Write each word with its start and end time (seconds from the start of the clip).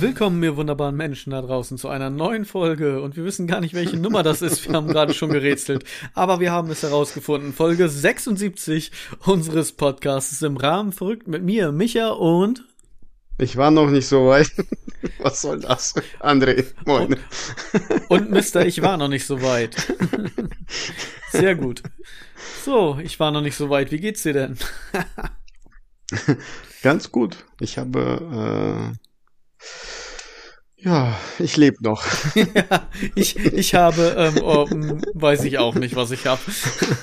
Willkommen, 0.00 0.42
ihr 0.42 0.56
wunderbaren 0.56 0.96
Menschen 0.96 1.32
da 1.32 1.42
draußen, 1.42 1.76
zu 1.76 1.88
einer 1.88 2.08
neuen 2.08 2.46
Folge. 2.46 3.02
Und 3.02 3.18
wir 3.18 3.24
wissen 3.24 3.46
gar 3.46 3.60
nicht, 3.60 3.74
welche 3.74 3.96
Nummer 3.98 4.22
das 4.22 4.40
ist. 4.40 4.66
Wir 4.66 4.74
haben 4.74 4.88
gerade 4.88 5.12
schon 5.12 5.28
gerätselt. 5.28 5.84
Aber 6.14 6.40
wir 6.40 6.52
haben 6.52 6.70
es 6.70 6.82
herausgefunden. 6.82 7.52
Folge 7.52 7.86
76 7.86 8.92
unseres 9.26 9.72
Podcasts 9.72 10.40
im 10.40 10.56
Rahmen 10.56 10.92
verrückt 10.92 11.28
mit 11.28 11.42
mir, 11.42 11.70
Micha 11.70 12.08
und. 12.12 12.64
Ich 13.36 13.58
war 13.58 13.70
noch 13.70 13.90
nicht 13.90 14.06
so 14.06 14.28
weit. 14.28 14.50
Was 15.18 15.42
soll 15.42 15.60
das? 15.60 15.94
André, 16.18 16.64
moin. 16.86 17.16
Und, 18.08 18.22
und 18.22 18.30
Mister, 18.30 18.64
ich 18.64 18.80
war 18.80 18.96
noch 18.96 19.08
nicht 19.08 19.26
so 19.26 19.42
weit. 19.42 19.76
Sehr 21.30 21.56
gut. 21.56 21.82
So, 22.64 22.98
ich 23.02 23.20
war 23.20 23.32
noch 23.32 23.42
nicht 23.42 23.56
so 23.56 23.68
weit. 23.68 23.92
Wie 23.92 24.00
geht's 24.00 24.22
dir 24.22 24.32
denn? 24.32 24.56
Ganz 26.82 27.12
gut. 27.12 27.44
Ich 27.60 27.76
habe, 27.76 28.94
äh, 28.94 29.09
ja, 30.82 31.14
ich 31.38 31.58
lebe 31.58 31.76
noch. 31.82 32.02
ja, 32.34 32.88
ich, 33.14 33.36
ich 33.36 33.74
habe, 33.74 34.14
ähm, 34.16 34.42
oh, 34.42 34.66
weiß 35.14 35.44
ich 35.44 35.58
auch 35.58 35.74
nicht, 35.74 35.94
was 35.94 36.10
ich 36.10 36.26
habe. 36.26 36.40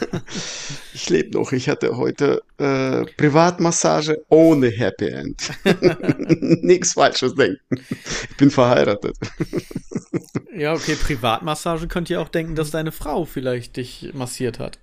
ich 0.93 1.09
lebe 1.09 1.37
noch. 1.37 1.51
Ich 1.51 1.69
hatte 1.69 1.95
heute 1.95 2.41
äh, 2.57 3.05
Privatmassage 3.17 4.25
ohne 4.29 4.69
Happy 4.69 5.09
End. 5.09 5.51
Nichts 6.63 6.93
Falsches 6.93 7.35
denken. 7.35 7.85
Ich 8.31 8.37
bin 8.37 8.49
verheiratet. 8.49 9.15
ja, 10.55 10.73
okay, 10.73 10.95
Privatmassage 10.95 11.87
könnt 11.87 12.09
ihr 12.09 12.19
auch 12.19 12.29
denken, 12.29 12.55
dass 12.55 12.71
deine 12.71 12.91
Frau 12.91 13.25
vielleicht 13.25 13.77
dich 13.77 14.11
massiert 14.13 14.57
hat. 14.57 14.79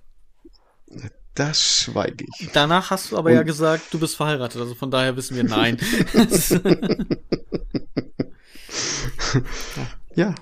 Das 1.35 1.61
schweige 1.61 2.25
ich. 2.39 2.49
Danach 2.53 2.89
hast 2.91 3.11
du 3.11 3.17
aber 3.17 3.29
Und 3.29 3.35
ja 3.35 3.43
gesagt, 3.43 3.93
du 3.93 3.99
bist 3.99 4.15
verheiratet, 4.15 4.61
also 4.61 4.73
von 4.73 4.89
daher 4.89 5.17
wissen 5.17 5.35
wir 5.35 5.43
nein. 5.43 5.77
ja. 10.15 10.33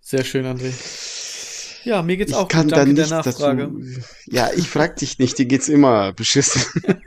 Sehr 0.00 0.24
schön, 0.24 0.44
André. 0.46 0.72
Ja, 1.84 2.02
mir 2.02 2.18
geht's 2.18 2.32
ich 2.32 2.36
auch 2.36 2.48
kann 2.48 2.68
gut. 2.68 2.76
Danke 2.76 2.94
da 2.94 3.06
der 3.06 3.16
Nachfrage. 3.16 3.62
Dazu, 3.62 3.80
ja, 4.26 4.50
ich 4.54 4.68
frag 4.68 4.96
dich 4.96 5.18
nicht, 5.18 5.38
dir 5.38 5.46
geht's 5.46 5.68
immer 5.68 6.12
beschissen. 6.12 6.60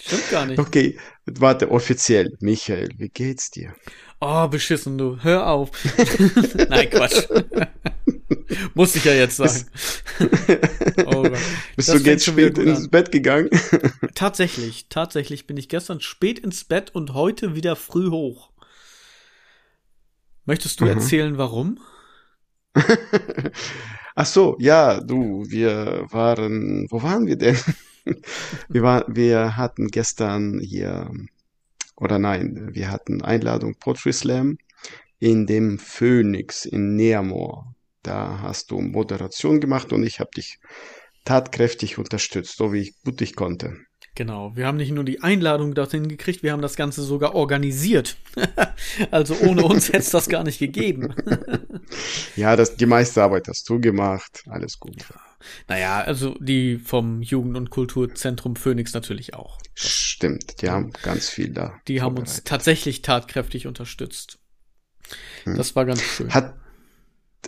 Stimmt 0.00 0.30
gar 0.30 0.46
nicht. 0.46 0.58
Okay, 0.58 0.98
warte, 1.26 1.70
offiziell. 1.70 2.36
Michael, 2.40 2.88
wie 2.98 3.08
geht's 3.08 3.50
dir? 3.50 3.74
Oh, 4.20 4.48
beschissen, 4.48 4.98
du. 4.98 5.18
Hör 5.22 5.46
auf. 5.46 5.70
Nein, 6.68 6.90
Quatsch. 6.90 7.28
Muss 8.74 8.96
ich 8.96 9.04
ja 9.04 9.12
jetzt 9.12 9.36
sagen. 9.36 9.66
oh 11.06 11.22
Bist 11.76 11.88
das 11.88 12.02
du 12.02 12.10
jetzt 12.10 12.24
spät 12.24 12.58
ins 12.58 12.88
Bett 12.88 13.12
gegangen? 13.12 13.50
tatsächlich, 14.14 14.86
tatsächlich 14.88 15.46
bin 15.46 15.56
ich 15.56 15.68
gestern 15.68 16.00
spät 16.00 16.38
ins 16.38 16.64
Bett 16.64 16.94
und 16.94 17.14
heute 17.14 17.54
wieder 17.54 17.76
früh 17.76 18.10
hoch. 18.10 18.50
Möchtest 20.44 20.80
du 20.80 20.84
mhm. 20.84 20.90
erzählen, 20.90 21.38
warum? 21.38 21.78
Ach 24.14 24.26
so, 24.26 24.56
ja, 24.58 25.00
du, 25.00 25.44
wir 25.48 26.06
waren, 26.10 26.86
wo 26.90 27.02
waren 27.02 27.26
wir 27.26 27.36
denn? 27.36 27.56
wir, 28.68 28.82
war, 28.82 29.04
wir 29.08 29.56
hatten 29.56 29.88
gestern 29.88 30.60
hier, 30.60 31.10
oder 31.96 32.18
nein, 32.18 32.70
wir 32.72 32.90
hatten 32.90 33.22
Einladung 33.22 33.74
Poetry 33.76 34.12
Slam 34.12 34.58
in 35.18 35.46
dem 35.46 35.78
Phoenix 35.78 36.64
in 36.64 36.96
Neamor. 36.96 37.73
Da 38.04 38.38
hast 38.42 38.70
du 38.70 38.80
Moderation 38.80 39.60
gemacht 39.60 39.92
und 39.92 40.04
ich 40.04 40.20
habe 40.20 40.30
dich 40.36 40.58
tatkräftig 41.24 41.98
unterstützt, 41.98 42.56
so 42.56 42.72
wie 42.72 42.80
ich 42.80 43.02
gut 43.02 43.20
ich 43.20 43.34
konnte. 43.34 43.76
Genau, 44.16 44.54
wir 44.54 44.68
haben 44.68 44.76
nicht 44.76 44.92
nur 44.92 45.02
die 45.02 45.22
Einladung 45.22 45.74
dorthin 45.74 46.06
gekriegt, 46.06 46.44
wir 46.44 46.52
haben 46.52 46.62
das 46.62 46.76
Ganze 46.76 47.02
sogar 47.02 47.34
organisiert. 47.34 48.16
also 49.10 49.34
ohne 49.40 49.64
uns 49.64 49.88
hätte 49.88 49.98
es 49.98 50.10
das 50.10 50.28
gar 50.28 50.44
nicht 50.44 50.60
gegeben. 50.60 51.12
ja, 52.36 52.54
das, 52.54 52.76
die 52.76 52.86
meiste 52.86 53.22
Arbeit 53.24 53.48
hast 53.48 53.68
du 53.68 53.80
gemacht, 53.80 54.44
alles 54.46 54.78
gut. 54.78 55.04
Naja, 55.66 56.00
also 56.00 56.36
die 56.38 56.78
vom 56.78 57.22
Jugend- 57.22 57.56
und 57.56 57.70
Kulturzentrum 57.70 58.54
Phoenix 58.54 58.94
natürlich 58.94 59.34
auch. 59.34 59.58
Stimmt, 59.74 60.62
die 60.62 60.70
haben 60.70 60.92
ganz 61.02 61.28
viel 61.28 61.50
da. 61.50 61.80
Die 61.88 62.00
haben 62.00 62.16
uns 62.16 62.44
tatsächlich 62.44 63.02
tatkräftig 63.02 63.66
unterstützt. 63.66 64.38
Hm. 65.42 65.56
Das 65.56 65.74
war 65.74 65.86
ganz 65.86 66.00
schön. 66.02 66.32
Hat, 66.32 66.54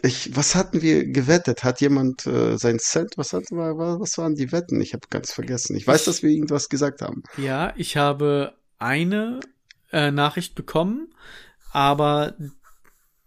ich, 0.02 0.36
was 0.36 0.54
hatten 0.54 0.82
wir 0.82 1.06
gewettet? 1.06 1.64
Hat 1.64 1.80
jemand 1.80 2.26
äh, 2.26 2.56
sein 2.56 2.78
Cent? 2.78 3.14
Was, 3.16 3.32
hat, 3.32 3.44
was 3.50 4.18
waren 4.18 4.34
die 4.34 4.52
Wetten? 4.52 4.80
Ich 4.80 4.92
habe 4.92 5.06
ganz 5.10 5.32
vergessen. 5.32 5.76
Ich 5.76 5.86
weiß, 5.86 6.04
dass 6.04 6.22
wir 6.22 6.30
irgendwas 6.30 6.68
gesagt 6.68 7.02
haben. 7.02 7.22
Ja, 7.36 7.72
ich 7.76 7.96
habe 7.96 8.54
eine 8.78 9.40
äh, 9.92 10.10
Nachricht 10.10 10.54
bekommen, 10.54 11.08
aber 11.72 12.34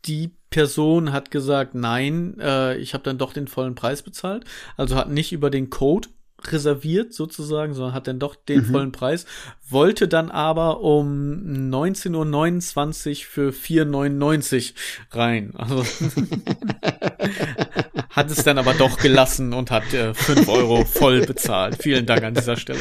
die 0.06 0.32
Person 0.50 1.12
hat 1.12 1.32
gesagt, 1.32 1.76
nein, 1.76 2.40
äh, 2.40 2.78
ich 2.78 2.94
habe 2.94 3.04
dann 3.04 3.18
doch 3.18 3.34
den 3.34 3.48
vollen 3.48 3.76
Preis 3.76 4.02
bezahlt. 4.02 4.46
Also 4.78 4.96
hat 4.96 5.10
nicht 5.10 5.32
über 5.32 5.50
den 5.50 5.70
Code 5.70 6.10
reserviert 6.46 7.14
sozusagen, 7.14 7.74
sondern 7.74 7.94
hat 7.94 8.08
dann 8.08 8.20
doch 8.20 8.36
den 8.36 8.60
mhm. 8.60 8.72
vollen 8.72 8.92
Preis, 8.92 9.26
wollte 9.68 10.08
dann 10.08 10.32
aber 10.32 10.82
um 10.82 11.70
19.29 11.72 13.10
Uhr 13.10 13.26
für 13.26 13.50
4,99 13.52 14.74
rein. 15.12 15.54
Also 15.56 15.84
hat 18.10 18.32
es 18.32 18.44
dann 18.44 18.58
aber 18.58 18.74
doch 18.74 18.98
gelassen 18.98 19.54
und 19.54 19.72
hat 19.72 19.94
äh, 19.94 20.14
5 20.14 20.48
Euro 20.48 20.86
voll 20.86 21.26
bezahlt. 21.26 21.82
Vielen 21.82 22.06
Dank 22.06 22.24
an 22.24 22.34
dieser 22.34 22.58
Stelle. 22.58 22.80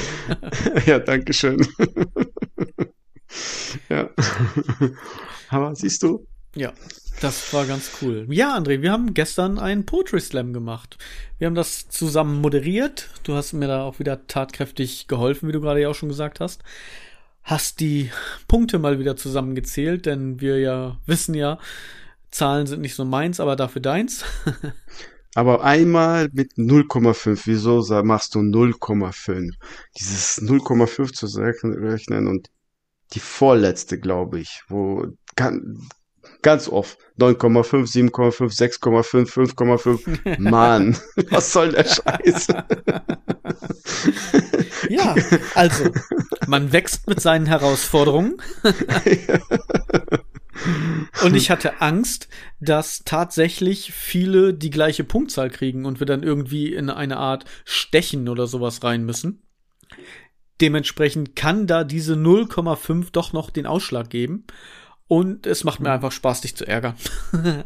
ja, 0.86 0.98
danke 0.98 1.32
schön. 1.32 1.66
ja. 3.88 4.10
Aber 5.50 5.74
siehst 5.74 6.02
du? 6.02 6.26
Ja, 6.54 6.72
das 7.20 7.52
war 7.52 7.66
ganz 7.66 7.90
cool. 8.00 8.26
Ja, 8.30 8.56
André, 8.56 8.82
wir 8.82 8.92
haben 8.92 9.14
gestern 9.14 9.58
einen 9.58 9.86
Poetry 9.86 10.20
Slam 10.20 10.52
gemacht. 10.52 10.98
Wir 11.38 11.46
haben 11.46 11.54
das 11.54 11.88
zusammen 11.88 12.40
moderiert. 12.40 13.08
Du 13.24 13.34
hast 13.34 13.52
mir 13.52 13.66
da 13.68 13.82
auch 13.82 13.98
wieder 13.98 14.26
tatkräftig 14.26 15.08
geholfen, 15.08 15.48
wie 15.48 15.52
du 15.52 15.60
gerade 15.60 15.80
ja 15.80 15.88
auch 15.88 15.94
schon 15.94 16.08
gesagt 16.08 16.40
hast. 16.40 16.62
Hast 17.42 17.80
die 17.80 18.10
Punkte 18.46 18.78
mal 18.78 18.98
wieder 18.98 19.16
zusammengezählt, 19.16 20.06
denn 20.06 20.40
wir 20.40 20.58
ja 20.60 20.98
wissen 21.06 21.34
ja, 21.34 21.58
Zahlen 22.30 22.66
sind 22.66 22.82
nicht 22.82 22.94
so 22.94 23.04
meins, 23.04 23.40
aber 23.40 23.56
dafür 23.56 23.80
deins. 23.80 24.24
aber 25.34 25.64
einmal 25.64 26.28
mit 26.32 26.52
0,5. 26.54 27.42
Wieso 27.46 27.80
machst 28.02 28.34
du 28.34 28.40
0,5? 28.40 29.54
Dieses 29.98 30.42
0,5 30.42 31.12
zu 31.12 31.26
rechnen 31.80 32.26
und 32.26 32.50
die 33.14 33.20
vorletzte, 33.20 33.98
glaube 33.98 34.40
ich, 34.40 34.62
wo 34.68 35.06
Ganz 36.42 36.68
oft. 36.68 36.98
9,5, 37.18 38.12
7,5, 38.12 38.80
6,5, 38.80 39.54
5,5. 39.54 40.38
Mann, 40.38 40.96
was 41.30 41.52
soll 41.52 41.72
der 41.72 41.84
Scheiß? 41.84 42.48
ja, 44.88 45.14
also, 45.54 45.90
man 46.46 46.72
wächst 46.72 47.08
mit 47.08 47.20
seinen 47.20 47.46
Herausforderungen. 47.46 48.36
Und 51.22 51.34
ich 51.34 51.50
hatte 51.50 51.80
Angst, 51.80 52.28
dass 52.60 53.04
tatsächlich 53.04 53.92
viele 53.92 54.54
die 54.54 54.70
gleiche 54.70 55.04
Punktzahl 55.04 55.50
kriegen 55.50 55.84
und 55.84 56.00
wir 56.00 56.06
dann 56.06 56.22
irgendwie 56.22 56.74
in 56.74 56.90
eine 56.90 57.16
Art 57.16 57.44
Stechen 57.64 58.28
oder 58.28 58.46
sowas 58.46 58.82
rein 58.82 59.04
müssen. 59.04 59.42
Dementsprechend 60.60 61.36
kann 61.36 61.66
da 61.66 61.84
diese 61.84 62.14
0,5 62.14 63.12
doch 63.12 63.32
noch 63.32 63.50
den 63.50 63.66
Ausschlag 63.66 64.10
geben. 64.10 64.44
Und 65.08 65.46
es 65.46 65.64
macht 65.64 65.80
mir 65.80 65.90
einfach 65.90 66.12
Spaß, 66.12 66.42
dich 66.42 66.54
zu 66.54 66.66
ärgern. 66.66 66.94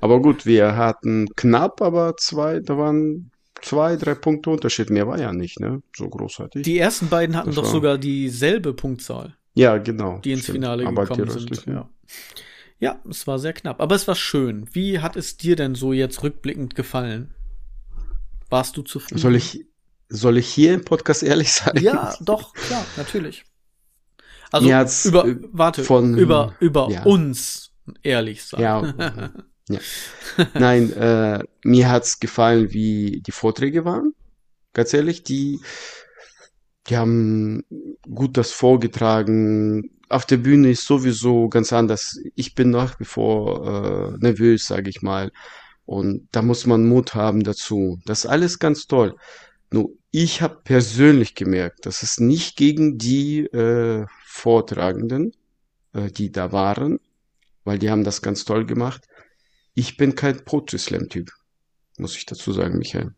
aber 0.00 0.20
gut, 0.20 0.46
wir 0.46 0.76
hatten 0.76 1.28
knapp, 1.34 1.82
aber 1.82 2.16
zwei, 2.16 2.60
da 2.60 2.78
waren 2.78 3.32
zwei, 3.60 3.96
drei 3.96 4.14
Punkte 4.14 4.50
Unterschied. 4.50 4.90
Mehr 4.90 5.08
war 5.08 5.18
ja 5.18 5.32
nicht, 5.32 5.58
ne? 5.58 5.82
So 5.94 6.08
großartig. 6.08 6.62
Die 6.62 6.78
ersten 6.78 7.08
beiden 7.08 7.36
hatten 7.36 7.48
das 7.48 7.56
doch 7.56 7.64
sogar 7.64 7.98
dieselbe 7.98 8.72
Punktzahl. 8.72 9.34
Ja, 9.54 9.78
genau. 9.78 10.18
Die 10.18 10.32
ins 10.32 10.44
stimmt. 10.44 10.58
Finale 10.58 10.86
aber 10.86 11.06
gekommen 11.06 11.28
sind. 11.28 11.66
Ja. 11.66 11.88
ja, 12.78 13.00
es 13.10 13.26
war 13.26 13.40
sehr 13.40 13.52
knapp. 13.52 13.80
Aber 13.80 13.96
es 13.96 14.06
war 14.06 14.14
schön. 14.14 14.68
Wie 14.72 15.00
hat 15.00 15.16
es 15.16 15.36
dir 15.36 15.56
denn 15.56 15.74
so 15.74 15.92
jetzt 15.92 16.22
rückblickend 16.22 16.76
gefallen? 16.76 17.34
Warst 18.48 18.76
du 18.76 18.82
zufrieden? 18.82 19.18
Soll 19.18 19.34
ich, 19.34 19.66
soll 20.08 20.38
ich 20.38 20.46
hier 20.46 20.74
im 20.74 20.84
Podcast 20.84 21.24
ehrlich 21.24 21.52
sein? 21.52 21.78
Ja, 21.80 22.14
doch, 22.20 22.52
klar, 22.54 22.84
natürlich. 22.96 23.44
Also 24.50 25.08
über, 25.08 25.26
äh, 25.26 25.36
warte, 25.52 25.84
von, 25.84 26.16
über, 26.16 26.54
über 26.60 26.88
ja. 26.90 27.02
uns 27.04 27.72
ehrlich 28.02 28.44
sein. 28.44 28.60
Ja, 28.60 28.94
ja. 29.68 29.78
Nein, 30.54 30.92
äh, 30.92 31.42
mir 31.64 31.90
hat's 31.90 32.20
gefallen, 32.20 32.72
wie 32.72 33.22
die 33.24 33.32
Vorträge 33.32 33.84
waren. 33.84 34.14
Ganz 34.72 34.92
ehrlich, 34.94 35.22
die, 35.22 35.60
die 36.88 36.96
haben 36.96 37.64
gut 38.02 38.36
das 38.36 38.52
vorgetragen. 38.52 39.90
Auf 40.08 40.26
der 40.26 40.36
Bühne 40.36 40.70
ist 40.70 40.86
sowieso 40.86 41.48
ganz 41.48 41.72
anders. 41.72 42.20
Ich 42.34 42.54
bin 42.54 42.70
nach 42.70 43.00
wie 43.00 43.04
vor 43.04 44.14
äh, 44.14 44.18
nervös, 44.18 44.66
sage 44.66 44.90
ich 44.90 45.02
mal. 45.02 45.32
Und 45.84 46.28
da 46.32 46.42
muss 46.42 46.66
man 46.66 46.86
Mut 46.86 47.14
haben 47.14 47.42
dazu. 47.42 48.00
Das 48.04 48.24
ist 48.24 48.30
alles 48.30 48.58
ganz 48.58 48.86
toll. 48.86 49.16
Nur 49.76 49.90
ich 50.10 50.40
habe 50.40 50.62
persönlich 50.64 51.34
gemerkt, 51.34 51.84
dass 51.84 52.02
es 52.02 52.18
nicht 52.18 52.56
gegen 52.56 52.96
die 52.96 53.40
äh, 53.40 54.06
Vortragenden 54.24 55.32
äh, 55.92 56.10
die 56.10 56.30
da 56.30 56.52
waren, 56.52 57.00
weil 57.64 57.78
die 57.78 57.90
haben 57.90 58.04
das 58.04 58.22
ganz 58.22 58.44
toll 58.44 58.66
gemacht. 58.66 59.06
Ich 59.74 59.96
bin 59.96 60.14
kein 60.14 60.44
Poetry 60.44 60.78
Slam 60.78 61.08
Typ, 61.08 61.30
muss 61.98 62.16
ich 62.16 62.26
dazu 62.26 62.52
sagen, 62.52 62.78
Michael. 62.78 63.14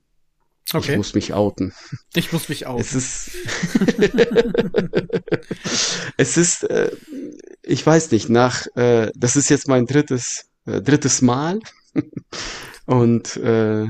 Okay. 0.72 0.92
Ich 0.92 0.96
muss 0.96 1.14
mich 1.14 1.32
outen. 1.32 1.72
Ich 2.14 2.32
muss 2.32 2.48
mich 2.48 2.66
outen. 2.66 2.80
Es 2.80 2.94
ist, 2.94 3.30
es 6.16 6.36
ist, 6.36 6.64
äh, 6.64 6.90
ich 7.62 7.86
weiß 7.86 8.10
nicht, 8.10 8.28
nach, 8.28 8.66
äh, 8.76 9.10
das 9.14 9.36
ist 9.36 9.48
jetzt 9.48 9.68
mein 9.68 9.86
drittes, 9.86 10.50
äh, 10.66 10.82
drittes 10.82 11.22
Mal 11.22 11.60
und 12.86 13.36
äh, 13.36 13.86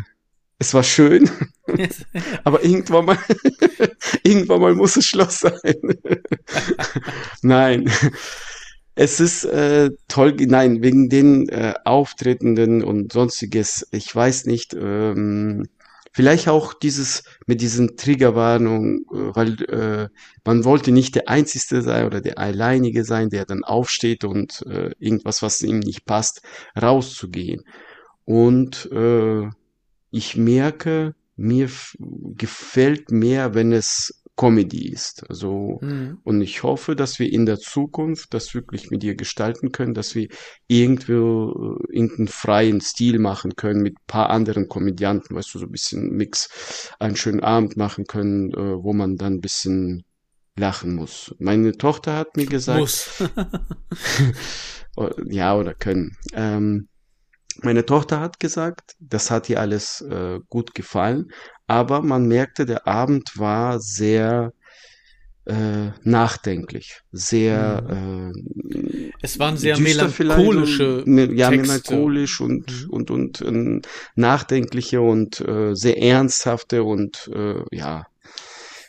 es 0.59 0.75
war 0.75 0.83
schön, 0.83 1.31
aber 2.45 2.65
irgendwann 2.65 3.05
mal, 3.05 3.19
irgendwann 4.23 4.61
mal 4.61 4.75
muss 4.75 4.97
es 4.97 5.07
Schluss 5.07 5.41
sein. 5.41 5.99
Nein, 7.43 7.91
es 8.95 9.21
ist 9.21 9.45
äh, 9.45 9.91
toll, 10.09 10.35
nein, 10.41 10.83
wegen 10.83 11.09
den 11.09 11.49
äh, 11.49 11.75
Auftretenden 11.85 12.83
und 12.83 13.13
sonstiges, 13.13 13.87
ich 13.93 14.15
weiß 14.15 14.47
nicht, 14.47 14.75
ähm, 14.75 15.69
vielleicht 16.13 16.49
auch 16.49 16.75
dieses 16.75 17.23
mit 17.47 17.61
diesen 17.61 17.97
Triggerwarnungen, 17.97 19.07
äh, 19.13 19.37
weil 19.37 19.63
äh, 19.71 20.09
man 20.45 20.65
wollte 20.65 20.91
nicht 20.91 21.15
der 21.15 21.29
Einzige 21.29 21.81
sein 21.81 22.07
oder 22.07 22.21
der 22.21 22.39
Alleinige 22.39 23.05
sein, 23.05 23.31
der 23.31 23.45
dann 23.45 23.63
aufsteht 23.63 24.25
und 24.25 24.65
äh, 24.67 24.91
irgendwas, 24.99 25.43
was 25.43 25.63
ihm 25.63 25.79
nicht 25.79 26.05
passt, 26.05 26.43
rauszugehen. 26.81 27.63
Und 28.25 28.91
äh, 28.91 29.49
ich 30.11 30.37
merke, 30.37 31.15
mir 31.37 31.71
gefällt 31.99 33.11
mehr, 33.11 33.55
wenn 33.55 33.73
es 33.73 34.23
Comedy 34.39 34.89
ist. 34.89 35.29
Also, 35.29 35.79
mhm. 35.83 36.19
und 36.23 36.41
ich 36.41 36.63
hoffe, 36.63 36.95
dass 36.95 37.19
wir 37.19 37.31
in 37.31 37.45
der 37.45 37.59
Zukunft 37.59 38.33
das 38.33 38.55
wirklich 38.55 38.91
mit 38.91 39.03
ihr 39.03 39.17
gestalten 39.17 39.73
können, 39.73 39.95
dass 39.95 40.15
wir 40.15 40.29
irgendwo 40.69 41.77
äh, 41.91 41.97
irgendeinen 41.97 42.29
freien 42.29 42.81
Stil 42.81 43.19
machen 43.19 43.57
können 43.57 43.83
mit 43.83 43.97
paar 44.07 44.31
anderen 44.31 44.69
Komödianten, 44.69 45.35
weißt 45.35 45.55
du, 45.55 45.59
so 45.59 45.67
ein 45.67 45.73
bisschen 45.73 46.11
Mix, 46.13 46.95
einen 47.01 47.17
schönen 47.17 47.41
Abend 47.41 47.77
machen 47.77 48.05
können, 48.07 48.53
äh, 48.53 48.83
wo 48.83 48.93
man 48.93 49.17
dann 49.17 49.35
ein 49.35 49.41
bisschen 49.41 50.05
lachen 50.57 50.95
muss. 50.95 51.35
Meine 51.39 51.73
Tochter 51.73 52.17
hat 52.17 52.37
mir 52.37 52.47
gesagt, 52.47 52.79
muss. 52.79 53.25
ja, 55.27 55.57
oder 55.57 55.75
können. 55.75 56.17
Ähm, 56.33 56.89
meine 57.63 57.85
Tochter 57.85 58.21
hat 58.21 58.41
gesagt, 58.41 58.95
das 59.01 59.31
hat 59.31 59.49
ihr 59.49 59.61
alles 59.61 60.01
äh, 60.03 60.41
gut 60.49 60.75
gefallen, 60.75 61.33
aber 61.67 62.03
man 62.03 62.27
merkte, 62.27 62.67
der 62.67 62.87
Abend 62.87 63.33
war 63.37 63.81
sehr 63.81 64.53
äh, 65.49 65.93
nachdenklich, 66.03 67.01
sehr. 67.11 68.33
Äh, 68.33 69.13
es 69.23 69.39
waren 69.39 69.57
sehr 69.57 69.79
melancholische. 69.79 71.05
Und, 71.05 71.37
ja, 71.37 71.49
Texte. 71.49 71.63
melancholisch 71.63 72.41
und 72.41 72.71
mhm. 72.71 72.91
und 72.91 73.11
und, 73.11 73.43
und 73.43 73.87
äh, 73.87 73.89
nachdenkliche 74.15 75.01
und 75.01 75.41
äh, 75.41 75.75
sehr 75.75 76.03
ernsthafte 76.03 76.85
und 76.85 77.31
äh, 77.35 77.63
ja 77.73 78.07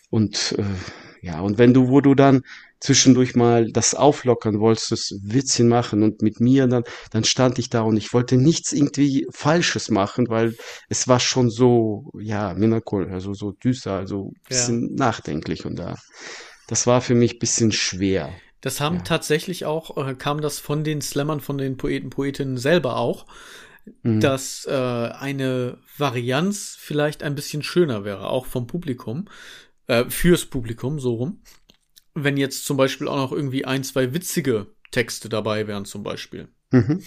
und 0.10 0.56
äh, 0.58 1.26
ja 1.26 1.40
und 1.40 1.58
wenn 1.58 1.74
du, 1.74 1.88
wo 1.88 2.02
du 2.02 2.14
dann 2.14 2.44
zwischendurch 2.80 3.36
mal 3.36 3.72
das 3.72 3.94
auflockern 3.94 4.60
wolltest, 4.60 4.92
das 4.92 5.14
Witzchen 5.22 5.68
machen 5.68 6.04
und 6.04 6.22
mit 6.22 6.40
mir 6.40 6.68
dann, 6.68 6.84
dann 7.12 7.24
stand 7.24 7.60
ich 7.60 7.70
da 7.70 7.82
und 7.82 7.98
ich 7.98 8.14
wollte 8.14 8.38
nichts 8.38 8.72
irgendwie 8.72 9.28
Falsches 9.32 9.90
machen, 9.90 10.30
weil 10.30 10.56
es 10.88 11.08
war 11.08 11.20
schon 11.20 11.50
so, 11.50 12.12
ja, 12.20 12.54
melancholisch, 12.54 13.12
also 13.12 13.34
so 13.34 13.52
düster, 13.52 13.94
also 13.94 14.32
bisschen 14.48 14.90
ja. 14.90 14.96
nachdenklich 14.96 15.66
und 15.66 15.78
da, 15.78 15.96
das 16.68 16.88
war 16.88 17.02
für 17.02 17.16
mich 17.16 17.40
bisschen 17.40 17.72
schwer. 17.72 18.32
Das 18.62 18.82
haben 18.82 18.98
ja. 18.98 19.04
tatsächlich 19.04 19.66
auch, 19.66 19.98
äh, 19.98 20.16
kam 20.16 20.42
das 20.42 20.60
von 20.60 20.84
den 20.84 21.02
Slammern, 21.02 21.42
von 21.42 21.58
den 21.58 21.78
Poeten, 21.78 22.10
Poetinnen 22.10 22.58
selber 22.58 22.98
auch, 22.98 23.26
mhm. 24.04 24.22
dass 24.22 24.66
äh, 24.66 24.74
eine 24.74 25.78
Varianz 25.98 26.78
vielleicht 26.80 27.24
ein 27.24 27.36
bisschen 27.36 27.64
schöner 27.64 28.06
wäre, 28.06 28.30
auch 28.30 28.46
vom 28.46 28.68
Publikum, 28.68 29.28
äh, 29.88 30.06
fürs 30.06 30.46
Publikum, 30.46 31.00
so 31.00 31.16
rum 31.16 31.42
wenn 32.24 32.38
jetzt 32.38 32.66
zum 32.66 32.78
Beispiel 32.78 33.08
auch 33.08 33.18
noch 33.18 33.32
irgendwie 33.32 33.66
ein, 33.66 33.84
zwei 33.84 34.14
witzige 34.14 34.68
Texte 34.92 35.30
dabei 35.30 35.68
wären, 35.68 35.86
zum 35.86 36.04
Beispiel. 36.04 36.50
Mhm. 36.72 37.04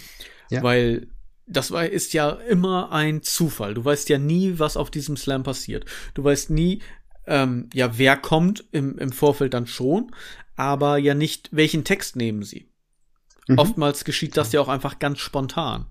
Ja. 0.49 0.63
Weil 0.63 1.07
das 1.45 1.71
war, 1.71 1.85
ist 1.85 2.13
ja 2.13 2.29
immer 2.31 2.91
ein 2.91 3.21
Zufall. 3.21 3.73
Du 3.73 3.83
weißt 3.83 4.09
ja 4.09 4.17
nie, 4.17 4.59
was 4.59 4.77
auf 4.77 4.91
diesem 4.91 5.17
Slam 5.17 5.43
passiert. 5.43 5.85
Du 6.13 6.23
weißt 6.23 6.49
nie, 6.49 6.81
ähm, 7.25 7.69
ja, 7.73 7.97
wer 7.97 8.17
kommt 8.17 8.63
im, 8.71 8.97
im 8.97 9.11
Vorfeld 9.11 9.53
dann 9.53 9.67
schon, 9.67 10.11
aber 10.55 10.97
ja 10.97 11.13
nicht, 11.13 11.49
welchen 11.51 11.83
Text 11.83 12.15
nehmen 12.15 12.43
sie. 12.43 12.69
Mhm. 13.47 13.57
Oftmals 13.57 14.05
geschieht 14.05 14.37
das 14.37 14.51
ja 14.51 14.61
auch 14.61 14.69
einfach 14.69 14.99
ganz 14.99 15.19
spontan. 15.19 15.85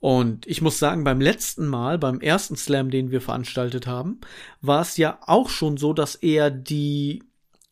Und 0.00 0.46
ich 0.46 0.60
muss 0.60 0.78
sagen, 0.78 1.02
beim 1.02 1.20
letzten 1.20 1.66
Mal, 1.66 1.98
beim 1.98 2.20
ersten 2.20 2.56
Slam, 2.56 2.90
den 2.90 3.10
wir 3.10 3.22
veranstaltet 3.22 3.86
haben, 3.86 4.20
war 4.60 4.82
es 4.82 4.98
ja 4.98 5.18
auch 5.22 5.48
schon 5.48 5.78
so, 5.78 5.94
dass 5.94 6.14
eher 6.14 6.50
die 6.50 7.22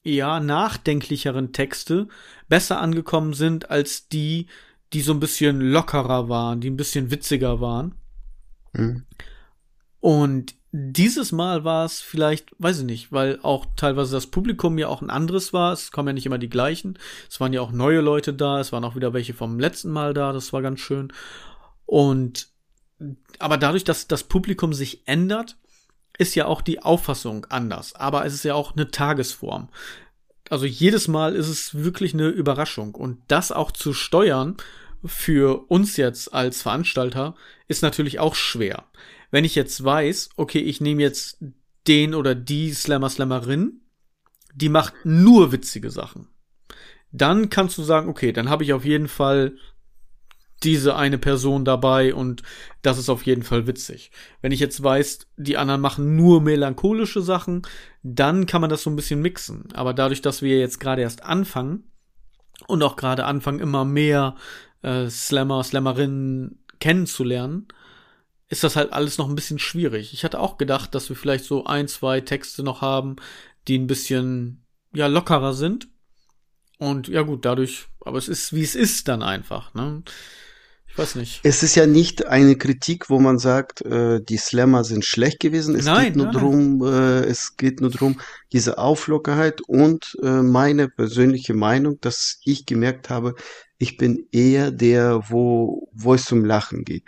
eher 0.04 0.40
nachdenklicheren 0.40 1.52
Texte 1.52 2.08
besser 2.48 2.80
angekommen 2.80 3.34
sind 3.34 3.70
als 3.70 4.08
die, 4.08 4.46
die 4.92 5.00
so 5.00 5.12
ein 5.12 5.20
bisschen 5.20 5.60
lockerer 5.60 6.28
waren, 6.28 6.60
die 6.60 6.70
ein 6.70 6.76
bisschen 6.76 7.10
witziger 7.10 7.60
waren. 7.60 7.94
Mhm. 8.72 9.04
Und 10.00 10.54
dieses 10.72 11.32
Mal 11.32 11.64
war 11.64 11.84
es 11.84 12.00
vielleicht, 12.00 12.50
weiß 12.58 12.80
ich 12.80 12.84
nicht, 12.84 13.12
weil 13.12 13.38
auch 13.42 13.66
teilweise 13.76 14.14
das 14.14 14.26
Publikum 14.26 14.78
ja 14.78 14.88
auch 14.88 15.02
ein 15.02 15.10
anderes 15.10 15.52
war. 15.52 15.72
Es 15.72 15.92
kommen 15.92 16.08
ja 16.08 16.14
nicht 16.14 16.26
immer 16.26 16.38
die 16.38 16.48
gleichen. 16.48 16.98
Es 17.28 17.40
waren 17.40 17.52
ja 17.52 17.60
auch 17.60 17.72
neue 17.72 18.00
Leute 18.00 18.32
da. 18.32 18.58
Es 18.58 18.72
waren 18.72 18.84
auch 18.84 18.96
wieder 18.96 19.12
welche 19.12 19.34
vom 19.34 19.60
letzten 19.60 19.90
Mal 19.90 20.14
da. 20.14 20.32
Das 20.32 20.52
war 20.54 20.62
ganz 20.62 20.80
schön. 20.80 21.12
Und, 21.84 22.48
aber 23.38 23.58
dadurch, 23.58 23.84
dass 23.84 24.08
das 24.08 24.24
Publikum 24.24 24.72
sich 24.72 25.06
ändert, 25.06 25.58
ist 26.18 26.34
ja 26.34 26.46
auch 26.46 26.60
die 26.60 26.82
Auffassung 26.82 27.46
anders, 27.48 27.94
aber 27.94 28.24
es 28.24 28.34
ist 28.34 28.44
ja 28.44 28.54
auch 28.54 28.74
eine 28.74 28.90
Tagesform. 28.90 29.68
Also 30.50 30.66
jedes 30.66 31.08
Mal 31.08 31.34
ist 31.34 31.48
es 31.48 31.74
wirklich 31.74 32.12
eine 32.14 32.28
Überraschung 32.28 32.94
und 32.94 33.18
das 33.28 33.52
auch 33.52 33.70
zu 33.70 33.92
steuern 33.94 34.56
für 35.04 35.70
uns 35.70 35.96
jetzt 35.96 36.32
als 36.32 36.62
Veranstalter 36.62 37.34
ist 37.68 37.82
natürlich 37.82 38.18
auch 38.18 38.34
schwer. 38.34 38.84
Wenn 39.30 39.44
ich 39.44 39.54
jetzt 39.54 39.82
weiß, 39.82 40.30
okay, 40.36 40.60
ich 40.60 40.80
nehme 40.80 41.02
jetzt 41.02 41.38
den 41.86 42.14
oder 42.14 42.34
die 42.34 42.72
Slammer 42.72 43.08
Slammerin, 43.08 43.80
die 44.54 44.68
macht 44.68 44.94
nur 45.04 45.52
witzige 45.52 45.90
Sachen. 45.90 46.28
Dann 47.10 47.50
kannst 47.50 47.76
du 47.78 47.82
sagen, 47.82 48.08
okay, 48.08 48.32
dann 48.32 48.48
habe 48.48 48.64
ich 48.64 48.72
auf 48.72 48.84
jeden 48.84 49.08
Fall 49.08 49.56
diese 50.64 50.96
eine 50.96 51.18
Person 51.18 51.64
dabei 51.64 52.14
und 52.14 52.42
das 52.82 52.98
ist 52.98 53.08
auf 53.08 53.24
jeden 53.24 53.42
Fall 53.42 53.66
witzig. 53.66 54.10
Wenn 54.40 54.52
ich 54.52 54.60
jetzt 54.60 54.82
weiß, 54.82 55.26
die 55.36 55.56
anderen 55.56 55.80
machen 55.80 56.16
nur 56.16 56.40
melancholische 56.40 57.22
Sachen, 57.22 57.62
dann 58.02 58.46
kann 58.46 58.60
man 58.60 58.70
das 58.70 58.82
so 58.82 58.90
ein 58.90 58.96
bisschen 58.96 59.20
mixen. 59.20 59.68
Aber 59.74 59.94
dadurch, 59.94 60.22
dass 60.22 60.42
wir 60.42 60.58
jetzt 60.58 60.80
gerade 60.80 61.02
erst 61.02 61.24
anfangen 61.24 61.84
und 62.66 62.82
auch 62.82 62.96
gerade 62.96 63.24
anfangen, 63.24 63.60
immer 63.60 63.84
mehr 63.84 64.36
äh, 64.82 65.08
Slammer, 65.08 65.62
Slammerinnen 65.64 66.62
kennenzulernen, 66.80 67.68
ist 68.48 68.64
das 68.64 68.76
halt 68.76 68.92
alles 68.92 69.16
noch 69.16 69.28
ein 69.28 69.34
bisschen 69.34 69.58
schwierig. 69.58 70.12
Ich 70.12 70.24
hatte 70.24 70.38
auch 70.38 70.58
gedacht, 70.58 70.94
dass 70.94 71.08
wir 71.08 71.16
vielleicht 71.16 71.44
so 71.44 71.64
ein, 71.64 71.88
zwei 71.88 72.20
Texte 72.20 72.62
noch 72.62 72.82
haben, 72.82 73.16
die 73.66 73.78
ein 73.78 73.86
bisschen 73.86 74.64
ja 74.92 75.06
lockerer 75.06 75.54
sind. 75.54 75.88
Und 76.78 77.08
ja 77.08 77.22
gut, 77.22 77.44
dadurch, 77.44 77.86
aber 78.04 78.18
es 78.18 78.28
ist, 78.28 78.52
wie 78.52 78.62
es 78.62 78.74
ist 78.74 79.08
dann 79.08 79.22
einfach. 79.22 79.72
Ne? 79.72 80.02
Ich 80.92 80.98
weiß 80.98 81.14
nicht. 81.14 81.40
Es 81.42 81.62
ist 81.62 81.74
ja 81.74 81.86
nicht 81.86 82.26
eine 82.26 82.54
Kritik, 82.54 83.08
wo 83.08 83.18
man 83.18 83.38
sagt, 83.38 83.80
äh, 83.80 84.20
die 84.22 84.36
Slammer 84.36 84.84
sind 84.84 85.06
schlecht 85.06 85.40
gewesen. 85.40 85.74
Es 85.74 85.86
nein, 85.86 86.04
geht 86.04 86.16
nur 86.16 86.26
nein. 86.26 86.34
drum, 86.34 86.82
äh, 86.84 87.20
es 87.24 87.56
geht 87.56 87.80
nur 87.80 87.88
drum, 87.88 88.20
diese 88.52 88.76
Auflockerheit 88.76 89.62
und 89.62 90.18
äh, 90.22 90.42
meine 90.42 90.90
persönliche 90.90 91.54
Meinung, 91.54 91.98
dass 92.02 92.40
ich 92.44 92.66
gemerkt 92.66 93.08
habe, 93.08 93.34
ich 93.78 93.96
bin 93.96 94.28
eher 94.32 94.70
der, 94.70 95.30
wo, 95.30 95.88
wo 95.92 96.12
es 96.12 96.26
zum 96.26 96.44
Lachen 96.44 96.84
geht. 96.84 97.04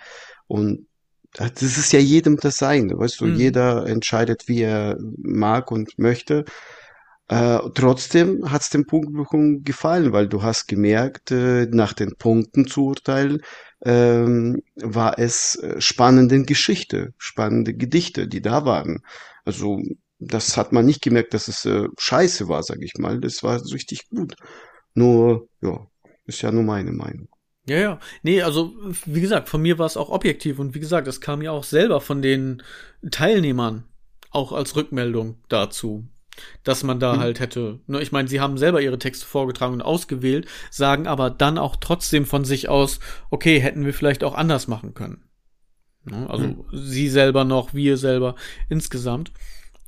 Und 0.46 0.86
das 1.34 1.60
ist 1.60 1.92
ja 1.92 1.98
jedem 1.98 2.38
das 2.38 2.56
Seine, 2.56 2.98
weißt 2.98 3.20
du, 3.20 3.26
mhm. 3.26 3.34
jeder 3.36 3.86
entscheidet, 3.86 4.48
wie 4.48 4.62
er 4.62 4.96
mag 5.18 5.70
und 5.70 5.98
möchte. 5.98 6.46
Äh, 7.28 7.58
trotzdem 7.74 8.50
hat 8.50 8.62
es 8.62 8.70
dem 8.70 8.86
Publikum 8.86 9.64
gefallen, 9.64 10.12
weil 10.12 10.28
du 10.28 10.42
hast 10.42 10.68
gemerkt, 10.68 11.30
äh, 11.30 11.66
nach 11.66 11.94
den 11.94 12.16
Punkten 12.16 12.66
zu 12.66 12.86
urteilen, 12.86 13.40
ähm, 13.84 14.62
war 14.76 15.18
es 15.18 15.56
äh, 15.56 15.80
spannende 15.80 16.42
Geschichte, 16.44 17.14
spannende 17.18 17.74
Gedichte, 17.74 18.28
die 18.28 18.42
da 18.42 18.64
waren. 18.64 19.02
Also 19.44 19.82
das 20.18 20.56
hat 20.56 20.72
man 20.72 20.86
nicht 20.86 21.02
gemerkt, 21.02 21.34
dass 21.34 21.48
es 21.48 21.64
äh, 21.64 21.88
scheiße 21.98 22.48
war, 22.48 22.62
sag 22.62 22.82
ich 22.82 22.94
mal. 22.98 23.20
Das 23.20 23.42
war 23.42 23.60
richtig 23.72 24.08
gut. 24.08 24.34
Nur, 24.94 25.48
ja, 25.60 25.86
ist 26.26 26.42
ja 26.42 26.52
nur 26.52 26.62
meine 26.62 26.92
Meinung. 26.92 27.28
Ja, 27.66 27.78
ja. 27.78 28.00
Nee, 28.22 28.42
also, 28.42 28.74
wie 29.06 29.20
gesagt, 29.20 29.48
von 29.48 29.62
mir 29.62 29.78
war 29.78 29.86
es 29.86 29.96
auch 29.96 30.10
objektiv 30.10 30.58
und 30.58 30.74
wie 30.74 30.80
gesagt, 30.80 31.08
es 31.08 31.20
kam 31.20 31.42
ja 31.42 31.50
auch 31.50 31.64
selber 31.64 32.00
von 32.00 32.20
den 32.20 32.62
Teilnehmern 33.10 33.84
auch 34.30 34.52
als 34.52 34.76
Rückmeldung 34.76 35.38
dazu, 35.48 36.06
dass 36.62 36.82
man 36.82 37.00
da 37.00 37.14
hm. 37.14 37.20
halt 37.20 37.40
hätte. 37.40 37.80
Ne, 37.86 38.00
ich 38.00 38.12
meine, 38.12 38.28
sie 38.28 38.40
haben 38.40 38.58
selber 38.58 38.80
ihre 38.80 38.98
Texte 38.98 39.26
vorgetragen 39.26 39.74
und 39.74 39.82
ausgewählt, 39.82 40.46
sagen 40.70 41.06
aber 41.06 41.30
dann 41.30 41.58
auch 41.58 41.76
trotzdem 41.76 42.26
von 42.26 42.44
sich 42.44 42.68
aus, 42.68 43.00
okay, 43.30 43.60
hätten 43.60 43.84
wir 43.84 43.94
vielleicht 43.94 44.24
auch 44.24 44.34
anders 44.34 44.68
machen 44.68 44.94
können. 44.94 45.24
Ne, 46.04 46.28
also 46.28 46.44
hm. 46.44 46.64
sie 46.72 47.08
selber 47.08 47.44
noch, 47.44 47.74
wir 47.74 47.96
selber 47.96 48.34
insgesamt. 48.68 49.32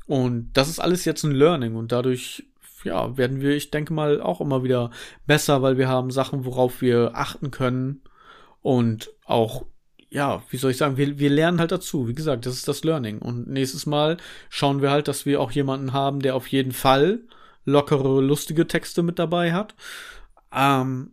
Und 0.06 0.52
das 0.52 0.68
ist 0.68 0.78
alles 0.78 1.04
jetzt 1.04 1.24
ein 1.24 1.32
Learning 1.32 1.74
und 1.74 1.92
dadurch 1.92 2.44
ja, 2.84 3.16
werden 3.16 3.40
wir, 3.40 3.50
ich 3.56 3.70
denke 3.70 3.92
mal, 3.92 4.20
auch 4.20 4.40
immer 4.40 4.62
wieder 4.62 4.90
besser, 5.26 5.60
weil 5.62 5.76
wir 5.76 5.88
haben 5.88 6.10
Sachen, 6.10 6.44
worauf 6.44 6.80
wir 6.80 7.12
achten 7.14 7.50
können 7.50 8.02
und 8.62 9.10
auch 9.24 9.66
ja, 10.10 10.42
wie 10.50 10.56
soll 10.56 10.70
ich 10.70 10.76
sagen, 10.76 10.96
wir, 10.96 11.18
wir 11.18 11.30
lernen 11.30 11.60
halt 11.60 11.72
dazu. 11.72 12.08
Wie 12.08 12.14
gesagt, 12.14 12.46
das 12.46 12.54
ist 12.54 12.68
das 12.68 12.84
Learning. 12.84 13.18
Und 13.18 13.48
nächstes 13.48 13.86
Mal 13.86 14.16
schauen 14.48 14.82
wir 14.82 14.90
halt, 14.90 15.08
dass 15.08 15.26
wir 15.26 15.40
auch 15.40 15.50
jemanden 15.50 15.92
haben, 15.92 16.20
der 16.20 16.34
auf 16.36 16.46
jeden 16.48 16.72
Fall 16.72 17.20
lockere, 17.64 18.20
lustige 18.20 18.66
Texte 18.66 19.02
mit 19.02 19.18
dabei 19.18 19.52
hat. 19.52 19.74
Ähm, 20.52 21.12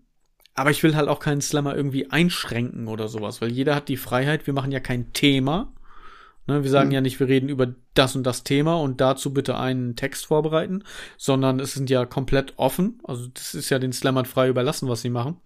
aber 0.55 0.69
ich 0.69 0.83
will 0.83 0.95
halt 0.95 1.09
auch 1.09 1.19
keinen 1.19 1.41
Slammer 1.41 1.75
irgendwie 1.75 2.11
einschränken 2.11 2.87
oder 2.87 3.07
sowas, 3.07 3.41
weil 3.41 3.51
jeder 3.51 3.75
hat 3.75 3.89
die 3.89 3.97
Freiheit. 3.97 4.45
Wir 4.45 4.53
machen 4.53 4.71
ja 4.71 4.79
kein 4.79 5.11
Thema. 5.13 5.73
Ne, 6.45 6.61
wir 6.61 6.69
sagen 6.69 6.89
mhm. 6.89 6.95
ja 6.95 7.01
nicht, 7.01 7.19
wir 7.19 7.27
reden 7.27 7.49
über 7.49 7.73
das 7.93 8.15
und 8.15 8.23
das 8.23 8.43
Thema 8.43 8.75
und 8.75 8.99
dazu 8.99 9.33
bitte 9.33 9.57
einen 9.57 9.95
Text 9.95 10.25
vorbereiten, 10.25 10.83
sondern 11.17 11.59
es 11.59 11.73
sind 11.73 11.89
ja 11.89 12.05
komplett 12.05 12.53
offen. 12.57 12.99
Also 13.03 13.27
das 13.27 13.55
ist 13.55 13.69
ja 13.69 13.79
den 13.79 13.93
Slammern 13.93 14.25
frei 14.25 14.49
überlassen, 14.49 14.89
was 14.89 15.01
sie 15.01 15.09
machen. 15.09 15.37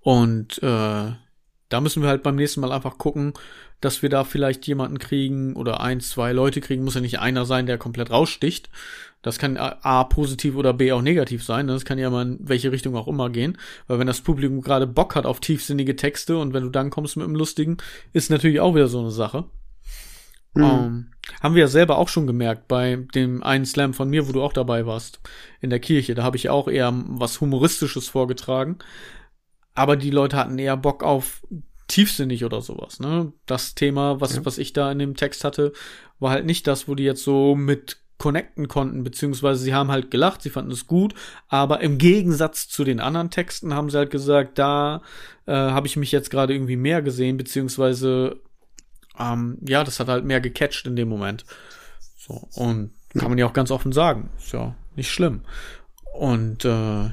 Und 0.00 0.62
äh, 0.62 1.12
da 1.72 1.80
müssen 1.80 2.02
wir 2.02 2.08
halt 2.08 2.22
beim 2.22 2.36
nächsten 2.36 2.60
Mal 2.60 2.72
einfach 2.72 2.98
gucken, 2.98 3.32
dass 3.80 4.02
wir 4.02 4.08
da 4.08 4.24
vielleicht 4.24 4.66
jemanden 4.66 4.98
kriegen 4.98 5.54
oder 5.56 5.80
ein, 5.80 6.00
zwei 6.00 6.32
Leute 6.32 6.60
kriegen. 6.60 6.84
Muss 6.84 6.94
ja 6.94 7.00
nicht 7.00 7.18
einer 7.18 7.46
sein, 7.46 7.66
der 7.66 7.78
komplett 7.78 8.10
raussticht. 8.10 8.68
Das 9.22 9.38
kann 9.38 9.56
A 9.56 10.04
positiv 10.04 10.56
oder 10.56 10.74
B 10.74 10.92
auch 10.92 11.00
negativ 11.00 11.44
sein. 11.44 11.68
Das 11.68 11.84
kann 11.84 11.98
ja 11.98 12.10
mal 12.10 12.26
in 12.26 12.38
welche 12.42 12.72
Richtung 12.72 12.96
auch 12.96 13.08
immer 13.08 13.30
gehen. 13.30 13.56
Weil 13.86 13.98
wenn 13.98 14.06
das 14.06 14.20
Publikum 14.20 14.60
gerade 14.60 14.86
Bock 14.86 15.14
hat 15.14 15.26
auf 15.26 15.40
tiefsinnige 15.40 15.96
Texte 15.96 16.36
und 16.38 16.52
wenn 16.52 16.64
du 16.64 16.70
dann 16.70 16.90
kommst 16.90 17.16
mit 17.16 17.24
einem 17.24 17.36
lustigen, 17.36 17.78
ist 18.12 18.30
natürlich 18.30 18.60
auch 18.60 18.74
wieder 18.74 18.88
so 18.88 19.00
eine 19.00 19.10
Sache. 19.10 19.44
Mhm. 20.54 20.64
Um, 20.64 20.70
ähm, 20.70 21.06
haben 21.40 21.54
wir 21.54 21.62
ja 21.62 21.68
selber 21.68 21.98
auch 21.98 22.08
schon 22.08 22.26
gemerkt 22.26 22.68
bei 22.68 22.96
dem 23.14 23.42
einen 23.42 23.64
Slam 23.64 23.94
von 23.94 24.10
mir, 24.10 24.28
wo 24.28 24.32
du 24.32 24.42
auch 24.42 24.52
dabei 24.52 24.86
warst, 24.86 25.20
in 25.60 25.70
der 25.70 25.80
Kirche. 25.80 26.14
Da 26.14 26.24
habe 26.24 26.36
ich 26.36 26.44
ja 26.44 26.52
auch 26.52 26.68
eher 26.68 26.92
was 26.92 27.40
Humoristisches 27.40 28.08
vorgetragen 28.08 28.78
aber 29.74 29.96
die 29.96 30.10
Leute 30.10 30.36
hatten 30.36 30.58
eher 30.58 30.76
Bock 30.76 31.02
auf 31.02 31.42
tiefsinnig 31.88 32.44
oder 32.44 32.60
sowas, 32.62 33.00
ne? 33.00 33.32
Das 33.46 33.74
Thema, 33.74 34.20
was, 34.20 34.36
ja. 34.36 34.44
was 34.44 34.58
ich 34.58 34.72
da 34.72 34.90
in 34.90 34.98
dem 34.98 35.16
Text 35.16 35.44
hatte, 35.44 35.72
war 36.20 36.30
halt 36.30 36.46
nicht 36.46 36.66
das, 36.66 36.88
wo 36.88 36.94
die 36.94 37.04
jetzt 37.04 37.22
so 37.22 37.54
mit 37.54 37.98
connecten 38.18 38.68
konnten, 38.68 39.02
beziehungsweise 39.02 39.64
sie 39.64 39.74
haben 39.74 39.90
halt 39.90 40.10
gelacht, 40.10 40.42
sie 40.42 40.50
fanden 40.50 40.70
es 40.70 40.86
gut, 40.86 41.12
aber 41.48 41.80
im 41.80 41.98
Gegensatz 41.98 42.68
zu 42.68 42.84
den 42.84 43.00
anderen 43.00 43.30
Texten 43.30 43.74
haben 43.74 43.90
sie 43.90 43.98
halt 43.98 44.10
gesagt, 44.10 44.58
da 44.58 45.02
äh, 45.46 45.52
habe 45.52 45.88
ich 45.88 45.96
mich 45.96 46.12
jetzt 46.12 46.30
gerade 46.30 46.54
irgendwie 46.54 46.76
mehr 46.76 47.02
gesehen, 47.02 47.36
beziehungsweise 47.36 48.40
ähm, 49.18 49.58
ja, 49.66 49.82
das 49.84 49.98
hat 50.00 50.08
halt 50.08 50.24
mehr 50.24 50.40
gecatcht 50.40 50.86
in 50.86 50.96
dem 50.96 51.08
Moment. 51.08 51.44
So, 52.16 52.48
und 52.54 52.92
kann 53.18 53.28
man 53.28 53.38
ja 53.38 53.46
auch 53.46 53.52
ganz 53.52 53.70
offen 53.70 53.92
sagen, 53.92 54.30
ist 54.38 54.52
ja 54.52 54.74
nicht 54.94 55.10
schlimm. 55.10 55.42
Und 56.14 56.64
äh, 56.64 57.10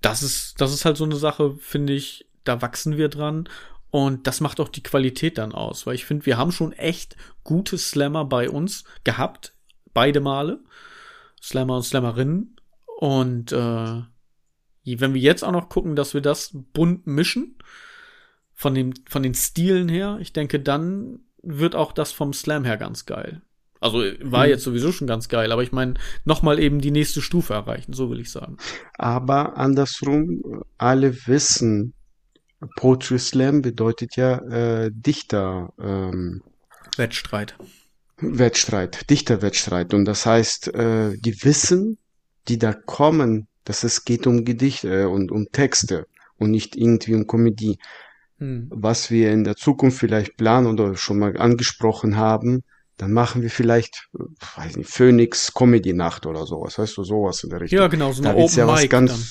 das 0.00 0.22
ist, 0.22 0.60
das 0.60 0.72
ist 0.72 0.84
halt 0.84 0.96
so 0.96 1.04
eine 1.04 1.16
Sache, 1.16 1.56
finde 1.58 1.92
ich, 1.92 2.28
da 2.44 2.62
wachsen 2.62 2.96
wir 2.96 3.08
dran. 3.08 3.48
Und 3.90 4.26
das 4.26 4.40
macht 4.40 4.60
auch 4.60 4.68
die 4.68 4.82
Qualität 4.82 5.38
dann 5.38 5.52
aus, 5.52 5.86
weil 5.86 5.94
ich 5.94 6.04
finde, 6.04 6.26
wir 6.26 6.36
haben 6.36 6.52
schon 6.52 6.72
echt 6.72 7.16
gute 7.42 7.78
Slammer 7.78 8.26
bei 8.26 8.50
uns 8.50 8.84
gehabt, 9.04 9.54
beide 9.94 10.20
Male. 10.20 10.60
Slammer 11.42 11.76
und 11.76 11.84
Slammerinnen. 11.84 12.56
Und 12.98 13.52
äh, 13.52 14.02
wenn 14.84 15.14
wir 15.14 15.20
jetzt 15.20 15.44
auch 15.44 15.52
noch 15.52 15.68
gucken, 15.68 15.96
dass 15.96 16.14
wir 16.14 16.20
das 16.20 16.50
bunt 16.52 17.06
mischen, 17.06 17.56
von, 18.54 18.74
dem, 18.74 18.92
von 19.08 19.22
den 19.22 19.34
Stilen 19.34 19.88
her, 19.88 20.18
ich 20.20 20.32
denke, 20.32 20.58
dann 20.58 21.20
wird 21.42 21.76
auch 21.76 21.92
das 21.92 22.10
vom 22.10 22.32
Slam 22.32 22.64
her 22.64 22.76
ganz 22.76 23.06
geil. 23.06 23.42
Also 23.80 24.02
war 24.20 24.44
hm. 24.44 24.50
jetzt 24.50 24.64
sowieso 24.64 24.92
schon 24.92 25.06
ganz 25.06 25.28
geil, 25.28 25.52
aber 25.52 25.62
ich 25.62 25.72
meine, 25.72 25.94
nochmal 26.24 26.58
eben 26.58 26.80
die 26.80 26.90
nächste 26.90 27.22
Stufe 27.22 27.54
erreichen, 27.54 27.92
so 27.92 28.10
will 28.10 28.20
ich 28.20 28.30
sagen. 28.30 28.56
Aber 28.96 29.56
andersrum, 29.56 30.64
alle 30.78 31.26
wissen, 31.26 31.94
Poetry 32.76 33.18
Slam 33.18 33.62
bedeutet 33.62 34.16
ja 34.16 34.38
äh, 34.38 34.90
Dichter. 34.92 35.72
Ähm, 35.78 36.42
Wettstreit. 36.96 37.56
Wettstreit, 38.20 39.08
Dichterwettstreit. 39.10 39.94
Und 39.94 40.04
das 40.04 40.26
heißt, 40.26 40.74
äh, 40.74 41.16
die 41.16 41.44
wissen, 41.44 41.98
die 42.48 42.58
da 42.58 42.72
kommen, 42.72 43.46
dass 43.64 43.84
es 43.84 44.04
geht 44.04 44.26
um 44.26 44.44
Gedichte 44.44 45.08
und 45.08 45.30
um 45.30 45.46
Texte 45.52 46.06
und 46.36 46.50
nicht 46.50 46.74
irgendwie 46.74 47.14
um 47.14 47.26
Komödie. 47.26 47.78
Hm. 48.38 48.68
Was 48.70 49.10
wir 49.10 49.30
in 49.30 49.44
der 49.44 49.56
Zukunft 49.56 49.98
vielleicht 49.98 50.36
planen 50.36 50.66
oder 50.66 50.96
schon 50.96 51.18
mal 51.18 51.36
angesprochen 51.36 52.16
haben, 52.16 52.64
dann 52.98 53.12
machen 53.12 53.42
wir 53.42 53.50
vielleicht, 53.50 54.08
weiß 54.56 54.76
nicht, 54.76 54.90
Phoenix 54.90 55.54
Comedy 55.54 55.94
Nacht 55.94 56.26
oder 56.26 56.44
sowas, 56.46 56.78
weißt 56.78 56.96
du, 56.96 57.04
sowas 57.04 57.42
in 57.44 57.50
der 57.50 57.60
Richtung. 57.60 57.78
Ja, 57.78 57.86
genau, 57.86 58.12
so 58.12 58.22
eine 58.22 58.34
da 58.34 58.42
Open 58.42 58.56
ja 58.56 58.66
was 58.66 58.88
ganz, 58.88 59.10
dann. 59.10 59.24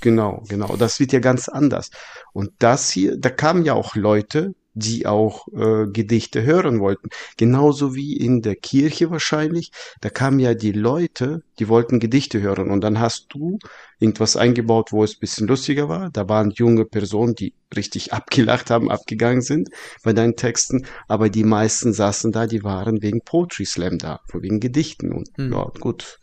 Genau, 0.00 0.44
genau. 0.48 0.76
Das 0.76 1.00
wird 1.00 1.12
ja 1.12 1.18
ganz 1.18 1.48
anders. 1.48 1.90
Und 2.32 2.52
das 2.60 2.90
hier, 2.90 3.18
da 3.18 3.30
kamen 3.30 3.64
ja 3.64 3.74
auch 3.74 3.96
Leute, 3.96 4.54
die 4.78 5.06
auch 5.06 5.48
äh, 5.48 5.86
Gedichte 5.90 6.42
hören 6.42 6.80
wollten. 6.80 7.08
Genauso 7.36 7.94
wie 7.94 8.16
in 8.16 8.42
der 8.42 8.56
Kirche 8.56 9.10
wahrscheinlich. 9.10 9.72
Da 10.00 10.10
kamen 10.10 10.38
ja 10.38 10.54
die 10.54 10.72
Leute, 10.72 11.42
die 11.58 11.68
wollten 11.68 11.98
Gedichte 11.98 12.40
hören. 12.40 12.70
Und 12.70 12.82
dann 12.82 13.00
hast 13.00 13.26
du 13.30 13.58
irgendwas 13.98 14.36
eingebaut, 14.36 14.92
wo 14.92 15.02
es 15.02 15.16
bisschen 15.16 15.48
lustiger 15.48 15.88
war. 15.88 16.10
Da 16.10 16.28
waren 16.28 16.50
junge 16.52 16.84
Personen, 16.84 17.34
die 17.34 17.54
richtig 17.74 18.12
abgelacht 18.12 18.70
haben, 18.70 18.90
abgegangen 18.90 19.42
sind 19.42 19.70
bei 20.04 20.12
deinen 20.12 20.36
Texten. 20.36 20.86
Aber 21.08 21.28
die 21.28 21.44
meisten 21.44 21.92
saßen 21.92 22.32
da, 22.32 22.46
die 22.46 22.62
waren 22.62 23.02
wegen 23.02 23.20
Poetry 23.22 23.66
Slam 23.66 23.98
da, 23.98 24.20
wegen 24.32 24.60
Gedichten. 24.60 25.12
Und 25.12 25.28
hm. 25.36 25.52
ja, 25.52 25.70
gut. 25.80 26.20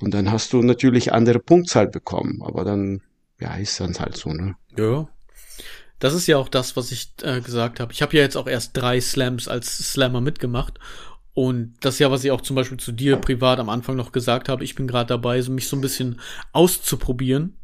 Und 0.00 0.14
dann 0.14 0.30
hast 0.30 0.52
du 0.52 0.62
natürlich 0.62 1.12
andere 1.12 1.38
Punktzahl 1.38 1.88
bekommen. 1.88 2.40
Aber 2.42 2.64
dann, 2.64 3.02
ja, 3.40 3.54
ist 3.56 3.78
dann 3.80 3.94
halt 3.98 4.16
so, 4.16 4.30
ne? 4.30 4.54
Ja. 4.76 5.08
Das 5.98 6.14
ist 6.14 6.26
ja 6.26 6.36
auch 6.36 6.48
das, 6.48 6.76
was 6.76 6.92
ich 6.92 7.10
äh, 7.22 7.40
gesagt 7.40 7.80
habe. 7.80 7.92
Ich 7.92 8.02
habe 8.02 8.16
ja 8.16 8.22
jetzt 8.22 8.36
auch 8.36 8.46
erst 8.46 8.76
drei 8.76 9.00
Slams 9.00 9.48
als 9.48 9.78
Slammer 9.92 10.20
mitgemacht. 10.20 10.78
Und 11.34 11.74
das 11.80 11.94
ist 11.94 12.00
ja, 12.00 12.10
was 12.10 12.24
ich 12.24 12.30
auch 12.30 12.40
zum 12.40 12.56
Beispiel 12.56 12.78
zu 12.78 12.92
dir 12.92 13.16
privat 13.16 13.60
am 13.60 13.68
Anfang 13.68 13.96
noch 13.96 14.12
gesagt 14.12 14.48
habe. 14.48 14.64
Ich 14.64 14.74
bin 14.74 14.88
gerade 14.88 15.08
dabei, 15.08 15.40
so 15.40 15.52
mich 15.52 15.68
so 15.68 15.76
ein 15.76 15.80
bisschen 15.80 16.20
auszuprobieren 16.52 17.54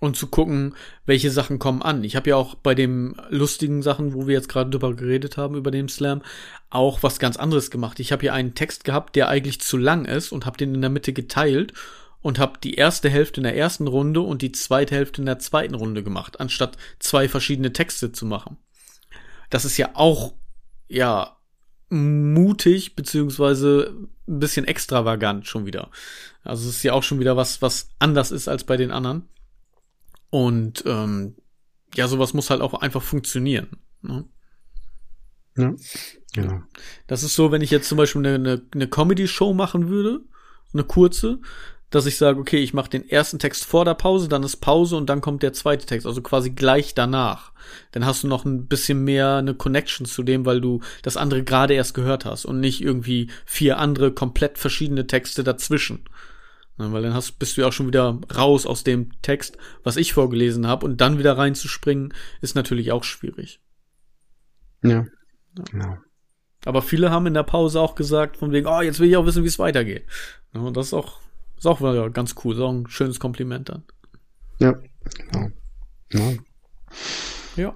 und 0.00 0.16
zu 0.16 0.28
gucken, 0.28 0.74
welche 1.06 1.30
Sachen 1.30 1.58
kommen 1.58 1.82
an. 1.82 2.04
Ich 2.04 2.14
habe 2.14 2.30
ja 2.30 2.36
auch 2.36 2.54
bei 2.54 2.74
den 2.74 3.16
lustigen 3.30 3.82
Sachen, 3.82 4.14
wo 4.14 4.26
wir 4.26 4.34
jetzt 4.34 4.48
gerade 4.48 4.70
drüber 4.70 4.94
geredet 4.94 5.36
haben, 5.36 5.56
über 5.56 5.70
den 5.70 5.88
Slam, 5.88 6.22
auch 6.70 7.02
was 7.02 7.18
ganz 7.18 7.36
anderes 7.36 7.70
gemacht. 7.70 7.98
Ich 8.00 8.12
habe 8.12 8.20
hier 8.20 8.34
einen 8.34 8.54
Text 8.54 8.84
gehabt, 8.84 9.16
der 9.16 9.28
eigentlich 9.28 9.60
zu 9.60 9.76
lang 9.76 10.04
ist 10.04 10.30
und 10.30 10.46
habe 10.46 10.56
den 10.56 10.74
in 10.74 10.80
der 10.80 10.90
Mitte 10.90 11.12
geteilt 11.12 11.72
und 12.24 12.38
habe 12.38 12.58
die 12.58 12.72
erste 12.76 13.10
Hälfte 13.10 13.40
in 13.40 13.44
der 13.44 13.54
ersten 13.54 13.86
Runde 13.86 14.22
und 14.22 14.40
die 14.40 14.50
zweite 14.50 14.94
Hälfte 14.94 15.20
in 15.20 15.26
der 15.26 15.40
zweiten 15.40 15.74
Runde 15.74 16.02
gemacht, 16.02 16.40
anstatt 16.40 16.78
zwei 16.98 17.28
verschiedene 17.28 17.74
Texte 17.74 18.12
zu 18.12 18.24
machen. 18.24 18.56
Das 19.50 19.66
ist 19.66 19.76
ja 19.76 19.90
auch, 19.92 20.32
ja, 20.88 21.36
mutig, 21.90 22.96
beziehungsweise 22.96 23.94
ein 24.26 24.40
bisschen 24.40 24.64
extravagant 24.64 25.46
schon 25.46 25.66
wieder. 25.66 25.90
Also 26.42 26.66
es 26.66 26.76
ist 26.76 26.82
ja 26.82 26.94
auch 26.94 27.02
schon 27.02 27.20
wieder 27.20 27.36
was, 27.36 27.60
was 27.60 27.90
anders 27.98 28.30
ist 28.30 28.48
als 28.48 28.64
bei 28.64 28.78
den 28.78 28.90
anderen. 28.90 29.28
Und 30.30 30.82
ähm, 30.86 31.36
ja, 31.94 32.08
sowas 32.08 32.32
muss 32.32 32.48
halt 32.48 32.62
auch 32.62 32.72
einfach 32.72 33.02
funktionieren. 33.02 33.68
Ne? 34.00 34.24
Ja, 35.58 35.74
genau. 36.32 36.62
Das 37.06 37.22
ist 37.22 37.34
so, 37.34 37.52
wenn 37.52 37.60
ich 37.60 37.70
jetzt 37.70 37.86
zum 37.90 37.98
Beispiel 37.98 38.26
eine, 38.26 38.34
eine, 38.36 38.62
eine 38.72 38.88
Comedy-Show 38.88 39.52
machen 39.52 39.90
würde, 39.90 40.22
eine 40.72 40.84
kurze, 40.84 41.38
dass 41.94 42.06
ich 42.06 42.16
sage, 42.16 42.40
okay, 42.40 42.58
ich 42.58 42.74
mache 42.74 42.90
den 42.90 43.08
ersten 43.08 43.38
Text 43.38 43.64
vor 43.64 43.84
der 43.84 43.94
Pause, 43.94 44.28
dann 44.28 44.42
ist 44.42 44.56
Pause 44.56 44.96
und 44.96 45.08
dann 45.08 45.20
kommt 45.20 45.44
der 45.44 45.52
zweite 45.52 45.86
Text, 45.86 46.06
also 46.08 46.22
quasi 46.22 46.50
gleich 46.50 46.94
danach. 46.94 47.52
Dann 47.92 48.04
hast 48.04 48.24
du 48.24 48.28
noch 48.28 48.44
ein 48.44 48.66
bisschen 48.66 49.04
mehr 49.04 49.36
eine 49.36 49.54
Connection 49.54 50.04
zu 50.04 50.24
dem, 50.24 50.44
weil 50.44 50.60
du 50.60 50.80
das 51.02 51.16
andere 51.16 51.44
gerade 51.44 51.74
erst 51.74 51.94
gehört 51.94 52.24
hast 52.24 52.46
und 52.46 52.58
nicht 52.58 52.82
irgendwie 52.82 53.30
vier 53.46 53.78
andere 53.78 54.12
komplett 54.12 54.58
verschiedene 54.58 55.06
Texte 55.06 55.44
dazwischen. 55.44 56.04
Ja, 56.78 56.90
weil 56.92 57.02
dann 57.02 57.14
hast, 57.14 57.38
bist 57.38 57.56
du 57.56 57.60
ja 57.60 57.68
auch 57.68 57.72
schon 57.72 57.86
wieder 57.86 58.18
raus 58.36 58.66
aus 58.66 58.82
dem 58.82 59.12
Text, 59.22 59.56
was 59.84 59.96
ich 59.96 60.12
vorgelesen 60.12 60.66
habe 60.66 60.84
und 60.84 61.00
dann 61.00 61.18
wieder 61.18 61.38
reinzuspringen, 61.38 62.12
ist 62.40 62.56
natürlich 62.56 62.90
auch 62.90 63.04
schwierig. 63.04 63.60
Ja. 64.82 64.90
ja. 64.90 65.06
Genau. 65.70 65.98
Aber 66.64 66.82
viele 66.82 67.12
haben 67.12 67.26
in 67.26 67.34
der 67.34 67.44
Pause 67.44 67.80
auch 67.80 67.94
gesagt, 67.94 68.38
von 68.38 68.50
wegen, 68.50 68.66
oh, 68.66 68.80
jetzt 68.80 68.98
will 68.98 69.08
ich 69.08 69.16
auch 69.16 69.26
wissen, 69.26 69.44
wie 69.44 69.48
es 69.48 69.60
weitergeht. 69.60 70.06
Ja, 70.54 70.62
und 70.62 70.76
das 70.76 70.86
ist 70.86 70.94
auch 70.94 71.20
ist 71.64 71.66
auch 71.66 71.80
ja, 71.80 72.08
ganz 72.08 72.34
cool, 72.44 72.54
ist 72.54 72.60
auch 72.60 72.72
ein 72.72 72.86
schönes 72.88 73.18
Kompliment 73.18 73.68
dann. 73.68 73.84
Ja, 74.58 74.78
genau. 75.30 75.48
Ja. 76.12 76.32
ja. 77.56 77.74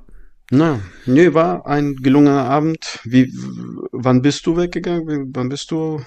Na, 0.50 0.80
nee, 1.07 1.35
war 1.35 1.66
ein 1.66 1.97
gelungener 1.97 2.45
Abend. 2.45 3.00
Wie, 3.04 3.33
wann 3.92 4.23
bist 4.23 4.47
du 4.47 4.57
weggegangen? 4.57 5.30
Wann 5.35 5.49
bist 5.49 5.71
du 5.71 6.02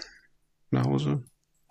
nach 0.71 0.85
Hause? 0.85 1.23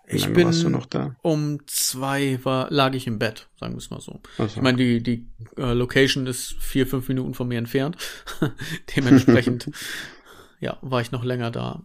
Ich 0.07 0.31
bin 0.33 0.47
warst 0.47 0.63
du 0.63 0.69
noch 0.69 0.85
da? 0.85 1.15
um 1.21 1.59
zwei 1.67 2.37
war, 2.43 2.69
lag 2.69 2.93
ich 2.93 3.07
im 3.07 3.17
Bett, 3.17 3.47
sagen 3.57 3.73
wir 3.73 3.77
es 3.77 3.89
mal 3.89 4.01
so. 4.01 4.21
Also, 4.37 4.57
Ich 4.57 4.61
meine, 4.61 4.77
die, 4.77 5.01
die 5.01 5.25
äh, 5.57 5.71
Location 5.73 6.27
ist 6.27 6.53
vier, 6.59 6.85
fünf 6.85 7.07
Minuten 7.07 7.33
von 7.33 7.47
mir 7.47 7.57
entfernt. 7.57 7.95
Dementsprechend, 8.95 9.71
ja, 10.59 10.77
war 10.81 10.99
ich 10.99 11.11
noch 11.11 11.23
länger 11.23 11.49
da. 11.49 11.83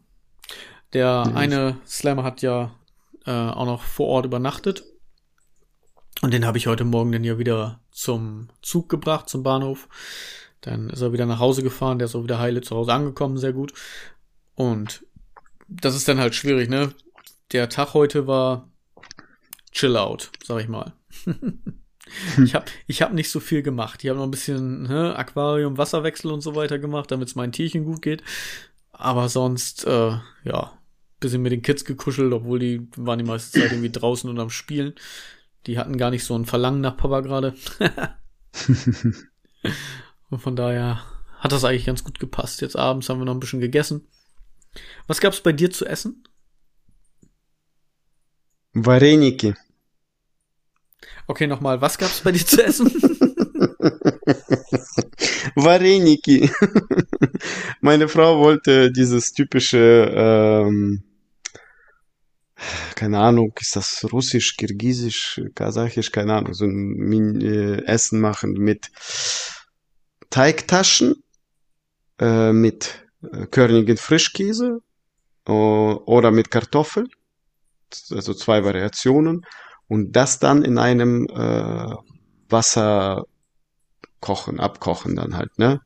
Der 0.92 1.04
Ja, 1.04 1.22
eine 1.22 1.78
Slammer 1.86 2.24
hat 2.24 2.42
ja 2.42 2.74
äh, 3.26 3.30
auch 3.30 3.66
noch 3.66 3.82
vor 3.82 4.08
Ort 4.08 4.26
übernachtet. 4.26 4.84
Und 6.22 6.32
den 6.32 6.46
habe 6.46 6.58
ich 6.58 6.66
heute 6.66 6.84
Morgen 6.84 7.12
dann 7.12 7.24
ja 7.24 7.38
wieder 7.38 7.80
zum 7.90 8.48
Zug 8.62 8.88
gebracht, 8.88 9.28
zum 9.28 9.42
Bahnhof. 9.42 9.88
Dann 10.62 10.88
ist 10.90 11.02
er 11.02 11.12
wieder 11.12 11.26
nach 11.26 11.38
Hause 11.38 11.62
gefahren, 11.62 11.98
der 11.98 12.06
ist 12.06 12.14
auch 12.14 12.24
wieder 12.24 12.38
heile 12.38 12.62
zu 12.62 12.74
Hause 12.74 12.92
angekommen, 12.92 13.36
sehr 13.36 13.52
gut. 13.52 13.72
Und 14.54 15.04
das 15.68 15.94
ist 15.94 16.08
dann 16.08 16.18
halt 16.18 16.34
schwierig, 16.34 16.68
ne? 16.68 16.92
Der 17.52 17.68
Tag 17.68 17.94
heute 17.94 18.26
war 18.26 18.68
chill 19.72 19.96
out, 19.96 20.30
sag 20.42 20.62
ich 20.62 20.68
mal. 20.68 20.94
ich 22.42 22.54
habe 22.54 22.66
ich 22.86 23.02
hab 23.02 23.12
nicht 23.12 23.30
so 23.30 23.40
viel 23.40 23.62
gemacht. 23.62 24.02
Ich 24.02 24.08
habe 24.10 24.18
noch 24.18 24.26
ein 24.26 24.30
bisschen 24.30 24.84
ne, 24.84 25.14
Aquarium, 25.16 25.78
Wasserwechsel 25.78 26.32
und 26.32 26.40
so 26.40 26.54
weiter 26.54 26.78
gemacht, 26.78 27.10
damit 27.10 27.28
es 27.28 27.34
meinen 27.34 27.52
Tierchen 27.52 27.84
gut 27.84 28.02
geht. 28.02 28.22
Aber 28.92 29.28
sonst, 29.28 29.84
äh, 29.86 30.18
ja, 30.44 30.78
bisschen 31.25 31.41
mit 31.41 31.51
den 31.51 31.61
Kids 31.61 31.85
gekuschelt, 31.85 32.33
obwohl 32.33 32.59
die 32.59 32.87
waren 32.97 33.19
die 33.19 33.25
meiste 33.25 33.59
Zeit 33.59 33.71
irgendwie 33.71 33.91
draußen 33.91 34.29
und 34.29 34.39
am 34.39 34.49
Spielen. 34.49 34.93
Die 35.67 35.77
hatten 35.77 35.97
gar 35.97 36.09
nicht 36.09 36.23
so 36.23 36.35
ein 36.35 36.45
Verlangen 36.45 36.81
nach 36.81 36.97
Papa 36.97 37.21
gerade. 37.21 37.53
und 40.29 40.39
von 40.39 40.55
daher 40.55 41.03
hat 41.39 41.51
das 41.51 41.63
eigentlich 41.63 41.85
ganz 41.85 42.03
gut 42.03 42.19
gepasst. 42.19 42.61
Jetzt 42.61 42.75
abends 42.75 43.09
haben 43.09 43.19
wir 43.19 43.25
noch 43.25 43.35
ein 43.35 43.39
bisschen 43.39 43.61
gegessen. 43.61 44.07
Was 45.07 45.19
gab's 45.21 45.41
bei 45.41 45.51
dir 45.51 45.69
zu 45.69 45.85
essen? 45.85 46.23
Вареники. 48.73 49.53
Okay, 51.27 51.47
nochmal, 51.47 51.81
was 51.81 51.97
gab's 51.97 52.21
bei 52.21 52.31
dir 52.31 52.45
zu 52.45 52.63
essen? 52.63 52.91
Вареники. 55.55 56.49
Meine 57.81 58.07
Frau 58.07 58.39
wollte 58.39 58.91
dieses 58.91 59.33
typische, 59.33 60.11
ähm, 60.15 61.03
keine 62.94 63.18
Ahnung, 63.18 63.52
ist 63.60 63.76
das 63.76 64.06
russisch, 64.12 64.56
kirgisisch, 64.56 65.40
kasachisch, 65.54 66.10
keine 66.12 66.34
Ahnung, 66.34 66.54
so 66.54 66.64
ein 66.64 67.40
äh, 67.40 67.82
Essen 67.84 68.20
machen 68.20 68.52
mit 68.52 68.90
Teigtaschen, 70.30 71.22
äh, 72.18 72.52
mit 72.52 73.06
äh, 73.32 73.46
körnigen 73.46 73.96
Frischkäse 73.96 74.80
äh, 75.46 75.52
oder 75.52 76.30
mit 76.30 76.50
Kartoffeln, 76.50 77.08
also 78.10 78.34
zwei 78.34 78.64
Variationen 78.64 79.44
und 79.88 80.12
das 80.12 80.38
dann 80.38 80.62
in 80.62 80.78
einem 80.78 81.26
äh, 81.26 81.94
Wasser 82.48 83.24
kochen, 84.20 84.60
abkochen 84.60 85.16
dann 85.16 85.36
halt, 85.36 85.58
ne? 85.58 85.80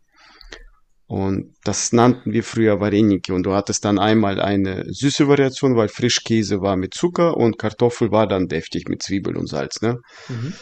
Und 1.11 1.57
das 1.65 1.93
nannten 1.93 2.33
wir 2.33 2.45
früher 2.45 2.79
Vareniki. 2.79 3.33
Und 3.33 3.43
du 3.43 3.53
hattest 3.53 3.85
dann 3.85 3.99
einmal 3.99 4.41
eine 4.41 4.85
süße 4.95 5.27
Variation, 5.27 5.75
weil 5.75 5.89
Frischkäse 5.89 6.61
war 6.61 6.77
mit 6.77 6.95
Zucker 6.95 7.37
und 7.37 7.59
Kartoffel 7.59 8.13
war 8.13 8.29
dann 8.29 8.47
deftig 8.47 8.89
mit 8.89 9.03
Zwiebel 9.03 9.37
und 9.37 9.49
Salz, 9.49 9.83
ne? 9.83 9.99
mhm. 10.29 10.55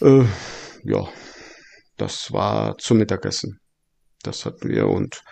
Äh, 0.00 0.24
ja, 0.82 1.06
das 1.96 2.32
war 2.32 2.76
zum 2.78 2.98
Mittagessen. 2.98 3.60
Das 4.24 4.46
hatten 4.46 4.68
wir 4.68 4.88
und 4.88 5.22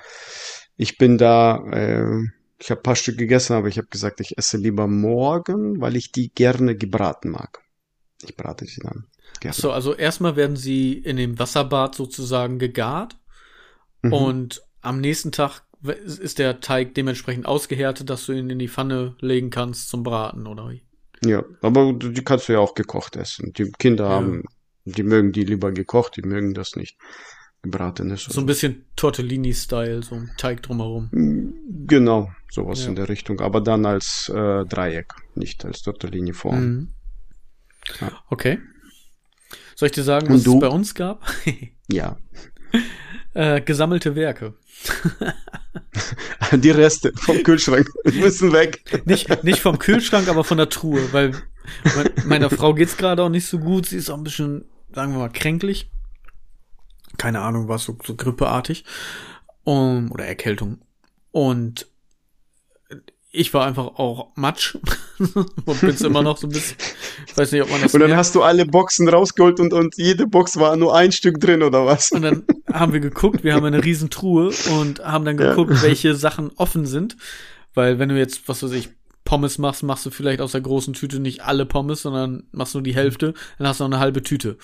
ich 0.77 0.97
bin 0.97 1.19
da, 1.19 1.57
äh, 1.73 2.07
ich 2.61 2.71
habe 2.71 2.83
ein 2.83 2.85
paar 2.85 2.95
Stück 2.95 3.19
gegessen, 3.19 3.55
aber 3.55 3.67
ich 3.67 3.79
habe 3.79 3.89
gesagt, 3.89 4.21
ich 4.21 4.39
esse 4.39 4.59
lieber 4.59 4.87
morgen, 4.87 5.81
weil 5.81 5.97
ich 5.97 6.13
die 6.13 6.29
gerne 6.29 6.77
gebraten 6.77 7.31
mag. 7.31 7.65
Ich 8.23 8.37
brate 8.37 8.65
sie 8.65 8.81
dann 8.81 9.07
gerne. 9.41 9.55
So, 9.55 9.73
also 9.73 9.93
erstmal 9.93 10.37
werden 10.37 10.55
sie 10.55 10.93
in 10.93 11.17
dem 11.17 11.37
Wasserbad 11.37 11.97
sozusagen 11.97 12.61
gegart 12.61 13.17
Mhm. 14.05 14.13
und 14.13 14.63
am 14.81 15.01
nächsten 15.01 15.33
Tag 15.33 15.63
ist 15.83 16.39
der 16.39 16.61
Teig 16.61 16.95
dementsprechend 16.95 17.47
ausgehärtet, 17.47 18.09
dass 18.11 18.27
du 18.27 18.33
ihn 18.33 18.49
in 18.51 18.59
die 18.59 18.69
Pfanne 18.69 19.17
legen 19.21 19.51
kannst 19.51 19.89
zum 19.89 20.03
Braten, 20.03 20.47
oder 20.47 20.71
wie? 20.71 20.83
Ja, 21.25 21.43
aber 21.63 21.93
die 21.93 22.25
kannst 22.25 22.49
du 22.49 22.55
ja 22.55 22.59
auch 22.59 22.75
gekocht 22.75 23.17
essen. 23.17 23.53
Die 23.55 23.71
Kinder 23.79 24.05
Ja. 24.05 24.11
haben, 24.13 24.45
die 24.85 25.03
mögen 25.03 25.33
die 25.33 25.45
lieber 25.45 25.73
gekocht, 25.73 26.17
die 26.17 26.23
mögen 26.23 26.55
das 26.55 26.77
nicht 26.77 26.97
gebratenes. 27.63 28.25
So 28.25 28.41
ein 28.41 28.47
bisschen 28.47 28.85
Tortellini-Style, 28.97 30.03
so 30.03 30.17
ein 30.17 30.31
Teig 30.37 30.63
drumherum. 30.63 31.55
Genau, 31.87 32.31
sowas 32.51 32.83
Ja. 32.83 32.89
in 32.91 32.95
der 32.97 33.09
Richtung. 33.09 33.41
Aber 33.41 33.61
dann 33.63 33.87
als 33.87 34.29
äh, 34.29 34.65
Dreieck, 34.67 35.13
nicht 35.35 35.65
als 35.65 35.81
Tortellini-Form. 35.83 36.61
Mhm. 36.61 36.89
Ja. 38.01 38.13
Okay. 38.29 38.59
Soll 39.77 39.87
ich 39.87 39.93
dir 39.93 40.03
sagen, 40.03 40.27
Und 40.29 40.35
was 40.37 40.43
du? 40.45 40.55
es 40.55 40.61
bei 40.61 40.69
uns 40.69 40.95
gab? 40.95 41.27
Ja. 41.91 42.17
Äh, 43.35 43.61
gesammelte 43.61 44.15
Werke. 44.15 44.55
Die 46.53 46.71
Reste 46.71 47.13
vom 47.17 47.43
Kühlschrank 47.43 47.89
müssen 48.05 48.53
weg. 48.53 49.03
Nicht, 49.07 49.45
nicht 49.45 49.61
vom 49.61 49.79
Kühlschrank, 49.79 50.29
aber 50.29 50.45
von 50.45 50.59
der 50.59 50.69
Truhe, 50.69 51.13
weil 51.13 51.33
mein, 51.97 52.11
meiner 52.27 52.51
Frau 52.51 52.75
geht's 52.75 52.97
gerade 52.97 53.23
auch 53.23 53.29
nicht 53.29 53.47
so 53.47 53.59
gut. 53.59 53.87
Sie 53.87 53.97
ist 53.97 54.11
auch 54.11 54.17
ein 54.17 54.25
bisschen, 54.25 54.65
sagen 54.93 55.13
wir 55.13 55.19
mal, 55.19 55.31
kränklich. 55.31 55.91
Keine 57.17 57.41
Ahnung, 57.41 57.69
was 57.69 57.85
so, 57.85 57.97
so 58.05 58.15
grippeartig. 58.15 58.85
Um, 59.65 60.13
oder 60.13 60.27
Erkältung. 60.27 60.83
Und 61.31 61.89
ich 63.35 63.53
war 63.53 63.67
einfach 63.67 63.87
auch 63.99 64.29
Matsch. 64.37 64.77
und 65.65 65.81
bin's 65.81 66.01
immer 66.03 66.23
noch 66.23 66.37
so 66.39 66.47
ein 66.47 66.51
bisschen. 66.51 66.77
Ich 67.27 67.37
weiß 67.37 67.53
nicht, 67.53 67.63
ob 67.63 67.71
man 67.71 67.83
das 67.83 67.93
Und 67.95 68.01
dann 68.01 68.11
merkt. 68.11 68.19
hast 68.21 68.35
du 68.35 68.43
alle 68.43 68.65
Boxen 68.67 69.09
rausgeholt 69.09 69.61
und, 69.61 69.73
und 69.73 69.97
jede 69.97 70.27
Box 70.27 70.57
war 70.59 70.77
nur 70.77 70.95
ein 70.97 71.13
Stück 71.13 71.41
drin 71.41 71.63
oder 71.63 71.85
was? 71.87 72.11
Und 72.13 72.23
dann 72.23 72.45
haben 72.73 72.93
wir 72.93 73.01
geguckt, 73.01 73.45
wir 73.45 73.55
haben 73.55 73.65
eine 73.65 73.85
riesen 73.85 74.11
Truhe 74.11 74.53
und 74.79 75.01
haben 75.05 75.25
dann 75.25 75.39
Ja. 75.39 75.51
geguckt, 75.51 75.83
welche 75.83 76.15
Sachen 76.15 76.51
offen 76.57 76.87
sind. 76.87 77.17
Weil 77.75 77.99
wenn 77.99 78.09
du 78.09 78.17
jetzt, 78.19 78.49
was 78.49 78.63
weiß 78.63 78.73
ich, 78.73 78.89
Pommes 79.25 79.59
machst, 79.59 79.83
machst 79.83 80.05
du 80.07 80.11
vielleicht 80.11 80.41
aus 80.41 80.53
der 80.53 80.61
großen 80.61 80.93
Tüte 80.95 81.19
nicht 81.19 81.43
alle 81.45 81.65
Pommes, 81.67 82.03
sondern 82.03 82.45
machst 82.53 82.75
nur 82.75 82.83
die 82.83 82.95
Hälfte, 82.95 83.35
dann 83.59 83.67
hast 83.67 83.81
du 83.81 83.85
noch 83.85 83.91
eine 83.91 83.99
halbe 83.99 84.23
Tüte. 84.23 84.59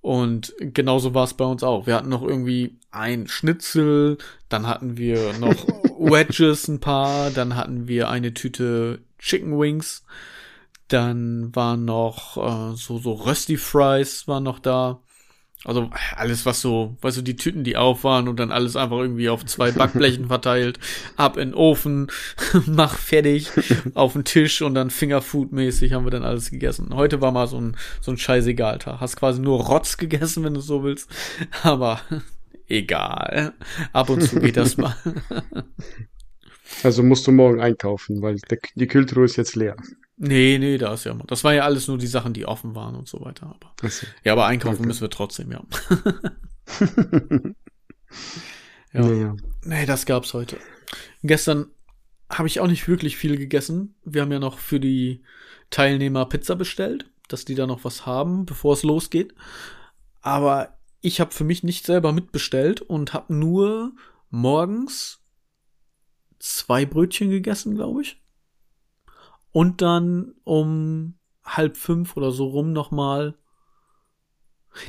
Und 0.00 0.54
genauso 0.58 1.14
war 1.14 1.24
es 1.24 1.34
bei 1.34 1.44
uns 1.44 1.62
auch. 1.62 1.86
Wir 1.86 1.94
hatten 1.94 2.08
noch 2.08 2.22
irgendwie 2.22 2.78
ein 2.90 3.28
Schnitzel, 3.28 4.18
dann 4.48 4.66
hatten 4.66 4.96
wir 4.96 5.34
noch 5.34 5.66
Wedges 5.98 6.68
ein 6.68 6.80
paar, 6.80 7.30
dann 7.30 7.54
hatten 7.56 7.86
wir 7.86 8.08
eine 8.08 8.32
Tüte 8.32 9.00
Chicken 9.18 9.58
Wings, 9.58 10.04
dann 10.88 11.54
waren 11.54 11.84
noch 11.84 12.36
äh, 12.36 12.76
so 12.76 12.98
so 12.98 13.12
Rösti 13.12 13.58
Fries 13.58 14.26
waren 14.26 14.44
noch 14.44 14.58
da. 14.58 15.00
Also 15.64 15.90
alles, 16.16 16.46
was 16.46 16.62
so, 16.62 16.96
weißt 17.02 17.18
du, 17.18 17.22
die 17.22 17.36
Tüten, 17.36 17.64
die 17.64 17.76
auf 17.76 18.02
waren 18.02 18.28
und 18.28 18.40
dann 18.40 18.50
alles 18.50 18.76
einfach 18.76 18.96
irgendwie 18.96 19.28
auf 19.28 19.44
zwei 19.44 19.70
Backblechen 19.72 20.28
verteilt, 20.28 20.78
ab 21.16 21.36
in 21.36 21.50
den 21.50 21.54
Ofen, 21.54 22.10
mach 22.66 22.96
fertig, 22.96 23.50
auf 23.94 24.14
den 24.14 24.24
Tisch 24.24 24.62
und 24.62 24.74
dann 24.74 24.88
Fingerfood-mäßig 24.88 25.92
haben 25.92 26.06
wir 26.06 26.10
dann 26.10 26.24
alles 26.24 26.50
gegessen. 26.50 26.94
Heute 26.94 27.20
war 27.20 27.32
mal 27.32 27.46
so 27.46 27.60
ein, 27.60 27.76
so 28.00 28.10
ein 28.10 28.16
Scheißegal-Tag. 28.16 29.00
Hast 29.00 29.16
quasi 29.16 29.40
nur 29.40 29.60
Rotz 29.60 29.98
gegessen, 29.98 30.44
wenn 30.44 30.54
du 30.54 30.60
so 30.60 30.82
willst. 30.82 31.10
Aber 31.62 32.00
egal. 32.66 33.52
Ab 33.92 34.08
und 34.08 34.22
zu 34.22 34.40
geht 34.40 34.56
das 34.56 34.78
mal. 34.78 34.96
Also 36.82 37.02
musst 37.02 37.26
du 37.26 37.32
morgen 37.32 37.60
einkaufen, 37.60 38.22
weil 38.22 38.36
der, 38.48 38.58
die 38.74 38.86
Kühltruhe 38.86 39.26
ist 39.26 39.36
jetzt 39.36 39.56
leer. 39.56 39.76
Nee, 40.22 40.58
nee, 40.58 40.76
da 40.76 40.92
ist 40.92 41.04
ja, 41.04 41.14
das 41.26 41.44
war 41.44 41.54
ja 41.54 41.64
alles 41.64 41.88
nur 41.88 41.96
die 41.96 42.06
Sachen, 42.06 42.34
die 42.34 42.44
offen 42.44 42.74
waren 42.74 42.94
und 42.94 43.08
so 43.08 43.22
weiter. 43.22 43.46
Aber, 43.46 43.90
ja, 44.22 44.32
aber 44.32 44.44
einkaufen 44.44 44.80
Okay. 44.80 44.86
müssen 44.86 45.00
wir 45.00 45.08
trotzdem, 45.08 45.50
ja. 45.50 45.62
ja. 46.80 47.40
Ja. 48.92 49.08
ja. 49.12 49.36
Nee, 49.64 49.86
das 49.86 50.04
gab's 50.04 50.34
heute. 50.34 50.58
Gestern 51.22 51.70
habe 52.28 52.48
ich 52.48 52.60
auch 52.60 52.66
nicht 52.66 52.88
wirklich 52.88 53.16
viel 53.16 53.36
gegessen. 53.36 53.94
Wir 54.04 54.22
haben 54.22 54.32
ja 54.32 54.40
noch 54.40 54.58
für 54.58 54.80
die 54.80 55.22
Teilnehmer 55.70 56.26
Pizza 56.26 56.56
bestellt, 56.56 57.08
dass 57.28 57.44
die 57.44 57.54
da 57.54 57.66
noch 57.66 57.84
was 57.84 58.04
haben, 58.04 58.46
bevor 58.46 58.74
es 58.74 58.82
losgeht. 58.82 59.32
Aber 60.20 60.76
ich 61.00 61.20
habe 61.20 61.30
für 61.30 61.44
mich 61.44 61.62
nicht 61.62 61.86
selber 61.86 62.12
mitbestellt 62.12 62.82
und 62.82 63.14
habe 63.14 63.32
nur 63.32 63.92
morgens 64.28 65.24
zwei 66.40 66.84
Brötchen 66.84 67.30
gegessen, 67.30 67.76
glaube 67.76 68.02
ich. 68.02 68.20
Und 69.52 69.82
dann 69.82 70.34
um 70.44 71.14
halb 71.44 71.76
fünf 71.76 72.16
oder 72.16 72.30
so 72.30 72.46
rum 72.46 72.72
nochmal. 72.72 73.36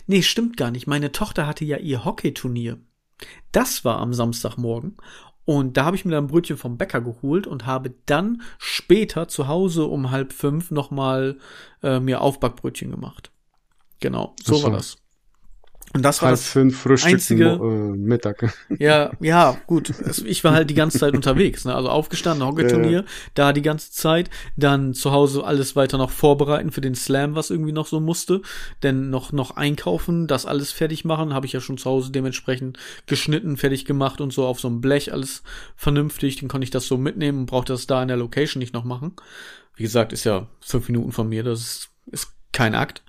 Nee, 0.06 0.21
stimmt 0.21 0.58
gar 0.58 0.71
nicht. 0.71 0.88
Meine 0.88 1.12
Tochter 1.12 1.47
hatte 1.47 1.65
ja 1.65 1.78
ihr 1.78 2.06
Hockeyturnier. 2.06 2.80
Das 3.52 3.84
war 3.84 4.00
am 4.00 4.13
Samstagmorgen. 4.13 4.97
Und 5.45 5.76
da 5.76 5.86
habe 5.86 5.95
ich 5.95 6.06
mir 6.06 6.12
dann 6.12 6.26
ein 6.26 6.28
Brötchen 6.28 6.58
vom 6.58 6.78
Bäcker 6.78 7.02
geholt 7.02 7.47
und 7.47 7.65
habe 7.65 7.95
dann 8.06 8.43
später 8.60 9.28
zu 9.28 9.47
Hause 9.47 9.86
um 9.86 10.12
halb 10.12 10.34
fünf 10.34 10.69
nochmal 10.69 11.39
äh, 11.82 12.00
mir 12.00 12.21
Aufbackbrötchen 12.21 12.91
gemacht. 12.91 13.32
Genau, 14.00 14.36
so 14.43 14.56
so. 14.56 14.63
war 14.63 14.71
das. 14.71 15.00
Und 15.93 16.04
das 16.04 16.21
war 16.21 16.30
Halb 16.30 16.38
das 16.38 16.47
fünf 16.47 16.80
Frühstück 16.82 17.13
einzige- 17.13 17.60
äh, 17.62 17.97
Mittag. 17.97 18.54
Ja, 18.80 19.12
ja, 19.19 19.58
gut. 19.67 19.93
Ich 20.25 20.43
war 20.43 20.54
halt 20.54 20.69
die 20.69 20.73
ganze 20.73 20.99
Zeit 20.99 21.13
unterwegs. 21.13 21.65
Ne? 21.65 21.75
Also 21.75 21.89
aufgestanden, 21.89 22.47
Hockeyturnier, 22.47 23.04
da 23.34 23.51
die 23.51 23.62
ganze 23.62 23.91
Zeit. 23.91 24.30
Dann 24.56 24.93
zu 24.93 25.12
Hause 25.12 25.43
alles 25.43 25.75
weiter 25.75 25.97
noch 25.97 26.10
vorbereiten 26.12 26.71
für 26.71 26.80
den 26.82 26.95
Slam, 26.95 27.36
was 27.36 27.49
irgendwie 27.49 27.73
noch 27.73 27.88
so 27.88 27.99
musste. 27.99 28.41
Denn 28.84 29.10
noch, 29.10 29.34
noch 29.34 29.58
einkaufen, 29.58 30.27
das 30.27 30.45
alles 30.45 30.71
fertig 30.71 31.04
machen. 31.04 31.34
Habe 31.34 31.45
ich 31.45 31.54
ja 31.54 31.60
schon 31.60 31.77
zu 31.77 31.89
Hause 31.89 32.12
dementsprechend 32.12 32.77
geschnitten, 33.06 33.58
fertig 33.58 33.84
gemacht 33.86 34.21
und 34.21 34.32
so 34.32 34.45
auf 34.45 34.60
so 34.62 34.69
einem 34.69 34.80
Blech 34.80 35.12
alles 35.12 35.43
vernünftig. 35.75 36.38
Dann 36.38 36.47
konnte 36.47 36.63
ich 36.63 36.71
das 36.71 36.88
so 36.88 36.97
mitnehmen 36.97 37.39
und 37.39 37.45
brauchte 37.47 37.73
das 37.73 37.88
da 37.88 38.01
in 38.01 38.08
der 38.08 38.17
Location 38.17 38.60
nicht 38.60 38.73
noch 38.73 38.86
machen. 38.86 39.13
Wie 39.75 39.84
gesagt, 39.84 40.13
ist 40.13 40.23
ja 40.23 40.47
fünf 40.62 40.88
Minuten 40.88 41.12
von 41.12 41.27
mir. 41.27 41.43
Das 41.43 41.60
ist, 41.60 41.89
ist 42.12 42.32
kein 42.54 42.75
Akt. 42.75 43.04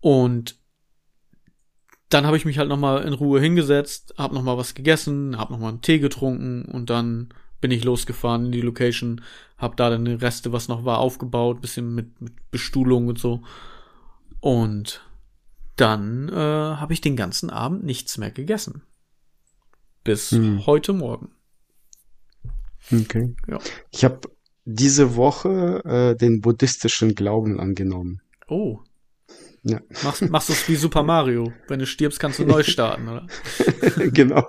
Und 0.00 0.57
dann 2.08 2.26
habe 2.26 2.36
ich 2.36 2.44
mich 2.44 2.58
halt 2.58 2.68
noch 2.68 2.78
mal 2.78 3.02
in 3.02 3.12
Ruhe 3.12 3.40
hingesetzt, 3.40 4.14
habe 4.16 4.34
noch 4.34 4.42
mal 4.42 4.56
was 4.56 4.74
gegessen, 4.74 5.36
habe 5.36 5.52
noch 5.52 5.60
mal 5.60 5.68
einen 5.68 5.82
Tee 5.82 5.98
getrunken 5.98 6.64
und 6.64 6.90
dann 6.90 7.28
bin 7.60 7.70
ich 7.70 7.84
losgefahren 7.84 8.46
in 8.46 8.52
die 8.52 8.60
Location, 8.60 9.20
habe 9.58 9.76
da 9.76 9.90
dann 9.90 10.04
die 10.04 10.12
Reste, 10.12 10.52
was 10.52 10.68
noch 10.68 10.84
war, 10.84 10.98
aufgebaut, 10.98 11.60
bisschen 11.60 11.94
mit, 11.94 12.20
mit 12.20 12.32
Bestuhlung 12.50 13.08
und 13.08 13.18
so. 13.18 13.42
Und 14.40 15.04
dann 15.76 16.28
äh, 16.28 16.34
habe 16.34 16.92
ich 16.92 17.00
den 17.00 17.16
ganzen 17.16 17.50
Abend 17.50 17.84
nichts 17.84 18.16
mehr 18.18 18.30
gegessen. 18.30 18.82
Bis 20.04 20.30
Hm. 20.30 20.64
heute 20.66 20.92
Morgen. 20.92 21.30
Okay. 22.92 23.34
Ja. 23.48 23.58
Ich 23.90 24.04
habe 24.04 24.20
diese 24.64 25.16
Woche 25.16 25.82
äh, 25.84 26.16
den 26.16 26.40
buddhistischen 26.40 27.14
Glauben 27.14 27.60
angenommen. 27.60 28.22
Oh. 28.48 28.80
Ja. 29.62 29.80
Machst, 30.04 30.22
machst 30.28 30.48
du 30.48 30.52
es 30.52 30.68
wie 30.68 30.76
Super 30.76 31.02
Mario. 31.02 31.52
Wenn 31.66 31.80
du 31.80 31.86
stirbst, 31.86 32.20
kannst 32.20 32.38
du 32.38 32.44
neu 32.44 32.62
starten, 32.64 33.08
oder? 33.08 33.26
genau. 34.12 34.46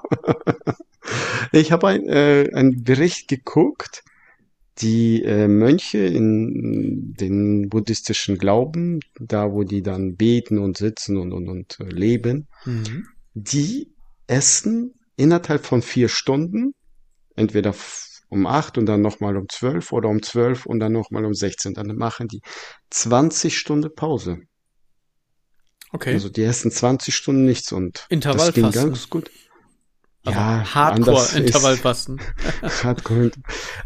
Ich 1.52 1.72
habe 1.72 1.88
ein, 1.88 2.08
äh, 2.08 2.50
einen 2.54 2.84
Bericht 2.84 3.28
geguckt, 3.28 4.04
die 4.80 5.24
äh, 5.24 5.48
Mönche 5.48 5.98
in 6.00 7.14
den 7.20 7.70
buddhistischen 7.70 8.38
Glauben, 8.38 9.00
da 9.20 9.52
wo 9.52 9.64
die 9.64 9.82
dann 9.82 10.16
beten 10.16 10.58
und 10.58 10.78
sitzen 10.78 11.18
und, 11.18 11.34
und, 11.34 11.50
und 11.50 11.80
äh, 11.80 11.84
leben, 11.86 12.48
Mhm. 12.66 13.08
die 13.34 13.94
essen 14.28 14.94
innerhalb 15.16 15.66
von 15.66 15.82
vier 15.82 16.08
Stunden, 16.10 16.74
entweder 17.36 17.74
um 18.30 18.46
acht 18.46 18.78
und 18.78 18.86
dann 18.86 19.02
nochmal 19.02 19.38
um 19.38 19.48
zwölf 19.50 19.92
oder 19.92 20.08
um 20.10 20.22
zwölf 20.22 20.66
und 20.66 20.80
dann 20.80 20.92
nochmal 20.94 21.26
um 21.26 21.34
16. 21.34 21.74
Dann 21.74 21.96
machen 21.96 22.28
die 22.28 22.42
20 22.92 23.58
Stunden 23.58 23.94
Pause. 23.96 24.40
Okay. 25.92 26.14
Also 26.14 26.30
die 26.30 26.44
essen 26.44 26.72
20 26.72 27.16
Stunden 27.16 27.46
nichts 27.46 27.72
und 27.72 27.98
das 27.98 28.08
ging 28.10 28.18
Intervallfasten. 28.18 28.74
ganz 28.74 29.10
gut. 29.10 29.32
Also 30.26 30.38
anders 30.40 30.68
ist- 30.68 30.76
Hardcore-Intervallfasten. 30.76 32.22
Hardcore. 32.84 33.32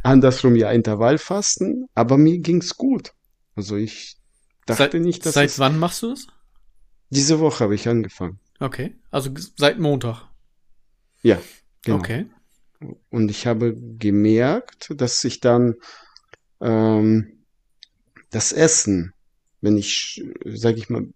Andersrum 0.02 0.56
ja 0.56 0.72
Intervallfasten, 0.72 1.88
aber 1.94 2.18
mir 2.18 2.39
ging's 2.39 2.76
gut. 2.76 3.13
Also 3.56 3.76
ich 3.78 4.18
dachte 4.66 4.84
Seit- 4.92 4.94
nicht, 4.96 5.26
dass 5.26 5.36
Seit 5.36 5.50
es, 5.52 5.60
wann 5.60 5.78
machst 5.80 6.02
du 6.04 6.10
das? 6.10 6.28
diese 7.10 7.39
Woche 7.39 7.63
habe 7.66 7.76
ich 7.76 7.88
angefangen. 7.88 8.39
Okay. 8.60 8.96
Also 9.12 9.30
seit 9.56 9.80
Montag. 9.80 10.28
Ja, 11.22 11.39
genau. 11.84 11.98
Okay. 12.00 12.26
Und 13.12 13.30
ich 13.30 13.46
habe 13.48 13.76
gemerkt, 13.78 14.92
dass 15.00 15.24
ich 15.24 15.39
dann 15.39 15.76
ähm, 16.60 17.46
das 18.32 18.52
Essen, 18.52 19.13
wenn 19.62 19.78
ich, 19.78 20.24
sage 20.46 20.78
ich 20.80 20.89
mal, 20.89 21.08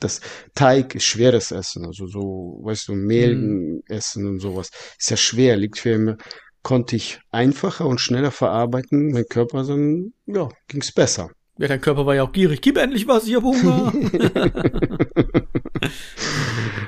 das 0.00 0.20
Teig 0.54 0.94
ist 0.94 1.04
schweres 1.04 1.50
Essen, 1.50 1.84
also 1.86 2.06
so, 2.06 2.60
weißt 2.62 2.88
du, 2.88 2.94
Mehl 2.94 3.82
essen 3.88 4.26
und 4.26 4.40
sowas, 4.40 4.70
ist 4.98 5.10
ja 5.10 5.16
schwer, 5.16 5.56
liegt 5.56 5.78
für 5.78 5.98
mir, 5.98 6.16
konnte 6.62 6.96
ich 6.96 7.20
einfacher 7.30 7.86
und 7.86 8.00
schneller 8.00 8.30
verarbeiten, 8.30 9.12
mein 9.12 9.24
Körper 9.28 9.64
dann, 9.64 10.12
ja, 10.26 10.48
ging's 10.68 10.92
besser. 10.92 11.30
Ja, 11.58 11.68
dein 11.68 11.80
Körper 11.80 12.04
war 12.04 12.14
ja 12.14 12.22
auch 12.22 12.32
gierig. 12.32 12.60
Gib 12.60 12.76
endlich 12.76 13.08
was, 13.08 13.26
ich 13.26 13.34
hab 13.34 13.42
Hunger. 13.42 13.90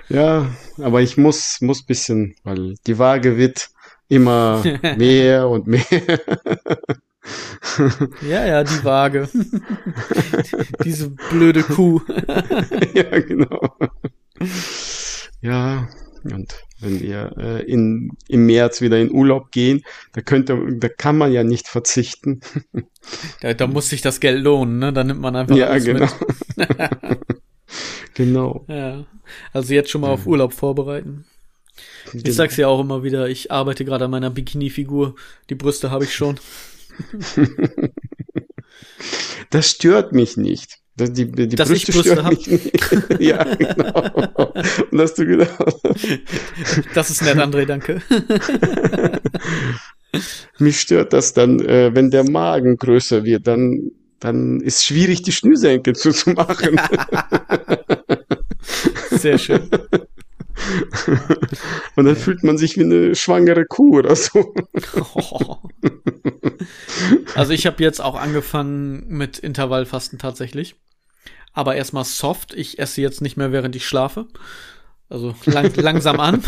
Ja, 0.08 0.50
aber 0.78 1.02
ich 1.02 1.16
muss, 1.16 1.58
muss 1.60 1.84
bisschen, 1.84 2.34
weil 2.42 2.74
die 2.86 2.98
Waage 2.98 3.36
wird 3.36 3.68
immer 4.08 4.62
mehr 4.96 5.48
und 5.48 5.66
mehr. 5.66 5.84
Ja, 8.28 8.46
ja, 8.46 8.64
die 8.64 8.84
Waage. 8.84 9.28
Diese 10.84 11.10
blöde 11.10 11.62
Kuh. 11.62 12.00
Ja, 12.94 13.18
genau. 13.20 13.76
Ja, 15.40 15.88
und 16.24 16.54
wenn 16.80 17.00
wir 17.00 17.32
äh, 17.38 17.62
in, 17.64 18.12
im 18.28 18.46
März 18.46 18.80
wieder 18.80 18.98
in 18.98 19.10
Urlaub 19.10 19.50
gehen, 19.50 19.84
da 20.12 20.20
könnte, 20.20 20.58
da 20.78 20.88
kann 20.88 21.16
man 21.18 21.32
ja 21.32 21.44
nicht 21.44 21.68
verzichten. 21.68 22.40
Da, 23.40 23.54
da 23.54 23.66
muss 23.66 23.88
sich 23.88 24.02
das 24.02 24.20
Geld 24.20 24.42
lohnen, 24.42 24.78
ne? 24.78 24.92
Da 24.92 25.04
nimmt 25.04 25.20
man 25.20 25.34
einfach 25.36 25.56
Ja, 25.56 25.68
alles 25.68 25.84
genau. 25.84 26.08
genau. 28.14 28.64
mit. 28.66 28.76
Ja. 28.76 29.04
Also 29.52 29.74
jetzt 29.74 29.90
schon 29.90 30.00
mal 30.00 30.10
auf 30.10 30.26
Urlaub 30.26 30.52
vorbereiten. 30.52 31.24
Ich 32.12 32.34
sag's 32.34 32.56
ja 32.56 32.68
auch 32.68 32.80
immer 32.80 33.02
wieder, 33.02 33.28
ich 33.28 33.50
arbeite 33.50 33.84
gerade 33.84 34.06
an 34.06 34.10
meiner 34.10 34.30
Bikini-Figur. 34.30 35.14
Die 35.50 35.54
Brüste 35.54 35.90
habe 35.90 36.04
ich 36.04 36.14
schon. 36.14 36.38
Das 39.50 39.70
stört 39.70 40.12
mich 40.12 40.36
nicht. 40.36 40.78
Das, 40.96 41.12
die, 41.12 41.30
die 41.30 41.48
Dass 41.54 41.70
ich 41.70 41.86
Brüste 41.86 41.92
Brüste 41.92 42.12
stören 42.12 42.28
mich 42.28 42.46
nicht. 42.48 42.72
ja, 43.20 43.44
genau. 43.44 44.10
Und 44.90 45.00
hast 45.00 45.14
du 45.14 45.26
gedacht, 45.26 45.56
Das 46.94 47.10
ist 47.10 47.22
nett, 47.22 47.36
André, 47.36 47.64
danke. 47.64 48.02
mich 50.58 50.80
stört 50.80 51.12
das 51.12 51.32
dann, 51.32 51.60
äh, 51.60 51.94
wenn 51.94 52.10
der 52.10 52.28
Magen 52.28 52.76
größer 52.76 53.24
wird, 53.24 53.46
dann, 53.46 53.92
dann 54.18 54.60
ist 54.60 54.84
schwierig, 54.84 55.22
die 55.22 55.32
Schnürsenkel 55.32 55.94
zuzumachen. 55.94 56.80
Sehr 59.12 59.38
schön. 59.38 59.70
Und 61.96 62.04
dann 62.04 62.16
fühlt 62.16 62.42
man 62.42 62.58
sich 62.58 62.76
wie 62.76 62.84
eine 62.84 63.14
schwangere 63.14 63.64
Kuh 63.66 63.98
oder 63.98 64.16
so. 64.16 64.54
Also 67.34 67.52
ich 67.52 67.66
habe 67.66 67.82
jetzt 67.82 68.00
auch 68.00 68.16
angefangen 68.16 69.06
mit 69.08 69.38
Intervallfasten 69.38 70.18
tatsächlich. 70.18 70.74
Aber 71.52 71.76
erstmal 71.76 72.04
soft. 72.04 72.54
Ich 72.54 72.78
esse 72.78 73.00
jetzt 73.00 73.20
nicht 73.20 73.36
mehr, 73.36 73.52
während 73.52 73.76
ich 73.76 73.86
schlafe. 73.86 74.26
Also 75.08 75.34
lang, 75.44 75.72
langsam 75.76 76.20
an. 76.20 76.42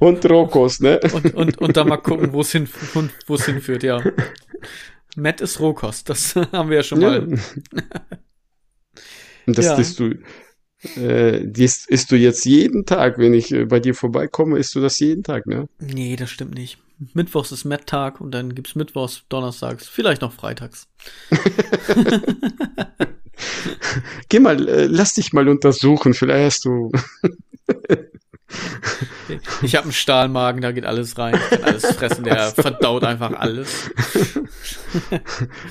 Und 0.00 0.28
Rohkost, 0.28 0.82
ne? 0.82 1.00
Und, 1.12 1.34
und, 1.34 1.58
und 1.58 1.76
dann 1.76 1.88
mal 1.88 1.96
gucken, 1.98 2.32
wo 2.32 2.40
es 2.40 2.52
hin, 2.52 2.68
hinführt, 3.26 3.82
ja. 3.82 4.02
Matt 5.16 5.40
ist 5.40 5.60
Rohkost. 5.60 6.08
Das 6.08 6.34
haben 6.36 6.70
wir 6.70 6.78
ja 6.78 6.82
schon 6.82 7.00
Ja. 7.00 7.22
Und 9.46 9.58
das 9.58 9.66
Ja. 9.66 9.76
isst 9.76 9.98
du, 10.00 10.14
äh, 10.96 11.40
dies 11.44 11.86
isst 11.86 12.10
du 12.10 12.16
jetzt 12.16 12.44
jeden 12.44 12.84
Tag, 12.86 13.18
wenn 13.18 13.34
ich 13.34 13.52
äh, 13.52 13.64
bei 13.66 13.80
dir 13.80 13.94
vorbeikomme, 13.94 14.58
isst 14.58 14.74
du 14.74 14.80
das 14.80 14.98
jeden 15.00 15.22
Tag, 15.22 15.46
ne? 15.46 15.68
Nee, 15.78 16.16
das 16.16 16.30
stimmt 16.30 16.54
nicht. 16.54 16.78
Mittwochs 17.12 17.50
ist 17.52 17.64
Matt-Tag 17.64 18.20
und 18.20 18.30
dann 18.32 18.54
gibt's 18.54 18.74
Mittwochs, 18.76 19.24
Donnerstags, 19.28 19.88
vielleicht 19.88 20.22
noch 20.22 20.32
Freitags. 20.32 20.86
Geh 24.28 24.40
mal, 24.40 24.68
äh, 24.68 24.86
lass 24.86 25.14
dich 25.14 25.32
mal 25.32 25.48
untersuchen, 25.48 26.14
vielleicht 26.14 26.44
hast 26.44 26.64
du. 26.64 26.92
Ich 29.62 29.74
habe 29.74 29.84
einen 29.84 29.92
Stahlmagen, 29.92 30.60
da 30.60 30.70
geht 30.72 30.84
alles 30.84 31.16
rein. 31.18 31.34
Ich 31.34 31.50
kann 31.58 31.64
alles 31.64 31.86
fressen, 31.86 32.24
der 32.24 32.50
verdaut 32.52 33.02
einfach 33.04 33.32
alles. 33.32 33.90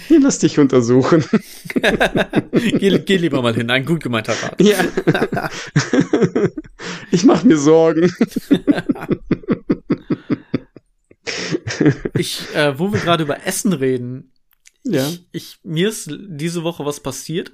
Nee, 0.10 0.18
lass 0.22 0.40
dich 0.40 0.60
untersuchen. 0.60 1.24
Geh, 2.52 3.00
geh 3.00 3.18
lieber 3.18 3.42
mal 3.42 3.54
hin, 3.54 3.70
ein 3.70 3.86
gut 3.86 4.02
gemeinter 4.04 4.34
Rat. 4.42 4.60
ja. 4.62 4.84
ich 7.12 7.24
mach 7.24 7.44
mir 7.44 7.58
Sorgen. 7.58 8.12
Ich, 12.18 12.54
äh, 12.56 12.78
wo 12.78 12.92
wir 12.92 13.00
gerade 13.00 13.24
über 13.24 13.46
Essen 13.46 13.74
reden, 13.74 14.32
Ja. 14.84 15.08
ich, 15.08 15.26
ich, 15.32 15.60
mir 15.64 15.90
ist 15.90 16.10
diese 16.12 16.64
Woche 16.64 16.86
was 16.86 17.00
passiert, 17.00 17.54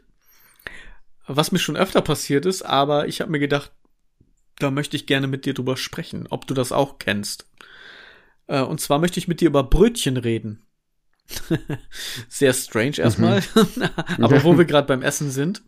was 1.27 1.51
mir 1.51 1.59
schon 1.59 1.77
öfter 1.77 2.01
passiert 2.01 2.45
ist, 2.45 2.63
aber 2.63 3.07
ich 3.07 3.21
habe 3.21 3.31
mir 3.31 3.39
gedacht, 3.39 3.71
da 4.59 4.71
möchte 4.71 4.95
ich 4.95 5.07
gerne 5.07 5.27
mit 5.27 5.45
dir 5.45 5.53
drüber 5.53 5.77
sprechen, 5.77 6.27
ob 6.29 6.45
du 6.45 6.53
das 6.53 6.71
auch 6.71 6.99
kennst. 6.99 7.49
Äh, 8.47 8.61
und 8.61 8.79
zwar 8.79 8.99
möchte 8.99 9.19
ich 9.19 9.27
mit 9.27 9.41
dir 9.41 9.47
über 9.47 9.63
Brötchen 9.63 10.17
reden. 10.17 10.65
Sehr 12.27 12.53
strange 12.53 12.97
erstmal, 12.97 13.43
aber 14.19 14.43
wo 14.43 14.57
wir 14.57 14.65
gerade 14.65 14.87
beim 14.87 15.01
Essen 15.01 15.31
sind. 15.31 15.63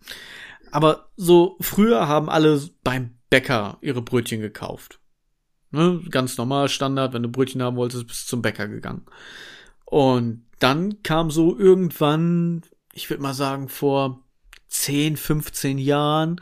Aber 0.72 1.12
so 1.16 1.58
früher 1.62 2.08
haben 2.08 2.30
alle 2.30 2.62
beim 2.84 3.18
Bäcker 3.30 3.78
ihre 3.82 4.02
Brötchen 4.02 4.42
gekauft. 4.42 5.00
Ne? 5.72 6.02
Ganz 6.10 6.38
normal, 6.38 6.70
Standard, 6.70 7.14
wenn 7.14 7.24
du 7.24 7.30
Brötchen 7.30 7.62
haben 7.62 7.78
wolltest, 7.78 8.08
bist 8.08 8.26
du 8.26 8.30
zum 8.30 8.42
Bäcker 8.42 8.68
gegangen. 8.68 9.06
Und 9.86 10.46
dann 10.60 11.04
kam 11.04 11.32
so 11.32 11.58
irgendwann, 11.58 12.62
ich 12.94 13.10
würde 13.10 13.24
mal 13.24 13.34
sagen, 13.34 13.70
vor 13.70 14.24
10, 14.68 15.18
15 15.18 15.78
Jahren 15.78 16.42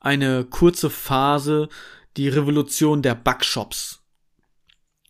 eine 0.00 0.44
kurze 0.44 0.90
Phase, 0.90 1.68
die 2.16 2.28
Revolution 2.28 3.02
der 3.02 3.14
Backshops. 3.14 4.02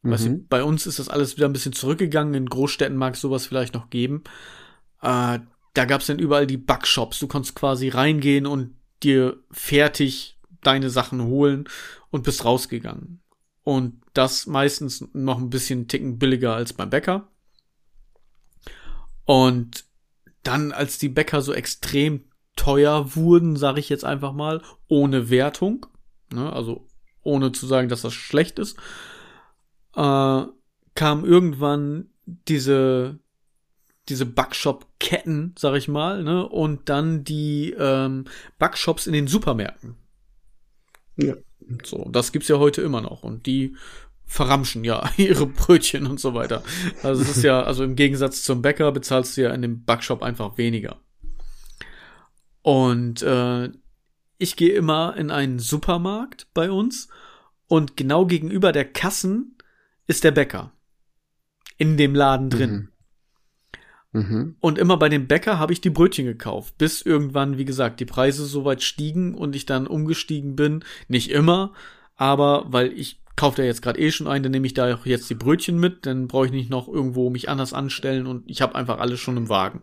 Mhm. 0.03 0.11
Weißt 0.11 0.26
du, 0.26 0.31
mhm. 0.31 0.46
bei 0.48 0.62
uns 0.62 0.87
ist 0.87 0.98
das 0.98 1.09
alles 1.09 1.37
wieder 1.37 1.48
ein 1.48 1.53
bisschen 1.53 1.72
zurückgegangen. 1.72 2.35
In 2.35 2.46
Großstädten 2.46 2.96
mag 2.96 3.14
es 3.14 3.20
sowas 3.20 3.46
vielleicht 3.46 3.74
noch 3.74 3.90
geben. 3.90 4.24
Äh, 5.00 5.38
da 5.74 5.85
gab 5.85 6.00
es 6.00 6.09
dann 6.09 6.18
überall 6.18 6.46
die 6.46 6.57
Backshops. 6.57 7.20
Du 7.20 7.29
konntest 7.29 7.55
quasi 7.55 7.88
reingehen 7.88 8.46
und 8.46 8.74
dir 9.03 9.38
fertig 9.50 10.38
deine 10.62 10.90
Sachen 10.90 11.22
holen 11.22 11.68
und 12.11 12.24
bist 12.24 12.44
rausgegangen. 12.44 13.20
Und 13.62 14.00
das 14.14 14.46
meistens 14.46 15.07
noch 15.12 15.38
ein 15.38 15.50
bisschen 15.50 15.87
ticken 15.87 16.18
billiger 16.18 16.55
als 16.55 16.72
beim 16.72 16.90
Bäcker. 16.90 17.29
Und 19.24 19.85
dann, 20.42 20.72
als 20.72 20.98
die 20.98 21.09
Bäcker 21.09 21.42
so 21.42 21.53
extrem 21.53 22.24
teuer 22.57 23.15
wurden, 23.17 23.57
sage 23.57 23.81
ich 23.81 23.89
jetzt 23.89 24.05
einfach 24.05 24.33
mal, 24.33 24.63
ohne 24.89 25.31
Wertung, 25.31 25.87
ne, 26.33 26.53
also 26.53 26.87
ohne 27.23 27.53
zu 27.53 27.67
sagen, 27.67 27.89
dass 27.89 28.03
das 28.03 28.15
schlecht 28.15 28.59
ist, 28.59 28.77
äh, 29.95 30.43
kam 30.95 31.25
irgendwann 31.25 32.11
diese 32.49 33.19
diese 34.11 34.27
Backshop-Ketten, 34.27 35.55
sag 35.59 35.77
ich 35.77 35.89
mal, 35.89 36.23
ne, 36.23 36.47
und 36.47 36.89
dann 36.89 37.25
die 37.25 37.75
ähm, 37.79 38.25
Backshops 38.59 39.07
in 39.07 39.13
den 39.13 39.29
Supermärkten. 39.29 39.97
Ja. 41.17 41.35
So, 41.85 42.09
das 42.11 42.33
gibt's 42.33 42.49
ja 42.49 42.59
heute 42.59 42.83
immer 42.83 43.01
noch 43.01 43.23
und 43.23 43.47
die 43.47 43.77
verramschen 44.27 44.85
ja 44.85 45.09
ihre 45.17 45.47
Brötchen 45.47 46.07
und 46.07 46.19
so 46.19 46.35
weiter. 46.35 46.63
Also 47.03 47.23
es 47.23 47.37
ist 47.37 47.45
ja, 47.45 47.63
also 47.63 47.85
im 47.85 47.97
Gegensatz 47.97 48.43
zum 48.43 48.63
Bäcker 48.63 48.91
bezahlst 48.93 49.37
du 49.37 49.43
ja 49.43 49.53
in 49.53 49.63
dem 49.63 49.85
Backshop 49.85 50.23
einfach 50.23 50.59
weniger. 50.59 51.01
Und 52.62 53.23
äh, 53.23 53.70
ich 54.38 54.57
gehe 54.57 54.73
immer 54.73 55.16
in 55.16 55.31
einen 55.31 55.59
Supermarkt 55.59 56.49
bei 56.55 56.70
uns 56.70 57.09
und 57.66 57.96
genau 57.96 58.27
gegenüber 58.27 58.73
der 58.73 58.85
Kassen 58.85 59.57
ist 60.07 60.25
der 60.25 60.33
Bäcker. 60.33 60.73
In 61.77 61.96
dem 61.96 62.14
Laden 62.14 62.51
drin. 62.51 62.73
Mhm. 62.73 62.90
Mhm. 64.12 64.57
Und 64.61 64.79
immer 64.79 64.96
bei 64.96 65.09
dem 65.09 65.29
Bäcker 65.29 65.59
habe 65.59 65.73
ich 65.73 65.81
die 65.81 65.90
Brötchen 65.90 66.27
gekauft, 66.27 66.77
bis 66.79 67.01
irgendwann, 67.01 67.59
wie 67.59 67.64
gesagt, 67.64 68.01
die 68.01 68.07
Preise 68.07 68.44
so 68.44 68.64
weit 68.64 68.83
stiegen 68.83 69.35
und 69.35 69.55
ich 69.55 69.66
dann 69.66 69.87
umgestiegen 69.87 70.57
bin. 70.57 70.85
Nicht 71.07 71.31
immer, 71.31 71.73
aber 72.16 72.64
weil 72.68 72.92
ich 72.92 73.20
kaufe 73.37 73.59
da 73.59 73.62
jetzt 73.62 73.83
gerade 73.83 74.01
eh 74.01 74.11
schon 74.11 74.27
ein, 74.27 74.42
dann 74.42 74.53
nehme 74.53 74.66
ich 74.66 74.75
da 74.75 74.94
auch 74.94 75.07
jetzt 75.07 75.31
die 75.31 75.35
Brötchen 75.35 75.79
mit, 75.79 76.07
dann 76.07 76.29
brauche 76.29 76.46
ich 76.46 76.53
nicht 76.53 76.70
noch 76.70 76.88
irgendwo 76.88 77.31
mich 77.31 77.49
anders 77.49 77.73
anstellen 77.73 78.27
und 78.27 78.51
ich 78.51 78.62
habe 78.62 78.75
einfach 78.75 78.99
alles 78.99 79.20
schon 79.20 79.37
im 79.37 79.49
Wagen. 79.49 79.83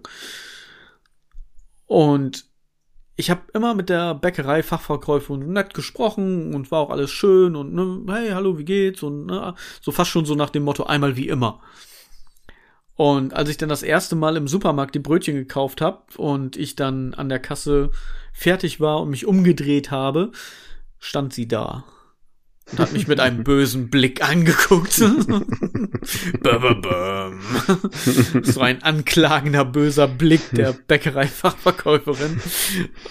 Und 1.85 2.46
ich 3.17 3.31
habe 3.31 3.41
immer 3.53 3.73
mit 3.73 3.89
der 3.89 4.13
Bäckerei 4.13 4.61
Fachverkäuferin 4.61 5.51
nett 5.51 5.73
gesprochen 5.73 6.53
und 6.53 6.69
war 6.69 6.81
auch 6.81 6.91
alles 6.91 7.09
schön 7.09 7.55
und 7.55 7.73
ne, 7.73 8.13
hey, 8.13 8.29
hallo, 8.29 8.59
wie 8.59 8.65
geht's? 8.65 9.01
Und 9.01 9.25
ne, 9.25 9.55
so 9.81 9.91
fast 9.91 10.11
schon 10.11 10.25
so 10.25 10.35
nach 10.35 10.51
dem 10.51 10.63
Motto 10.63 10.83
einmal 10.83 11.17
wie 11.17 11.27
immer. 11.27 11.59
Und 12.95 13.33
als 13.33 13.49
ich 13.49 13.57
dann 13.57 13.69
das 13.69 13.83
erste 13.83 14.15
Mal 14.15 14.37
im 14.37 14.47
Supermarkt 14.47 14.93
die 14.93 14.99
Brötchen 14.99 15.35
gekauft 15.35 15.81
habe 15.81 16.03
und 16.17 16.57
ich 16.57 16.75
dann 16.75 17.15
an 17.15 17.27
der 17.27 17.39
Kasse 17.39 17.89
fertig 18.33 18.79
war 18.79 19.01
und 19.01 19.09
mich 19.09 19.25
umgedreht 19.25 19.89
habe, 19.89 20.31
stand 20.99 21.33
sie 21.33 21.47
da 21.47 21.85
und 22.71 22.79
hat 22.79 22.93
mich 22.93 23.07
mit 23.07 23.19
einem 23.19 23.43
bösen 23.43 23.89
Blick 23.89 24.27
angeguckt. 24.27 24.93
so 28.43 28.61
ein 28.61 28.83
anklagender, 28.83 29.65
böser 29.65 30.07
Blick 30.07 30.41
der 30.51 30.73
Bäckerei-Fachverkäuferin. 30.87 32.39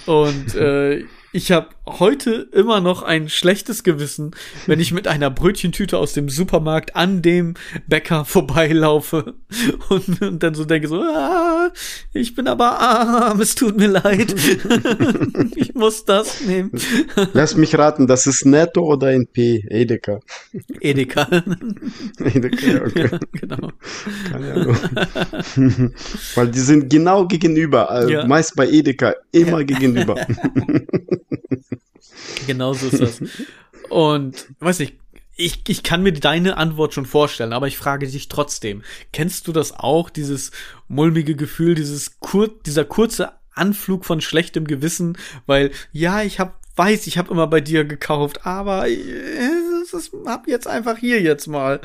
Und 0.07 0.55
äh, 0.55 1.05
ich 1.33 1.53
habe 1.53 1.69
heute 1.87 2.49
immer 2.53 2.81
noch 2.81 3.03
ein 3.03 3.29
schlechtes 3.29 3.85
Gewissen, 3.85 4.33
wenn 4.66 4.81
ich 4.81 4.92
mit 4.92 5.07
einer 5.07 5.31
Brötchentüte 5.31 5.99
aus 5.99 6.12
dem 6.12 6.29
Supermarkt 6.29 6.96
an 6.96 7.22
dem 7.22 7.55
Bäcker 7.87 8.25
vorbeilaufe 8.25 9.35
und, 9.88 10.20
und 10.20 10.42
dann 10.42 10.55
so 10.55 10.64
denke 10.64 10.88
so, 10.88 11.01
ah, 11.01 11.70
ich 12.12 12.35
bin 12.35 12.49
aber 12.49 12.81
arm, 12.81 13.40
es 13.40 13.55
tut 13.55 13.77
mir 13.77 13.87
leid. 13.87 14.35
ich 15.55 15.75
muss 15.75 16.05
das 16.05 16.40
nehmen. 16.40 16.72
Lass 17.33 17.57
mich 17.57 17.77
raten, 17.79 18.07
das 18.07 18.27
ist 18.27 18.44
Netto 18.44 18.83
oder 18.85 19.12
NP? 19.12 19.64
Edeka. 19.68 20.20
Edeka. 20.81 21.29
Edeka, 22.18 22.85
okay. 22.85 23.09
Ja, 23.12 23.18
genau. 23.33 23.72
Keine 24.31 24.53
Ahnung. 24.55 24.77
Weil 26.35 26.49
die 26.49 26.61
sind 26.61 26.90
genau 26.90 27.27
gegenüber, 27.27 27.90
also 27.90 28.09
ja. 28.09 28.27
meist 28.27 28.57
bei 28.57 28.68
Edeka 28.68 29.14
immer 29.33 29.61
ja. 29.61 29.64
gegenüber. 29.64 30.16
Genau 32.47 32.73
so 32.73 32.88
ist 32.88 33.01
das. 33.01 33.21
Und, 33.88 34.47
weiß 34.61 34.81
nicht, 34.81 34.95
ich, 35.37 35.62
ich 35.69 35.83
kann 35.83 36.03
mir 36.03 36.12
deine 36.12 36.57
Antwort 36.57 36.95
schon 36.95 37.07
vorstellen, 37.07 37.53
aber 37.53 37.69
ich 37.69 37.77
frage 37.77 38.07
dich 38.07 38.29
trotzdem. 38.29 38.83
Kennst 39.12 39.47
du 39.47 39.53
das 39.53 39.73
auch, 39.73 40.09
dieses 40.09 40.51
mulmige 40.88 41.37
Gefühl, 41.37 41.75
dieses 41.75 42.19
kur 42.21 42.49
dieser 42.49 42.85
kurze 42.85 43.33
Anflug 43.55 44.05
von 44.05 44.21
schlechtem 44.21 44.66
Gewissen, 44.66 45.19
weil 45.47 45.71
ja, 45.92 46.23
ich 46.23 46.40
hab 46.40 46.61
weiß, 46.77 47.07
ich 47.07 47.19
habe 47.19 47.31
immer 47.31 47.47
bei 47.47 47.61
dir 47.61 47.85
gekauft, 47.85 48.47
aber 48.47 48.88
äh, 48.88 48.99
das 49.90 50.11
hab 50.27 50.47
jetzt 50.47 50.66
einfach 50.66 50.99
hier 50.99 51.21
jetzt 51.23 51.47
mal. 51.47 51.81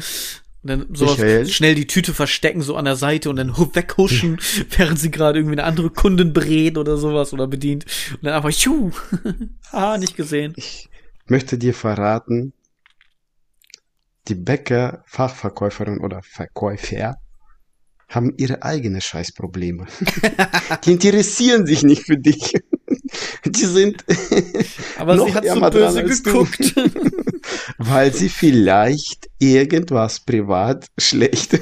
Und 0.63 0.69
dann 0.69 0.87
so 0.93 1.07
schnell 1.07 1.73
die 1.73 1.87
Tüte 1.87 2.13
verstecken, 2.13 2.61
so 2.61 2.75
an 2.75 2.85
der 2.85 2.95
Seite 2.95 3.31
und 3.31 3.37
dann 3.37 3.57
weghuschen, 3.57 4.39
während 4.77 4.99
sie 4.99 5.09
gerade 5.09 5.39
irgendwie 5.39 5.55
eine 5.55 5.63
andere 5.63 5.89
Kundin 5.89 6.33
berät 6.33 6.77
oder 6.77 6.97
sowas 6.97 7.33
oder 7.33 7.47
bedient. 7.47 7.85
Und 8.11 8.25
dann 8.25 8.33
einfach, 8.33 8.51
tschuh, 8.51 8.91
ah, 9.71 9.97
nicht 9.97 10.15
gesehen. 10.15 10.53
Ich 10.57 10.87
möchte 11.25 11.57
dir 11.57 11.73
verraten, 11.73 12.53
die 14.27 14.35
Bäcker, 14.35 15.03
Fachverkäuferin 15.07 15.99
oder 15.99 16.21
Verkäufer 16.21 17.17
haben 18.07 18.33
ihre 18.37 18.61
eigene 18.61 19.01
Scheißprobleme. 19.01 19.87
die 20.85 20.91
interessieren 20.91 21.65
sich 21.65 21.83
nicht 21.83 22.05
für 22.05 22.17
dich. 22.17 22.53
Die 23.45 23.65
sind. 23.65 24.03
Aber 24.97 25.15
noch 25.15 25.27
sie 25.27 25.33
hat 25.33 25.45
so 25.45 25.59
böse 25.59 26.03
geguckt. 26.03 26.75
Weil 27.77 28.13
sie 28.13 28.29
vielleicht 28.29 29.29
irgendwas 29.39 30.19
privat 30.19 30.87
schlecht 30.97 31.59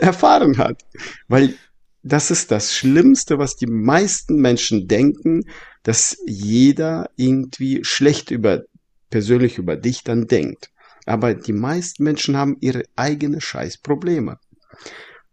erfahren 0.00 0.58
hat. 0.58 0.82
Weil 1.28 1.54
das 2.02 2.30
ist 2.30 2.50
das 2.52 2.74
Schlimmste, 2.74 3.38
was 3.38 3.56
die 3.56 3.66
meisten 3.66 4.36
Menschen 4.36 4.86
denken, 4.86 5.42
dass 5.82 6.16
jeder 6.26 7.10
irgendwie 7.16 7.80
schlecht 7.82 8.30
über, 8.30 8.62
persönlich 9.10 9.58
über 9.58 9.76
dich 9.76 10.04
dann 10.04 10.26
denkt. 10.26 10.70
Aber 11.04 11.34
die 11.34 11.52
meisten 11.52 12.04
Menschen 12.04 12.36
haben 12.36 12.56
ihre 12.60 12.84
eigene 12.96 13.40
Scheißprobleme. 13.40 14.38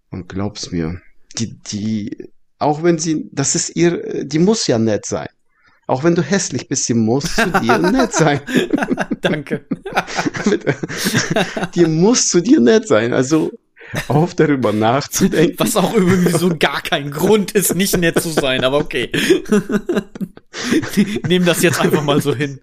Und 0.10 0.30
glaub's 0.30 0.72
mir, 0.72 1.02
die, 1.38 1.58
die, 1.60 2.30
auch 2.64 2.84
wenn 2.84 2.98
sie, 2.98 3.30
das 3.32 3.56
ist 3.56 3.76
ihr, 3.76 4.26
die 4.26 4.40
muss 4.40 4.68
ja 4.68 4.78
nett 4.78 5.06
sein. 5.06 5.28
Auch 5.86 6.04
wenn 6.04 6.16
du 6.16 6.22
hässlich 6.22 6.68
bist, 6.68 6.86
sie 6.86 6.94
muss 6.94 7.36
zu 7.36 7.50
dir 7.62 7.78
nett 7.78 8.14
sein. 8.14 8.42
Danke. 9.22 9.66
die 11.76 11.86
muss 11.86 12.28
zu 12.28 12.42
dir 12.42 12.62
nett 12.62 12.88
sein. 12.88 13.14
Also 13.14 13.52
auf 14.08 14.34
darüber 14.34 14.72
nachzudenken. 14.72 15.60
Was 15.60 15.76
auch 15.76 15.94
irgendwie 15.94 16.32
so 16.32 16.56
gar 16.58 16.82
kein 16.82 17.12
Grund 17.12 17.52
ist, 17.52 17.76
nicht 17.76 17.98
nett 17.98 18.22
zu 18.22 18.30
sein, 18.30 18.64
aber 18.64 18.78
okay. 18.78 19.12
Nehmen 21.28 21.46
das 21.46 21.62
jetzt 21.62 21.80
einfach 21.80 22.04
mal 22.04 22.22
so 22.22 22.34
hin. 22.34 22.60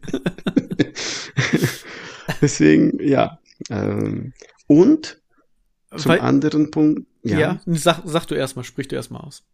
Deswegen, 2.40 2.98
ja. 3.06 3.38
Ähm, 3.68 4.32
und 4.66 5.20
zum 5.96 6.12
Weil, 6.12 6.20
anderen 6.20 6.70
Punkt. 6.70 7.06
Ja, 7.22 7.38
ja 7.38 7.60
sag, 7.66 8.02
sag 8.04 8.26
du 8.26 8.34
erstmal, 8.34 8.64
sprich 8.64 8.88
du 8.88 8.96
erstmal 8.96 9.20
aus. 9.20 9.44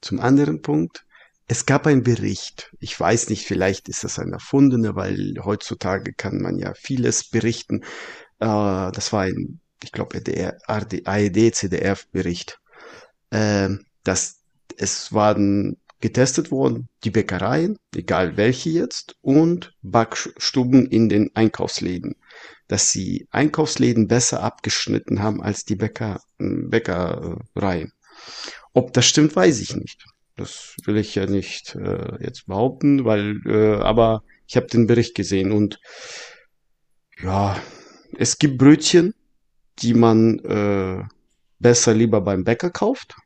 Zum 0.00 0.20
anderen 0.20 0.62
Punkt, 0.62 1.04
es 1.46 1.64
gab 1.64 1.86
einen 1.86 2.02
Bericht. 2.02 2.70
Ich 2.78 2.98
weiß 2.98 3.30
nicht, 3.30 3.46
vielleicht 3.46 3.88
ist 3.88 4.04
das 4.04 4.18
ein 4.18 4.32
erfundener, 4.32 4.94
weil 4.96 5.34
heutzutage 5.42 6.12
kann 6.12 6.40
man 6.40 6.58
ja 6.58 6.74
vieles 6.74 7.28
berichten. 7.28 7.82
Äh, 8.38 8.92
das 8.92 9.12
war 9.12 9.22
ein, 9.22 9.60
ich 9.82 9.92
glaube, 9.92 10.20
der 10.20 10.58
AED, 10.68 11.54
CDF-Bericht, 11.54 12.60
äh, 13.30 13.70
dass 14.04 14.40
es 14.76 15.12
waren 15.12 15.78
getestet 16.00 16.50
worden, 16.50 16.88
die 17.02 17.10
Bäckereien, 17.10 17.78
egal 17.94 18.36
welche 18.36 18.70
jetzt, 18.70 19.16
und 19.20 19.74
Backstuben 19.82 20.86
in 20.86 21.08
den 21.08 21.34
Einkaufsläden, 21.34 22.14
dass 22.68 22.90
sie 22.90 23.26
Einkaufsläden 23.30 24.06
besser 24.06 24.42
abgeschnitten 24.42 25.22
haben 25.22 25.42
als 25.42 25.64
die 25.64 25.76
Bäcker, 25.76 26.20
Bäckereien. 26.38 27.92
Ob 28.72 28.92
das 28.92 29.06
stimmt, 29.06 29.34
weiß 29.34 29.60
ich 29.60 29.74
nicht. 29.76 30.04
Das 30.36 30.76
will 30.84 30.96
ich 30.96 31.14
ja 31.14 31.26
nicht 31.26 31.74
äh, 31.74 32.22
jetzt 32.22 32.46
behaupten, 32.46 33.04
weil, 33.04 33.40
äh, 33.44 33.76
aber 33.82 34.22
ich 34.46 34.56
habe 34.56 34.66
den 34.66 34.86
Bericht 34.86 35.14
gesehen 35.14 35.50
und 35.52 35.80
ja, 37.20 37.60
es 38.16 38.38
gibt 38.38 38.58
Brötchen, 38.58 39.14
die 39.80 39.94
man 39.94 40.38
äh, 40.40 41.02
besser 41.58 41.94
lieber 41.94 42.20
beim 42.20 42.44
Bäcker 42.44 42.70
kauft. 42.70 43.16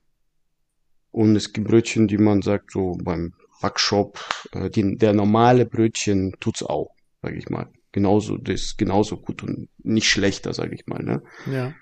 Und 1.11 1.37
es 1.37 1.53
gibt 1.53 1.69
Brötchen, 1.69 2.09
die 2.09 2.17
man 2.17 2.41
sagt, 2.41 2.73
so 2.73 2.97
beim 3.03 3.35
Backshop, 3.61 4.19
äh, 4.53 4.71
die, 4.71 4.97
der 4.97 5.13
normale 5.13 5.67
Brötchen 5.67 6.35
tut's 6.41 6.63
auch, 6.63 6.95
sage 7.21 7.37
ich 7.37 7.51
mal. 7.51 7.69
Genauso, 7.93 8.39
das 8.39 8.63
ist 8.63 8.79
genauso 8.79 9.19
gut 9.19 9.43
und 9.43 9.69
nicht 9.83 10.09
schlechter, 10.09 10.55
sage 10.55 10.75
ich 10.75 10.87
mal. 10.87 11.03
Ne? 11.03 11.23
Ja. 11.51 11.75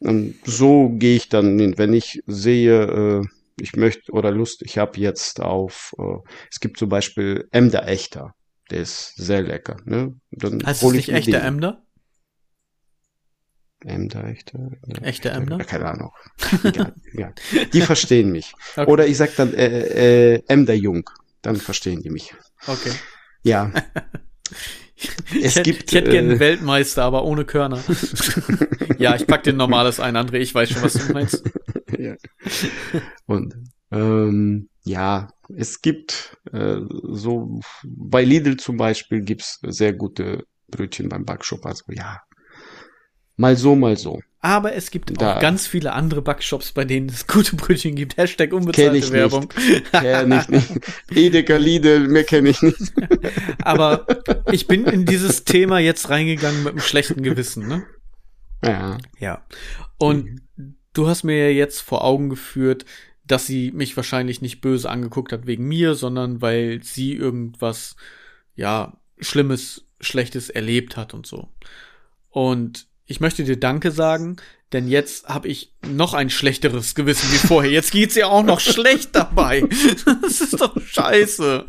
Und 0.00 0.36
so 0.44 0.90
gehe 0.90 1.16
ich 1.16 1.28
dann 1.28 1.58
hin. 1.58 1.74
Wenn 1.76 1.92
ich 1.92 2.22
sehe, 2.26 3.22
äh, 3.22 3.26
ich 3.60 3.74
möchte 3.74 4.12
oder 4.12 4.30
Lust, 4.30 4.62
ich 4.62 4.78
habe 4.78 4.98
jetzt 5.00 5.40
auf, 5.40 5.94
äh, 5.98 6.18
es 6.50 6.60
gibt 6.60 6.78
zum 6.78 6.88
Beispiel 6.88 7.48
Emder 7.50 7.86
Echter. 7.88 8.34
Der 8.70 8.82
ist 8.82 9.14
sehr 9.16 9.42
lecker. 9.42 9.78
Ne? 9.84 10.14
Dann 10.30 10.64
heißt 10.64 10.82
es 10.82 10.92
nicht 10.92 11.08
echter 11.08 11.42
Emder? 11.42 11.82
Emder, 13.84 14.24
echter? 14.24 14.70
Ja, 14.86 15.02
echter 15.02 15.32
Emder? 15.32 15.58
Keine 15.58 15.86
Ahnung. 15.86 16.10
Egal, 16.64 16.94
ja. 17.12 17.32
Die 17.72 17.80
verstehen 17.80 18.30
mich. 18.30 18.52
Okay. 18.76 18.90
Oder 18.90 19.06
ich 19.06 19.16
sag 19.16 19.34
dann 19.36 19.54
äh, 19.54 20.34
äh, 20.34 20.42
Emder 20.48 20.74
Jung. 20.74 21.08
Dann 21.42 21.56
verstehen 21.56 22.02
die 22.02 22.10
mich. 22.10 22.34
Okay. 22.66 22.92
Ja. 23.42 23.72
Es 25.42 25.56
ich, 25.56 25.62
gibt, 25.62 25.90
ich 25.90 25.96
hätte 25.96 26.10
gerne 26.10 26.28
einen 26.28 26.36
äh, 26.36 26.40
Weltmeister, 26.40 27.04
aber 27.04 27.24
ohne 27.24 27.44
Körner. 27.44 27.82
ja, 28.98 29.14
ich 29.14 29.26
pack 29.26 29.44
den 29.44 29.56
normales 29.56 30.00
ein, 30.00 30.16
André. 30.16 30.38
Ich 30.38 30.54
weiß 30.54 30.70
schon, 30.70 30.82
was 30.82 30.94
du 30.94 31.12
meinst. 31.12 31.44
ja. 31.98 32.16
Und 33.26 33.54
ähm, 33.90 34.68
ja, 34.84 35.28
es 35.54 35.80
gibt 35.82 36.36
äh, 36.52 36.78
so 37.02 37.60
bei 37.84 38.24
Lidl 38.24 38.56
zum 38.56 38.76
Beispiel 38.76 39.20
gibt's 39.20 39.60
sehr 39.66 39.92
gute 39.92 40.44
Brötchen 40.68 41.08
beim 41.08 41.24
Backshop. 41.24 41.64
Also 41.66 41.84
ja, 41.90 42.20
mal 43.38 43.56
so, 43.56 43.74
mal 43.74 43.96
so. 43.96 44.20
Aber 44.40 44.74
es 44.74 44.90
gibt 44.90 45.20
da. 45.20 45.36
auch 45.36 45.40
ganz 45.40 45.66
viele 45.66 45.92
andere 45.92 46.22
Backshops, 46.22 46.70
bei 46.70 46.84
denen 46.84 47.08
es 47.08 47.26
gute 47.26 47.56
Brötchen 47.56 47.96
gibt. 47.96 48.16
Hashtag 48.16 48.52
unbezahlte 48.52 48.92
kenn 48.92 49.02
ich 49.02 49.10
Werbung. 49.10 49.48
Nicht. 49.56 49.92
Kenn 49.92 50.32
ich 50.32 50.48
nicht. 50.48 50.80
Edeka 51.10 51.56
Lidl, 51.56 52.06
mehr 52.06 52.24
kenne 52.24 52.50
ich 52.50 52.62
nicht. 52.62 52.92
Aber 53.62 54.06
ich 54.52 54.68
bin 54.68 54.84
in 54.84 55.06
dieses 55.06 55.44
Thema 55.44 55.80
jetzt 55.80 56.10
reingegangen 56.10 56.62
mit 56.62 56.72
einem 56.72 56.80
schlechten 56.80 57.22
Gewissen, 57.22 57.66
ne? 57.66 57.84
Ja. 58.62 58.98
Ja. 59.18 59.44
Und 59.98 60.40
mhm. 60.56 60.76
du 60.92 61.08
hast 61.08 61.24
mir 61.24 61.50
ja 61.50 61.50
jetzt 61.50 61.80
vor 61.80 62.04
Augen 62.04 62.28
geführt, 62.28 62.84
dass 63.24 63.46
sie 63.46 63.72
mich 63.72 63.96
wahrscheinlich 63.96 64.40
nicht 64.40 64.60
böse 64.60 64.88
angeguckt 64.88 65.32
hat 65.32 65.46
wegen 65.46 65.66
mir, 65.66 65.94
sondern 65.94 66.40
weil 66.40 66.82
sie 66.82 67.14
irgendwas, 67.14 67.96
ja, 68.54 68.96
Schlimmes, 69.18 69.84
Schlechtes 70.00 70.48
erlebt 70.48 70.96
hat 70.96 71.12
und 71.12 71.26
so. 71.26 71.48
Und 72.30 72.87
ich 73.08 73.20
möchte 73.20 73.42
dir 73.42 73.58
Danke 73.58 73.90
sagen, 73.90 74.36
denn 74.72 74.86
jetzt 74.86 75.28
habe 75.28 75.48
ich 75.48 75.72
noch 75.88 76.12
ein 76.12 76.28
schlechteres 76.28 76.94
Gewissen 76.94 77.32
wie 77.32 77.38
vorher. 77.38 77.70
Jetzt 77.70 77.90
geht's 77.90 78.16
ihr 78.16 78.28
auch 78.28 78.44
noch 78.44 78.60
schlecht 78.60 79.16
dabei. 79.16 79.64
Das 80.22 80.40
ist 80.40 80.60
doch 80.60 80.78
scheiße. 80.80 81.64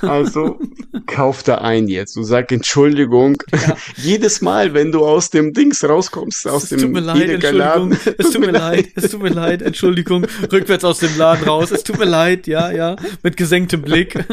Also 0.00 0.60
kauf 1.06 1.42
da 1.42 1.56
ein 1.56 1.88
jetzt. 1.88 2.14
Du 2.14 2.22
sag 2.22 2.52
Entschuldigung. 2.52 3.42
Ja. 3.52 3.76
Jedes 3.96 4.40
Mal, 4.40 4.74
wenn 4.74 4.92
du 4.92 5.04
aus 5.04 5.30
dem 5.30 5.52
Dings 5.52 5.82
rauskommst, 5.82 6.46
aus 6.46 6.64
es 6.64 6.68
dem 6.70 6.78
tut 6.80 6.92
mir 6.92 7.00
leid, 7.00 7.28
Entschuldigung. 7.28 7.98
Es 8.18 8.30
tut 8.30 8.40
mir 8.40 8.52
leid, 8.52 8.88
es 8.94 9.10
tut 9.10 9.22
mir 9.22 9.30
leid, 9.30 9.62
Entschuldigung. 9.62 10.26
Rückwärts 10.52 10.84
aus 10.84 10.98
dem 10.98 11.18
Laden 11.18 11.44
raus. 11.44 11.72
Es 11.72 11.82
tut 11.82 11.98
mir 11.98 12.04
leid, 12.04 12.46
ja, 12.46 12.70
ja. 12.70 12.96
Mit 13.22 13.36
gesenktem 13.36 13.82
Blick. 13.82 14.24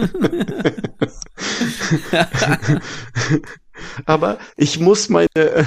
Aber 4.06 4.38
ich 4.58 4.80
muss 4.80 5.10
meine 5.10 5.28
äh, 5.36 5.64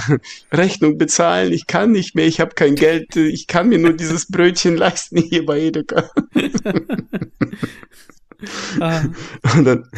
Rechnung 0.52 0.98
bezahlen, 0.98 1.52
ich 1.52 1.66
kann 1.66 1.92
nicht 1.92 2.14
mehr, 2.14 2.26
ich 2.26 2.40
habe 2.40 2.54
kein 2.54 2.74
Geld, 2.74 3.16
ich 3.16 3.46
kann 3.46 3.68
mir 3.68 3.78
nur 3.78 3.92
dieses 3.94 4.26
Brötchen 4.26 4.76
leisten 4.78 5.18
hier 5.18 5.44
bei 5.46 5.60
Edeka. 5.60 6.10
Ah. 8.80 9.02
Und 9.56 9.64
dann, 9.64 9.88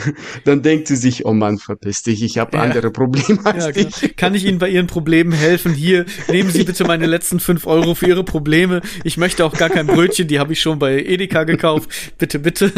dann 0.45 0.63
denkt 0.63 0.89
sie 0.89 0.97
sich, 0.97 1.27
oh 1.27 1.33
Mann, 1.33 1.59
verpiss 1.59 2.03
dich, 2.03 2.23
ich 2.23 2.39
habe 2.39 2.57
ja. 2.57 2.63
andere 2.63 2.91
Probleme 2.91 3.45
als 3.45 3.67
ja, 3.67 3.73
dich. 3.73 4.17
Kann 4.17 4.35
ich 4.35 4.45
Ihnen 4.47 4.59
bei 4.59 4.69
Ihren 4.69 4.87
Problemen 4.87 5.33
helfen? 5.33 5.75
Hier, 5.75 6.07
nehmen 6.29 6.51
Sie 6.51 6.65
bitte 6.65 6.85
meine 6.85 7.07
letzten 7.07 7.41
fünf 7.41 7.67
Euro 7.67 7.95
für 7.95 8.07
Ihre 8.07 8.25
Probleme. 8.25 8.81
Ich 9.05 9.17
möchte 9.17 9.45
auch 9.45 9.53
gar 9.53 9.69
kein 9.69 9.87
Brötchen, 9.87 10.29
die 10.29 10.39
habe 10.39 10.53
ich 10.55 10.61
schon 10.61 10.79
bei 10.79 11.05
Edeka 11.05 11.45
gekauft. 11.45 11.91
Bitte, 12.19 12.39
bitte. 12.39 12.73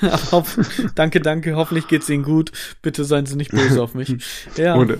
danke, 0.94 1.20
danke, 1.20 1.56
hoffentlich 1.56 1.88
geht's 1.88 2.08
Ihnen 2.08 2.22
gut. 2.22 2.52
Bitte 2.82 3.04
seien 3.04 3.26
Sie 3.26 3.36
nicht 3.36 3.50
böse 3.50 3.82
auf 3.82 3.94
mich. 3.94 4.14
Ja. 4.56 4.76
Oder, 4.76 4.98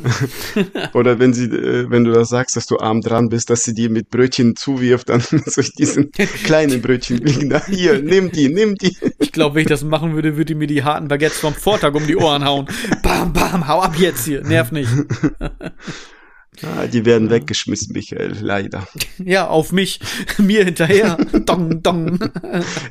oder 0.94 1.18
wenn 1.18 1.32
sie, 1.32 1.44
äh, 1.44 1.90
wenn 1.90 2.04
du 2.04 2.12
das 2.12 2.28
sagst, 2.28 2.56
dass 2.56 2.66
du 2.66 2.78
arm 2.78 3.00
dran 3.00 3.28
bist, 3.28 3.50
dass 3.50 3.64
sie 3.64 3.74
dir 3.74 3.90
mit 3.90 4.10
Brötchen 4.10 4.56
zuwirft, 4.56 5.08
dann 5.08 5.20
soll 5.46 5.64
ich 5.64 5.74
diesen 5.74 6.10
kleinen 6.44 6.82
Brötchen 6.82 7.18
liegen 7.18 7.50
da. 7.50 7.64
Hier, 7.66 8.02
nimm 8.02 8.30
die, 8.32 8.48
nimm 8.48 8.74
die. 8.74 8.96
Ich 9.18 9.32
glaube, 9.32 9.56
wenn 9.56 9.62
ich 9.62 9.68
das 9.68 9.84
machen 9.84 10.07
würde, 10.14 10.36
würde 10.36 10.54
mir 10.54 10.66
die 10.66 10.84
harten 10.84 11.08
Baguettes 11.08 11.38
vom 11.38 11.54
Vortag 11.54 11.94
um 11.94 12.06
die 12.06 12.16
Ohren 12.16 12.44
hauen. 12.44 12.66
Bam, 13.02 13.32
bam, 13.32 13.68
hau 13.68 13.80
ab 13.80 13.94
jetzt 13.96 14.24
hier. 14.24 14.42
Nerv 14.42 14.72
nicht. 14.72 14.90
Ah, 16.64 16.88
die 16.88 17.04
werden 17.04 17.30
weggeschmissen, 17.30 17.92
Michael, 17.92 18.36
leider. 18.40 18.84
Ja, 19.24 19.46
auf 19.46 19.70
mich, 19.70 20.00
mir 20.38 20.64
hinterher. 20.64 21.16
dong, 21.46 21.82
dong. 21.82 22.18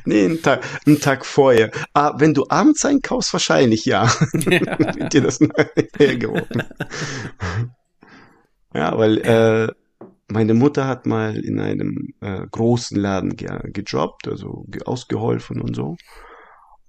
Nee, 0.06 0.24
einen 0.24 0.40
Tag, 0.40 0.64
einen 0.86 1.00
Tag 1.00 1.26
vorher. 1.26 1.70
Ah, 1.92 2.14
wenn 2.18 2.32
du 2.32 2.46
abends 2.48 2.86
einkaufst, 2.86 3.30
wahrscheinlich 3.34 3.84
ja. 3.84 4.10
ja. 4.32 4.78
Wird 4.96 5.12
dir 5.12 5.20
das 5.20 5.40
hergeworfen. 5.98 6.62
ja, 8.72 8.96
weil 8.96 9.18
äh, 9.18 9.68
meine 10.28 10.54
Mutter 10.54 10.86
hat 10.86 11.06
mal 11.06 11.36
in 11.36 11.58
einem 11.60 12.14
äh, 12.20 12.46
großen 12.50 12.98
Laden 12.98 13.36
ge 13.36 13.50
gejobbt, 13.72 14.28
also 14.28 14.66
ausgeholfen 14.84 15.60
und 15.60 15.74
so. 15.74 15.96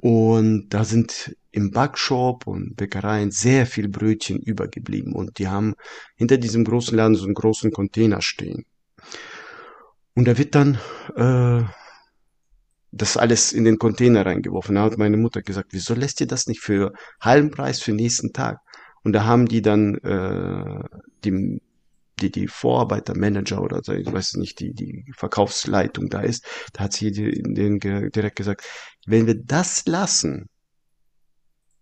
Und 0.02 0.70
da 0.70 0.86
sind 0.86 1.36
im 1.52 1.72
Backshop 1.72 2.48
und 2.48 2.76
Bäckereien 2.76 3.32
sehr 3.32 3.66
viel 3.66 3.90
Brötchen 3.90 4.38
übergeblieben. 4.40 5.14
Und 5.14 5.40
die 5.40 5.48
haben 5.48 5.76
hinter 6.16 6.38
diesem 6.38 6.64
großen 6.64 6.96
Laden 6.96 7.16
so 7.16 7.26
einen 7.26 7.34
großen 7.34 7.72
Container 7.72 8.22
stehen. 8.22 8.66
Und 10.16 10.26
da 10.26 10.38
wird 10.38 10.56
dann 10.56 10.78
äh, 11.16 11.64
das 12.92 13.18
alles 13.18 13.52
in 13.52 13.66
den 13.66 13.78
Container 13.78 14.26
reingeworfen. 14.26 14.76
Da 14.76 14.84
hat 14.84 14.98
meine 14.98 15.18
Mutter 15.18 15.42
gesagt, 15.42 15.70
wieso 15.72 15.94
lässt 15.94 16.22
ihr 16.22 16.28
das 16.28 16.48
nicht 16.48 16.62
für 16.62 16.94
halben 17.20 17.52
Preis 17.52 17.82
für 17.82 17.92
nächsten 17.92 18.32
Tag? 18.32 18.60
Und 19.04 19.14
da 19.14 19.26
haben 19.26 19.48
die 19.48 19.62
dann 19.62 19.96
äh, 19.96 20.84
die 21.24 21.62
die, 22.22 22.32
die 22.32 22.48
Vorarbeiter, 22.48 23.18
Manager 23.18 23.62
oder 23.62 23.82
so, 23.84 23.94
ich 23.94 24.12
weiß 24.12 24.36
nicht, 24.36 24.60
die, 24.60 24.74
die 24.74 25.06
Verkaufsleitung 25.16 26.10
da 26.10 26.22
ist, 26.22 26.46
da 26.74 26.86
hat 26.86 26.94
sie 26.94 27.12
denen 27.12 27.80
direkt 27.80 28.36
gesagt, 28.36 28.64
wenn 29.10 29.26
wir 29.26 29.36
das 29.36 29.86
lassen, 29.88 30.50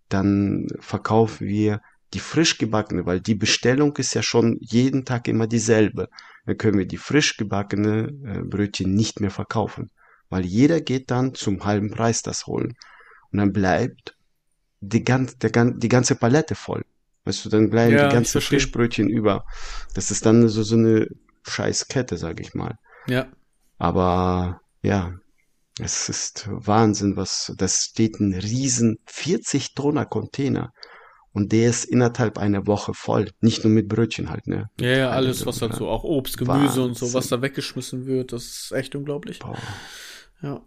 dann 0.10 0.68
verkaufen 0.80 1.48
wir 1.48 1.82
die 2.14 2.20
frisch 2.20 2.58
gebackene, 2.58 3.06
weil 3.06 3.20
die 3.20 3.36
Bestellung 3.36 3.96
ist 3.98 4.14
ja 4.14 4.24
schon 4.24 4.58
jeden 4.62 5.04
Tag 5.04 5.28
immer 5.28 5.46
dieselbe. 5.46 6.08
Dann 6.46 6.58
können 6.58 6.78
wir 6.78 6.88
die 6.88 6.98
frisch 6.98 7.36
gebackene 7.36 8.14
äh, 8.26 8.42
Brötchen 8.44 8.94
nicht 8.94 9.20
mehr 9.20 9.32
verkaufen, 9.32 9.92
weil 10.30 10.46
jeder 10.46 10.80
geht 10.80 11.12
dann 11.12 11.34
zum 11.34 11.66
halben 11.66 11.92
Preis 11.92 12.22
das 12.22 12.48
holen. 12.48 12.78
Und 13.34 13.40
dann 13.40 13.52
bleibt 13.52 14.16
die, 14.80 15.04
ganz, 15.04 15.38
der, 15.38 15.52
die 15.52 15.90
ganze 15.90 16.16
Palette 16.16 16.56
voll. 16.56 16.86
Weißt 17.26 17.44
du, 17.44 17.50
dann 17.50 17.70
bleiben 17.70 17.94
ja, 17.94 18.08
die 18.08 18.14
ganzen 18.14 18.40
Frischbrötchen 18.40 19.10
über. 19.10 19.46
Das 19.94 20.12
ist 20.12 20.26
dann 20.26 20.48
so, 20.48 20.64
so 20.64 20.78
eine 20.78 21.10
Scheißkette, 21.44 22.16
sag 22.16 22.40
ich 22.40 22.54
mal. 22.54 22.80
Ja. 23.08 23.28
Aber 23.78 24.62
ja, 24.82 25.20
es 25.80 26.10
ist 26.10 26.48
Wahnsinn, 26.50 27.16
was, 27.16 27.54
das 27.58 27.84
steht 27.84 28.20
ein 28.20 28.34
riesen 28.34 28.98
40 29.06 29.74
Tonner 29.76 30.06
Container. 30.06 30.74
Und 31.34 31.52
der 31.52 31.70
ist 31.70 31.86
innerhalb 31.86 32.40
einer 32.40 32.66
Woche 32.66 32.96
voll. 32.96 33.30
Nicht 33.42 33.64
nur 33.64 33.72
mit 33.72 33.88
Brötchen 33.88 34.32
halt, 34.32 34.48
ne? 34.48 34.72
Ja, 34.80 34.90
ja, 34.90 35.10
alles, 35.12 35.46
was 35.46 35.62
halt 35.62 35.76
so, 35.76 35.88
auch 35.88 36.04
Obst, 36.04 36.38
Gemüse 36.38 36.62
Wahnsinn. 36.62 36.84
und 36.84 36.98
so, 36.98 37.14
was 37.14 37.28
da 37.28 37.44
weggeschmissen 37.44 38.08
wird, 38.08 38.34
das 38.34 38.44
ist 38.44 38.72
echt 38.72 38.96
unglaublich. 38.96 39.38
Boah. 39.38 39.56
Ja. 40.42 40.62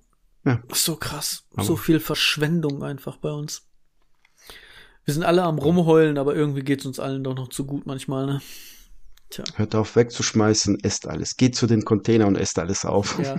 ja. 0.45 0.63
So 0.73 0.95
krass. 0.95 1.45
Aber 1.55 1.65
so 1.65 1.75
viel 1.75 1.99
Verschwendung 1.99 2.85
einfach 2.85 3.17
bei 3.17 3.33
uns. 3.33 3.67
Wir 5.05 5.15
sind 5.15 5.25
alle 5.25 5.43
am 5.43 5.59
Rumheulen, 5.59 6.19
aber 6.19 6.37
irgendwie 6.37 6.63
geht's 6.63 6.87
uns 6.87 7.01
allen 7.01 7.25
doch 7.25 7.35
noch 7.35 7.49
zu 7.49 7.65
gut 7.65 7.85
manchmal, 7.87 8.27
ne? 8.27 8.41
Tja. 9.31 9.45
Hört 9.55 9.77
auf 9.77 9.95
wegzuschmeißen, 9.95 10.83
esst 10.83 11.07
alles. 11.07 11.37
Geht 11.37 11.55
zu 11.55 11.69
den 11.69 11.85
Container 11.85 12.27
und 12.27 12.35
esst 12.35 12.59
alles 12.59 12.85
auf. 12.85 13.17
Ja, 13.23 13.37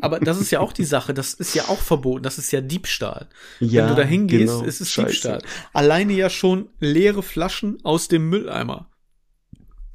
aber 0.00 0.20
das 0.20 0.40
ist 0.40 0.52
ja 0.52 0.60
auch 0.60 0.72
die 0.72 0.84
Sache, 0.84 1.14
das 1.14 1.34
ist 1.34 1.54
ja 1.56 1.64
auch 1.64 1.80
verboten, 1.80 2.22
das 2.22 2.38
ist 2.38 2.52
ja 2.52 2.60
Diebstahl. 2.60 3.28
Ja, 3.58 3.82
Wenn 3.82 3.88
du 3.90 4.02
da 4.02 4.06
hingehst, 4.06 4.54
genau. 4.54 4.64
ist 4.64 4.80
es 4.80 4.92
Scheiße. 4.92 5.08
Diebstahl. 5.08 5.42
Alleine 5.72 6.12
ja 6.12 6.30
schon 6.30 6.68
leere 6.78 7.24
Flaschen 7.24 7.78
aus 7.82 8.06
dem 8.06 8.28
Mülleimer. 8.28 8.88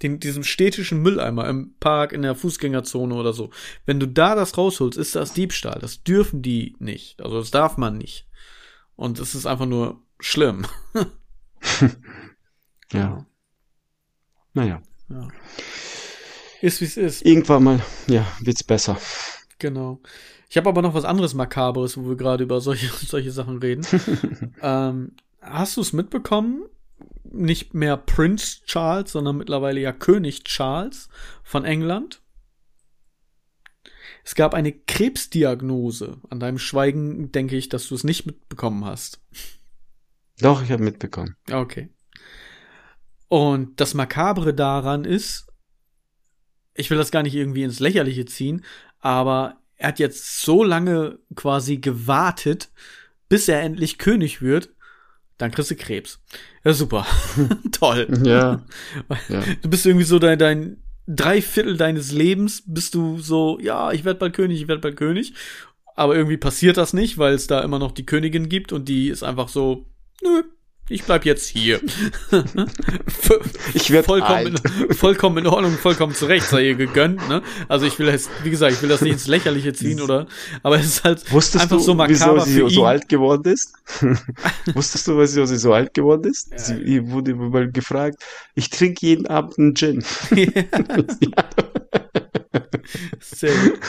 Den, 0.03 0.19
diesem 0.19 0.43
städtischen 0.43 1.01
Mülleimer 1.01 1.47
im 1.47 1.75
Park, 1.79 2.11
in 2.11 2.23
der 2.23 2.35
Fußgängerzone 2.35 3.15
oder 3.15 3.31
so. 3.31 3.49
Wenn 3.85 4.01
du 4.01 4.05
da 4.05 4.35
das 4.35 4.57
rausholst, 4.57 4.97
ist 4.97 5.15
das 5.15 5.33
Diebstahl. 5.33 5.79
Das 5.79 6.03
dürfen 6.03 6.41
die 6.41 6.75
nicht. 6.79 7.21
Also 7.21 7.39
das 7.39 7.51
darf 7.51 7.77
man 7.77 7.97
nicht. 7.97 8.27
Und 8.95 9.17
es 9.19 9.33
ist 9.33 9.45
einfach 9.45 9.65
nur 9.65 10.03
schlimm. 10.19 10.67
ja. 12.91 13.25
Naja. 14.53 14.81
Ja. 15.09 15.27
Ist 16.61 16.81
wie 16.81 16.85
es 16.85 16.97
ist. 16.97 17.25
Irgendwann 17.25 17.63
mal, 17.63 17.85
ja, 18.07 18.25
wird's 18.41 18.63
besser. 18.63 18.97
Genau. 19.59 20.01
Ich 20.49 20.57
habe 20.57 20.69
aber 20.69 20.81
noch 20.81 20.93
was 20.93 21.05
anderes 21.05 21.33
Makabres, 21.33 21.97
wo 21.97 22.09
wir 22.09 22.15
gerade 22.15 22.43
über 22.43 22.61
solche, 22.61 22.87
solche 23.05 23.31
Sachen 23.31 23.59
reden. 23.59 23.85
ähm, 24.61 25.15
hast 25.41 25.77
du 25.77 25.81
es 25.81 25.93
mitbekommen? 25.93 26.65
Nicht 27.23 27.73
mehr 27.73 27.97
Prince 27.97 28.61
Charles, 28.65 29.11
sondern 29.11 29.37
mittlerweile 29.37 29.79
ja 29.79 29.91
König 29.91 30.45
Charles 30.45 31.09
von 31.43 31.65
England. 31.65 32.21
Es 34.23 34.35
gab 34.35 34.53
eine 34.53 34.71
Krebsdiagnose. 34.71 36.17
An 36.29 36.39
deinem 36.39 36.57
Schweigen 36.57 37.31
denke 37.31 37.55
ich, 37.55 37.69
dass 37.69 37.87
du 37.87 37.95
es 37.95 38.03
nicht 38.03 38.25
mitbekommen 38.25 38.85
hast. 38.85 39.21
Doch, 40.39 40.63
ich 40.63 40.71
habe 40.71 40.83
mitbekommen. 40.83 41.35
Okay. 41.51 41.89
Und 43.27 43.79
das 43.79 43.93
Makabre 43.93 44.53
daran 44.53 45.03
ist, 45.03 45.47
ich 46.73 46.89
will 46.89 46.97
das 46.97 47.11
gar 47.11 47.23
nicht 47.23 47.35
irgendwie 47.35 47.63
ins 47.63 47.79
Lächerliche 47.79 48.25
ziehen, 48.25 48.63
aber 48.99 49.57
er 49.75 49.89
hat 49.89 49.99
jetzt 49.99 50.41
so 50.41 50.63
lange 50.63 51.19
quasi 51.35 51.77
gewartet, 51.77 52.69
bis 53.29 53.47
er 53.47 53.61
endlich 53.61 53.97
König 53.97 54.41
wird. 54.41 54.69
Dann 55.37 55.51
kriegst 55.51 55.69
du 55.69 55.75
Krebs. 55.75 56.19
Ja, 56.63 56.73
super. 56.73 57.05
Toll. 57.71 58.07
Ja. 58.25 58.65
ja. 59.29 59.43
Du 59.61 59.69
bist 59.69 59.85
irgendwie 59.85 60.05
so 60.05 60.19
dein, 60.19 60.39
dein 60.39 60.83
drei 61.07 61.41
Viertel 61.41 61.77
deines 61.77 62.11
Lebens 62.11 62.63
bist 62.65 62.95
du 62.95 63.19
so, 63.19 63.59
ja, 63.59 63.91
ich 63.91 64.03
werde 64.03 64.19
bald 64.19 64.33
König, 64.33 64.61
ich 64.61 64.67
werde 64.67 64.81
bald 64.81 64.97
König. 64.97 65.33
Aber 65.95 66.15
irgendwie 66.15 66.37
passiert 66.37 66.77
das 66.77 66.93
nicht, 66.93 67.17
weil 67.17 67.33
es 67.33 67.47
da 67.47 67.61
immer 67.61 67.79
noch 67.79 67.91
die 67.91 68.05
Königin 68.05 68.49
gibt 68.49 68.71
und 68.71 68.87
die 68.87 69.09
ist 69.09 69.23
einfach 69.23 69.49
so, 69.49 69.87
nö, 70.23 70.43
ich 70.89 71.03
bleib 71.03 71.25
jetzt 71.25 71.47
hier. 71.47 71.81
ich 73.73 73.91
werde 73.91 74.05
vollkommen, 74.05 74.47
in, 74.47 74.93
vollkommen 74.93 75.37
in 75.39 75.47
Ordnung, 75.47 75.73
vollkommen 75.73 76.13
zurecht, 76.13 76.47
sei 76.47 76.67
ihr 76.67 76.75
gegönnt, 76.75 77.27
ne? 77.27 77.41
Also 77.67 77.85
ich 77.85 77.97
will 77.99 78.11
das, 78.11 78.29
wie 78.43 78.49
gesagt, 78.49 78.73
ich 78.73 78.81
will 78.81 78.89
das 78.89 79.01
nicht 79.01 79.13
ins 79.13 79.27
Lächerliche 79.27 79.73
ziehen, 79.73 80.01
oder? 80.01 80.27
Aber 80.63 80.79
es 80.79 80.85
ist 80.85 81.03
halt 81.03 81.31
Wusstest 81.31 81.63
einfach 81.63 81.77
du, 81.77 81.83
so 81.83 81.93
makaber 81.93 82.45
wieso 82.45 82.69
sie 82.69 82.75
so 82.75 82.85
alt 82.85 83.09
geworden 83.09 83.51
ist? 83.51 83.73
Wusstest 84.73 85.07
du, 85.07 85.19
wieso 85.19 85.45
sie 85.45 85.57
so 85.57 85.73
alt 85.73 85.93
geworden 85.93 86.29
ist? 86.29 86.51
Ja. 86.51 86.57
Sie 86.59 87.11
wurde 87.11 87.35
mal 87.35 87.69
gefragt, 87.71 88.23
ich 88.55 88.69
trinke 88.69 89.05
jeden 89.05 89.27
Abend 89.27 89.57
einen 89.57 89.75
Gin. 89.75 90.03
ja. 90.31 92.26
Sehr 93.19 93.53
gut. 93.53 93.79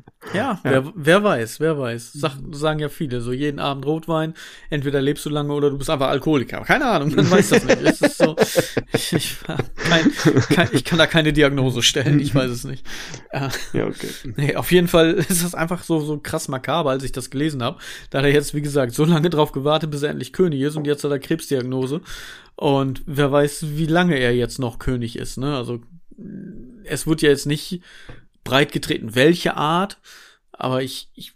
Ja, 0.34 0.60
ja. 0.64 0.70
Wer, 0.70 0.92
wer 0.94 1.24
weiß, 1.24 1.60
wer 1.60 1.78
weiß. 1.78 2.12
Sag, 2.12 2.32
sagen 2.52 2.78
ja 2.78 2.88
viele, 2.88 3.20
so 3.20 3.32
jeden 3.32 3.58
Abend 3.58 3.84
Rotwein, 3.86 4.34
entweder 4.68 5.00
lebst 5.00 5.24
du 5.26 5.30
lange 5.30 5.52
oder 5.52 5.70
du 5.70 5.78
bist 5.78 5.90
einfach 5.90 6.08
Alkoholiker. 6.08 6.60
Keine 6.60 6.86
Ahnung, 6.86 7.12
man 7.14 7.28
weiß 7.28 7.48
das 7.48 7.64
nicht. 7.64 7.82
Es 7.82 8.00
ist 8.00 8.18
so, 8.18 8.36
ich, 8.92 9.12
ich, 9.12 9.38
kein, 9.42 10.12
kein, 10.54 10.68
ich 10.72 10.84
kann 10.84 10.98
da 10.98 11.06
keine 11.06 11.32
Diagnose 11.32 11.82
stellen, 11.82 12.20
ich 12.20 12.34
weiß 12.34 12.50
es 12.50 12.64
nicht. 12.64 12.86
Ja, 13.32 13.86
okay. 13.86 14.08
Nee, 14.36 14.56
auf 14.56 14.70
jeden 14.70 14.88
Fall 14.88 15.12
ist 15.28 15.42
das 15.42 15.54
einfach 15.54 15.82
so, 15.82 16.00
so 16.00 16.18
krass 16.18 16.48
makaber, 16.48 16.90
als 16.90 17.02
ich 17.02 17.12
das 17.12 17.30
gelesen 17.30 17.62
habe. 17.62 17.78
Da 18.10 18.18
hat 18.18 18.24
er 18.24 18.32
jetzt, 18.32 18.54
wie 18.54 18.62
gesagt, 18.62 18.92
so 18.94 19.04
lange 19.04 19.30
drauf 19.30 19.52
gewartet, 19.52 19.90
bis 19.90 20.02
er 20.02 20.10
endlich 20.10 20.32
König 20.32 20.60
ist 20.60 20.76
und 20.76 20.86
jetzt 20.86 21.02
hat 21.02 21.10
er 21.10 21.18
Krebsdiagnose. 21.18 22.02
Und 22.56 23.02
wer 23.06 23.32
weiß, 23.32 23.66
wie 23.70 23.86
lange 23.86 24.16
er 24.16 24.34
jetzt 24.34 24.58
noch 24.58 24.78
König 24.78 25.16
ist, 25.16 25.38
ne? 25.38 25.56
Also 25.56 25.80
es 26.84 27.06
wird 27.06 27.22
ja 27.22 27.30
jetzt 27.30 27.46
nicht 27.46 27.82
breit 28.44 28.72
getreten, 28.72 29.14
welche 29.14 29.56
Art, 29.56 29.98
aber 30.52 30.82
ich, 30.82 31.10
ich 31.14 31.32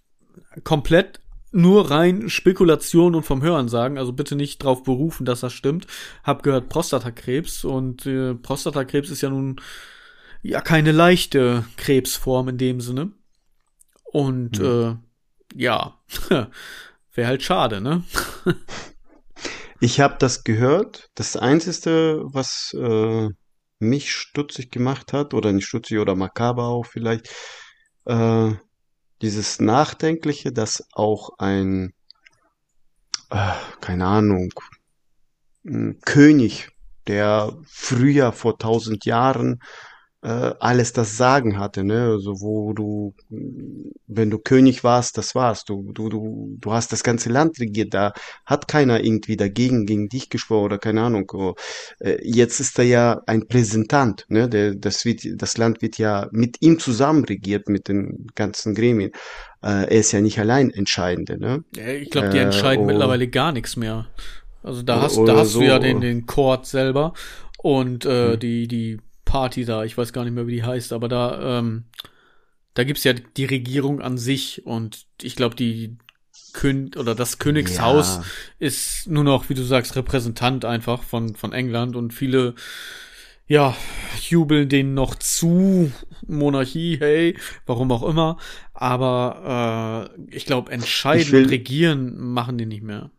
komplett 0.64 1.20
nur 1.55 1.90
rein 1.90 2.28
Spekulation 2.28 3.14
und 3.14 3.22
vom 3.22 3.42
Hören 3.42 3.68
sagen, 3.68 3.97
also 3.97 4.12
bitte 4.12 4.34
nicht 4.34 4.62
drauf 4.62 4.82
berufen, 4.82 5.24
dass 5.24 5.40
das 5.40 5.53
stimmt. 5.53 5.86
Hab 6.24 6.42
gehört 6.42 6.68
Prostatakrebs 6.68 7.64
und 7.64 8.07
äh, 8.07 8.34
Prostatakrebs 8.34 9.11
ist 9.11 9.20
ja 9.20 9.30
nun 9.30 9.61
ja 10.42 10.61
keine 10.61 10.92
leichte 10.92 11.64
Krebsform 11.76 12.49
in 12.49 12.59
dem 12.59 12.80
Sinne. 12.80 13.12
Und 14.05 14.59
mhm. 14.59 15.01
äh, 15.55 15.62
ja, 15.62 15.99
wäre 17.14 17.28
halt 17.28 17.42
schade, 17.42 17.80
ne? 17.80 18.03
ich 19.80 20.01
habe 20.01 20.16
das 20.18 20.42
gehört. 20.42 21.11
Das 21.14 21.36
Einzige, 21.36 22.22
was 22.24 22.74
äh, 22.74 23.28
mich 23.85 24.12
stutzig 24.12 24.70
gemacht 24.70 25.12
hat, 25.12 25.35
oder 25.35 25.53
nicht 25.53 25.66
stutzig 25.66 25.99
oder 25.99 26.16
makaber 26.16 26.64
auch 26.64 26.87
vielleicht, 26.87 27.30
äh, 28.07 28.53
dieses 29.22 29.61
Nachdenkliche, 29.61 30.53
dass 30.53 30.87
auch 30.93 31.30
ein, 31.39 31.93
äh, 33.30 33.53
keine 33.80 34.07
Ahnung, 34.07 34.51
König, 36.05 36.70
der 37.07 37.57
früher 37.66 38.32
vor 38.32 38.59
tausend 38.59 39.05
Jahren 39.07 39.61
äh, 40.24 40.54
alles 40.58 40.94
das 40.94 41.18
Sagen 41.18 41.58
hatte, 41.58 41.84
ne? 41.84 42.08
Also 42.12 42.40
wo 42.40 42.72
du, 42.72 43.14
wenn 44.06 44.30
du 44.30 44.38
König 44.38 44.82
warst, 44.82 45.18
das 45.18 45.34
war's. 45.34 45.64
Du, 45.64 45.92
du, 45.92 46.08
du, 46.08 46.56
du 46.58 46.72
hast 46.72 46.92
das 46.92 47.04
ganze 47.04 47.28
Land 47.28 47.60
regiert. 47.60 47.92
Da 47.92 48.14
hat 48.46 48.66
keiner 48.66 49.04
irgendwie 49.04 49.36
dagegen 49.36 49.84
gegen 49.84 50.08
dich 50.08 50.30
geschworen 50.30 50.64
oder 50.64 50.78
keine 50.78 51.02
Ahnung. 51.02 51.30
Oh, 51.34 51.54
äh, 52.00 52.16
jetzt 52.22 52.58
ist 52.58 52.78
er 52.78 52.86
ja 52.86 53.20
ein 53.26 53.46
Präsentant, 53.48 54.24
ne? 54.28 54.48
Der, 54.48 54.74
das 54.74 55.04
wird, 55.04 55.20
das 55.36 55.58
Land 55.58 55.82
wird 55.82 55.98
ja 55.98 56.28
mit 56.32 56.56
ihm 56.60 56.78
zusammen 56.78 57.26
regiert, 57.26 57.68
mit 57.68 57.88
den 57.88 58.28
ganzen 58.34 58.74
Gremien. 58.74 59.10
Äh, 59.62 59.84
er 59.84 59.90
ist 59.90 60.12
ja 60.12 60.22
nicht 60.22 60.38
allein 60.38 60.70
Entscheidende, 60.70 61.38
ne? 61.38 61.64
Ich 62.00 62.10
glaube, 62.10 62.30
die 62.30 62.38
entscheiden 62.38 62.84
oh, 62.84 62.86
mittlerweile 62.86 63.28
gar 63.28 63.52
nichts 63.52 63.76
mehr. 63.76 64.06
Also 64.62 64.80
da 64.80 65.02
hast, 65.02 65.18
da 65.18 65.36
hast 65.36 65.52
so. 65.52 65.60
du 65.60 65.66
ja 65.66 65.78
den, 65.78 66.00
den 66.00 66.24
Court 66.24 66.64
selber 66.64 67.12
und 67.58 68.06
äh, 68.06 68.32
hm. 68.32 68.40
die, 68.40 68.68
die 68.68 68.98
Party 69.35 69.64
da, 69.64 69.82
ich 69.82 69.99
weiß 69.99 70.12
gar 70.12 70.22
nicht 70.22 70.32
mehr, 70.32 70.47
wie 70.47 70.55
die 70.55 70.62
heißt, 70.62 70.93
aber 70.93 71.09
da, 71.09 71.59
ähm, 71.59 71.87
da 72.74 72.85
gibt's 72.85 73.03
ja 73.03 73.14
die 73.14 73.45
Regierung 73.45 74.01
an 74.01 74.16
sich 74.16 74.64
und 74.64 75.07
ich 75.20 75.35
glaube, 75.35 75.57
die 75.57 75.97
Kön 76.53 76.93
oder 76.97 77.16
das 77.16 77.41
Königshaus 77.41 78.18
ja. 78.18 78.24
ist 78.61 79.09
nur 79.09 79.24
noch, 79.24 79.49
wie 79.49 79.55
du 79.55 79.64
sagst, 79.64 79.97
Repräsentant 79.97 80.64
einfach 80.64 81.03
von, 81.03 81.35
von 81.35 81.53
England 81.53 81.97
und 81.97 82.14
viele, 82.14 82.55
ja, 83.49 83.76
jubeln 84.28 84.68
denen 84.68 84.95
noch 84.95 85.16
zu, 85.16 85.91
Monarchie, 86.28 86.99
hey, 87.01 87.37
warum 87.66 87.91
auch 87.91 88.09
immer, 88.09 88.37
aber 88.72 90.12
äh, 90.16 90.37
ich 90.37 90.47
glaube, 90.47 90.70
entscheiden 90.70 91.32
will, 91.32 91.49
regieren 91.49 92.16
machen 92.16 92.57
die 92.57 92.66
nicht 92.66 92.85
mehr. 92.85 93.11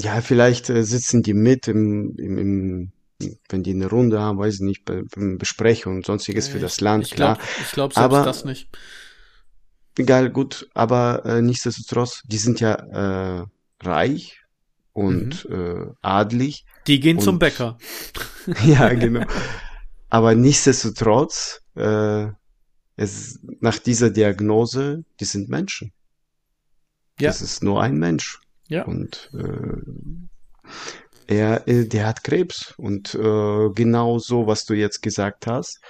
Ja, 0.00 0.20
vielleicht 0.20 0.70
äh, 0.70 0.84
sitzen 0.84 1.24
die 1.24 1.34
mit 1.34 1.66
im, 1.66 2.14
im, 2.16 2.38
im 2.38 2.92
wenn 3.48 3.62
die 3.62 3.72
eine 3.72 3.88
Runde 3.88 4.20
haben, 4.20 4.38
weiß 4.38 4.56
ich 4.56 4.60
nicht, 4.60 4.84
Besprechungen 4.84 5.98
und 5.98 6.06
sonstiges 6.06 6.48
für 6.48 6.58
das 6.58 6.80
Land, 6.80 7.04
ich 7.04 7.14
glaub, 7.14 7.38
klar. 7.38 7.48
Ich 7.62 7.72
glaube 7.72 7.94
selbst 7.94 8.04
aber, 8.04 8.24
das 8.24 8.44
nicht. 8.44 8.68
Egal, 9.98 10.30
gut, 10.30 10.68
aber 10.74 11.24
äh, 11.24 11.40
nichtsdestotrotz, 11.40 12.22
die 12.26 12.36
sind 12.36 12.60
ja 12.60 12.74
äh, 13.40 13.46
reich 13.80 14.40
und 14.92 15.48
mhm. 15.48 15.54
äh, 15.54 15.94
adlig. 16.02 16.66
Die 16.86 17.00
gehen 17.00 17.18
und, 17.18 17.22
zum 17.22 17.38
Bäcker. 17.38 17.78
ja, 18.64 18.92
genau. 18.92 19.26
Aber 20.08 20.34
nichtsdestotrotz, 20.34 21.62
äh, 21.74 22.28
es, 22.96 23.40
nach 23.60 23.78
dieser 23.78 24.10
Diagnose, 24.10 25.04
die 25.20 25.24
sind 25.24 25.48
Menschen. 25.48 25.92
Ja. 27.18 27.28
Das 27.28 27.40
ist 27.40 27.62
nur 27.62 27.82
ein 27.82 27.96
Mensch. 27.96 28.40
Ja. 28.68 28.84
Und 28.84 29.30
äh, 29.34 30.68
er, 31.26 31.66
äh, 31.68 31.86
der 31.86 32.06
hat 32.06 32.24
Krebs 32.24 32.74
und 32.76 33.14
äh, 33.14 33.70
genau 33.74 34.18
so, 34.18 34.46
was 34.46 34.64
du 34.64 34.74
jetzt 34.74 35.02
gesagt 35.02 35.46
hast, 35.46 35.80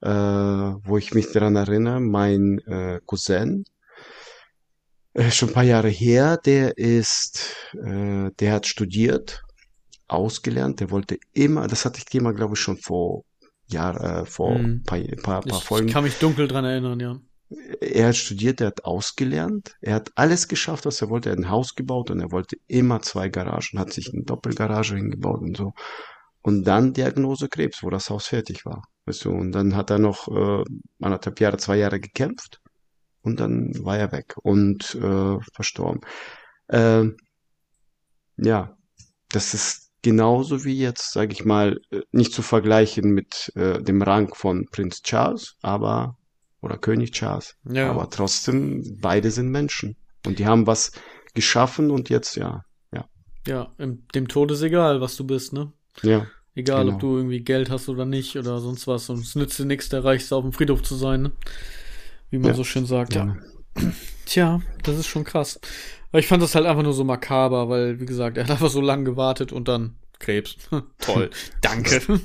äh, 0.00 0.08
wo 0.08 0.98
ich 0.98 1.14
mich 1.14 1.32
daran 1.32 1.56
erinnere, 1.56 2.00
mein 2.00 2.58
äh, 2.66 3.00
Cousin, 3.06 3.64
äh, 5.14 5.30
schon 5.30 5.50
ein 5.50 5.54
paar 5.54 5.64
Jahre 5.64 5.88
her, 5.88 6.36
der 6.36 6.76
ist, 6.76 7.56
äh, 7.74 8.30
der 8.38 8.52
hat 8.52 8.66
studiert, 8.66 9.42
ausgelernt, 10.08 10.80
der 10.80 10.90
wollte 10.90 11.18
immer, 11.32 11.66
das 11.66 11.84
hatte 11.84 11.98
ich 11.98 12.04
dir 12.06 12.22
mal, 12.22 12.34
glaube 12.34 12.54
ich, 12.54 12.60
schon 12.60 12.76
vor 12.76 13.24
Jahr, 13.66 14.22
äh, 14.22 14.26
vor 14.26 14.50
ein 14.50 14.64
hm. 14.64 14.82
paar, 14.84 15.00
paar, 15.22 15.40
paar 15.42 15.58
ich, 15.58 15.64
Folgen. 15.64 15.88
Ich 15.88 15.94
kann 15.94 16.04
mich 16.04 16.18
dunkel 16.18 16.48
dran 16.48 16.64
erinnern, 16.64 17.00
ja 17.00 17.18
er 17.80 18.08
hat 18.08 18.16
studiert, 18.16 18.60
er 18.60 18.68
hat 18.68 18.84
ausgelernt, 18.84 19.76
er 19.80 19.94
hat 19.94 20.12
alles 20.14 20.48
geschafft, 20.48 20.86
was 20.86 21.00
er 21.00 21.10
wollte. 21.10 21.30
Er 21.30 21.32
hat 21.32 21.38
ein 21.38 21.50
Haus 21.50 21.74
gebaut 21.74 22.10
und 22.10 22.20
er 22.20 22.32
wollte 22.32 22.56
immer 22.66 23.02
zwei 23.02 23.28
Garagen, 23.28 23.78
hat 23.78 23.92
sich 23.92 24.12
eine 24.12 24.24
Doppelgarage 24.24 24.96
hingebaut 24.96 25.40
und 25.40 25.56
so. 25.56 25.72
Und 26.42 26.64
dann 26.64 26.92
Diagnose 26.92 27.48
Krebs, 27.48 27.82
wo 27.82 27.90
das 27.90 28.10
Haus 28.10 28.26
fertig 28.26 28.66
war. 28.66 28.82
Weißt 29.06 29.24
du, 29.24 29.30
und 29.30 29.52
dann 29.52 29.76
hat 29.76 29.90
er 29.90 29.98
noch 29.98 30.28
äh, 30.28 30.64
anderthalb 31.00 31.40
Jahre, 31.40 31.56
zwei 31.58 31.76
Jahre 31.76 32.00
gekämpft 32.00 32.60
und 33.22 33.40
dann 33.40 33.72
war 33.84 33.98
er 33.98 34.12
weg 34.12 34.34
und 34.42 34.94
äh, 34.94 35.38
verstorben. 35.52 36.00
Äh, 36.68 37.04
ja, 38.36 38.76
das 39.30 39.54
ist 39.54 39.90
genauso 40.02 40.64
wie 40.64 40.78
jetzt, 40.78 41.12
sage 41.12 41.32
ich 41.32 41.44
mal, 41.44 41.80
äh, 41.90 42.02
nicht 42.12 42.32
zu 42.32 42.42
vergleichen 42.42 43.10
mit 43.10 43.50
äh, 43.56 43.82
dem 43.82 44.02
Rang 44.02 44.34
von 44.34 44.66
Prinz 44.70 45.02
Charles, 45.02 45.56
aber 45.62 46.16
oder 46.64 46.78
König 46.78 47.12
Charles. 47.12 47.56
Ja. 47.70 47.90
Aber 47.90 48.08
trotzdem, 48.10 48.98
beide 49.00 49.30
sind 49.30 49.50
Menschen. 49.50 49.96
Und 50.26 50.38
die 50.38 50.46
haben 50.46 50.66
was 50.66 50.92
geschaffen 51.34 51.90
und 51.90 52.08
jetzt, 52.08 52.36
ja, 52.36 52.64
ja. 52.92 53.04
Ja, 53.46 53.72
dem 53.78 54.28
Tod 54.28 54.50
ist 54.50 54.62
egal, 54.62 55.00
was 55.00 55.16
du 55.16 55.26
bist, 55.26 55.52
ne? 55.52 55.72
Ja. 56.02 56.26
Egal, 56.54 56.84
genau. 56.84 56.94
ob 56.94 57.00
du 57.00 57.16
irgendwie 57.16 57.40
Geld 57.40 57.68
hast 57.68 57.88
oder 57.88 58.04
nicht 58.04 58.36
oder 58.36 58.60
sonst 58.60 58.86
was. 58.86 59.10
Und 59.10 59.20
es 59.20 59.34
nützt 59.34 59.58
dir 59.58 59.64
nichts, 59.64 59.88
der 59.88 60.04
Reichste 60.04 60.36
auf 60.36 60.42
dem 60.42 60.52
Friedhof 60.52 60.82
zu 60.82 60.94
sein, 60.94 61.22
ne? 61.22 61.32
wie 62.30 62.38
man 62.38 62.50
Ja. 62.50 62.54
so 62.54 62.64
schön 62.64 62.86
sagt. 62.86 63.14
Ja. 63.14 63.36
Tja, 64.24 64.60
das 64.82 64.96
ist 64.98 65.06
schon 65.06 65.24
krass. 65.24 65.60
Aber 66.10 66.20
ich 66.20 66.28
fand 66.28 66.42
das 66.42 66.54
halt 66.54 66.64
einfach 66.66 66.84
nur 66.84 66.92
so 66.92 67.02
makaber, 67.04 67.68
weil, 67.68 68.00
wie 68.00 68.06
gesagt, 68.06 68.36
er 68.36 68.44
hat 68.44 68.50
einfach 68.52 68.70
so 68.70 68.80
lange 68.80 69.04
gewartet 69.04 69.52
und 69.52 69.66
dann 69.66 69.96
Krebs. 70.20 70.56
Toll. 71.00 71.30
Danke. 71.60 72.00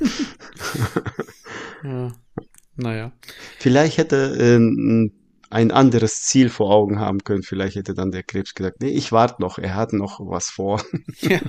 ja. 1.84 2.12
Naja. 2.80 3.12
Vielleicht 3.60 3.98
hätte 3.98 4.36
äh, 4.40 5.10
ein 5.52 5.72
anderes 5.72 6.22
Ziel 6.24 6.50
vor 6.50 6.70
Augen 6.72 7.00
haben 7.00 7.24
können. 7.24 7.42
Vielleicht 7.44 7.76
hätte 7.76 7.94
dann 7.96 8.12
der 8.12 8.22
Krebs 8.24 8.54
gesagt, 8.54 8.82
nee, 8.82 8.90
ich 8.90 9.12
warte 9.12 9.42
noch, 9.42 9.58
er 9.58 9.76
hat 9.76 9.94
noch 9.94 10.20
was 10.22 10.50
vor. 10.50 10.82
Ja. 11.22 11.40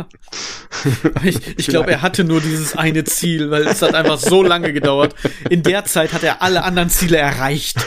Ich, 1.24 1.58
ich 1.58 1.66
glaube, 1.66 1.90
er 1.92 2.00
hatte 2.00 2.24
nur 2.24 2.40
dieses 2.40 2.74
eine 2.74 3.04
Ziel, 3.04 3.50
weil 3.50 3.66
es 3.66 3.82
hat 3.82 3.94
einfach 3.94 4.18
so 4.18 4.42
lange 4.42 4.72
gedauert. 4.72 5.14
In 5.50 5.62
der 5.62 5.84
Zeit 5.84 6.14
hat 6.14 6.22
er 6.22 6.40
alle 6.42 6.64
anderen 6.64 6.88
Ziele 6.88 7.18
erreicht. 7.18 7.76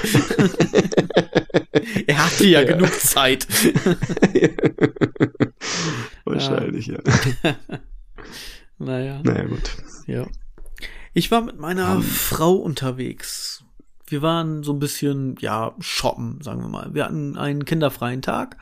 er 2.08 2.24
hatte 2.26 2.46
ja, 2.46 2.62
Ja. 2.62 2.68
genug 2.68 2.92
Zeit. 3.00 3.48
Wahrscheinlich, 6.26 6.88
ja. 6.88 7.00
Naja, 8.78 9.22
Naja, 9.24 9.46
gut. 9.46 9.72
ja. 10.08 10.28
Ich 11.14 11.30
war 11.30 11.42
mit 11.42 11.60
meiner 11.60 12.02
Frau 12.02 12.54
unterwegs. 12.56 13.64
Wir 14.08 14.22
waren 14.22 14.64
so 14.64 14.74
ein 14.74 14.80
bisschen, 14.80 15.36
ja, 15.40 15.76
shoppen, 15.80 16.42
sagen 16.42 16.62
wir 16.62 16.68
mal. 16.68 16.94
Wir 16.94 17.06
hatten 17.06 17.38
einen 17.38 17.66
kinderfreien 17.66 18.22
Tag 18.22 18.58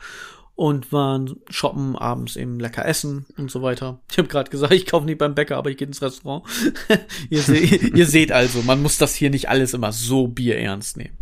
und 0.54 0.92
waren 0.92 1.40
shoppen, 1.48 1.96
abends 1.96 2.36
eben 2.36 2.60
lecker 2.60 2.84
essen 2.84 3.24
und 3.38 3.50
so 3.50 3.62
weiter. 3.62 4.00
Ich 4.10 4.18
habe 4.18 4.28
gerade 4.28 4.50
gesagt, 4.50 4.72
ich 4.74 4.86
kaufe 4.86 5.06
nicht 5.06 5.18
beim 5.18 5.34
Bäcker, 5.34 5.56
aber 5.56 5.70
ich 5.70 5.78
gehe 5.78 5.86
ins 5.86 6.02
Restaurant. 6.02 6.44
ihr, 7.30 7.40
se 7.40 7.56
ihr 7.56 8.06
seht 8.06 8.32
also, 8.32 8.62
man 8.62 8.82
muss 8.82 8.98
das 8.98 9.14
hier 9.14 9.30
nicht 9.30 9.48
alles 9.48 9.72
immer 9.72 9.92
so 9.92 10.28
bierernst 10.28 10.98
nehmen. 10.98 11.16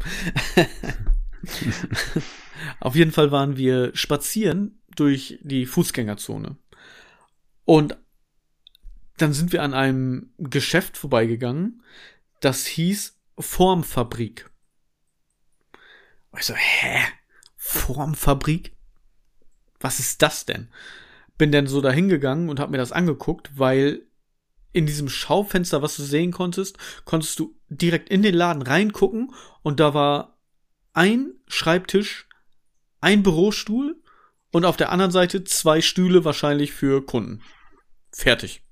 Auf 2.81 2.97
jeden 2.97 3.13
Fall 3.13 3.31
waren 3.31 3.57
wir 3.57 3.93
spazieren 3.95 4.81
durch 4.97 5.39
die 5.43 5.65
Fußgängerzone. 5.65 6.57
Und 7.65 7.97
dann 9.21 9.33
sind 9.33 9.53
wir 9.53 9.63
an 9.63 9.75
einem 9.75 10.33
Geschäft 10.39 10.97
vorbeigegangen, 10.97 11.83
das 12.41 12.67
hieß 12.67 13.19
Formfabrik. 13.39 14.51
Ich 16.39 16.47
so, 16.47 16.55
hä? 16.55 17.01
Formfabrik? 17.57 18.73
Was 19.81 19.99
ist 19.99 20.23
das 20.23 20.45
denn? 20.45 20.69
Bin 21.39 21.53
dann 21.53 21.67
so 21.67 21.81
dahin 21.81 22.09
gegangen 22.09 22.49
und 22.49 22.61
hab 22.61 22.71
mir 22.71 22.79
das 22.79 22.93
angeguckt, 22.93 23.51
weil 23.59 24.03
in 24.73 24.87
diesem 24.87 25.09
Schaufenster, 25.09 25.83
was 25.83 25.97
du 25.97 26.03
sehen 26.03 26.33
konntest, 26.33 26.79
konntest 27.05 27.39
du 27.39 27.57
direkt 27.69 28.09
in 28.09 28.23
den 28.23 28.35
Laden 28.35 28.63
reingucken 28.63 29.35
und 29.63 29.81
da 29.81 29.95
war 29.95 30.39
ein 30.93 31.35
Schreibtisch, 31.47 32.29
ein 33.01 33.23
Bürostuhl 33.23 34.01
und 34.53 34.65
auf 34.65 34.77
der 34.77 34.93
anderen 34.93 35.13
Seite 35.13 35.45
zwei 35.45 35.81
Stühle 35.81 36.25
wahrscheinlich 36.25 36.73
für 36.73 37.05
Kunden. 37.05 37.43
Fertig. 38.13 38.63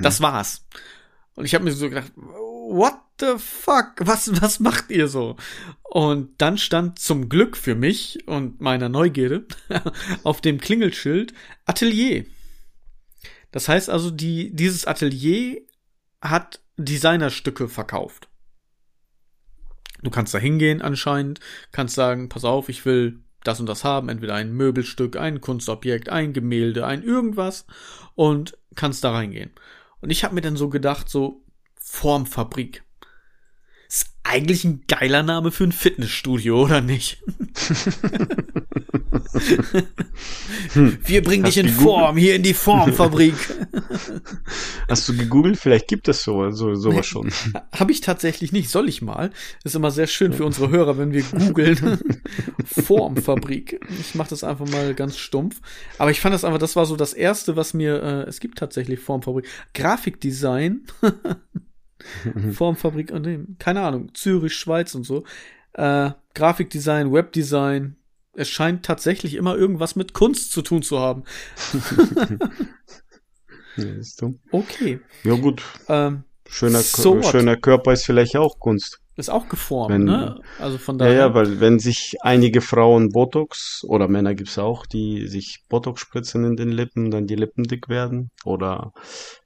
Das 0.00 0.20
war's. 0.20 0.66
Und 1.34 1.44
ich 1.44 1.54
habe 1.54 1.64
mir 1.64 1.72
so 1.72 1.88
gedacht, 1.88 2.12
what 2.16 2.94
the 3.20 3.34
fuck? 3.38 3.94
Was, 4.00 4.40
was 4.40 4.60
macht 4.60 4.90
ihr 4.90 5.08
so? 5.08 5.36
Und 5.82 6.30
dann 6.38 6.58
stand 6.58 6.98
zum 6.98 7.28
Glück 7.28 7.56
für 7.56 7.74
mich 7.74 8.26
und 8.26 8.60
meiner 8.60 8.88
Neugierde 8.88 9.46
auf 10.24 10.40
dem 10.40 10.58
Klingelschild 10.58 11.32
Atelier. 11.64 12.24
Das 13.52 13.68
heißt 13.68 13.88
also, 13.88 14.10
die, 14.10 14.54
dieses 14.54 14.86
Atelier 14.86 15.62
hat 16.20 16.60
Designerstücke 16.76 17.68
verkauft. 17.68 18.28
Du 20.02 20.10
kannst 20.10 20.34
da 20.34 20.38
hingehen 20.38 20.82
anscheinend, 20.82 21.40
kannst 21.72 21.94
sagen, 21.94 22.28
pass 22.28 22.44
auf, 22.44 22.68
ich 22.68 22.84
will 22.84 23.20
das 23.42 23.60
und 23.60 23.66
das 23.66 23.84
haben, 23.84 24.08
entweder 24.08 24.34
ein 24.34 24.52
Möbelstück, 24.52 25.16
ein 25.16 25.40
Kunstobjekt, 25.40 26.08
ein 26.08 26.32
Gemälde, 26.32 26.86
ein 26.86 27.02
irgendwas 27.02 27.66
und 28.14 28.58
kannst 28.74 29.04
da 29.04 29.12
reingehen. 29.12 29.52
Und 30.00 30.10
ich 30.10 30.24
habe 30.24 30.34
mir 30.34 30.40
dann 30.40 30.56
so 30.56 30.68
gedacht, 30.68 31.08
so 31.08 31.44
Formfabrik. 31.74 32.85
Eigentlich 34.28 34.64
ein 34.64 34.82
geiler 34.88 35.22
Name 35.22 35.50
für 35.52 35.64
ein 35.64 35.72
Fitnessstudio, 35.72 36.62
oder 36.62 36.80
nicht? 36.80 37.22
Wir 41.04 41.22
bringen 41.22 41.44
dich 41.44 41.58
in 41.58 41.68
Form, 41.68 42.16
hier 42.16 42.34
in 42.34 42.42
die 42.42 42.54
Formfabrik. 42.54 43.34
Hast 44.88 45.08
du 45.08 45.16
gegoogelt? 45.16 45.58
Vielleicht 45.58 45.88
gibt 45.88 46.08
es 46.08 46.22
so, 46.24 46.50
so 46.50 46.74
sowas 46.74 46.96
Nee. 46.96 47.02
schon. 47.04 47.32
Habe 47.72 47.92
ich 47.92 48.00
tatsächlich 48.00 48.52
nicht, 48.52 48.70
soll 48.70 48.88
ich 48.88 49.00
mal. 49.02 49.30
Ist 49.64 49.76
immer 49.76 49.90
sehr 49.90 50.06
schön 50.06 50.32
für 50.32 50.44
unsere 50.44 50.70
Hörer, 50.70 50.98
wenn 50.98 51.12
wir 51.12 51.22
googeln. 51.22 51.98
Formfabrik. 52.64 53.80
Ich 54.00 54.14
mache 54.14 54.30
das 54.30 54.42
einfach 54.44 54.68
mal 54.68 54.94
ganz 54.94 55.16
stumpf. 55.18 55.60
Aber 55.98 56.10
ich 56.10 56.20
fand 56.20 56.34
das 56.34 56.44
einfach, 56.44 56.58
das 56.58 56.74
war 56.76 56.86
so 56.86 56.96
das 56.96 57.12
erste, 57.12 57.56
was 57.56 57.74
mir, 57.74 58.02
äh, 58.02 58.28
es 58.28 58.40
gibt 58.40 58.58
tatsächlich 58.58 58.98
Formfabrik. 59.00 59.46
Grafikdesign. 59.74 60.82
Formfabrik, 62.52 63.12
oh 63.14 63.18
nee, 63.18 63.40
keine 63.58 63.80
Ahnung, 63.82 64.14
Zürich, 64.14 64.54
Schweiz 64.54 64.94
und 64.94 65.04
so. 65.04 65.24
Äh, 65.74 66.10
Grafikdesign, 66.34 67.12
Webdesign. 67.12 67.96
Es 68.32 68.48
scheint 68.50 68.84
tatsächlich 68.84 69.34
immer 69.34 69.56
irgendwas 69.56 69.96
mit 69.96 70.12
Kunst 70.12 70.52
zu 70.52 70.62
tun 70.62 70.82
zu 70.82 70.98
haben. 71.00 71.24
Ja, 73.76 73.84
siehst 73.94 74.22
du. 74.22 74.38
Okay. 74.52 75.00
ja 75.24 75.34
gut, 75.34 75.62
Ähm, 75.88 76.24
schöner, 76.48 76.80
So 76.80 77.22
schöner 77.22 77.56
Körper 77.56 77.92
ist 77.92 78.06
vielleicht 78.06 78.34
auch 78.36 78.58
Kunst. 78.58 79.00
ist 79.16 79.28
auch 79.30 79.48
geformt, 79.48 79.92
Wenn- 79.92 80.04
ne? 80.04 80.40
Also 80.58 80.78
von 80.78 80.98
Ja, 80.98 81.04
daher. 81.06 81.14
ja, 81.18 81.34
weil 81.34 81.60
wenn 81.60 81.78
sich 81.78 82.16
einige 82.22 82.60
Frauen 82.62 83.10
Botox 83.10 83.84
oder 83.86 84.08
Männer 84.08 84.34
gibt's 84.34 84.58
auch, 84.58 84.86
die 84.86 85.26
sich 85.26 85.62
Botox 85.68 86.00
spritzen 86.00 86.44
in 86.44 86.56
den 86.56 86.70
Lippen, 86.70 87.10
dann 87.10 87.26
die 87.26 87.34
Lippen 87.34 87.64
dick 87.64 87.88
werden 87.90 88.30
oder 88.44 88.92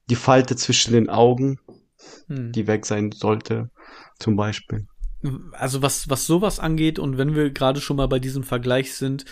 die 0.09 0.17
Falte 0.17 0.55
zwischen 0.57 0.93
den 0.93 1.09
Augen, 1.09 1.59
hm. 2.29 2.53
die 2.53 2.67
weg 2.67 2.87
sein 2.87 3.13
sollte, 3.13 3.71
zum 4.19 4.37
Beispiel. 4.37 4.87
also 5.53 5.83
was, 5.83 6.09
was 6.09 6.27
sowas 6.27 6.59
angeht 6.59 6.99
und 6.99 7.19
wenn 7.19 7.35
wir 7.35 7.51
gerade 7.51 7.81
schon 7.81 7.97
mal 7.97 8.09
bei 8.09 8.19
diesem 8.19 8.43
Vergleich 8.43 8.95
sind, 8.95 9.25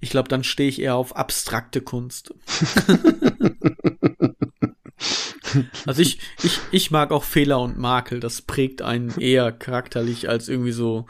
ich 0.00 0.10
glaube, 0.10 0.28
dann 0.28 0.44
stehe 0.44 0.68
ich 0.68 0.80
eher 0.80 0.96
auf 0.96 1.14
abstrakte 1.14 1.82
Kunst. 1.82 2.34
also 5.86 6.00
ich, 6.00 6.18
ich, 6.42 6.58
ich 6.72 6.90
mag 6.90 7.12
auch 7.12 7.24
Fehler 7.24 7.60
und 7.60 7.78
Makel. 7.78 8.18
Das 8.20 8.40
prägt 8.42 8.80
einen 8.82 9.10
eher 9.18 9.52
charakterlich 9.52 10.28
als 10.28 10.48
irgendwie 10.48 10.72
so, 10.72 11.06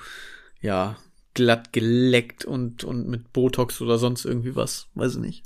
ja, 0.61 0.97
glatt 1.35 1.73
geleckt 1.73 2.45
und, 2.45 2.83
und 2.83 3.09
mit 3.09 3.33
Botox 3.33 3.81
oder 3.81 3.99
sonst 3.99 4.25
irgendwie 4.25 4.57
was. 4.57 4.89
Weiß 4.95 5.15
ich 5.15 5.21
nicht. 5.21 5.45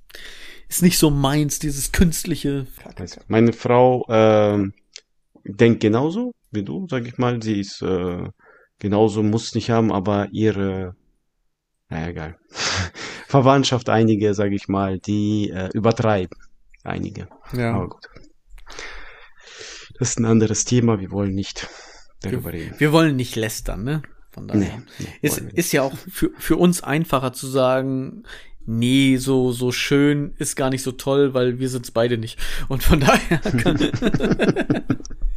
Ist 0.69 0.83
nicht 0.83 0.99
so 0.99 1.11
meins, 1.11 1.59
dieses 1.59 1.93
künstliche. 1.93 2.67
Also 2.97 3.21
meine 3.29 3.53
Frau 3.53 4.07
ähm, 4.09 4.73
denkt 5.45 5.81
genauso 5.81 6.33
wie 6.51 6.63
du, 6.63 6.87
sag 6.89 7.07
ich 7.07 7.19
mal. 7.19 7.43
Sie 7.43 7.61
ist 7.61 7.83
äh, 7.83 8.29
genauso, 8.79 9.23
muss 9.23 9.55
nicht 9.55 9.71
haben, 9.71 9.93
aber 9.93 10.29
ihre, 10.33 10.95
naja, 11.89 12.09
egal. 12.09 12.39
Verwandtschaft, 13.29 13.89
einige, 13.89 14.35
sag 14.35 14.53
ich 14.53 14.69
mal, 14.69 14.99
die 14.99 15.51
äh, 15.51 15.71
übertreiben. 15.75 16.39
Einige. 16.85 17.29
Aber 17.51 17.59
Ja. 17.61 17.85
gut. 17.85 18.07
Das 19.99 20.11
ist 20.11 20.19
ein 20.19 20.25
anderes 20.25 20.65
Thema, 20.65 20.99
wir 21.01 21.11
wollen 21.13 21.35
nicht 21.35 21.69
darüber 22.21 22.53
reden. 22.53 22.75
Wir 22.79 22.93
wollen 22.93 23.17
nicht 23.17 23.37
lästern, 23.37 23.85
ne? 23.85 24.03
Von 24.33 24.49
daher. 24.49 24.61
Nee, 24.61 24.83
nee, 24.99 25.07
Ist, 25.23 25.39
ist 25.39 25.73
ja 25.73 25.83
auch 25.83 25.97
für, 25.97 26.31
für 26.37 26.57
uns 26.57 26.83
einfacher 26.83 27.33
zu 27.33 27.47
sagen, 27.47 28.25
nee, 28.67 29.17
so, 29.17 29.53
so 29.53 29.71
schön 29.71 30.35
ist 30.39 30.57
gar 30.57 30.71
nicht 30.71 30.83
so 30.83 30.91
toll, 30.93 31.35
weil 31.35 31.61
wir 31.61 31.69
sind's 31.69 31.93
beide 31.93 32.19
nicht. 32.19 32.39
Und 32.69 32.83
von 32.83 32.99
daher 32.99 33.39
kann, 33.63 33.93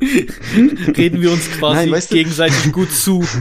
reden 0.02 1.22
wir 1.22 1.32
uns 1.32 1.50
quasi 1.52 1.76
Nein, 1.76 1.92
weißt 1.92 2.12
du- 2.12 2.16
gegenseitig 2.16 2.72
gut 2.72 2.92
zu. 2.92 3.24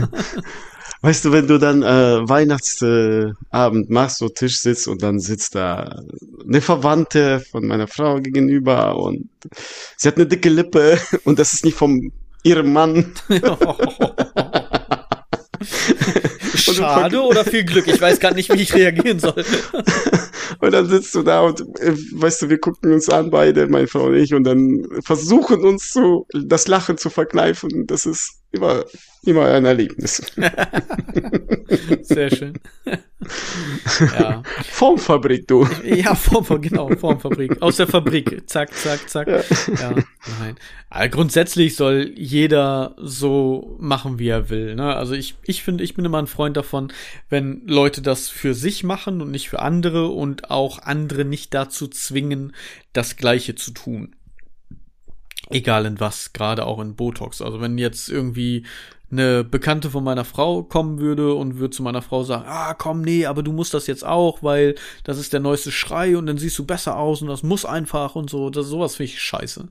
Weißt 1.01 1.25
du, 1.25 1.31
wenn 1.31 1.47
du 1.47 1.59
dann 1.59 1.83
äh, 1.83 2.27
Weihnachtsabend 2.27 3.35
Abend 3.51 3.89
machst, 3.91 4.17
so 4.17 4.29
Tisch 4.29 4.59
sitzt 4.59 4.87
und 4.87 5.03
dann 5.03 5.19
sitzt 5.19 5.53
da 5.53 6.01
eine 6.45 6.59
Verwandte 6.59 7.39
von 7.51 7.67
meiner 7.67 7.87
Frau 7.87 8.19
gegenüber 8.19 8.97
und 8.97 9.29
sie 9.95 10.07
hat 10.07 10.15
eine 10.15 10.25
dicke 10.25 10.49
Lippe 10.49 10.97
und 11.23 11.37
das 11.37 11.53
ist 11.53 11.65
nicht 11.65 11.77
vom 11.77 12.11
ihrem 12.43 12.73
Mann. 12.73 13.13
Schade 16.73 17.21
oder 17.21 17.43
viel 17.45 17.63
Glück? 17.63 17.87
Ich 17.87 17.99
weiß 17.99 18.19
gar 18.19 18.33
nicht, 18.33 18.51
wie 18.53 18.61
ich 18.61 18.73
reagieren 18.73 19.19
soll. 19.19 19.35
Und 20.59 20.71
dann 20.71 20.87
sitzt 20.87 21.13
du 21.13 21.23
da 21.23 21.41
und 21.41 21.59
äh, 21.79 21.93
weißt 22.13 22.43
du, 22.43 22.49
wir 22.49 22.57
gucken 22.57 22.93
uns 22.93 23.09
an 23.09 23.29
beide, 23.29 23.67
meine 23.67 23.87
Frau 23.87 24.05
und 24.05 24.15
ich, 24.15 24.33
und 24.33 24.45
dann 24.45 24.87
versuchen 25.03 25.63
uns 25.65 25.91
zu 25.91 26.25
das 26.33 26.67
Lachen 26.67 26.97
zu 26.97 27.09
verkneifen. 27.09 27.85
Das 27.85 28.05
ist 28.05 28.39
immer, 28.51 28.85
immer 29.23 29.45
ein 29.45 29.65
Erlebnis. 29.65 30.21
Sehr 32.01 32.29
schön. 32.29 32.53
ja. 34.19 34.43
Formfabrik, 34.63 35.47
du. 35.47 35.67
Ja, 35.83 36.15
Formfabrik, 36.15 36.71
genau, 36.71 36.89
Formfabrik. 36.95 37.61
Aus 37.61 37.77
der 37.77 37.87
Fabrik. 37.87 38.43
Zack, 38.47 38.73
zack, 38.73 39.09
zack. 39.09 39.27
Ja, 39.27 39.41
ja 39.73 39.95
nein. 40.39 40.55
Aber 40.89 41.09
grundsätzlich 41.09 41.75
soll 41.75 42.13
jeder 42.15 42.95
so 42.97 43.75
machen, 43.79 44.19
wie 44.19 44.29
er 44.29 44.49
will. 44.49 44.75
Ne? 44.75 44.95
Also 44.95 45.13
ich, 45.13 45.35
ich 45.43 45.63
finde, 45.63 45.83
ich 45.83 45.95
bin 45.95 46.05
immer 46.05 46.19
ein 46.19 46.27
Freund 46.27 46.55
davon, 46.55 46.93
wenn 47.29 47.61
Leute 47.65 48.01
das 48.01 48.29
für 48.29 48.53
sich 48.53 48.83
machen 48.83 49.21
und 49.21 49.31
nicht 49.31 49.49
für 49.49 49.59
andere 49.59 50.07
und 50.07 50.49
auch 50.49 50.79
andere 50.79 51.25
nicht 51.25 51.53
dazu 51.53 51.87
zwingen, 51.87 52.55
das 52.93 53.17
Gleiche 53.17 53.55
zu 53.55 53.71
tun. 53.71 54.15
Egal 55.49 55.85
in 55.85 55.99
was, 55.99 56.33
gerade 56.33 56.65
auch 56.65 56.79
in 56.79 56.95
Botox. 56.95 57.41
Also 57.41 57.61
wenn 57.61 57.77
jetzt 57.77 58.09
irgendwie 58.09 58.65
eine 59.09 59.45
Bekannte 59.45 59.89
von 59.89 60.03
meiner 60.03 60.25
Frau 60.25 60.63
kommen 60.63 60.99
würde 60.99 61.33
und 61.33 61.59
würde 61.59 61.75
zu 61.75 61.81
meiner 61.81 62.01
Frau 62.01 62.23
sagen, 62.23 62.43
ah, 62.45 62.73
komm, 62.73 63.01
nee, 63.01 63.25
aber 63.25 63.41
du 63.41 63.53
musst 63.53 63.73
das 63.73 63.87
jetzt 63.87 64.05
auch, 64.05 64.43
weil 64.43 64.75
das 65.05 65.17
ist 65.17 65.31
der 65.31 65.39
neueste 65.39 65.71
Schrei 65.71 66.17
und 66.17 66.25
dann 66.25 66.37
siehst 66.37 66.59
du 66.59 66.65
besser 66.65 66.97
aus 66.97 67.21
und 67.21 67.29
das 67.29 67.43
muss 67.43 67.63
einfach 67.63 68.15
und 68.15 68.29
so, 68.29 68.49
das 68.49 68.67
sowas 68.67 68.97
finde 68.97 69.11
ich 69.11 69.21
scheiße. 69.21 69.69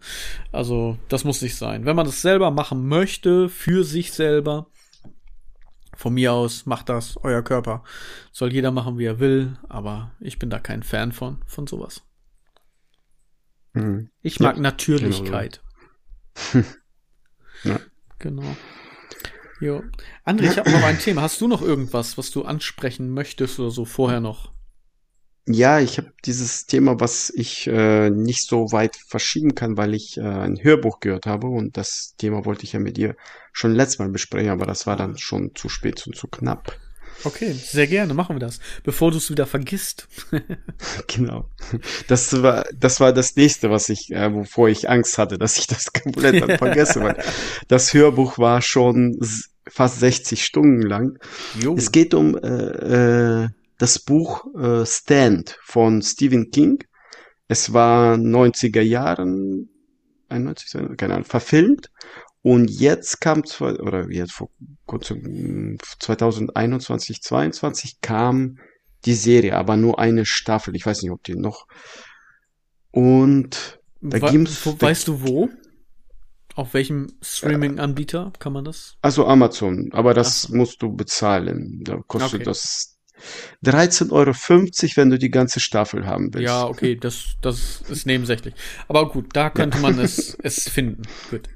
Also, 0.53 0.97
das 1.09 1.25
muss 1.25 1.43
nicht 1.43 1.57
sein. 1.57 1.85
Wenn 1.85 1.97
man 1.97 2.07
das 2.07 2.23
selber 2.23 2.51
machen 2.51 2.89
möchte, 2.89 3.51
für 3.51 3.85
sich 3.85 4.13
selber, 4.13 4.69
von 5.95 6.15
mir 6.15 6.33
aus, 6.33 6.67
macht 6.67 6.89
das, 6.89 7.19
euer 7.23 7.43
Körper. 7.43 7.83
Soll 8.33 8.53
jeder 8.53 8.71
machen, 8.71 8.99
wie 8.99 9.07
er 9.07 9.19
will, 9.19 9.59
aber 9.69 10.13
ich 10.21 10.39
bin 10.39 10.51
da 10.51 10.59
kein 10.59 10.83
Fan 10.83 11.13
von, 11.13 11.43
von 11.47 11.67
sowas. 11.67 12.03
Mhm. 13.73 14.11
Ich 14.23 14.41
mag 14.41 14.57
ja, 14.57 14.63
Natürlichkeit. 14.63 15.61
Genau. 15.61 15.66
Ja. 17.65 17.81
Genau. 18.19 18.57
Jo. 19.61 19.83
André, 20.25 20.51
ich 20.51 20.59
habe 20.59 20.71
noch 20.71 20.83
ein 20.83 20.99
Thema. 20.99 21.23
Hast 21.23 21.41
du 21.41 21.49
noch 21.49 21.63
irgendwas, 21.63 22.19
was 22.19 22.31
du 22.31 22.43
ansprechen 22.43 23.11
möchtest 23.11 23.59
oder 23.59 23.71
so 23.71 23.85
vorher 23.85 24.21
noch? 24.21 24.53
Ja, 25.49 25.79
ich 25.79 25.97
habe 25.99 26.13
dieses 26.25 26.67
Thema, 26.67 26.99
was 26.99 27.31
ich 27.31 27.69
äh, 27.69 28.11
nicht 28.11 28.49
so 28.49 28.73
weit 28.73 28.97
verschieben 28.97 29.55
kann, 29.55 29.77
weil 29.77 29.95
ich 29.95 30.19
äh, 30.19 30.23
ein 30.23 30.59
Hörbuch 30.61 30.99
gehört 30.99 31.27
habe 31.27 31.47
und 31.47 31.77
das 31.77 32.17
Thema 32.19 32.45
wollte 32.45 32.65
ich 32.65 32.73
ja 32.73 32.81
mit 32.81 32.97
dir 32.97 33.17
schon 33.53 33.73
letztes 33.73 34.01
Mal 34.01 34.09
besprechen, 34.09 34.51
aber 34.51 34.67
das 34.67 34.89
war 34.89 34.97
dann 34.97 35.17
schon 35.17 35.55
zu 35.55 35.69
spät 35.69 36.05
und 36.05 36.17
zu 36.17 36.27
knapp. 36.27 36.77
Okay, 37.25 37.53
sehr 37.53 37.87
gerne, 37.87 38.15
machen 38.15 38.37
wir 38.37 38.41
das, 38.41 38.61
bevor 38.85 39.11
du 39.11 39.17
es 39.17 39.31
wieder 39.31 39.47
vergisst. 39.47 40.09
genau. 41.07 41.49
Das 42.09 42.43
war, 42.43 42.65
das 42.75 43.01
war 43.01 43.13
das 43.13 43.37
nächste, 43.37 43.71
was 43.71 43.89
ich, 43.89 44.13
äh, 44.13 44.33
wovor 44.33 44.69
ich 44.69 44.89
Angst 44.89 45.19
hatte, 45.19 45.39
dass 45.39 45.59
ich 45.59 45.67
das 45.67 45.93
komplett 45.93 46.41
dann 46.41 46.59
vergesse, 46.59 47.03
weil 47.03 47.23
das 47.69 47.95
Hörbuch 47.95 48.39
war 48.39 48.63
schon 48.63 49.19
fast 49.69 50.01
60 50.01 50.45
Stunden 50.45 50.83
lang. 50.83 51.19
Jo. 51.61 51.75
Es 51.77 51.91
geht 51.91 52.15
um 52.15 52.37
äh, 52.37 53.45
äh, 53.45 53.49
das 53.79 53.99
Buch 53.99 54.47
äh, 54.55 54.87
Stand 54.87 55.59
von 55.63 56.03
Stephen 56.03 56.51
King. 56.51 56.85
Es 57.49 57.73
war 57.73 58.15
90er 58.15 58.83
Jahren, 58.83 59.69
91, 60.29 60.97
keine 60.97 61.15
Ahnung, 61.15 61.25
verfilmt 61.25 61.91
und 62.47 62.71
jetzt 62.71 63.21
kam, 63.21 63.43
oder 63.59 64.09
jetzt 64.09 64.35
vor 64.35 64.51
kurzem, 64.87 65.79
2021, 65.99 67.21
22 67.21 68.01
kam 68.01 68.61
die 69.05 69.15
Serie, 69.15 69.57
aber 69.57 69.77
nur 69.77 69.99
eine 69.99 70.25
Staffel. 70.25 70.77
Ich 70.77 70.87
weiß 70.87 71.03
nicht, 71.03 71.11
ob 71.11 71.25
die 71.25 71.35
noch. 71.35 71.67
Und 72.93 73.81
da 74.01 74.21
gibt's. 74.21 74.65
Wo, 74.65 74.81
weißt 74.81 75.09
du 75.09 75.23
wo? 75.27 75.49
Auf 76.55 76.73
welchem 76.75 77.09
Streaming-Anbieter 77.21 78.33
kann 78.39 78.53
man 78.53 78.65
das? 78.65 78.97
Also 79.03 79.27
Amazon, 79.27 79.91
aber 79.91 80.15
das 80.15 80.47
Ach. 80.47 80.55
musst 80.55 80.81
du 80.83 80.95
bezahlen. 80.95 81.81
Da 81.83 82.01
kostet 82.07 82.43
okay. 82.43 82.45
das 82.45 82.97
13,50 83.65 84.13
Euro, 84.13 84.33
wenn 84.95 85.11
du 85.11 85.19
die 85.19 85.31
ganze 85.31 85.59
Staffel 85.59 86.07
haben 86.07 86.33
willst. 86.33 86.47
Ja, 86.47 86.65
okay, 86.65 86.95
das, 86.95 87.35
das 87.43 87.81
ist 87.89 88.07
nebensächlich. 88.07 88.55
Aber 88.87 89.09
gut, 89.09 89.31
da 89.33 89.51
könnte 89.51 89.79
ja. 89.79 89.83
man 89.83 89.99
es, 89.99 90.39
es 90.45 90.69
finden. 90.69 91.03
Gut. 91.29 91.49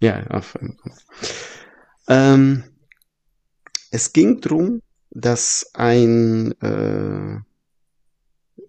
Ja, 0.00 0.26
auf, 0.28 0.58
ähm, 2.08 2.64
es 3.90 4.12
ging 4.12 4.40
drum, 4.40 4.82
dass 5.10 5.70
ein 5.72 6.52
äh, 6.60 7.38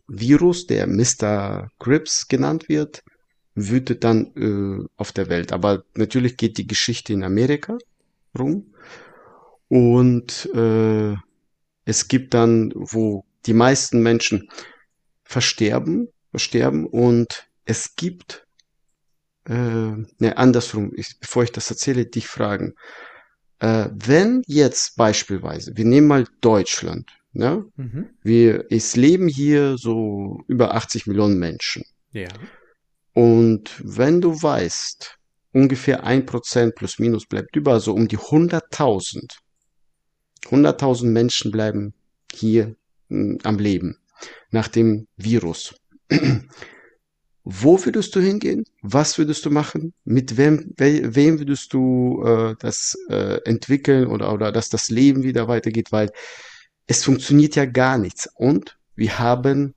Virus, 0.08 0.68
der 0.68 0.88
Mr. 0.88 1.70
Grips 1.80 2.28
genannt 2.28 2.70
wird, 2.70 3.04
wütet 3.56 4.04
dann 4.04 4.32
äh, 4.36 4.88
auf 4.96 5.12
der 5.12 5.30
Welt. 5.30 5.52
Aber 5.52 5.84
natürlich 5.96 6.38
geht 6.38 6.58
die 6.58 6.68
Geschichte 6.68 7.12
in 7.12 7.24
Amerika 7.24 7.78
rum. 8.38 8.74
Und 9.68 10.50
äh, 10.54 11.16
es 11.84 12.08
gibt 12.08 12.34
dann, 12.34 12.72
wo 12.74 13.26
die 13.46 13.54
meisten 13.54 14.02
Menschen 14.02 14.50
versterben, 15.24 16.08
versterben 16.32 16.86
und 16.86 17.50
es 17.66 17.96
gibt 17.96 18.47
äh, 19.48 20.06
ne, 20.20 20.38
andersrum, 20.38 20.92
ich, 20.96 21.20
bevor 21.20 21.44
ich 21.44 21.52
das 21.52 21.70
erzähle, 21.70 22.06
dich 22.06 22.28
fragen. 22.28 22.74
Äh, 23.60 23.90
wenn 23.92 24.44
jetzt 24.46 24.98
beispielsweise, 24.98 25.76
wir 25.76 25.86
nehmen 25.86 26.08
mal 26.08 26.26
Deutschland, 26.42 27.10
ne? 27.32 27.66
Mhm. 27.76 28.10
Wir, 28.22 28.66
es 28.70 28.96
leben 28.96 29.28
hier 29.28 29.78
so 29.78 30.42
über 30.48 30.76
80 30.76 31.08
Millionen 31.08 31.40
Menschen. 31.40 31.84
Ja. 32.12 32.28
Und 33.14 33.82
wenn 33.84 34.22
du 34.22 34.42
weißt, 34.42 35.18
ungefähr 35.54 36.04
ein 36.04 36.26
Prozent 36.26 36.76
plus 36.76 37.00
minus 37.00 37.26
bleibt 37.26 37.56
über, 37.56 37.80
so 37.80 37.94
um 37.94 38.08
die 38.08 38.18
100.000. 38.18 39.38
100.000 40.46 41.06
Menschen 41.06 41.52
bleiben 41.52 41.94
hier 42.32 42.76
mh, 43.10 43.34
hm, 43.34 43.40
am 43.44 43.58
Leben 43.58 43.98
nach 44.52 44.68
dem 44.68 45.08
Virus. 45.16 45.76
Wo 47.50 47.84
würdest 47.86 48.14
du 48.14 48.20
hingehen? 48.20 48.66
Was 48.82 49.18
würdest 49.18 49.46
du 49.46 49.50
machen? 49.50 49.94
Mit 50.04 50.36
wem, 50.36 50.74
we, 50.76 51.16
wem 51.16 51.40
würdest 51.40 51.72
du 51.72 52.22
äh, 52.26 52.56
das 52.60 52.98
äh, 53.10 53.42
entwickeln 53.46 54.08
oder, 54.08 54.34
oder 54.34 54.52
dass 54.52 54.68
das 54.68 54.90
Leben 54.90 55.24
wieder 55.24 55.48
weitergeht? 55.48 55.94
Weil 55.94 56.12
es 56.88 57.06
funktioniert 57.06 57.56
ja 57.56 57.64
gar 57.64 57.98
nichts. 57.98 58.30
Und 58.36 58.78
wir 58.96 59.18
haben 59.18 59.76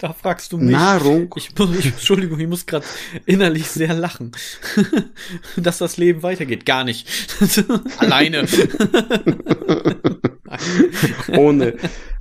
da 0.00 0.12
fragst 0.12 0.52
du 0.52 0.58
mich. 0.58 0.70
Nahrung. 0.70 1.34
Ich, 1.36 1.50
ich, 1.58 1.86
Entschuldigung, 1.86 2.38
ich 2.38 2.46
muss 2.46 2.66
gerade 2.66 2.86
innerlich 3.26 3.68
sehr 3.68 3.94
lachen, 3.94 4.30
dass 5.56 5.78
das 5.78 5.96
Leben 5.96 6.22
weitergeht. 6.22 6.64
Gar 6.66 6.84
nicht. 6.84 7.08
Alleine. 7.96 8.46
ohne, 11.36 11.76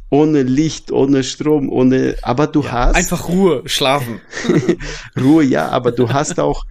ohne 0.10 0.44
Licht, 0.44 0.92
ohne 0.92 1.24
Strom, 1.24 1.70
ohne, 1.70 2.16
aber 2.22 2.48
du 2.48 2.62
ja, 2.62 2.72
hast. 2.72 2.96
Einfach 2.96 3.28
Ruhe, 3.28 3.64
schlafen. 3.66 4.22
Ruhe, 5.20 5.44
ja, 5.44 5.70
aber 5.70 5.92
du 5.92 6.10
hast 6.10 6.40
auch 6.40 6.64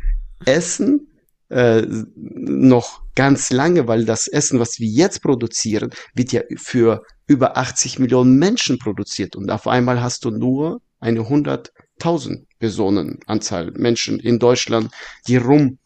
Essen, 0.45 1.09
äh, 1.49 1.83
noch 2.17 3.03
ganz 3.15 3.51
lange, 3.51 3.87
weil 3.87 4.05
das 4.05 4.27
Essen, 4.27 4.59
was 4.59 4.81
wir 4.81 4.89
jetzt 4.89 5.23
produzieren, 5.23 5.91
wird 6.15 6.33
ja 6.33 6.43
für 6.57 7.03
über 7.27 7.57
80 7.57 7.99
Millionen 7.99 8.37
Menschen 8.39 8.79
produziert 8.79 9.37
und 9.37 9.51
auf 9.51 9.67
einmal 9.67 10.03
hast 10.03 10.25
du 10.25 10.31
nur 10.31 10.81
eine 10.99 11.21
100.000 11.21 12.47
Personen 12.59 13.21
Anzahl 13.27 13.71
Menschen 13.73 14.19
in 14.19 14.39
Deutschland, 14.39 14.91
die 15.29 15.37
rum 15.37 15.79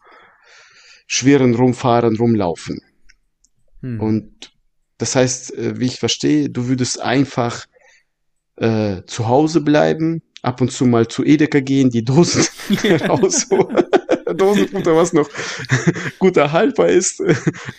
schweren 1.05 1.55
rumfahren, 1.55 2.15
rumlaufen. 2.15 2.79
Hm. 3.81 3.99
Und 3.99 4.53
das 5.01 5.15
heißt, 5.15 5.57
äh, 5.57 5.79
wie 5.79 5.87
ich 5.87 5.97
verstehe, 5.97 6.49
du 6.49 6.67
würdest 6.67 7.01
einfach 7.01 7.65
äh, 8.57 9.01
zu 9.07 9.27
Hause 9.27 9.61
bleiben, 9.61 10.21
ab 10.43 10.61
und 10.61 10.71
zu 10.71 10.85
mal 10.85 11.07
zu 11.07 11.23
Edeka 11.23 11.59
gehen, 11.59 11.89
die 11.89 12.05
Dosen 12.05 12.45
rausholen. 13.07 13.85
Dosenfutter, 14.37 14.95
was 14.95 15.11
noch 15.11 15.27
guter 16.19 16.51
haltbar 16.51 16.87
ist, 16.87 17.21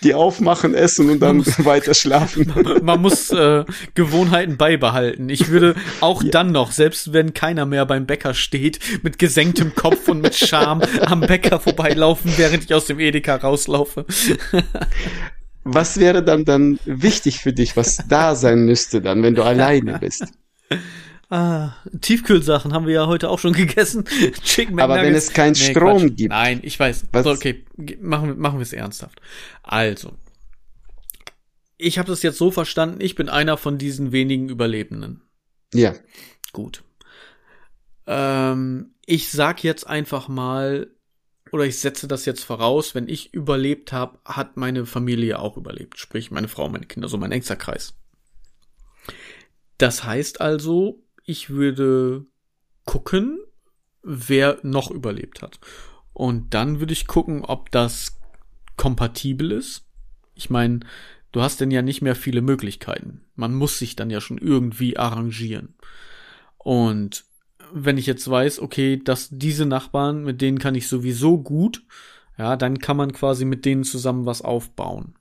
die 0.02 0.12
aufmachen, 0.12 0.74
essen 0.74 1.08
und 1.08 1.20
dann 1.20 1.38
muss, 1.38 1.64
weiter 1.64 1.94
schlafen. 1.94 2.52
Man 2.82 3.00
muss 3.00 3.30
äh, 3.30 3.64
Gewohnheiten 3.94 4.56
beibehalten. 4.56 5.28
Ich 5.30 5.48
würde 5.48 5.76
auch 6.00 6.22
ja. 6.22 6.30
dann 6.30 6.52
noch, 6.52 6.72
selbst 6.72 7.12
wenn 7.12 7.32
keiner 7.32 7.64
mehr 7.64 7.86
beim 7.86 8.04
Bäcker 8.04 8.34
steht, 8.34 8.80
mit 9.02 9.18
gesenktem 9.18 9.74
Kopf 9.74 10.08
und 10.08 10.20
mit 10.20 10.34
Scham 10.34 10.82
am 11.06 11.20
Bäcker 11.20 11.58
vorbeilaufen, 11.58 12.32
während 12.36 12.64
ich 12.64 12.74
aus 12.74 12.86
dem 12.86 13.00
Edeka 13.00 13.36
rauslaufe. 13.36 14.04
Was 15.64 15.98
wäre 15.98 16.24
dann 16.24 16.44
dann 16.44 16.78
wichtig 16.84 17.40
für 17.40 17.52
dich, 17.52 17.76
was 17.76 17.98
da 18.08 18.34
sein 18.34 18.64
müsste 18.64 19.00
dann, 19.00 19.22
wenn 19.22 19.34
du 19.34 19.42
alleine 19.44 19.98
bist? 19.98 20.26
Ah, 21.30 21.72
Tiefkühlsachen 22.00 22.74
haben 22.74 22.86
wir 22.86 22.92
ja 22.92 23.06
heute 23.06 23.30
auch 23.30 23.38
schon 23.38 23.54
gegessen. 23.54 24.04
Chicken 24.42 24.78
Aber 24.80 24.96
wenn 24.96 25.14
es 25.14 25.32
keinen 25.32 25.52
nee, 25.52 25.70
Strom 25.70 26.02
Quatsch. 26.02 26.16
gibt. 26.16 26.30
Nein, 26.30 26.60
ich 26.62 26.78
weiß. 26.78 27.06
Was? 27.12 27.24
So, 27.24 27.30
okay, 27.30 27.64
machen, 28.00 28.38
machen 28.38 28.58
wir 28.58 28.62
es 28.62 28.74
ernsthaft. 28.74 29.18
Also, 29.62 30.12
ich 31.78 31.98
habe 31.98 32.08
das 32.08 32.22
jetzt 32.22 32.36
so 32.36 32.50
verstanden, 32.50 33.00
ich 33.00 33.14
bin 33.14 33.30
einer 33.30 33.56
von 33.56 33.78
diesen 33.78 34.12
wenigen 34.12 34.50
Überlebenden. 34.50 35.22
Ja. 35.72 35.94
Gut. 36.52 36.82
Ähm, 38.06 38.94
ich 39.06 39.30
sag 39.30 39.64
jetzt 39.64 39.86
einfach 39.86 40.28
mal, 40.28 40.88
oder 41.53 41.64
ich 41.64 41.78
setze 41.78 42.09
das 42.09 42.24
jetzt 42.24 42.42
voraus, 42.42 42.94
wenn 42.94 43.09
ich 43.09 43.34
überlebt 43.34 43.92
habe, 43.92 44.18
hat 44.24 44.57
meine 44.57 44.86
Familie 44.86 45.38
auch 45.38 45.57
überlebt. 45.57 45.98
Sprich, 45.98 46.30
meine 46.30 46.48
Frau, 46.48 46.68
meine 46.68 46.86
Kinder, 46.86 47.09
so 47.09 47.18
mein 47.18 47.30
engster 47.30 47.57
Kreis. 47.57 47.94
Das 49.76 50.03
heißt 50.03 50.40
also, 50.40 51.03
ich 51.24 51.50
würde 51.50 52.24
gucken, 52.84 53.38
wer 54.03 54.59
noch 54.62 54.90
überlebt 54.90 55.42
hat. 55.42 55.61
Und 56.14 56.55
dann 56.55 56.80
würde 56.80 56.94
ich 56.94 57.07
gucken, 57.07 57.44
ob 57.44 57.70
das 57.70 58.18
kompatibel 58.76 59.53
ist. 59.53 59.86
Ich 60.34 60.50
meine, 60.50 60.80
du 61.32 61.42
hast 61.42 61.61
denn 61.61 61.70
ja 61.70 61.82
nicht 61.82 62.00
mehr 62.00 62.16
viele 62.16 62.40
Möglichkeiten. 62.40 63.24
Man 63.34 63.55
muss 63.55 63.78
sich 63.78 63.94
dann 63.94 64.11
ja 64.11 64.20
schon 64.20 64.38
irgendwie 64.38 64.96
arrangieren. 64.96 65.74
Und 66.59 67.24
wenn 67.72 67.98
ich 67.98 68.06
jetzt 68.06 68.28
weiß, 68.28 68.60
okay, 68.60 69.00
dass 69.02 69.28
diese 69.30 69.66
Nachbarn, 69.66 70.24
mit 70.24 70.40
denen 70.40 70.58
kann 70.58 70.74
ich 70.74 70.88
sowieso 70.88 71.38
gut, 71.38 71.82
ja, 72.38 72.56
dann 72.56 72.78
kann 72.78 72.96
man 72.96 73.12
quasi 73.12 73.44
mit 73.44 73.64
denen 73.64 73.84
zusammen 73.84 74.26
was 74.26 74.42
aufbauen. 74.42 75.14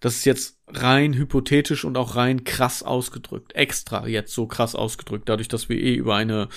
Das 0.00 0.16
ist 0.16 0.26
jetzt 0.26 0.58
rein 0.68 1.14
hypothetisch 1.14 1.84
und 1.84 1.96
auch 1.96 2.16
rein 2.16 2.44
krass 2.44 2.82
ausgedrückt. 2.82 3.54
Extra 3.54 4.06
jetzt 4.06 4.34
so 4.34 4.46
krass 4.46 4.74
ausgedrückt, 4.74 5.28
dadurch, 5.28 5.48
dass 5.48 5.68
wir 5.68 5.78
eh 5.78 5.94
über 5.94 6.16
eine 6.16 6.48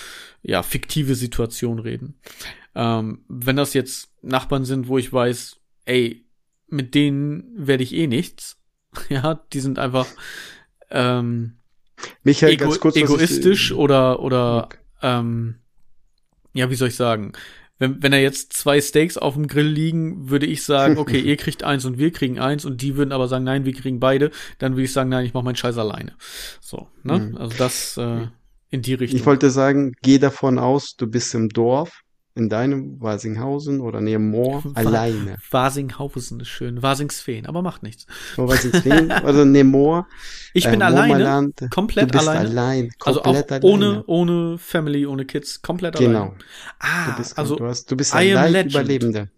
ja 0.42 0.62
fiktive 0.62 1.14
Situation 1.14 1.78
reden. 1.78 2.18
Ähm, 2.74 3.24
wenn 3.28 3.56
das 3.56 3.74
jetzt 3.74 4.10
Nachbarn 4.22 4.64
sind, 4.64 4.88
wo 4.88 4.98
ich 4.98 5.12
weiß, 5.12 5.56
ey, 5.86 6.26
mit 6.66 6.94
denen 6.94 7.44
werde 7.56 7.84
ich 7.84 7.94
eh 7.94 8.06
nichts. 8.06 8.58
ja, 9.08 9.40
die 9.52 9.60
sind 9.60 9.78
einfach 9.78 10.06
ähm, 10.90 11.58
Michael, 12.22 12.52
ego 12.52 12.64
ganz 12.64 12.80
kurz, 12.80 12.96
egoistisch 12.96 13.70
ich, 13.70 13.76
oder 13.76 14.20
oder 14.20 14.64
okay. 14.64 14.77
Ähm, 15.02 15.56
ja, 16.52 16.70
wie 16.70 16.74
soll 16.74 16.88
ich 16.88 16.96
sagen? 16.96 17.32
wenn, 17.78 18.02
wenn 18.02 18.12
da 18.12 18.18
jetzt 18.18 18.52
zwei 18.52 18.80
Steaks 18.80 19.16
auf 19.16 19.34
dem 19.34 19.46
Grill 19.46 19.66
liegen, 19.66 20.30
würde 20.30 20.46
ich 20.46 20.64
sagen, 20.64 20.98
okay, 20.98 21.20
ihr 21.20 21.36
kriegt 21.36 21.62
eins 21.62 21.84
und 21.84 21.98
wir 21.98 22.12
kriegen 22.12 22.38
eins 22.38 22.64
und 22.64 22.82
die 22.82 22.96
würden 22.96 23.12
aber 23.12 23.28
sagen, 23.28 23.44
nein, 23.44 23.64
wir 23.64 23.72
kriegen 23.72 24.00
beide, 24.00 24.30
dann 24.58 24.72
würde 24.72 24.84
ich 24.84 24.92
sagen, 24.92 25.10
nein, 25.10 25.24
ich 25.24 25.34
mache 25.34 25.44
meinen 25.44 25.56
Scheiß 25.56 25.78
alleine. 25.78 26.14
So, 26.60 26.88
ne? 27.02 27.18
Mhm. 27.18 27.36
Also 27.36 27.56
das 27.56 27.96
äh, 27.96 28.26
in 28.70 28.82
die 28.82 28.94
Richtung. 28.94 29.18
Ich 29.18 29.26
wollte 29.26 29.50
sagen, 29.50 29.94
geh 30.02 30.18
davon 30.18 30.58
aus, 30.58 30.96
du 30.96 31.06
bist 31.06 31.34
im 31.34 31.48
Dorf 31.48 32.02
in 32.38 32.48
deinem 32.48 33.00
Wasinghausen 33.00 33.80
oder 33.80 34.00
neben 34.00 34.30
Moor 34.30 34.62
alleine. 34.74 35.36
Wasinghausen 35.50 36.40
ist 36.40 36.48
schön. 36.48 36.82
Wasingsfeen, 36.82 37.46
aber 37.46 37.62
macht 37.62 37.82
nichts. 37.82 38.06
Oh, 38.36 38.48
Wasingsfeen, 38.48 39.10
also 39.10 39.44
neben 39.44 39.70
Moor. 39.70 40.06
Ich 40.54 40.64
bin 40.64 40.80
äh, 40.80 40.84
alleine, 40.84 41.52
komplett 41.70 42.08
du 42.08 42.12
bist 42.12 42.28
alleine. 42.28 42.48
allein, 42.48 42.90
also 43.04 43.22
auch 43.22 43.34
alleine. 43.34 43.64
ohne, 43.64 44.04
ohne 44.06 44.58
Family, 44.58 45.06
ohne 45.06 45.24
Kids, 45.24 45.62
komplett 45.62 45.96
genau. 45.96 46.20
alleine. 46.20 46.38
Ah, 46.78 47.10
du 47.10 47.16
bist, 47.16 47.38
also 47.38 47.56
du, 47.56 47.66
hast, 47.66 47.90
du 47.90 47.96
bist 47.96 48.14
ein 48.14 48.28
Legend. 48.52 48.72
Überlebender. 48.72 49.28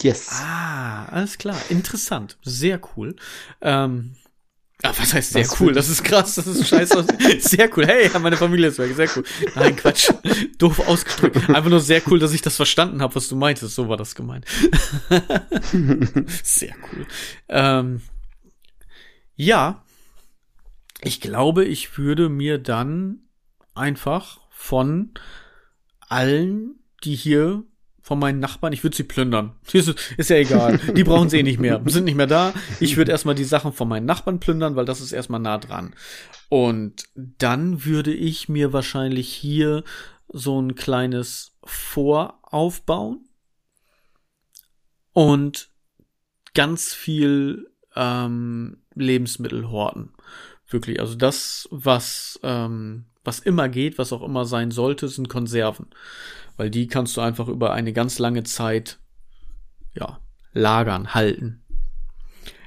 Yes. 0.00 0.28
Ah, 0.32 1.06
alles 1.06 1.36
klar. 1.36 1.56
Interessant. 1.68 2.38
Sehr 2.42 2.80
cool. 2.96 3.16
Ähm, 3.60 4.12
Ah, 4.82 4.94
was 4.96 5.12
heißt 5.12 5.32
sehr 5.32 5.44
was 5.44 5.60
cool? 5.60 5.72
Das 5.72 5.88
ist 5.88 6.02
krass, 6.02 6.36
das 6.36 6.46
ist 6.46 6.66
scheiße. 6.66 7.04
sehr 7.40 7.70
cool. 7.76 7.86
Hey, 7.86 8.10
meine 8.18 8.36
Familie 8.36 8.68
ist 8.68 8.78
weg. 8.78 8.94
Sehr 8.94 9.08
cool. 9.14 9.24
Nein, 9.54 9.76
Quatsch. 9.76 10.10
Doof 10.58 10.78
ausgedrückt. 10.88 11.50
Einfach 11.50 11.68
nur 11.70 11.80
sehr 11.80 12.00
cool, 12.06 12.18
dass 12.18 12.32
ich 12.32 12.40
das 12.40 12.56
verstanden 12.56 13.02
habe, 13.02 13.14
was 13.14 13.28
du 13.28 13.36
meintest. 13.36 13.74
So 13.74 13.88
war 13.88 13.98
das 13.98 14.14
gemeint. 14.14 14.46
sehr 16.42 16.74
cool. 16.92 17.06
Ähm, 17.48 18.00
ja, 19.36 19.82
ich 21.02 21.20
glaube, 21.20 21.64
ich 21.64 21.98
würde 21.98 22.28
mir 22.28 22.58
dann 22.58 23.20
einfach 23.74 24.40
von 24.50 25.12
allen, 26.08 26.80
die 27.04 27.14
hier 27.14 27.64
von 28.02 28.18
meinen 28.18 28.40
Nachbarn, 28.40 28.72
ich 28.72 28.82
würde 28.82 28.96
sie 28.96 29.04
plündern. 29.04 29.52
Ist, 29.72 30.30
ja 30.30 30.36
egal. 30.36 30.78
Die 30.78 31.04
brauchen 31.04 31.28
sie 31.28 31.40
eh 31.40 31.42
nicht 31.42 31.60
mehr. 31.60 31.82
Sind 31.86 32.04
nicht 32.04 32.16
mehr 32.16 32.26
da. 32.26 32.52
Ich 32.80 32.96
würde 32.96 33.12
erstmal 33.12 33.34
die 33.34 33.44
Sachen 33.44 33.72
von 33.72 33.88
meinen 33.88 34.06
Nachbarn 34.06 34.40
plündern, 34.40 34.76
weil 34.76 34.84
das 34.84 35.00
ist 35.00 35.12
erstmal 35.12 35.40
nah 35.40 35.58
dran. 35.58 35.94
Und 36.48 37.04
dann 37.14 37.84
würde 37.84 38.12
ich 38.12 38.48
mir 38.48 38.72
wahrscheinlich 38.72 39.28
hier 39.28 39.84
so 40.28 40.60
ein 40.60 40.74
kleines 40.74 41.56
Vor 41.64 42.38
aufbauen 42.42 43.28
und 45.12 45.70
ganz 46.54 46.94
viel 46.94 47.70
ähm, 47.96 48.82
Lebensmittel 48.94 49.70
horten. 49.70 50.14
Wirklich. 50.68 51.00
Also 51.00 51.16
das, 51.16 51.68
was, 51.70 52.40
ähm, 52.42 53.06
was 53.24 53.38
immer 53.38 53.68
geht, 53.68 53.98
was 53.98 54.12
auch 54.12 54.22
immer 54.22 54.44
sein 54.44 54.70
sollte, 54.70 55.08
sind 55.08 55.28
Konserven 55.28 55.88
weil 56.60 56.68
die 56.68 56.88
kannst 56.88 57.16
du 57.16 57.22
einfach 57.22 57.48
über 57.48 57.72
eine 57.72 57.94
ganz 57.94 58.18
lange 58.18 58.42
Zeit 58.42 58.98
ja, 59.94 60.20
lagern, 60.52 61.14
halten. 61.14 61.62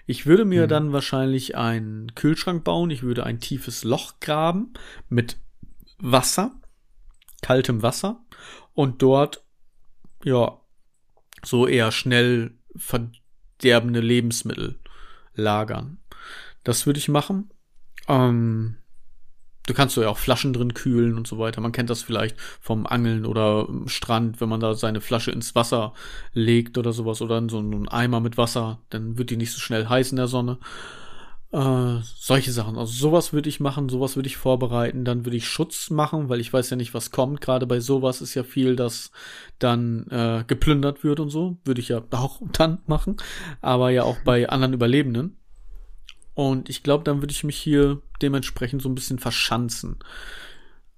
Ich 0.07 0.25
würde 0.25 0.45
mir 0.45 0.63
mhm. 0.63 0.67
dann 0.67 0.93
wahrscheinlich 0.93 1.55
einen 1.55 2.15
Kühlschrank 2.15 2.63
bauen. 2.63 2.89
Ich 2.89 3.03
würde 3.03 3.23
ein 3.23 3.39
tiefes 3.39 3.83
Loch 3.83 4.19
graben 4.19 4.73
mit 5.09 5.37
Wasser, 5.99 6.55
kaltem 7.43 7.83
Wasser 7.83 8.25
und 8.73 9.03
dort, 9.03 9.43
ja, 10.23 10.59
so 11.45 11.67
eher 11.67 11.91
schnell 11.91 12.57
verderbende 12.75 13.99
Lebensmittel 13.99 14.79
lagern. 15.35 15.99
Das 16.63 16.87
würde 16.87 16.97
ich 16.97 17.09
machen. 17.09 17.51
Ähm, 18.07 18.77
Du 19.65 19.73
kannst 19.73 19.95
so 19.95 20.01
ja 20.01 20.09
auch 20.09 20.17
Flaschen 20.17 20.51
drin 20.53 20.73
kühlen 20.73 21.17
und 21.17 21.25
so 21.25 21.39
weiter. 21.39 21.61
Man 21.61 21.71
kennt 21.71 21.89
das 21.89 22.01
vielleicht 22.01 22.35
vom 22.59 22.85
Angeln 22.85 23.25
oder 23.25 23.67
Strand, 23.85 24.41
wenn 24.41 24.49
man 24.49 24.59
da 24.59 24.73
seine 24.73 24.99
Flasche 24.99 25.31
ins 25.31 25.55
Wasser 25.55 25.93
legt 26.33 26.77
oder 26.77 26.91
sowas 26.91 27.21
oder 27.21 27.37
in 27.37 27.49
so 27.49 27.59
einen 27.59 27.87
Eimer 27.87 28.19
mit 28.19 28.37
Wasser, 28.37 28.79
dann 28.89 29.17
wird 29.17 29.29
die 29.29 29.37
nicht 29.37 29.51
so 29.51 29.59
schnell 29.59 29.87
heiß 29.87 30.11
in 30.11 30.17
der 30.17 30.27
Sonne. 30.27 30.57
Äh, 31.53 31.99
solche 32.01 32.51
Sachen. 32.51 32.79
Also 32.79 32.91
sowas 32.91 33.31
würde 33.31 33.47
ich 33.47 33.59
machen, 33.59 33.87
sowas 33.87 34.15
würde 34.15 34.27
ich 34.27 34.37
vorbereiten. 34.37 35.05
Dann 35.05 35.23
würde 35.23 35.37
ich 35.37 35.47
Schutz 35.47 35.91
machen, 35.91 36.27
weil 36.27 36.39
ich 36.39 36.51
weiß 36.51 36.71
ja 36.71 36.77
nicht, 36.77 36.95
was 36.95 37.11
kommt. 37.11 37.41
Gerade 37.41 37.67
bei 37.67 37.79
sowas 37.79 38.21
ist 38.21 38.33
ja 38.33 38.43
viel, 38.43 38.75
dass 38.75 39.11
dann 39.59 40.07
äh, 40.09 40.43
geplündert 40.47 41.03
wird 41.03 41.19
und 41.19 41.29
so. 41.29 41.57
Würde 41.63 41.79
ich 41.79 41.89
ja 41.89 42.01
auch 42.09 42.41
dann 42.53 42.79
machen. 42.87 43.17
Aber 43.61 43.91
ja 43.91 44.03
auch 44.03 44.17
bei 44.25 44.49
anderen 44.49 44.73
Überlebenden. 44.73 45.37
Und 46.35 46.69
ich 46.69 46.83
glaube, 46.83 47.03
dann 47.03 47.21
würde 47.21 47.31
ich 47.31 47.43
mich 47.43 47.57
hier 47.57 48.01
dementsprechend 48.21 48.81
so 48.81 48.89
ein 48.89 48.95
bisschen 48.95 49.19
verschanzen. 49.19 49.99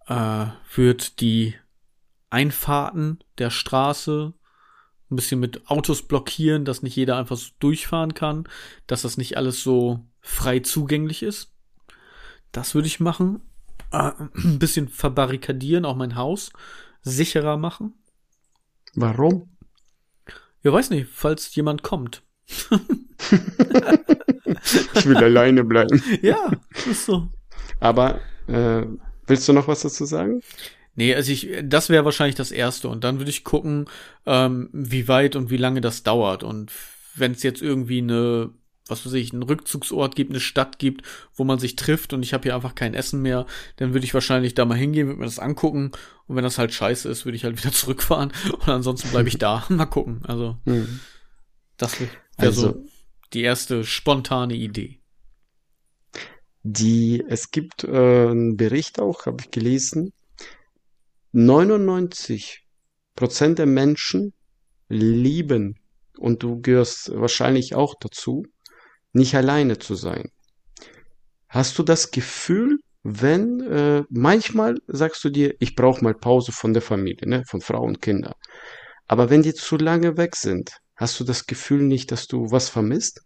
Äh, 0.08 0.48
wird 0.74 1.20
die 1.20 1.56
Einfahrten 2.30 3.20
der 3.38 3.50
Straße 3.50 4.34
ein 5.12 5.16
bisschen 5.16 5.40
mit 5.40 5.68
Autos 5.68 6.04
blockieren, 6.04 6.66
dass 6.66 6.82
nicht 6.82 6.96
jeder 6.96 7.18
einfach 7.18 7.38
so 7.38 7.52
durchfahren 7.60 8.14
kann, 8.14 8.48
dass 8.88 9.04
das 9.04 9.18
nicht 9.18 9.38
alles 9.38 9.62
so 9.62 10.06
frei 10.22 10.60
zugänglich 10.60 11.22
ist. 11.22 11.54
Das 12.52 12.74
würde 12.74 12.88
ich 12.88 13.00
machen. 13.00 13.42
Äh, 13.92 14.12
ein 14.36 14.60
bisschen 14.60 14.88
verbarrikadieren, 14.88 15.86
auch 15.86 15.96
mein 15.96 16.16
Haus 16.16 16.52
sicherer 17.02 17.58
machen. 17.58 17.94
Warum? 18.96 19.56
Ja, 20.64 20.74
weiß 20.74 20.90
nicht, 20.90 21.08
falls 21.12 21.54
jemand 21.54 21.84
kommt. 21.84 22.24
ich 24.96 25.06
will 25.06 25.18
alleine 25.18 25.64
bleiben. 25.64 26.02
Ja, 26.22 26.52
ist 26.90 27.06
so. 27.06 27.30
Aber 27.80 28.20
äh, 28.48 28.84
willst 29.28 29.48
du 29.48 29.54
noch 29.54 29.68
was 29.68 29.82
dazu 29.82 30.06
sagen? 30.06 30.42
Nee, 30.96 31.14
also 31.14 31.32
ich, 31.32 31.50
das 31.64 31.90
wäre 31.90 32.06
wahrscheinlich 32.06 32.36
das 32.36 32.52
Erste. 32.52 32.88
Und 32.88 33.04
dann 33.04 33.20
würde 33.20 33.30
ich 33.30 33.44
gucken, 33.44 33.86
ähm, 34.26 34.70
wie 34.72 35.08
weit 35.08 35.36
und 35.36 35.50
wie 35.50 35.58
lange 35.58 35.82
das 35.82 36.04
dauert. 36.04 36.44
Und 36.44 36.72
wenn 37.16 37.34
es 37.34 37.44
jetzt 37.44 37.62
irgendwie 37.62 38.00
eine, 38.00 38.52
was 38.88 39.06
weiß 39.06 39.14
ich, 39.14 39.34
einen 39.34 39.44
Rückzugsort 39.44 40.16
gibt, 40.16 40.32
eine 40.32 40.40
Stadt 40.40 40.80
gibt, 40.80 41.06
wo 41.34 41.44
man 41.44 41.60
sich 41.60 41.76
trifft 41.76 42.14
und 42.14 42.24
ich 42.24 42.34
habe 42.34 42.44
hier 42.44 42.56
einfach 42.56 42.76
kein 42.76 42.94
Essen 42.94 43.22
mehr, 43.22 43.46
dann 43.76 43.94
würde 43.94 44.06
ich 44.06 44.14
wahrscheinlich 44.14 44.54
da 44.54 44.64
mal 44.64 44.78
hingehen, 44.78 45.08
würde 45.08 45.20
mir 45.20 45.26
das 45.26 45.40
angucken. 45.40 45.92
Und 46.28 46.38
wenn 46.38 46.44
das 46.44 46.58
halt 46.58 46.74
scheiße 46.74 47.10
ist, 47.10 47.26
würde 47.26 47.36
ich 47.36 47.44
halt 47.44 47.58
wieder 47.62 47.74
zurückfahren. 47.74 48.32
Und 48.52 48.70
ansonsten 48.70 49.10
bleibe 49.10 49.28
ich 49.28 49.38
da. 49.38 49.66
mal 49.70 49.86
gucken. 49.86 50.22
Also, 50.26 50.58
mhm. 50.64 51.02
das 51.76 52.00
wäre 52.00 52.10
also, 52.38 52.62
so 52.62 52.86
die 53.36 53.44
erste 53.44 53.84
spontane 53.84 54.56
Idee. 54.56 55.00
Die, 56.64 57.24
es 57.28 57.52
gibt 57.52 57.84
äh, 57.84 58.28
einen 58.30 58.58
Bericht 58.58 59.00
auch, 59.00 59.26
habe 59.28 59.38
ich 59.42 59.52
gelesen. 59.52 60.14
99 61.34 62.66
Prozent 63.16 63.60
der 63.60 63.68
Menschen 63.68 64.34
lieben, 64.88 65.80
und 66.18 66.44
du 66.44 66.62
gehörst 66.62 67.12
wahrscheinlich 67.14 67.76
auch 67.76 67.96
dazu, 68.00 68.46
nicht 69.12 69.36
alleine 69.36 69.78
zu 69.78 69.96
sein. 69.96 70.30
Hast 71.50 71.78
du 71.78 71.84
das 71.84 72.12
Gefühl, 72.12 72.80
wenn 73.04 73.60
äh, 73.62 74.04
manchmal 74.10 74.78
sagst 74.88 75.24
du 75.24 75.30
dir, 75.30 75.56
ich 75.60 75.76
brauche 75.76 76.04
mal 76.04 76.16
Pause 76.16 76.52
von 76.52 76.74
der 76.74 76.82
Familie, 76.82 77.28
ne, 77.28 77.44
von 77.48 77.62
Frau 77.62 77.84
und 77.84 78.02
Kinder. 78.02 78.34
Aber 79.08 79.30
wenn 79.30 79.44
die 79.44 79.54
zu 79.54 79.78
lange 79.78 80.18
weg 80.18 80.36
sind, 80.36 80.78
hast 80.96 81.20
du 81.20 81.24
das 81.24 81.48
Gefühl 81.48 81.84
nicht, 81.84 82.12
dass 82.12 82.28
du 82.28 82.52
was 82.52 82.70
vermisst? 82.70 83.24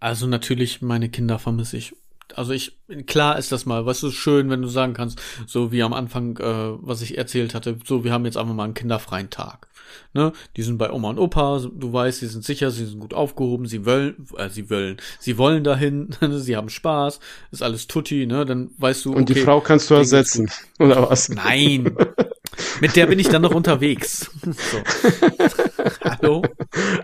Also 0.00 0.26
natürlich, 0.26 0.82
meine 0.82 1.08
Kinder 1.08 1.38
vermisse 1.38 1.76
ich 1.76 1.96
Also 2.34 2.52
ich, 2.52 2.78
klar 3.06 3.38
ist 3.38 3.52
das 3.52 3.66
mal, 3.66 3.84
weißt 3.86 4.02
du, 4.02 4.10
schön, 4.10 4.50
wenn 4.50 4.62
du 4.62 4.68
sagen 4.68 4.94
kannst, 4.94 5.20
so 5.46 5.72
wie 5.72 5.82
am 5.82 5.92
Anfang, 5.92 6.36
äh, 6.38 6.76
was 6.80 7.02
ich 7.02 7.16
erzählt 7.18 7.54
hatte, 7.54 7.78
so, 7.84 8.04
wir 8.04 8.12
haben 8.12 8.24
jetzt 8.24 8.36
einfach 8.36 8.54
mal 8.54 8.64
einen 8.64 8.74
kinderfreien 8.74 9.30
Tag. 9.30 9.68
Ne? 10.12 10.32
Die 10.56 10.62
sind 10.62 10.78
bei 10.78 10.90
Oma 10.90 11.10
und 11.10 11.18
Opa, 11.18 11.60
du 11.72 11.92
weißt, 11.92 12.20
sie 12.20 12.26
sind 12.26 12.44
sicher, 12.44 12.70
sie 12.70 12.86
sind 12.86 13.00
gut 13.00 13.14
aufgehoben, 13.14 13.66
sie 13.66 13.84
wollen, 13.84 14.26
äh, 14.36 14.48
sie 14.48 14.70
wollen, 14.70 14.96
sie 15.18 15.38
wollen 15.38 15.64
dahin, 15.64 16.10
sie 16.30 16.56
haben 16.56 16.68
Spaß, 16.68 17.20
ist 17.50 17.62
alles 17.62 17.86
tutti, 17.86 18.26
ne? 18.26 18.44
Dann 18.44 18.70
weißt 18.78 19.04
du. 19.04 19.12
Und 19.12 19.22
okay, 19.22 19.34
die 19.34 19.40
Frau 19.40 19.60
kannst 19.60 19.90
du 19.90 19.94
ersetzen, 19.94 20.50
oder 20.78 21.10
was? 21.10 21.28
Nein. 21.28 21.96
Mit 22.80 22.96
der 22.96 23.06
bin 23.06 23.18
ich 23.18 23.28
dann 23.28 23.42
noch 23.42 23.54
unterwegs. 23.54 24.30
So. 24.44 24.78
Hallo? 26.04 26.42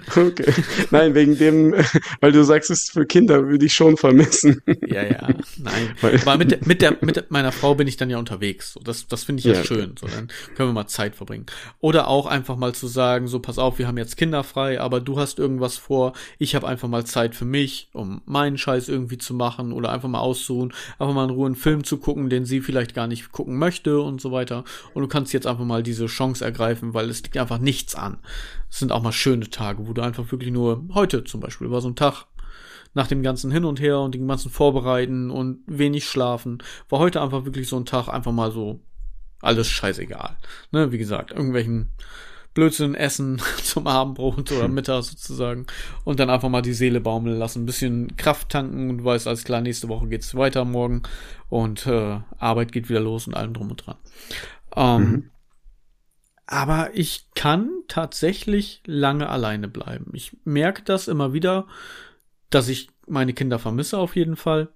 Okay. 0.09 0.53
Nein, 0.91 1.15
wegen 1.15 1.39
dem, 1.39 1.75
weil 2.21 2.33
du 2.33 2.43
sagst, 2.45 2.71
es 2.71 2.83
ist 2.83 2.93
für 2.93 3.07
Kinder, 3.07 3.47
würde 3.49 3.67
ich 3.67 3.73
schon 3.73 3.97
vermissen. 3.97 4.63
Ja, 4.87 5.05
ja. 5.05 5.29
Nein. 5.59 5.95
Aber 6.03 6.39
mit, 6.39 6.51
der, 6.51 6.59
mit, 6.65 6.83
der, 6.83 6.97
mit 7.01 7.31
meiner 7.31 7.53
Frau 7.53 7.75
bin 7.75 7.87
ich 7.87 7.97
dann 7.97 8.11
ja 8.11 8.19
unterwegs. 8.19 8.73
So, 8.73 8.81
das, 8.81 9.07
das 9.07 9.25
finde 9.25 9.41
ich 9.41 9.47
ja, 9.47 9.55
ja 9.55 9.65
schön. 9.65 9.95
So, 9.99 10.07
dann 10.07 10.29
können 10.55 10.71
wir 10.71 10.73
mal 10.73 10.87
Zeit 10.87 11.17
verbringen. 11.17 11.47
Oder 11.81 12.09
auch 12.09 12.27
einfach 12.27 12.57
mal 12.57 12.75
zu 12.75 12.87
sagen, 12.87 13.29
so 13.29 13.41
pass 13.41 13.59
auf, 13.59 13.79
wir 13.79 13.87
haben 13.87 13.99
jetzt 13.99 14.17
Kinder 14.17 14.43
frei, 14.45 14.81
aber 14.81 15.01
du 15.01 15.19
hast 15.19 15.39
irgendwas 15.39 15.77
vor. 15.77 16.13
Ich 16.39 16.55
habe 16.55 16.67
einfach 16.67 16.89
mal 16.89 17.05
Zeit 17.05 17.35
für 17.35 17.45
mich, 17.45 17.89
um 17.93 18.23
meinen 18.27 18.59
Scheiß 18.59 18.89
irgendwie 18.89 19.19
zu 19.19 19.35
machen 19.35 19.73
oder 19.73 19.93
einfach 19.93 20.09
mal 20.09 20.21
auszuruhen, 20.21 20.73
einfach 20.99 21.15
mal 21.15 21.25
in 21.25 21.31
Ruhe 21.31 21.47
einen 21.47 21.55
Film 21.55 21.85
zu 21.85 21.99
gucken, 21.99 22.31
den 22.31 22.45
sie 22.45 22.61
vielleicht 22.61 22.95
gar 22.95 23.07
nicht 23.07 23.33
gucken 23.33 23.57
möchte 23.57 24.01
und 24.01 24.21
so 24.21 24.33
weiter. 24.33 24.65
Und 24.95 25.03
du 25.03 25.09
kannst 25.09 25.33
jetzt 25.33 25.47
einfach 25.47 25.65
mal 25.65 25.83
diese 25.83 26.07
Chance 26.07 26.45
ergreifen, 26.45 26.95
weil 26.95 27.09
es 27.11 27.23
liegt 27.23 27.37
einfach 27.37 27.59
nichts 27.59 27.95
an. 27.95 28.19
Es 28.71 28.79
sind 28.79 28.93
auch 28.93 29.03
mal 29.03 29.13
schöne 29.13 29.51
Tage, 29.51 29.87
wo 29.87 29.93
du 29.93 30.03
einfach 30.03 30.31
wirklich 30.31 30.51
nur 30.51 30.85
heute 30.95 31.25
zum 31.25 31.41
Beispiel 31.41 31.71
war 31.71 31.81
so 31.81 31.89
ein 31.89 31.97
Tag 31.97 32.27
nach 32.95 33.07
dem 33.07 33.23
ganzen 33.23 33.51
Hin 33.51 33.65
und 33.65 33.81
Her 33.81 34.01
und 34.01 34.15
dem 34.15 34.27
ganzen 34.27 34.51
Vorbereiten 34.51 35.31
und 35.31 35.63
wenig 35.67 36.07
schlafen, 36.07 36.63
war 36.89 36.99
heute 36.99 37.21
einfach 37.21 37.45
wirklich 37.45 37.69
so 37.69 37.77
ein 37.77 37.87
Tag, 37.87 38.09
einfach 38.09 38.33
mal 38.33 38.51
so 38.51 38.81
alles 39.41 39.69
scheißegal. 39.69 40.37
Ne, 40.73 40.93
wie 40.93 40.99
gesagt, 40.99 41.31
irgendwelchen 41.31 41.91
Blödsinn 42.53 42.95
essen 42.95 43.41
zum 43.63 43.87
Abendbrot 43.87 44.51
oder 44.53 44.69
Mittag 44.69 45.05
sozusagen 45.05 45.67
und 46.05 46.19
dann 46.19 46.31
einfach 46.31 46.49
mal 46.49 46.63
die 46.63 46.73
Seele 46.73 47.01
baumeln 47.01 47.39
lassen, 47.39 47.63
ein 47.63 47.67
bisschen 47.67 48.17
Kraft 48.17 48.49
tanken 48.49 48.91
und 48.91 48.99
du 48.99 49.05
weißt, 49.05 49.29
alles 49.29 49.45
klar, 49.45 49.61
nächste 49.61 49.89
Woche 49.89 50.09
geht's 50.09 50.35
weiter 50.35 50.65
morgen 50.65 51.03
und 51.49 51.87
äh, 51.87 52.19
Arbeit 52.39 52.73
geht 52.73 52.89
wieder 52.89 53.01
los 53.01 53.27
und 53.27 53.35
allem 53.35 53.55
drum 53.55 53.71
und 53.71 53.87
dran. 53.87 53.97
Ähm, 54.75 55.03
mhm. 55.03 55.31
Aber 56.53 56.91
ich 56.95 57.31
kann 57.37 57.71
tatsächlich 57.87 58.83
lange 58.85 59.29
alleine 59.29 59.69
bleiben. 59.69 60.11
Ich 60.15 60.37
merke 60.43 60.83
das 60.83 61.07
immer 61.07 61.33
wieder, 61.33 61.69
dass 62.51 62.69
ich 62.69 62.91
meine 63.07 63.35
Kinder 63.35 63.61
vermisse 63.61 63.99
auf 63.99 64.17
jeden 64.17 64.35
Fall. 64.35 64.69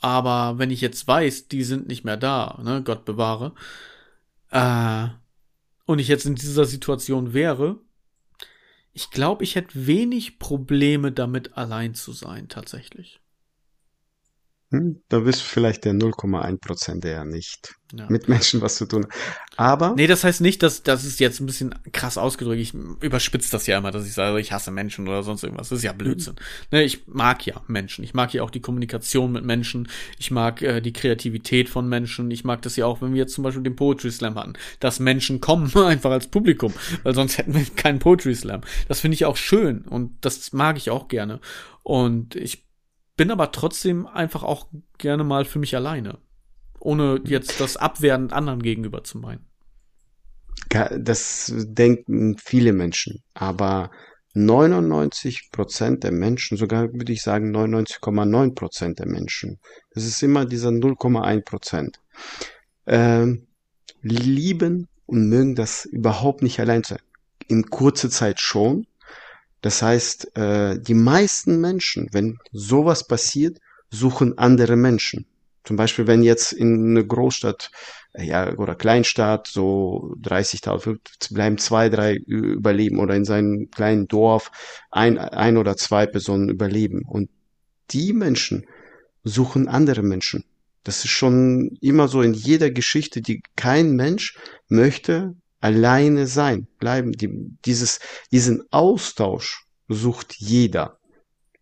Aber 0.00 0.58
wenn 0.58 0.72
ich 0.72 0.80
jetzt 0.80 1.06
weiß, 1.06 1.46
die 1.46 1.62
sind 1.62 1.86
nicht 1.86 2.02
mehr 2.04 2.16
da, 2.16 2.60
ne, 2.64 2.82
Gott 2.82 3.04
bewahre, 3.04 3.54
äh, 4.50 5.06
und 5.86 6.00
ich 6.00 6.08
jetzt 6.08 6.26
in 6.26 6.34
dieser 6.34 6.64
Situation 6.64 7.32
wäre, 7.32 7.78
ich 8.92 9.12
glaube, 9.12 9.44
ich 9.44 9.54
hätte 9.54 9.86
wenig 9.86 10.40
Probleme 10.40 11.12
damit, 11.12 11.56
allein 11.56 11.94
zu 11.94 12.10
sein, 12.10 12.48
tatsächlich. 12.48 13.20
Hm, 14.74 15.02
da 15.08 15.20
bist 15.20 15.40
du 15.40 15.44
vielleicht 15.44 15.84
der 15.84 15.92
0,1 15.92 16.60
Prozent, 16.60 17.04
der 17.04 17.24
nicht 17.24 17.76
ja. 17.92 18.06
mit 18.08 18.28
Menschen 18.28 18.60
was 18.60 18.74
zu 18.74 18.86
tun 18.86 19.04
hat. 19.04 19.12
Aber. 19.56 19.94
Nee, 19.94 20.08
das 20.08 20.24
heißt 20.24 20.40
nicht, 20.40 20.64
dass 20.64 20.82
das 20.82 21.04
ist 21.04 21.20
jetzt 21.20 21.38
ein 21.38 21.46
bisschen 21.46 21.76
krass 21.92 22.18
ausgedrückt. 22.18 22.60
Ich 22.60 22.74
überspitze 22.74 23.52
das 23.52 23.68
ja 23.68 23.78
immer, 23.78 23.92
dass 23.92 24.04
ich 24.04 24.14
sage, 24.14 24.40
ich 24.40 24.50
hasse 24.50 24.72
Menschen 24.72 25.06
oder 25.06 25.22
sonst 25.22 25.44
irgendwas. 25.44 25.68
Das 25.68 25.78
ist 25.78 25.84
ja 25.84 25.92
Blödsinn. 25.92 26.34
Mhm. 26.34 26.78
Ne, 26.78 26.82
ich 26.82 27.06
mag 27.06 27.46
ja 27.46 27.62
Menschen. 27.68 28.02
Ich 28.02 28.14
mag 28.14 28.34
ja 28.34 28.42
auch 28.42 28.50
die 28.50 28.60
Kommunikation 28.60 29.30
mit 29.30 29.44
Menschen. 29.44 29.88
Ich 30.18 30.32
mag 30.32 30.60
äh, 30.60 30.80
die 30.80 30.92
Kreativität 30.92 31.68
von 31.68 31.88
Menschen. 31.88 32.28
Ich 32.32 32.42
mag 32.42 32.62
das 32.62 32.74
ja 32.74 32.86
auch, 32.86 33.00
wenn 33.00 33.12
wir 33.12 33.20
jetzt 33.20 33.34
zum 33.34 33.44
Beispiel 33.44 33.62
den 33.62 33.76
Poetry 33.76 34.10
Slam 34.10 34.34
hatten, 34.34 34.54
dass 34.80 34.98
Menschen 34.98 35.40
kommen 35.40 35.72
einfach 35.76 36.10
als 36.10 36.26
Publikum, 36.26 36.74
weil 37.04 37.14
sonst 37.14 37.38
hätten 37.38 37.54
wir 37.54 37.64
keinen 37.76 38.00
Poetry 38.00 38.34
Slam. 38.34 38.62
Das 38.88 38.98
finde 38.98 39.14
ich 39.14 39.24
auch 39.24 39.36
schön 39.36 39.82
und 39.82 40.16
das 40.22 40.52
mag 40.52 40.78
ich 40.78 40.90
auch 40.90 41.06
gerne. 41.06 41.38
Und 41.84 42.34
ich 42.34 42.64
bin 43.16 43.30
aber 43.30 43.52
trotzdem 43.52 44.06
einfach 44.06 44.42
auch 44.42 44.68
gerne 44.98 45.24
mal 45.24 45.44
für 45.44 45.58
mich 45.58 45.76
alleine. 45.76 46.18
Ohne 46.80 47.20
jetzt 47.24 47.60
das 47.60 47.76
abwertend 47.76 48.32
anderen 48.32 48.62
gegenüber 48.62 49.04
zu 49.04 49.18
meinen. 49.18 49.46
Das 50.68 51.52
denken 51.54 52.36
viele 52.38 52.72
Menschen, 52.72 53.22
aber 53.32 53.90
99 54.34 55.50
Prozent 55.52 56.02
der 56.02 56.10
Menschen, 56.10 56.58
sogar 56.58 56.92
würde 56.92 57.12
ich 57.12 57.22
sagen 57.22 57.54
99,9 57.54 58.54
Prozent 58.54 58.98
der 58.98 59.06
Menschen, 59.06 59.60
das 59.92 60.04
ist 60.04 60.22
immer 60.22 60.44
dieser 60.44 60.70
0,1 60.70 61.44
Prozent, 61.44 62.00
ähm, 62.86 63.46
lieben 64.02 64.88
und 65.06 65.28
mögen 65.28 65.54
das 65.54 65.84
überhaupt 65.84 66.42
nicht 66.42 66.58
allein 66.58 66.82
sein. 66.82 66.98
In 67.46 67.70
kurzer 67.70 68.10
Zeit 68.10 68.40
schon, 68.40 68.86
das 69.64 69.80
heißt, 69.80 70.36
äh, 70.36 70.78
die 70.78 70.92
meisten 70.92 71.58
Menschen, 71.58 72.10
wenn 72.12 72.36
sowas 72.52 73.06
passiert, 73.06 73.62
suchen 73.88 74.36
andere 74.36 74.76
Menschen. 74.76 75.24
Zum 75.64 75.76
Beispiel, 75.76 76.06
wenn 76.06 76.22
jetzt 76.22 76.52
in 76.52 76.90
einer 76.90 77.02
Großstadt 77.02 77.70
äh, 78.12 78.24
ja, 78.24 78.54
oder 78.58 78.74
Kleinstadt 78.74 79.46
so 79.46 80.16
30.000, 80.20 81.32
bleiben 81.32 81.56
zwei, 81.56 81.88
drei 81.88 82.12
überleben 82.14 82.98
oder 82.98 83.16
in 83.16 83.24
seinem 83.24 83.70
kleinen 83.70 84.06
Dorf 84.06 84.50
ein, 84.90 85.16
ein 85.16 85.56
oder 85.56 85.78
zwei 85.78 86.04
Personen 86.04 86.50
überleben. 86.50 87.00
Und 87.08 87.30
die 87.90 88.12
Menschen 88.12 88.66
suchen 89.22 89.66
andere 89.66 90.02
Menschen. 90.02 90.44
Das 90.82 91.06
ist 91.06 91.12
schon 91.12 91.78
immer 91.80 92.08
so 92.08 92.20
in 92.20 92.34
jeder 92.34 92.70
Geschichte, 92.70 93.22
die 93.22 93.42
kein 93.56 93.96
Mensch 93.96 94.36
möchte 94.68 95.36
alleine 95.64 96.26
sein, 96.26 96.68
bleiben. 96.78 97.12
Die, 97.12 97.30
dieses, 97.64 97.98
diesen 98.30 98.64
Austausch 98.70 99.64
sucht 99.88 100.36
jeder. 100.36 100.98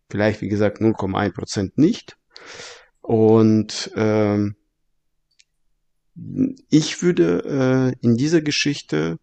Vielleicht, 0.09 0.41
wie 0.41 0.49
gesagt, 0.49 0.81
0,1 0.81 1.33
Prozent 1.33 1.77
nicht. 1.77 2.17
Und 3.01 3.91
ähm, 3.95 4.55
ich 6.69 7.01
würde 7.01 7.95
äh, 8.01 8.05
in 8.05 8.17
dieser 8.17 8.41
Geschichte, 8.41 9.19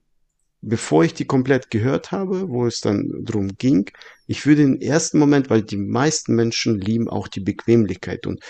bevor 0.62 1.04
ich 1.04 1.12
die 1.12 1.26
komplett 1.26 1.70
gehört 1.70 2.10
habe, 2.10 2.48
wo 2.48 2.66
es 2.66 2.80
dann 2.80 3.06
drum 3.22 3.58
ging, 3.58 3.90
ich 4.26 4.46
würde 4.46 4.62
im 4.62 4.80
ersten 4.80 5.18
Moment, 5.18 5.50
weil 5.50 5.62
die 5.62 5.76
meisten 5.76 6.34
Menschen 6.34 6.80
lieben 6.80 7.08
auch 7.08 7.28
die 7.28 7.40
Bequemlichkeit 7.40 8.26
und 8.26 8.42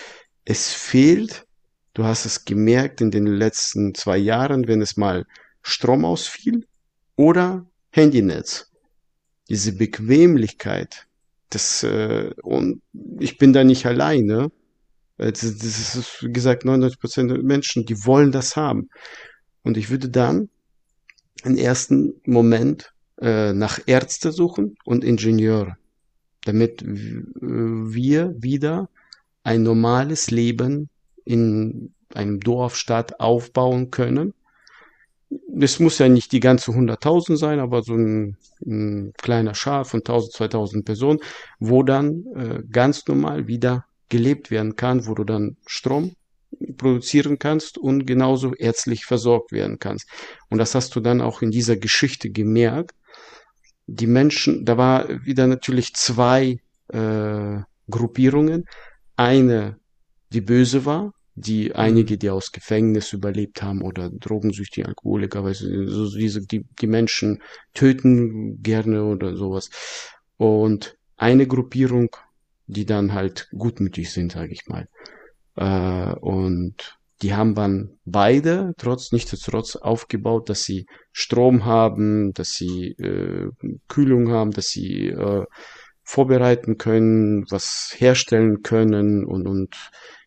es 0.45 0.69
fehlt, 0.69 1.45
du 1.93 2.05
hast 2.05 2.25
es 2.25 2.45
gemerkt 2.45 3.01
in 3.01 3.11
den 3.11 3.25
letzten 3.25 3.93
zwei 3.93 4.17
Jahren, 4.17 4.67
wenn 4.67 4.81
es 4.81 4.95
mal 4.95 5.25
Strom 5.61 6.05
ausfiel 6.05 6.65
oder 7.15 7.65
Handynetz. 7.91 8.71
Diese 9.49 9.73
Bequemlichkeit, 9.73 11.07
das, 11.49 11.83
äh, 11.83 12.31
und 12.41 12.81
ich 13.19 13.37
bin 13.37 13.53
da 13.53 13.63
nicht 13.63 13.85
alleine. 13.85 14.51
Äh, 15.17 15.31
das, 15.31 15.41
das 15.57 15.95
ist, 15.95 16.23
wie 16.23 16.31
gesagt, 16.31 16.65
99 16.65 16.99
Prozent 16.99 17.31
der 17.31 17.43
Menschen, 17.43 17.85
die 17.85 18.05
wollen 18.05 18.31
das 18.31 18.55
haben. 18.55 18.89
Und 19.63 19.77
ich 19.77 19.89
würde 19.89 20.09
dann 20.09 20.49
im 21.43 21.57
ersten 21.57 22.13
Moment 22.25 22.93
äh, 23.19 23.53
nach 23.53 23.79
Ärzte 23.85 24.31
suchen 24.31 24.75
und 24.85 25.03
Ingenieure, 25.03 25.75
damit 26.45 26.83
wir 26.85 28.33
wieder 28.41 28.89
ein 29.43 29.63
normales 29.63 30.31
Leben 30.31 30.89
in 31.25 31.93
einem 32.13 32.39
Dorf, 32.39 32.75
Stadt 32.75 33.19
aufbauen 33.19 33.91
können 33.91 34.33
es 35.59 35.79
muss 35.79 35.99
ja 35.99 36.09
nicht 36.09 36.31
die 36.31 36.39
ganze 36.39 36.71
100.000 36.71 37.37
sein, 37.37 37.59
aber 37.59 37.83
so 37.83 37.93
ein, 37.95 38.37
ein, 38.65 39.13
kleiner 39.17 39.55
Schar 39.55 39.85
von 39.85 40.01
1.000, 40.01 40.35
2.000 40.35 40.83
Personen, 40.83 41.19
wo 41.59 41.83
dann 41.83 42.25
äh, 42.35 42.63
ganz 42.69 43.05
normal 43.07 43.47
wieder 43.47 43.85
gelebt 44.09 44.51
werden 44.51 44.75
kann, 44.75 45.07
wo 45.07 45.13
du 45.13 45.23
dann 45.23 45.57
Strom 45.65 46.15
produzieren 46.77 47.39
kannst 47.39 47.77
und 47.77 48.05
genauso 48.05 48.53
ärztlich 48.53 49.05
versorgt 49.05 49.51
werden 49.51 49.79
kannst. 49.79 50.07
Und 50.49 50.57
das 50.57 50.75
hast 50.75 50.95
du 50.95 50.99
dann 50.99 51.21
auch 51.21 51.41
in 51.41 51.51
dieser 51.51 51.77
Geschichte 51.77 52.29
gemerkt. 52.29 52.95
Die 53.87 54.07
Menschen, 54.07 54.65
da 54.65 54.77
war 54.77 55.07
wieder 55.25 55.47
natürlich 55.47 55.93
zwei 55.95 56.59
äh, 56.89 57.57
Gruppierungen. 57.89 58.65
Eine, 59.15 59.77
die 60.33 60.41
böse 60.41 60.85
war, 60.85 61.13
die 61.35 61.73
einige, 61.75 62.17
die 62.17 62.29
aus 62.29 62.51
Gefängnis 62.51 63.13
überlebt 63.13 63.63
haben 63.63 63.81
oder 63.81 64.09
drogensüchtige 64.09 64.87
Alkoholiker, 64.87 65.43
weil 65.43 65.53
so 65.53 66.09
diese, 66.15 66.45
die, 66.45 66.65
die 66.81 66.87
Menschen 66.87 67.41
töten 67.73 68.61
gerne 68.61 69.05
oder 69.05 69.35
sowas. 69.35 69.69
Und 70.37 70.97
eine 71.17 71.47
Gruppierung, 71.47 72.15
die 72.67 72.85
dann 72.85 73.13
halt 73.13 73.47
gutmütig 73.51 74.11
sind, 74.11 74.31
sage 74.33 74.53
ich 74.53 74.67
mal. 74.67 74.87
Äh, 75.55 76.15
und 76.19 76.97
die 77.21 77.35
haben 77.35 77.53
dann 77.53 77.99
beide 78.05 78.73
trotz 78.77 79.11
nichtsdestotrotz 79.11 79.75
aufgebaut, 79.75 80.49
dass 80.49 80.63
sie 80.63 80.87
Strom 81.11 81.65
haben, 81.65 82.33
dass 82.33 82.53
sie 82.53 82.93
äh, 82.93 83.51
Kühlung 83.87 84.31
haben, 84.31 84.51
dass 84.51 84.67
sie 84.67 85.09
äh, 85.09 85.45
vorbereiten 86.03 86.77
können, 86.77 87.45
was 87.49 87.93
herstellen 87.97 88.63
können 88.63 89.23
und, 89.23 89.47
und 89.47 89.75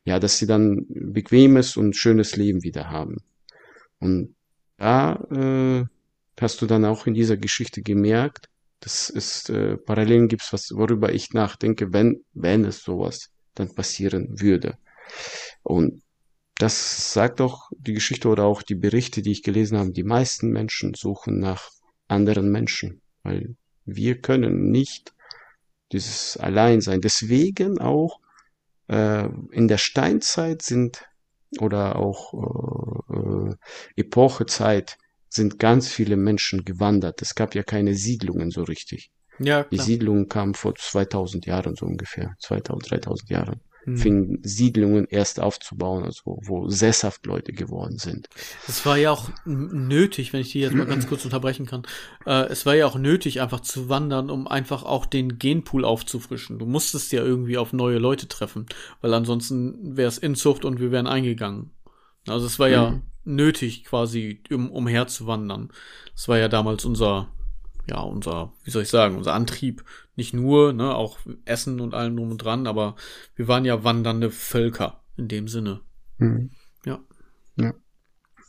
ja, 0.04 0.18
dass 0.18 0.38
sie 0.38 0.46
dann 0.46 0.86
bequemes 0.88 1.76
und 1.76 1.96
schönes 1.96 2.36
Leben 2.36 2.62
wieder 2.62 2.90
haben. 2.90 3.16
Und 3.98 4.34
da 4.76 5.14
äh, 5.30 5.84
hast 6.40 6.60
du 6.60 6.66
dann 6.66 6.84
auch 6.84 7.06
in 7.06 7.14
dieser 7.14 7.36
Geschichte 7.36 7.82
gemerkt, 7.82 8.48
dass 8.80 9.08
es 9.08 9.48
äh, 9.48 9.76
Parallelen 9.78 10.28
gibt, 10.28 10.52
was, 10.52 10.72
worüber 10.74 11.12
ich 11.12 11.32
nachdenke, 11.32 11.92
wenn, 11.92 12.22
wenn 12.34 12.64
es 12.64 12.82
sowas 12.82 13.30
dann 13.54 13.74
passieren 13.74 14.40
würde. 14.40 14.76
Und 15.62 16.02
das 16.56 17.12
sagt 17.12 17.40
auch 17.40 17.70
die 17.76 17.94
Geschichte 17.94 18.28
oder 18.28 18.44
auch 18.44 18.62
die 18.62 18.74
Berichte, 18.74 19.22
die 19.22 19.32
ich 19.32 19.42
gelesen 19.42 19.78
habe. 19.78 19.90
Die 19.90 20.04
meisten 20.04 20.50
Menschen 20.50 20.94
suchen 20.94 21.38
nach 21.38 21.70
anderen 22.08 22.50
Menschen, 22.50 23.00
weil 23.22 23.56
wir 23.86 24.20
können 24.20 24.70
nicht 24.70 25.14
dieses 25.92 26.36
Alleinsein. 26.36 27.00
Deswegen 27.00 27.78
auch 27.78 28.20
äh, 28.88 29.28
in 29.50 29.68
der 29.68 29.78
Steinzeit 29.78 30.62
sind 30.62 31.04
oder 31.60 31.96
auch 31.96 32.34
äh, 32.34 33.14
äh, 33.14 33.54
Epochezeit 33.96 34.98
sind 35.28 35.58
ganz 35.58 35.88
viele 35.88 36.16
Menschen 36.16 36.64
gewandert. 36.64 37.22
Es 37.22 37.34
gab 37.34 37.54
ja 37.54 37.62
keine 37.62 37.94
Siedlungen 37.94 38.50
so 38.50 38.62
richtig. 38.62 39.10
Ja, 39.38 39.64
klar. 39.64 39.66
Die 39.70 39.78
Siedlungen 39.78 40.28
kamen 40.28 40.54
vor 40.54 40.74
2000 40.76 41.46
Jahren 41.46 41.74
so 41.74 41.86
ungefähr, 41.86 42.34
2000, 42.38 42.90
3000 42.90 43.30
Jahren 43.30 43.60
hm. 43.84 43.96
fingen 43.96 44.38
Siedlungen 44.42 45.06
erst 45.06 45.40
aufzubauen, 45.40 46.04
also 46.04 46.38
wo 46.42 46.68
sesshaft 46.68 47.26
Leute 47.26 47.52
geworden 47.52 47.98
sind. 47.98 48.28
Es 48.66 48.84
war 48.86 48.96
ja 48.96 49.10
auch 49.10 49.30
nötig, 49.44 50.32
wenn 50.32 50.40
ich 50.40 50.52
die 50.52 50.60
jetzt 50.60 50.74
mal 50.74 50.86
ganz 50.86 51.06
kurz 51.06 51.24
unterbrechen 51.24 51.66
kann. 51.66 51.82
Äh, 52.26 52.46
es 52.46 52.66
war 52.66 52.74
ja 52.74 52.86
auch 52.86 52.96
nötig, 52.96 53.40
einfach 53.40 53.60
zu 53.60 53.88
wandern, 53.88 54.30
um 54.30 54.46
einfach 54.48 54.82
auch 54.82 55.06
den 55.06 55.38
Genpool 55.38 55.84
aufzufrischen. 55.84 56.58
Du 56.58 56.66
musstest 56.66 57.12
ja 57.12 57.22
irgendwie 57.22 57.58
auf 57.58 57.72
neue 57.72 57.98
Leute 57.98 58.28
treffen, 58.28 58.66
weil 59.00 59.12
ansonsten 59.12 59.96
wäre 59.96 60.08
es 60.08 60.18
Inzucht 60.18 60.64
und 60.64 60.80
wir 60.80 60.90
wären 60.90 61.06
eingegangen. 61.06 61.70
Also 62.26 62.46
es 62.46 62.58
war 62.58 62.68
ja 62.68 62.90
mhm. 62.90 63.02
nötig, 63.24 63.84
quasi 63.84 64.40
um, 64.50 64.70
umher 64.70 65.06
zu 65.06 65.26
wandern. 65.26 65.70
Das 66.14 66.28
war 66.28 66.38
ja 66.38 66.48
damals 66.48 66.84
unser 66.84 67.28
ja, 67.86 68.00
unser, 68.00 68.52
wie 68.64 68.70
soll 68.70 68.82
ich 68.82 68.88
sagen, 68.88 69.16
unser 69.16 69.34
Antrieb. 69.34 69.84
Nicht 70.16 70.34
nur, 70.34 70.72
ne, 70.72 70.94
auch 70.94 71.18
Essen 71.44 71.80
und 71.80 71.94
allem 71.94 72.16
drum 72.16 72.30
und 72.32 72.38
dran, 72.38 72.66
aber 72.66 72.94
wir 73.34 73.48
waren 73.48 73.64
ja 73.64 73.82
wandernde 73.84 74.30
Völker 74.30 75.02
in 75.16 75.28
dem 75.28 75.48
Sinne. 75.48 75.80
Mhm. 76.18 76.50
Ja. 76.84 77.00
Ja. 77.56 77.74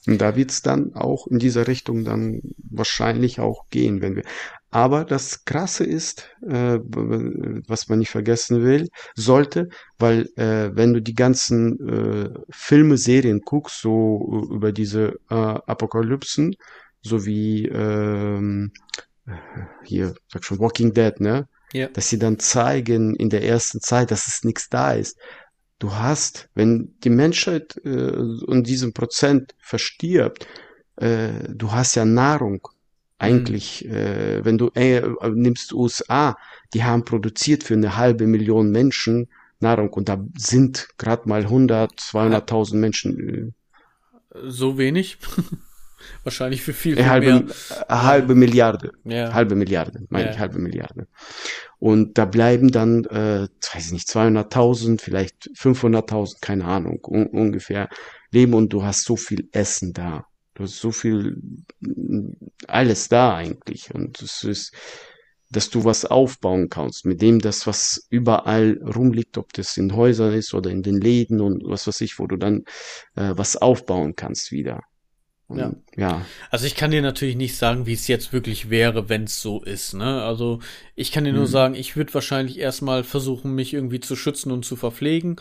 Und 0.07 0.19
da 0.19 0.35
wird's 0.35 0.61
dann 0.61 0.93
auch 0.93 1.25
in 1.27 1.39
dieser 1.39 1.67
Richtung 1.67 2.03
dann 2.03 2.41
wahrscheinlich 2.57 3.39
auch 3.39 3.69
gehen, 3.69 4.01
wenn 4.01 4.15
wir. 4.15 4.23
Aber 4.69 5.05
das 5.05 5.45
Krasse 5.45 5.85
ist, 5.85 6.29
äh, 6.41 6.79
was 6.79 7.87
man 7.87 7.99
nicht 7.99 8.11
vergessen 8.11 8.61
will, 8.61 8.89
sollte, 9.15 9.69
weil 9.97 10.29
äh, 10.35 10.75
wenn 10.75 10.93
du 10.93 11.01
die 11.01 11.13
ganzen 11.13 11.79
äh, 11.87 12.29
Filme, 12.49 12.97
Serien 12.97 13.41
guckst, 13.41 13.81
so 13.81 14.43
über 14.51 14.71
diese 14.71 15.15
äh, 15.29 15.35
Apokalypsen, 15.35 16.55
so 17.01 17.25
wie 17.25 17.67
ähm, 17.67 18.73
hier, 19.85 20.13
sag 20.27 20.43
schon, 20.43 20.59
Walking 20.59 20.93
Dead, 20.93 21.19
ne? 21.19 21.47
Ja. 21.75 21.89
Dass 21.89 22.09
sie 22.09 22.17
dann 22.17 22.39
zeigen 22.39 23.15
in 23.15 23.29
der 23.29 23.43
ersten 23.43 23.81
Zeit, 23.81 24.09
dass 24.09 24.27
es 24.27 24.45
nichts 24.45 24.69
da 24.69 24.93
ist. 24.93 25.17
Du 25.77 25.93
hast, 25.93 26.49
wenn 26.55 26.95
die 27.03 27.09
Menschheit 27.09 27.75
äh, 27.83 27.89
in 27.89 28.63
diesem 28.63 28.93
Prozent 28.93 29.53
verstirbt, 29.59 30.47
äh, 30.95 31.31
du 31.49 31.73
hast 31.73 31.95
ja 31.95 32.05
Nahrung. 32.05 32.65
Eigentlich, 33.17 33.83
mhm. 33.85 33.93
äh, 33.93 34.45
wenn 34.45 34.57
du 34.57 34.69
äh, 34.73 35.01
nimmst 35.33 35.73
USA, 35.73 36.37
die 36.73 36.85
haben 36.85 37.03
produziert 37.03 37.63
für 37.65 37.73
eine 37.73 37.97
halbe 37.97 38.25
Million 38.25 38.71
Menschen 38.71 39.27
Nahrung 39.59 39.89
und 39.89 40.07
da 40.07 40.25
sind 40.37 40.87
gerade 40.97 41.27
mal 41.27 41.41
100, 41.41 41.91
200.000 41.91 42.75
Menschen. 42.75 43.53
Äh, 44.33 44.37
so 44.47 44.77
wenig? 44.77 45.17
Wahrscheinlich 46.23 46.61
für 46.61 46.73
viel, 46.73 46.95
viel 46.95 47.07
halbe, 47.07 47.45
mehr. 47.45 47.85
halbe 47.89 48.35
Milliarde. 48.35 48.91
Ja. 49.03 49.33
Halbe 49.33 49.55
Milliarde, 49.55 50.05
meine 50.09 50.25
ja. 50.27 50.31
ich, 50.31 50.39
halbe 50.39 50.59
Milliarde. 50.59 51.07
Und 51.79 52.17
da 52.17 52.25
bleiben 52.25 52.71
dann, 52.71 53.05
äh, 53.05 53.47
weiß 53.73 53.87
ich 53.87 53.91
nicht, 53.91 54.07
200.000, 54.07 54.99
vielleicht 54.99 55.49
500.000, 55.55 56.41
keine 56.41 56.65
Ahnung, 56.65 56.99
un 57.03 57.27
ungefähr 57.27 57.89
leben 58.31 58.53
und 58.53 58.73
du 58.73 58.83
hast 58.83 59.03
so 59.03 59.15
viel 59.15 59.47
Essen 59.51 59.93
da. 59.93 60.25
Du 60.55 60.63
hast 60.63 60.79
so 60.79 60.91
viel, 60.91 61.37
alles 62.67 63.09
da 63.09 63.35
eigentlich. 63.35 63.93
Und 63.93 64.21
es 64.21 64.43
ist, 64.43 64.73
dass 65.51 65.69
du 65.69 65.83
was 65.83 66.05
aufbauen 66.05 66.69
kannst, 66.69 67.05
mit 67.05 67.21
dem 67.21 67.39
das, 67.39 67.67
was 67.67 68.07
überall 68.09 68.79
rumliegt, 68.83 69.37
ob 69.37 69.53
das 69.53 69.77
in 69.77 69.95
Häusern 69.95 70.33
ist 70.33 70.53
oder 70.53 70.69
in 70.69 70.81
den 70.81 70.99
Läden 70.99 71.39
und 71.41 71.63
was 71.65 71.87
weiß 71.87 72.01
ich, 72.01 72.19
wo 72.19 72.27
du 72.27 72.37
dann 72.37 72.63
äh, 73.15 73.33
was 73.35 73.57
aufbauen 73.57 74.15
kannst 74.15 74.51
wieder. 74.51 74.81
Und, 75.47 75.59
ja. 75.59 75.71
ja. 75.95 76.25
Also 76.49 76.65
ich 76.65 76.75
kann 76.75 76.91
dir 76.91 77.01
natürlich 77.01 77.35
nicht 77.35 77.55
sagen, 77.55 77.85
wie 77.85 77.93
es 77.93 78.07
jetzt 78.07 78.33
wirklich 78.33 78.69
wäre, 78.69 79.09
wenn 79.09 79.25
es 79.25 79.41
so 79.41 79.61
ist. 79.61 79.93
Ne? 79.93 80.23
Also 80.23 80.59
ich 80.95 81.11
kann 81.11 81.23
dir 81.23 81.33
nur 81.33 81.43
mhm. 81.43 81.51
sagen, 81.51 81.75
ich 81.75 81.95
würde 81.95 82.13
wahrscheinlich 82.13 82.57
erstmal 82.57 83.03
versuchen, 83.03 83.53
mich 83.53 83.73
irgendwie 83.73 83.99
zu 83.99 84.15
schützen 84.15 84.51
und 84.51 84.65
zu 84.65 84.75
verpflegen. 84.75 85.35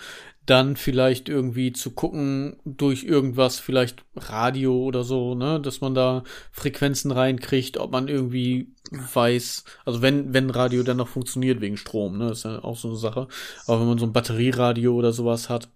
Dann 0.45 0.77
vielleicht 0.77 1.31
irgendwie 1.31 1.73
zu 1.73 1.93
gucken 1.93 2.59
durch 2.67 3.05
irgendwas, 3.05 3.61
vielleicht 3.61 4.05
Radio 4.15 4.77
oder 4.77 5.03
so, 5.03 5.35
ne, 5.35 5.59
dass 5.59 5.81
man 5.81 5.95
da 5.95 6.23
Frequenzen 6.53 7.11
reinkriegt, 7.13 7.79
ob 7.79 7.93
man 7.93 8.09
irgendwie 8.09 8.69
weiß, 8.91 9.65
also 9.87 10.03
wenn, 10.03 10.35
wenn 10.35 10.51
Radio 10.51 10.83
dann 10.83 10.99
noch 10.99 11.09
funktioniert 11.09 11.63
wegen 11.63 11.79
Strom, 11.79 12.19
ne, 12.19 12.33
ist 12.33 12.45
ja 12.45 12.63
auch 12.63 12.77
so 12.77 12.89
eine 12.89 12.99
Sache. 12.99 13.27
Aber 13.67 13.81
wenn 13.81 13.89
man 13.89 13.99
so 13.99 14.05
ein 14.05 14.13
Batterieradio 14.13 14.95
oder 14.95 15.15
sowas 15.15 15.49
hat, 15.49 15.71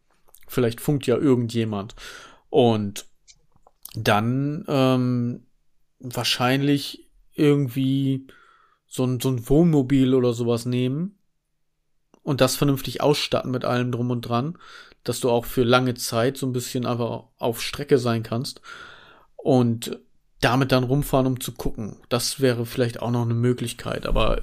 vielleicht 0.47 0.83
funkt 0.83 1.07
ja 1.07 1.17
irgendjemand. 1.17 1.95
Und 2.51 3.07
dann 4.05 4.65
ähm, 4.69 5.47
wahrscheinlich 6.01 7.11
irgendwie 7.35 8.27
so 8.87 9.05
ein, 9.05 9.21
so 9.21 9.31
ein 9.31 9.49
Wohnmobil 9.49 10.15
oder 10.15 10.33
sowas 10.33 10.67
nehmen 10.67 11.19
und 12.23 12.41
das 12.41 12.57
vernünftig 12.57 13.01
ausstatten 13.01 13.51
mit 13.51 13.65
allem 13.65 13.93
drum 13.93 14.11
und 14.11 14.23
dran, 14.23 14.59
dass 15.05 15.21
du 15.21 15.31
auch 15.31 15.45
für 15.45 15.63
lange 15.63 15.95
Zeit 15.95 16.37
so 16.37 16.47
ein 16.47 16.53
bisschen 16.53 16.87
einfach 16.87 17.25
auf 17.39 17.63
Strecke 17.63 17.99
sein 17.99 18.23
kannst 18.23 18.61
und 19.37 19.99
damit 20.41 20.73
dann 20.73 20.85
rumfahren, 20.85 21.27
um 21.27 21.41
zu 21.41 21.53
gucken. 21.53 21.97
Das 22.09 22.41
wäre 22.41 22.67
vielleicht 22.67 23.01
auch 23.01 23.11
noch 23.11 23.23
eine 23.23 23.35
Möglichkeit, 23.35 24.07
aber 24.07 24.43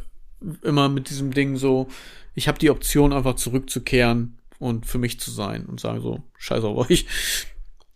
immer 0.61 0.89
mit 0.89 1.09
diesem 1.09 1.31
Ding 1.31 1.57
so, 1.57 1.87
ich 2.33 2.47
habe 2.47 2.59
die 2.59 2.69
Option 2.69 3.13
einfach 3.13 3.35
zurückzukehren 3.35 4.37
und 4.59 4.85
für 4.85 4.97
mich 4.97 5.19
zu 5.19 5.31
sein 5.31 5.65
und 5.65 5.79
sagen 5.79 6.01
so, 6.01 6.23
scheiß 6.37 6.63
auf 6.63 6.89
euch. 6.89 7.05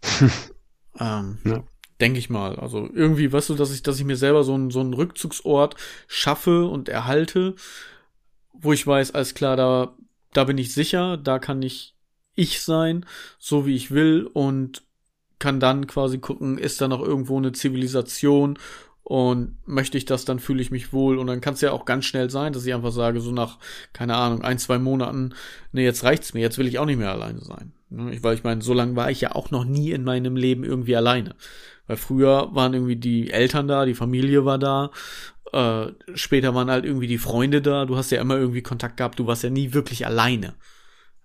Ähm, 1.00 1.38
ja. 1.46 1.64
Denke 2.00 2.20
ich 2.20 2.30
mal. 2.30 2.58
Also 2.58 2.90
irgendwie, 2.94 3.32
weißt 3.32 3.50
du, 3.50 3.56
dass 3.56 3.74
ich, 3.74 3.84
dass 3.84 4.00
ich 4.00 4.06
mir 4.06 4.16
selber 4.16 4.44
so 4.44 4.54
einen, 4.54 4.72
so 4.72 4.80
einen 4.80 4.94
Rückzugsort 4.94 5.76
schaffe 6.08 6.66
und 6.66 6.90
erhalte, 6.90 7.56
wo 8.54 8.74
ich 8.74 8.86
weiß, 8.86 9.12
alles 9.12 9.34
klar, 9.34 9.56
da, 9.56 9.96
da 10.34 10.44
bin 10.44 10.58
ich 10.58 10.74
sicher, 10.74 11.18
da 11.18 11.40
kann 11.40 11.62
ich 11.62 11.96
ich 12.36 12.62
sein, 12.62 13.06
so 13.38 13.66
wie 13.66 13.76
ich 13.76 13.92
will 13.92 14.30
und 14.34 14.84
kann 15.40 15.60
dann 15.60 15.88
quasi 15.88 16.20
gucken, 16.20 16.58
ist 16.58 16.80
da 16.80 16.88
noch 16.88 17.02
irgendwo 17.02 17.38
eine 17.38 17.52
Zivilisation 17.52 18.58
und 19.04 19.58
möchte 19.66 19.98
ich 19.98 20.06
das, 20.06 20.24
dann 20.24 20.40
fühle 20.40 20.62
ich 20.62 20.72
mich 20.72 20.94
wohl. 20.94 21.18
Und 21.18 21.28
dann 21.28 21.42
kann 21.42 21.56
es 21.56 21.62
ja 21.62 21.72
auch 21.72 21.86
ganz 21.86 22.06
schnell 22.06 22.30
sein, 22.30 22.54
dass 22.54 22.66
ich 22.66 22.74
einfach 22.74 22.92
sage, 22.92 23.20
so 23.22 23.32
nach, 23.32 23.58
keine 23.92 24.16
Ahnung, 24.16 24.42
ein, 24.44 24.60
zwei 24.60 24.78
Monaten, 24.78 25.34
nee, 25.72 25.84
jetzt 25.84 26.04
reicht's 26.04 26.34
mir, 26.34 26.42
jetzt 26.42 26.58
will 26.58 26.68
ich 26.68 26.80
auch 26.80 26.86
nicht 26.86 27.00
mehr 27.00 27.12
alleine 27.12 27.42
sein. 27.42 27.74
Ne? 27.90 28.18
Weil 28.22 28.36
ich 28.36 28.44
meine, 28.44 28.62
so 28.62 28.74
lange 28.74 28.96
war 28.96 29.12
ich 29.12 29.22
ja 29.22 29.36
auch 29.36 29.52
noch 29.52 29.66
nie 29.66 29.92
in 29.92 30.04
meinem 30.04 30.36
Leben 30.36 30.64
irgendwie 30.64 30.96
alleine. 30.96 31.36
Weil 31.88 31.98
früher 31.98 32.50
waren 32.54 32.74
irgendwie 32.74 32.96
die 32.96 33.32
Eltern 33.32 33.68
da, 33.68 33.86
die 33.86 33.96
Familie 33.96 34.46
war 34.46 34.60
da, 34.60 34.92
äh, 35.54 35.88
später 36.14 36.54
waren 36.54 36.70
halt 36.70 36.86
irgendwie 36.86 37.08
die 37.08 37.18
Freunde 37.18 37.62
da, 37.62 37.86
du 37.86 37.98
hast 37.98 38.12
ja 38.12 38.22
immer 38.22 38.38
irgendwie 38.38 38.62
Kontakt 38.62 38.98
gehabt, 38.98 39.20
du 39.20 39.28
warst 39.28 39.44
ja 39.44 39.50
nie 39.50 39.74
wirklich 39.74 40.06
alleine. 40.06 40.56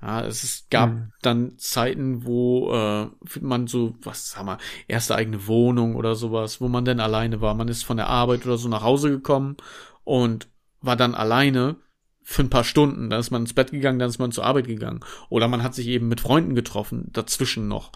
Ja, 0.01 0.25
es 0.27 0.45
ist, 0.45 0.71
gab 0.71 0.91
mhm. 0.91 1.12
dann 1.23 1.59
Zeiten, 1.59 2.27
wo 2.27 2.73
äh, 2.73 3.09
man 3.41 3.67
so, 3.67 3.95
was 4.03 4.31
sag 4.31 4.45
mal, 4.45 4.59
erste 4.87 5.15
eigene 5.15 5.47
Wohnung 5.47 5.97
oder 5.97 6.15
sowas, 6.15 6.61
wo 6.61 6.69
man 6.69 6.85
dann 6.85 7.01
alleine 7.01 7.41
war. 7.41 7.55
Man 7.55 7.69
ist 7.69 7.85
von 7.85 7.97
der 7.97 8.09
Arbeit 8.09 8.45
oder 8.45 8.59
so 8.59 8.69
nach 8.69 8.83
Hause 8.83 9.11
gekommen 9.11 9.57
und 10.05 10.49
war 10.83 10.97
dann 10.97 11.15
alleine 11.15 11.77
für 12.25 12.43
ein 12.43 12.51
paar 12.51 12.64
Stunden. 12.64 13.11
Dann 13.11 13.20
ist 13.20 13.31
man 13.31 13.43
ins 13.43 13.53
Bett 13.53 13.70
gegangen, 13.70 13.99
dann 13.99 14.09
ist 14.09 14.18
man 14.18 14.33
zur 14.33 14.45
Arbeit 14.45 14.66
gegangen. 14.66 15.01
Oder 15.29 15.47
man 15.47 15.62
hat 15.62 15.75
sich 15.75 15.87
eben 15.87 16.09
mit 16.09 16.20
Freunden 16.20 16.55
getroffen, 16.55 17.11
dazwischen 17.12 17.68
noch. 17.68 17.93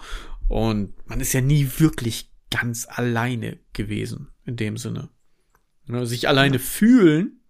Und 0.46 0.92
man 1.08 1.20
ist 1.20 1.32
ja 1.32 1.40
nie 1.40 1.68
wirklich 1.78 2.30
ganz 2.50 2.86
alleine 2.88 3.58
gewesen, 3.72 4.28
in 4.44 4.56
dem 4.56 4.76
Sinne. 4.76 5.08
Sich 5.86 6.28
alleine 6.28 6.58
fühlen 6.58 7.40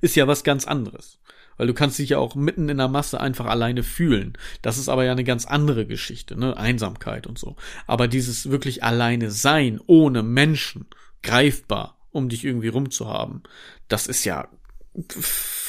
ist 0.00 0.16
ja 0.16 0.26
was 0.26 0.44
ganz 0.44 0.66
anderes. 0.66 1.20
Weil 1.56 1.68
du 1.68 1.74
kannst 1.74 2.00
dich 2.00 2.10
ja 2.10 2.18
auch 2.18 2.34
mitten 2.34 2.68
in 2.68 2.78
der 2.78 2.88
Masse 2.88 3.20
einfach 3.20 3.46
alleine 3.46 3.84
fühlen. 3.84 4.36
Das 4.62 4.76
ist 4.76 4.88
aber 4.88 5.04
ja 5.04 5.12
eine 5.12 5.22
ganz 5.22 5.46
andere 5.46 5.86
Geschichte, 5.86 6.36
ne? 6.36 6.56
Einsamkeit 6.56 7.28
und 7.28 7.38
so. 7.38 7.54
Aber 7.86 8.08
dieses 8.08 8.50
wirklich 8.50 8.82
alleine 8.82 9.30
sein, 9.30 9.80
ohne 9.86 10.24
Menschen, 10.24 10.86
greifbar, 11.22 11.96
um 12.10 12.28
dich 12.28 12.44
irgendwie 12.44 12.68
rumzuhaben, 12.68 13.44
das 13.86 14.08
ist 14.08 14.24
ja 14.24 14.48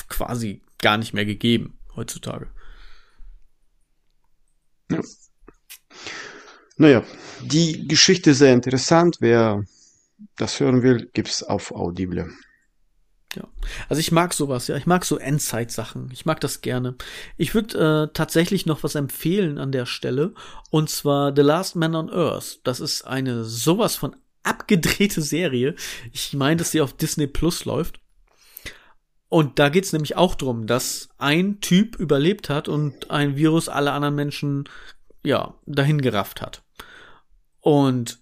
quasi 0.10 0.62
gar 0.80 0.98
nicht 0.98 1.14
mehr 1.14 1.26
gegeben 1.26 1.80
heutzutage. 1.96 2.48
Ja. 4.92 5.02
Naja, 6.78 7.04
die 7.42 7.88
Geschichte 7.88 8.32
ist 8.32 8.40
sehr 8.40 8.54
interessant. 8.54 9.18
Wer 9.20 9.64
das 10.38 10.60
hören 10.60 10.84
will, 10.84 11.10
gibt's 11.14 11.42
auf 11.42 11.72
Audible. 11.72 12.30
Ja. 13.36 13.48
Also 13.90 14.00
ich 14.00 14.12
mag 14.12 14.34
sowas, 14.34 14.68
ja. 14.68 14.78
Ich 14.78 14.86
mag 14.86 15.06
so 15.06 15.18
Endzeit-Sachen. 15.18 16.10
Ich 16.12 16.26
mag 16.26 16.40
das 16.40 16.62
gerne. 16.62 16.96
Ich 17.38 17.54
würde 17.54 18.10
äh, 18.10 18.14
tatsächlich 18.14 18.66
noch 18.66 18.84
was 18.84 18.96
empfehlen 18.96 19.58
an 19.58 19.72
der 19.72 19.86
Stelle. 19.86 20.34
Und 20.70 20.90
zwar 20.90 21.34
The 21.36 21.42
Last 21.42 21.76
Man 21.76 21.96
on 21.96 22.10
Earth. 22.10 22.60
Das 22.64 22.80
ist 22.80 23.04
eine 23.04 23.44
sowas 23.44 23.96
von 23.96 24.16
abgedrehte 24.44 25.22
Serie. 25.22 25.76
Ich 26.14 26.34
meine, 26.34 26.58
dass 26.58 26.72
sie 26.72 26.82
auf 26.82 26.94
Disney 26.94 27.28
Plus 27.28 27.66
läuft. 27.66 28.00
Und 29.36 29.60
da 29.60 29.68
geht's 29.68 29.92
nämlich 29.92 30.16
auch 30.16 30.36
drum, 30.36 30.66
dass 30.66 31.10
ein 31.18 31.60
Typ 31.60 31.98
überlebt 31.98 32.48
hat 32.50 32.70
und 32.70 33.12
ein 33.12 33.36
Virus 33.36 33.68
alle 33.68 33.92
anderen 33.92 34.16
Menschen, 34.16 34.70
ja, 35.26 35.56
dahin 35.66 36.00
gerafft 36.00 36.42
hat. 36.42 36.64
Und 37.60 38.20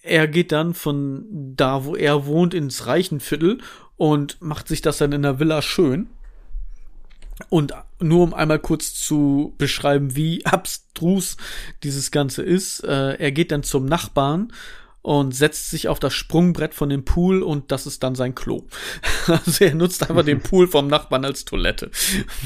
er 0.00 0.26
geht 0.26 0.52
dann 0.52 0.72
von 0.72 1.26
da, 1.54 1.84
wo 1.84 1.94
er 1.94 2.24
wohnt, 2.24 2.54
ins 2.54 2.86
Reichenviertel 2.86 3.58
und 3.96 4.40
macht 4.40 4.66
sich 4.66 4.80
das 4.80 4.96
dann 4.96 5.12
in 5.12 5.20
der 5.20 5.38
Villa 5.38 5.60
schön. 5.60 6.08
Und 7.50 7.74
nur 8.00 8.22
um 8.22 8.32
einmal 8.32 8.58
kurz 8.58 8.94
zu 8.94 9.52
beschreiben, 9.58 10.16
wie 10.16 10.46
abstrus 10.46 11.36
dieses 11.82 12.10
Ganze 12.10 12.42
ist, 12.42 12.80
äh, 12.84 13.16
er 13.16 13.32
geht 13.32 13.52
dann 13.52 13.64
zum 13.64 13.84
Nachbarn 13.84 14.50
und 15.04 15.32
setzt 15.32 15.68
sich 15.68 15.88
auf 15.88 16.00
das 16.00 16.14
Sprungbrett 16.14 16.72
von 16.72 16.88
dem 16.88 17.04
Pool 17.04 17.42
und 17.42 17.70
das 17.70 17.86
ist 17.86 18.02
dann 18.02 18.14
sein 18.14 18.34
Klo. 18.34 18.66
Also 19.26 19.64
er 19.64 19.74
nutzt 19.74 20.08
einfach 20.08 20.24
den 20.24 20.40
Pool 20.42 20.66
vom 20.66 20.86
Nachbarn 20.86 21.26
als 21.26 21.44
Toilette. 21.44 21.90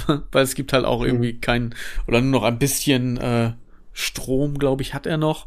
Weil 0.32 0.42
es 0.42 0.56
gibt 0.56 0.72
halt 0.72 0.84
auch 0.84 1.04
irgendwie 1.04 1.38
kein, 1.38 1.72
oder 2.08 2.20
nur 2.20 2.40
noch 2.40 2.42
ein 2.42 2.58
bisschen 2.58 3.16
äh, 3.16 3.52
Strom, 3.92 4.58
glaube 4.58 4.82
ich, 4.82 4.92
hat 4.92 5.06
er 5.06 5.18
noch 5.18 5.46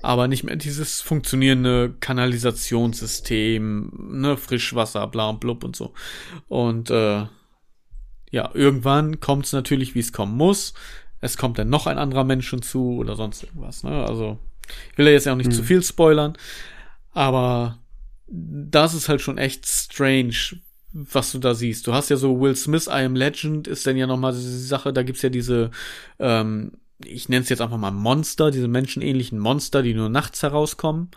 aber 0.00 0.28
nicht 0.28 0.44
mehr 0.44 0.56
dieses 0.56 1.00
funktionierende 1.02 1.94
Kanalisationssystem, 2.00 3.92
ne, 4.12 4.36
Frischwasser, 4.36 5.06
bla 5.08 5.30
und 5.30 5.40
blub 5.40 5.64
und 5.64 5.74
so. 5.74 5.92
Und 6.48 6.90
äh, 6.90 7.26
ja, 8.30 8.50
irgendwann 8.54 9.20
kommt 9.20 9.46
es 9.46 9.52
natürlich, 9.52 9.94
wie 9.94 10.00
es 10.00 10.12
kommen 10.12 10.36
muss. 10.36 10.74
Es 11.20 11.36
kommt 11.36 11.58
dann 11.58 11.68
noch 11.68 11.86
ein 11.86 11.98
anderer 11.98 12.24
Mensch 12.24 12.48
hinzu 12.48 12.96
oder 12.98 13.16
sonst 13.16 13.42
irgendwas. 13.42 13.82
Ne? 13.82 14.04
Also 14.06 14.38
ich 14.92 14.98
will 14.98 15.06
ja 15.06 15.12
jetzt 15.12 15.26
ja 15.26 15.32
auch 15.32 15.36
nicht 15.36 15.50
mhm. 15.50 15.54
zu 15.54 15.62
viel 15.62 15.82
spoilern, 15.82 16.36
aber 17.12 17.78
das 18.26 18.94
ist 18.94 19.08
halt 19.08 19.20
schon 19.20 19.38
echt 19.38 19.66
strange, 19.66 20.60
was 20.92 21.32
du 21.32 21.38
da 21.38 21.54
siehst. 21.54 21.86
Du 21.86 21.94
hast 21.94 22.08
ja 22.08 22.16
so 22.16 22.40
Will 22.40 22.56
Smith, 22.56 22.86
I 22.86 23.04
Am 23.04 23.14
Legend, 23.14 23.68
ist 23.68 23.86
dann 23.86 23.96
ja 23.96 24.06
nochmal 24.06 24.32
die 24.32 24.40
Sache, 24.40 24.92
da 24.92 25.02
gibt's 25.02 25.22
ja 25.22 25.28
diese 25.28 25.70
ähm, 26.18 26.72
ich 27.04 27.28
nenne 27.28 27.42
es 27.42 27.48
jetzt 27.48 27.60
einfach 27.60 27.76
mal 27.76 27.90
Monster, 27.90 28.50
diese 28.50 28.68
menschenähnlichen 28.68 29.38
Monster, 29.38 29.82
die 29.82 29.94
nur 29.94 30.08
nachts 30.08 30.42
herauskommen. 30.42 31.10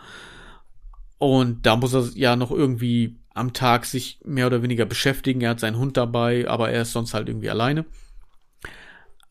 Und 1.18 1.66
da 1.66 1.76
muss 1.76 1.94
er 1.94 2.08
ja 2.14 2.36
noch 2.36 2.50
irgendwie 2.50 3.16
am 3.34 3.52
Tag 3.52 3.86
sich 3.86 4.18
mehr 4.24 4.46
oder 4.46 4.62
weniger 4.62 4.86
beschäftigen. 4.86 5.40
Er 5.40 5.50
hat 5.50 5.60
seinen 5.60 5.78
Hund 5.78 5.96
dabei, 5.96 6.48
aber 6.48 6.70
er 6.70 6.82
ist 6.82 6.92
sonst 6.92 7.14
halt 7.14 7.28
irgendwie 7.28 7.50
alleine. 7.50 7.84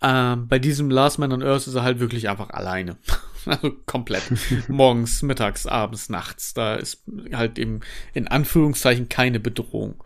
Ähm, 0.02 0.48
bei 0.48 0.60
diesem 0.60 0.90
Last 0.90 1.20
Man 1.20 1.34
on 1.34 1.44
Earth 1.44 1.68
ist 1.68 1.76
er 1.76 1.84
halt 1.84 2.00
wirklich 2.00 2.30
einfach 2.30 2.50
alleine. 2.50 2.98
also 3.46 3.72
komplett. 3.86 4.24
Morgens, 4.68 5.22
mittags, 5.22 5.66
abends, 5.66 6.10
nachts. 6.10 6.54
Da 6.54 6.76
ist 6.76 7.04
halt 7.34 7.60
eben 7.60 7.82
in 8.14 8.28
Anführungszeichen 8.28 9.10
keine 9.10 9.40
Bedrohung. 9.40 10.04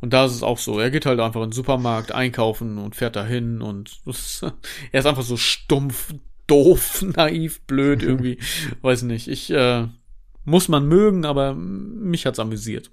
Und 0.00 0.12
da 0.12 0.26
ist 0.26 0.32
es 0.32 0.42
auch 0.42 0.58
so. 0.58 0.78
Er 0.78 0.90
geht 0.90 1.06
halt 1.06 1.20
einfach 1.20 1.42
in 1.42 1.48
den 1.48 1.52
Supermarkt 1.52 2.12
einkaufen 2.12 2.78
und 2.78 2.94
fährt 2.94 3.16
dahin 3.16 3.62
und 3.62 4.00
ist, 4.06 4.42
er 4.92 5.00
ist 5.00 5.06
einfach 5.06 5.22
so 5.22 5.36
stumpf, 5.36 6.14
doof, 6.46 7.02
naiv, 7.02 7.60
blöd 7.62 8.02
irgendwie. 8.02 8.38
Weiß 8.82 9.02
nicht. 9.02 9.28
Ich 9.28 9.50
äh, 9.50 9.88
muss 10.44 10.68
man 10.68 10.86
mögen, 10.86 11.24
aber 11.24 11.54
mich 11.54 12.24
hat's 12.26 12.38
amüsiert. 12.38 12.90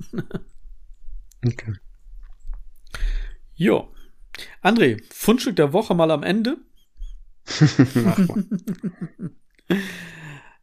okay. 1.46 1.74
Jo. 3.56 3.94
André, 4.64 5.00
Fundstück 5.14 5.56
der 5.56 5.74
Woche 5.74 5.94
mal 5.94 6.10
am 6.10 6.24
Ende. 6.24 6.58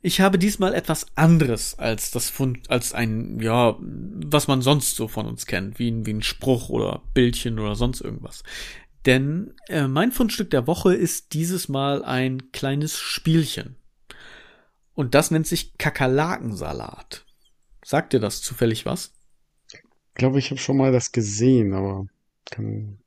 Ich 0.03 0.21
habe 0.21 0.39
diesmal 0.39 0.75
etwas 0.75 1.07
anderes 1.15 1.79
als 1.79 2.11
das 2.11 2.31
Fund, 2.31 2.71
als 2.71 2.95
ein, 2.95 3.39
ja, 3.41 3.77
was 3.81 4.49
man 4.49 4.63
sonst 4.63 4.97
so 4.97 5.09
von 5.09 5.27
uns 5.27 5.45
kennt, 5.45 5.79
wie 5.79 5.91
ein, 5.91 6.07
wie 6.07 6.15
ein 6.15 6.23
Spruch 6.23 6.71
oder 6.71 7.03
Bildchen 7.13 7.59
oder 7.59 7.75
sonst 7.75 8.01
irgendwas. 8.01 8.43
Denn 9.05 9.55
äh, 9.69 9.87
mein 9.87 10.13
Fundstück 10.13 10.51
der 10.51 10.67
Woche 10.67 10.95
ist 10.95 11.35
dieses 11.35 11.69
Mal 11.69 12.05
ein 12.05 12.51
kleines 12.53 12.99
Spielchen. 12.99 13.77
Und 14.95 15.15
das 15.15 15.31
nennt 15.31 15.47
sich 15.47 15.77
Kakerlakensalat. 15.79 17.25
Sagt 17.85 18.13
dir 18.13 18.21
das 18.21 18.43
zufällig 18.43 18.87
was? 18.87 19.13
Ich 19.73 19.81
glaube, 20.15 20.39
ich 20.39 20.51
habe 20.51 20.61
schon 20.61 20.77
mal 20.77 20.93
das 20.93 21.13
gesehen, 21.13 21.73
aber 21.73 22.07
kann. 22.51 23.00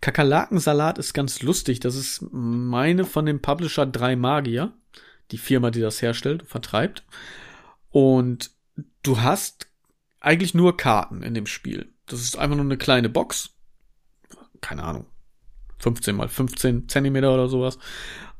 Kakerlakensalat 0.00 0.98
ist 0.98 1.14
ganz 1.14 1.42
lustig. 1.42 1.80
Das 1.80 1.94
ist 1.94 2.24
meine 2.30 3.04
von 3.04 3.26
dem 3.26 3.40
Publisher 3.40 3.86
Drei 3.86 4.16
Magier 4.16 4.72
die 5.30 5.38
Firma, 5.38 5.70
die 5.70 5.80
das 5.80 6.02
herstellt, 6.02 6.44
vertreibt. 6.46 7.04
Und 7.90 8.50
du 9.02 9.20
hast 9.20 9.68
eigentlich 10.20 10.54
nur 10.54 10.76
Karten 10.76 11.22
in 11.22 11.34
dem 11.34 11.46
Spiel. 11.46 11.92
Das 12.06 12.20
ist 12.20 12.36
einfach 12.36 12.56
nur 12.56 12.64
eine 12.64 12.78
kleine 12.78 13.08
Box. 13.08 13.50
Keine 14.60 14.82
Ahnung. 14.84 15.06
15 15.78 16.16
mal 16.16 16.28
15 16.28 16.88
Zentimeter 16.88 17.32
oder 17.32 17.48
sowas. 17.48 17.78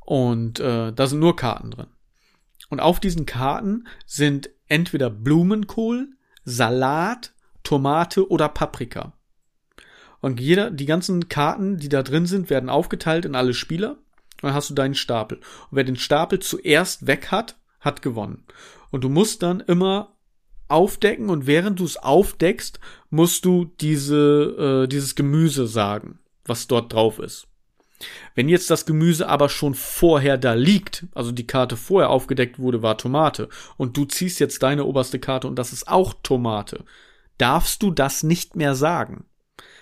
Und 0.01 0.61
äh, 0.61 0.93
da 0.93 1.07
sind 1.07 1.20
nur 1.20 1.37
Karten 1.37 1.70
drin. 1.70 1.89
Und 2.70 2.81
auf 2.81 3.01
diesen 3.01 3.27
Karten 3.27 3.87
sind 4.07 4.51
entweder 4.66 5.11
Blumenkohl, 5.11 6.09
Salat, 6.45 7.33
Tomate 7.62 8.29
oder 8.31 8.49
Paprika. 8.49 9.12
Und 10.25 10.41
jeder, 10.41 10.70
die 10.70 10.87
ganzen 10.87 11.29
Karten, 11.29 11.77
die 11.77 11.89
da 11.89 12.03
drin 12.03 12.27
sind, 12.27 12.51
werden 12.51 12.68
aufgeteilt 12.68 13.25
in 13.25 13.35
alle 13.35 13.55
Spieler 13.55 13.99
dann 14.45 14.55
hast 14.55 14.70
du 14.70 14.75
deinen 14.75 14.95
Stapel. 14.95 15.39
Und 15.39 15.68
wer 15.70 15.85
den 15.85 15.97
Stapel 15.97 16.39
zuerst 16.39 17.07
weg 17.07 17.31
hat, 17.31 17.57
hat 17.81 18.03
gewonnen. 18.03 18.45
Und 18.91 19.03
du 19.03 19.09
musst 19.09 19.43
dann 19.43 19.61
immer 19.61 20.16
aufdecken 20.68 21.31
und 21.31 21.47
während 21.47 21.81
du 21.81 21.85
es 21.85 21.97
aufdeckst, 21.97 22.81
musst 23.11 23.45
du 23.45 23.66
diese, 23.81 24.85
äh, 24.85 24.89
dieses 24.89 25.14
Gemüse 25.14 25.66
sagen, 25.66 26.18
was 26.45 26.66
dort 26.66 26.93
drauf 26.93 27.18
ist. 27.18 27.47
Wenn 28.35 28.49
jetzt 28.49 28.70
das 28.70 28.87
Gemüse 28.87 29.29
aber 29.29 29.49
schon 29.49 29.75
vorher 29.75 30.37
da 30.37 30.55
liegt, 30.55 31.07
also 31.14 31.33
die 31.33 31.47
Karte 31.47 31.77
vorher 31.77 32.11
aufgedeckt 32.11 32.59
wurde, 32.59 32.83
war 32.83 32.99
Tomate, 32.99 33.49
und 33.77 33.97
du 33.97 34.05
ziehst 34.05 34.41
jetzt 34.41 34.62
deine 34.62 34.85
oberste 34.85 35.18
Karte 35.18 35.47
und 35.47 35.59
das 35.59 35.72
ist 35.72 35.89
auch 35.89 36.14
Tomate, 36.22 36.85
darfst 37.39 37.83
du 37.83 37.91
das 37.91 38.22
nicht 38.22 38.57
mehr 38.57 38.75
sagen. 38.75 39.27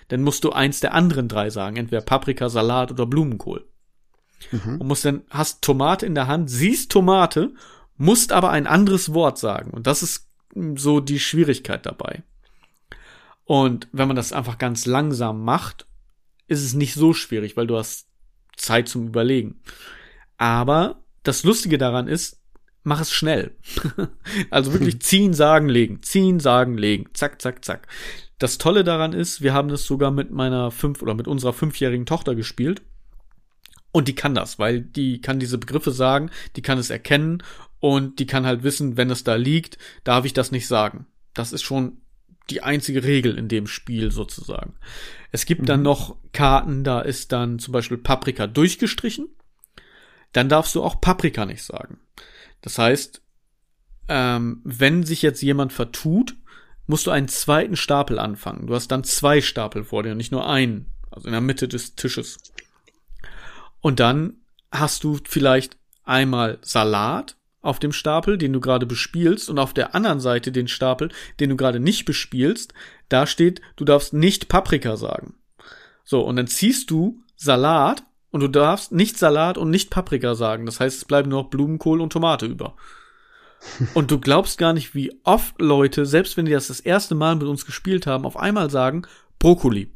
Dann 0.07 0.21
musst 0.21 0.43
du 0.43 0.51
eins 0.51 0.79
der 0.79 0.93
anderen 0.93 1.27
drei 1.27 1.49
sagen, 1.49 1.77
entweder 1.77 2.01
Paprika, 2.01 2.49
Salat 2.49 2.91
oder 2.91 3.05
Blumenkohl 3.05 3.65
mhm. 4.51 4.81
und 4.81 4.87
musst 4.87 5.05
dann, 5.05 5.23
hast 5.29 5.61
Tomate 5.61 6.05
in 6.05 6.15
der 6.15 6.27
Hand, 6.27 6.49
siehst 6.49 6.91
Tomate, 6.91 7.53
musst 7.97 8.31
aber 8.31 8.49
ein 8.51 8.67
anderes 8.67 9.13
Wort 9.13 9.37
sagen. 9.37 9.71
Und 9.71 9.87
das 9.87 10.03
ist 10.03 10.29
so 10.75 10.99
die 10.99 11.19
Schwierigkeit 11.19 11.85
dabei. 11.85 12.23
Und 13.45 13.87
wenn 13.91 14.07
man 14.07 14.15
das 14.15 14.33
einfach 14.33 14.57
ganz 14.57 14.85
langsam 14.85 15.43
macht, 15.43 15.85
ist 16.47 16.63
es 16.63 16.73
nicht 16.73 16.93
so 16.93 17.13
schwierig, 17.13 17.57
weil 17.57 17.67
du 17.67 17.77
hast 17.77 18.07
Zeit 18.55 18.87
zum 18.87 19.07
Überlegen. 19.07 19.61
Aber 20.37 21.03
das 21.23 21.43
Lustige 21.43 21.77
daran 21.77 22.07
ist, 22.07 22.41
mach 22.83 23.01
es 23.01 23.11
schnell. 23.11 23.55
also 24.49 24.73
wirklich 24.73 25.01
ziehen, 25.01 25.33
sagen, 25.33 25.67
legen, 25.67 26.01
ziehen, 26.03 26.39
sagen, 26.39 26.77
legen, 26.77 27.09
zack, 27.13 27.41
zack, 27.41 27.65
zack. 27.65 27.87
Das 28.39 28.57
Tolle 28.57 28.83
daran 28.83 29.13
ist, 29.13 29.41
wir 29.41 29.53
haben 29.53 29.69
das 29.69 29.85
sogar 29.85 30.11
mit 30.11 30.31
meiner 30.31 30.71
fünf 30.71 31.01
oder 31.01 31.13
mit 31.13 31.27
unserer 31.27 31.53
fünfjährigen 31.53 32.05
Tochter 32.05 32.35
gespielt. 32.35 32.81
Und 33.91 34.07
die 34.07 34.15
kann 34.15 34.33
das, 34.33 34.57
weil 34.57 34.81
die 34.81 35.21
kann 35.21 35.39
diese 35.39 35.59
Begriffe 35.59 35.91
sagen, 35.91 36.31
die 36.55 36.63
kann 36.63 36.79
es 36.79 36.89
erkennen 36.89 37.43
und 37.79 38.17
die 38.19 38.25
kann 38.25 38.45
halt 38.45 38.63
wissen, 38.63 38.97
wenn 38.97 39.11
es 39.11 39.23
da 39.23 39.35
liegt, 39.35 39.77
darf 40.03 40.25
ich 40.25 40.33
das 40.33 40.51
nicht 40.51 40.67
sagen. 40.67 41.05
Das 41.35 41.53
ist 41.53 41.61
schon 41.61 41.97
die 42.49 42.63
einzige 42.63 43.03
Regel 43.03 43.37
in 43.37 43.47
dem 43.47 43.67
Spiel 43.67 44.11
sozusagen. 44.11 44.73
Es 45.31 45.45
gibt 45.45 45.61
mhm. 45.61 45.65
dann 45.67 45.81
noch 45.83 46.17
Karten, 46.33 46.83
da 46.83 47.01
ist 47.01 47.31
dann 47.31 47.59
zum 47.59 47.71
Beispiel 47.71 47.97
Paprika 47.97 48.47
durchgestrichen. 48.47 49.29
Dann 50.31 50.49
darfst 50.49 50.73
du 50.75 50.83
auch 50.83 50.99
Paprika 50.99 51.45
nicht 51.45 51.63
sagen. 51.63 51.99
Das 52.61 52.77
heißt, 52.77 53.21
ähm, 54.07 54.61
wenn 54.63 55.03
sich 55.03 55.21
jetzt 55.21 55.41
jemand 55.41 55.71
vertut, 55.71 56.35
musst 56.87 57.07
du 57.07 57.11
einen 57.11 57.27
zweiten 57.27 57.75
Stapel 57.75 58.19
anfangen. 58.19 58.67
Du 58.67 58.75
hast 58.75 58.89
dann 58.89 59.03
zwei 59.03 59.41
Stapel 59.41 59.83
vor 59.83 60.03
dir, 60.03 60.15
nicht 60.15 60.31
nur 60.31 60.47
einen, 60.47 60.93
also 61.11 61.27
in 61.27 61.31
der 61.31 61.41
Mitte 61.41 61.67
des 61.67 61.95
Tisches. 61.95 62.37
Und 63.81 63.99
dann 63.99 64.37
hast 64.71 65.03
du 65.03 65.19
vielleicht 65.23 65.77
einmal 66.03 66.59
Salat, 66.61 67.37
auf 67.63 67.79
dem 67.79 67.93
Stapel, 67.93 68.37
den 68.37 68.53
du 68.53 68.59
gerade 68.59 68.85
bespielst, 68.85 69.49
und 69.49 69.57
auf 69.57 69.73
der 69.73 69.95
anderen 69.95 70.19
Seite 70.19 70.51
den 70.51 70.67
Stapel, 70.67 71.09
den 71.39 71.49
du 71.49 71.55
gerade 71.55 71.79
nicht 71.79 72.05
bespielst, 72.05 72.73
da 73.09 73.25
steht, 73.25 73.61
du 73.77 73.85
darfst 73.85 74.13
nicht 74.13 74.49
Paprika 74.49 74.97
sagen. 74.97 75.35
So, 76.03 76.21
und 76.21 76.35
dann 76.35 76.47
ziehst 76.47 76.91
du 76.91 77.23
Salat 77.37 78.03
und 78.31 78.41
du 78.41 78.49
darfst 78.49 78.91
nicht 78.91 79.17
Salat 79.17 79.57
und 79.57 79.69
nicht 79.69 79.89
Paprika 79.89 80.35
sagen. 80.35 80.65
Das 80.65 80.81
heißt, 80.81 80.97
es 80.97 81.05
bleiben 81.05 81.29
nur 81.29 81.43
noch 81.43 81.49
Blumenkohl 81.49 82.01
und 82.01 82.11
Tomate 82.11 82.45
über. 82.45 82.75
Und 83.93 84.11
du 84.11 84.19
glaubst 84.19 84.57
gar 84.57 84.73
nicht, 84.73 84.95
wie 84.95 85.11
oft 85.23 85.59
Leute, 85.59 86.05
selbst 86.05 86.37
wenn 86.37 86.45
die 86.45 86.51
das 86.51 86.67
das 86.67 86.79
erste 86.79 87.15
Mal 87.15 87.35
mit 87.35 87.47
uns 87.47 87.65
gespielt 87.65 88.07
haben, 88.07 88.25
auf 88.25 88.37
einmal 88.37 88.69
sagen 88.69 89.03
Brokkoli. 89.39 89.92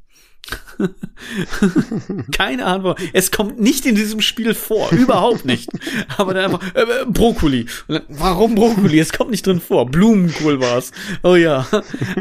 Keine 2.32 2.66
Ahnung. 2.66 2.96
Es 3.14 3.32
kommt 3.32 3.60
nicht 3.60 3.86
in 3.86 3.96
diesem 3.96 4.22
Spiel 4.22 4.54
vor. 4.54 4.92
Überhaupt 4.92 5.46
nicht. 5.46 5.70
Aber 6.18 6.34
dann 6.34 6.54
einfach, 6.54 6.76
äh, 6.76 6.82
äh, 6.82 7.06
Brokkoli. 7.08 7.66
Dann, 7.88 8.04
warum 8.10 8.56
Brokkoli? 8.56 9.00
Es 9.00 9.12
kommt 9.12 9.32
nicht 9.32 9.46
drin 9.46 9.60
vor. 9.60 9.88
Blumenkohl 9.88 10.60
war's. 10.60 10.92
Oh 11.24 11.36
ja. 11.36 11.68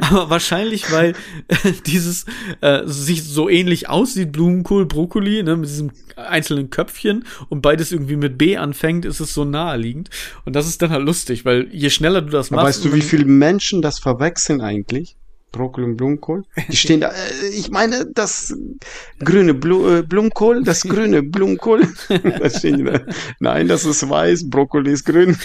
Aber 0.00 0.30
wahrscheinlich, 0.30 0.90
weil 0.90 1.14
äh, 1.48 1.72
dieses 1.86 2.24
äh, 2.60 2.82
sich 2.86 3.24
so 3.24 3.48
ähnlich 3.48 3.88
aussieht, 3.88 4.32
Blumenkohl, 4.32 4.86
Brokkoli, 4.86 5.42
ne, 5.42 5.56
mit 5.56 5.68
diesem 5.68 5.90
einzelnen 6.16 6.70
Köpfchen 6.70 7.24
und 7.50 7.60
beides 7.60 7.92
irgendwie 7.92 8.16
mit 8.16 8.38
B 8.38 8.56
anfängt, 8.56 9.04
ist 9.04 9.20
es 9.20 9.34
so 9.34 9.44
naheliegend. 9.44 10.08
Und 10.44 10.56
das 10.56 10.66
ist 10.66 10.80
dann 10.80 10.90
halt 10.90 11.04
lustig, 11.04 11.44
weil 11.44 11.68
je 11.72 11.90
schneller 11.90 12.22
du 12.22 12.30
das 12.30 12.50
machst. 12.50 12.60
Aber 12.60 12.68
weißt 12.68 12.84
du, 12.86 12.92
wie 12.94 13.02
viele 13.02 13.26
Menschen 13.26 13.82
das 13.82 13.98
verwechseln 13.98 14.60
eigentlich? 14.62 15.16
Brokkoli 15.56 15.86
und 15.86 15.96
Blumenkohl. 15.96 16.44
Die 16.68 16.76
stehen 16.76 17.00
da, 17.00 17.08
äh, 17.08 17.48
ich 17.52 17.70
meine, 17.70 18.06
das 18.14 18.54
grüne 19.18 19.54
Blu 19.54 19.88
äh, 19.88 20.02
Blumenkohl, 20.02 20.62
das 20.62 20.82
grüne 20.82 21.22
Blumenkohl. 21.22 21.88
da 22.08 22.50
stehen 22.50 22.78
die 22.78 22.84
da. 22.84 23.00
Nein, 23.40 23.68
das 23.68 23.84
ist 23.84 24.08
weiß, 24.08 24.48
Brokkoli 24.50 24.92
ist 24.92 25.04
grün. 25.04 25.36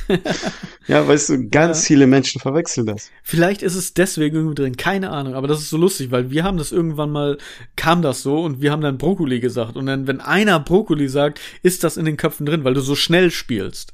ja, 0.88 1.08
weißt 1.08 1.30
du, 1.30 1.50
ganz 1.50 1.84
ja. 1.84 1.88
viele 1.88 2.08
Menschen 2.08 2.42
verwechseln 2.42 2.86
das. 2.86 3.10
Vielleicht 3.24 3.62
ist 3.62 3.76
es 3.76 3.94
deswegen 3.94 4.36
irgendwie 4.36 4.56
drin, 4.56 4.78
keine 4.78 5.10
Ahnung, 5.10 5.34
aber 5.34 5.48
das 5.48 5.60
ist 5.60 5.70
so 5.70 5.78
lustig, 5.78 6.12
weil 6.12 6.32
wir 6.32 6.44
haben 6.44 6.58
das 6.58 6.72
irgendwann 6.72 7.12
mal, 7.12 7.38
kam 7.76 8.02
das 8.02 8.22
so 8.22 8.42
und 8.42 8.62
wir 8.62 8.72
haben 8.72 8.82
dann 8.82 8.98
Brokkoli 8.98 9.40
gesagt. 9.40 9.78
Und 9.78 9.86
dann, 9.86 10.08
wenn 10.08 10.22
einer 10.22 10.60
Brokkoli 10.60 11.08
sagt, 11.08 11.40
ist 11.64 11.84
das 11.84 11.98
in 11.98 12.06
den 12.06 12.18
Köpfen 12.18 12.46
drin, 12.46 12.64
weil 12.64 12.74
du 12.74 12.82
so 12.82 12.96
schnell 12.96 13.32
spielst. 13.32 13.94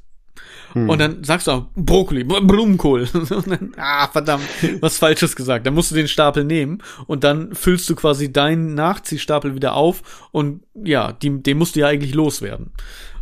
Hm. 0.72 0.88
Und 0.88 0.98
dann 0.98 1.24
sagst 1.24 1.46
du 1.46 1.52
auch 1.52 1.66
Brokkoli, 1.74 2.24
Blumenkohl. 2.24 3.08
Und 3.14 3.46
dann, 3.46 3.72
ah, 3.76 4.08
verdammt, 4.08 4.44
was 4.80 4.98
Falsches 4.98 5.34
gesagt. 5.36 5.66
Dann 5.66 5.74
musst 5.74 5.90
du 5.90 5.94
den 5.94 6.08
Stapel 6.08 6.44
nehmen 6.44 6.82
und 7.06 7.24
dann 7.24 7.54
füllst 7.54 7.88
du 7.88 7.94
quasi 7.94 8.32
deinen 8.32 8.74
Nachziehstapel 8.74 9.54
wieder 9.54 9.74
auf 9.74 10.28
und 10.32 10.62
ja, 10.74 11.12
die, 11.12 11.42
den 11.42 11.58
musst 11.58 11.76
du 11.76 11.80
ja 11.80 11.86
eigentlich 11.86 12.14
loswerden. 12.14 12.72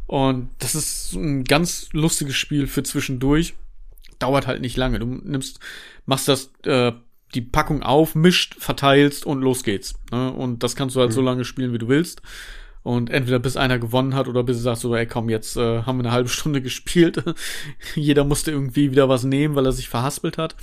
Und 0.06 0.50
das 0.58 0.74
ist 0.74 1.14
ein 1.14 1.44
ganz 1.44 1.88
lustiges 1.92 2.36
Spiel 2.36 2.66
für 2.66 2.82
zwischendurch. 2.82 3.54
Dauert 4.18 4.46
halt 4.46 4.60
nicht 4.60 4.76
lange. 4.76 4.98
Du 4.98 5.06
nimmst, 5.06 5.58
machst 6.06 6.28
das, 6.28 6.50
äh, 6.64 6.92
die 7.34 7.40
Packung 7.40 7.82
auf, 7.82 8.14
mischt, 8.14 8.54
verteilst 8.58 9.26
und 9.26 9.42
los 9.42 9.62
geht's. 9.62 9.94
Ne? 10.12 10.32
Und 10.32 10.62
das 10.62 10.76
kannst 10.76 10.96
du 10.96 11.00
halt 11.00 11.10
hm. 11.10 11.14
so 11.14 11.22
lange 11.22 11.44
spielen, 11.44 11.72
wie 11.72 11.78
du 11.78 11.88
willst. 11.88 12.22
Und 12.86 13.10
entweder 13.10 13.40
bis 13.40 13.56
einer 13.56 13.80
gewonnen 13.80 14.14
hat 14.14 14.28
oder 14.28 14.44
bis 14.44 14.58
du 14.58 14.62
sagst 14.62 14.82
so, 14.82 14.94
ey 14.94 15.06
komm, 15.06 15.28
jetzt 15.28 15.56
äh, 15.56 15.82
haben 15.82 15.98
wir 15.98 16.04
eine 16.04 16.12
halbe 16.12 16.28
Stunde 16.28 16.62
gespielt. 16.62 17.20
Jeder 17.96 18.22
musste 18.22 18.52
irgendwie 18.52 18.92
wieder 18.92 19.08
was 19.08 19.24
nehmen, 19.24 19.56
weil 19.56 19.66
er 19.66 19.72
sich 19.72 19.88
verhaspelt 19.88 20.38
hat. 20.38 20.54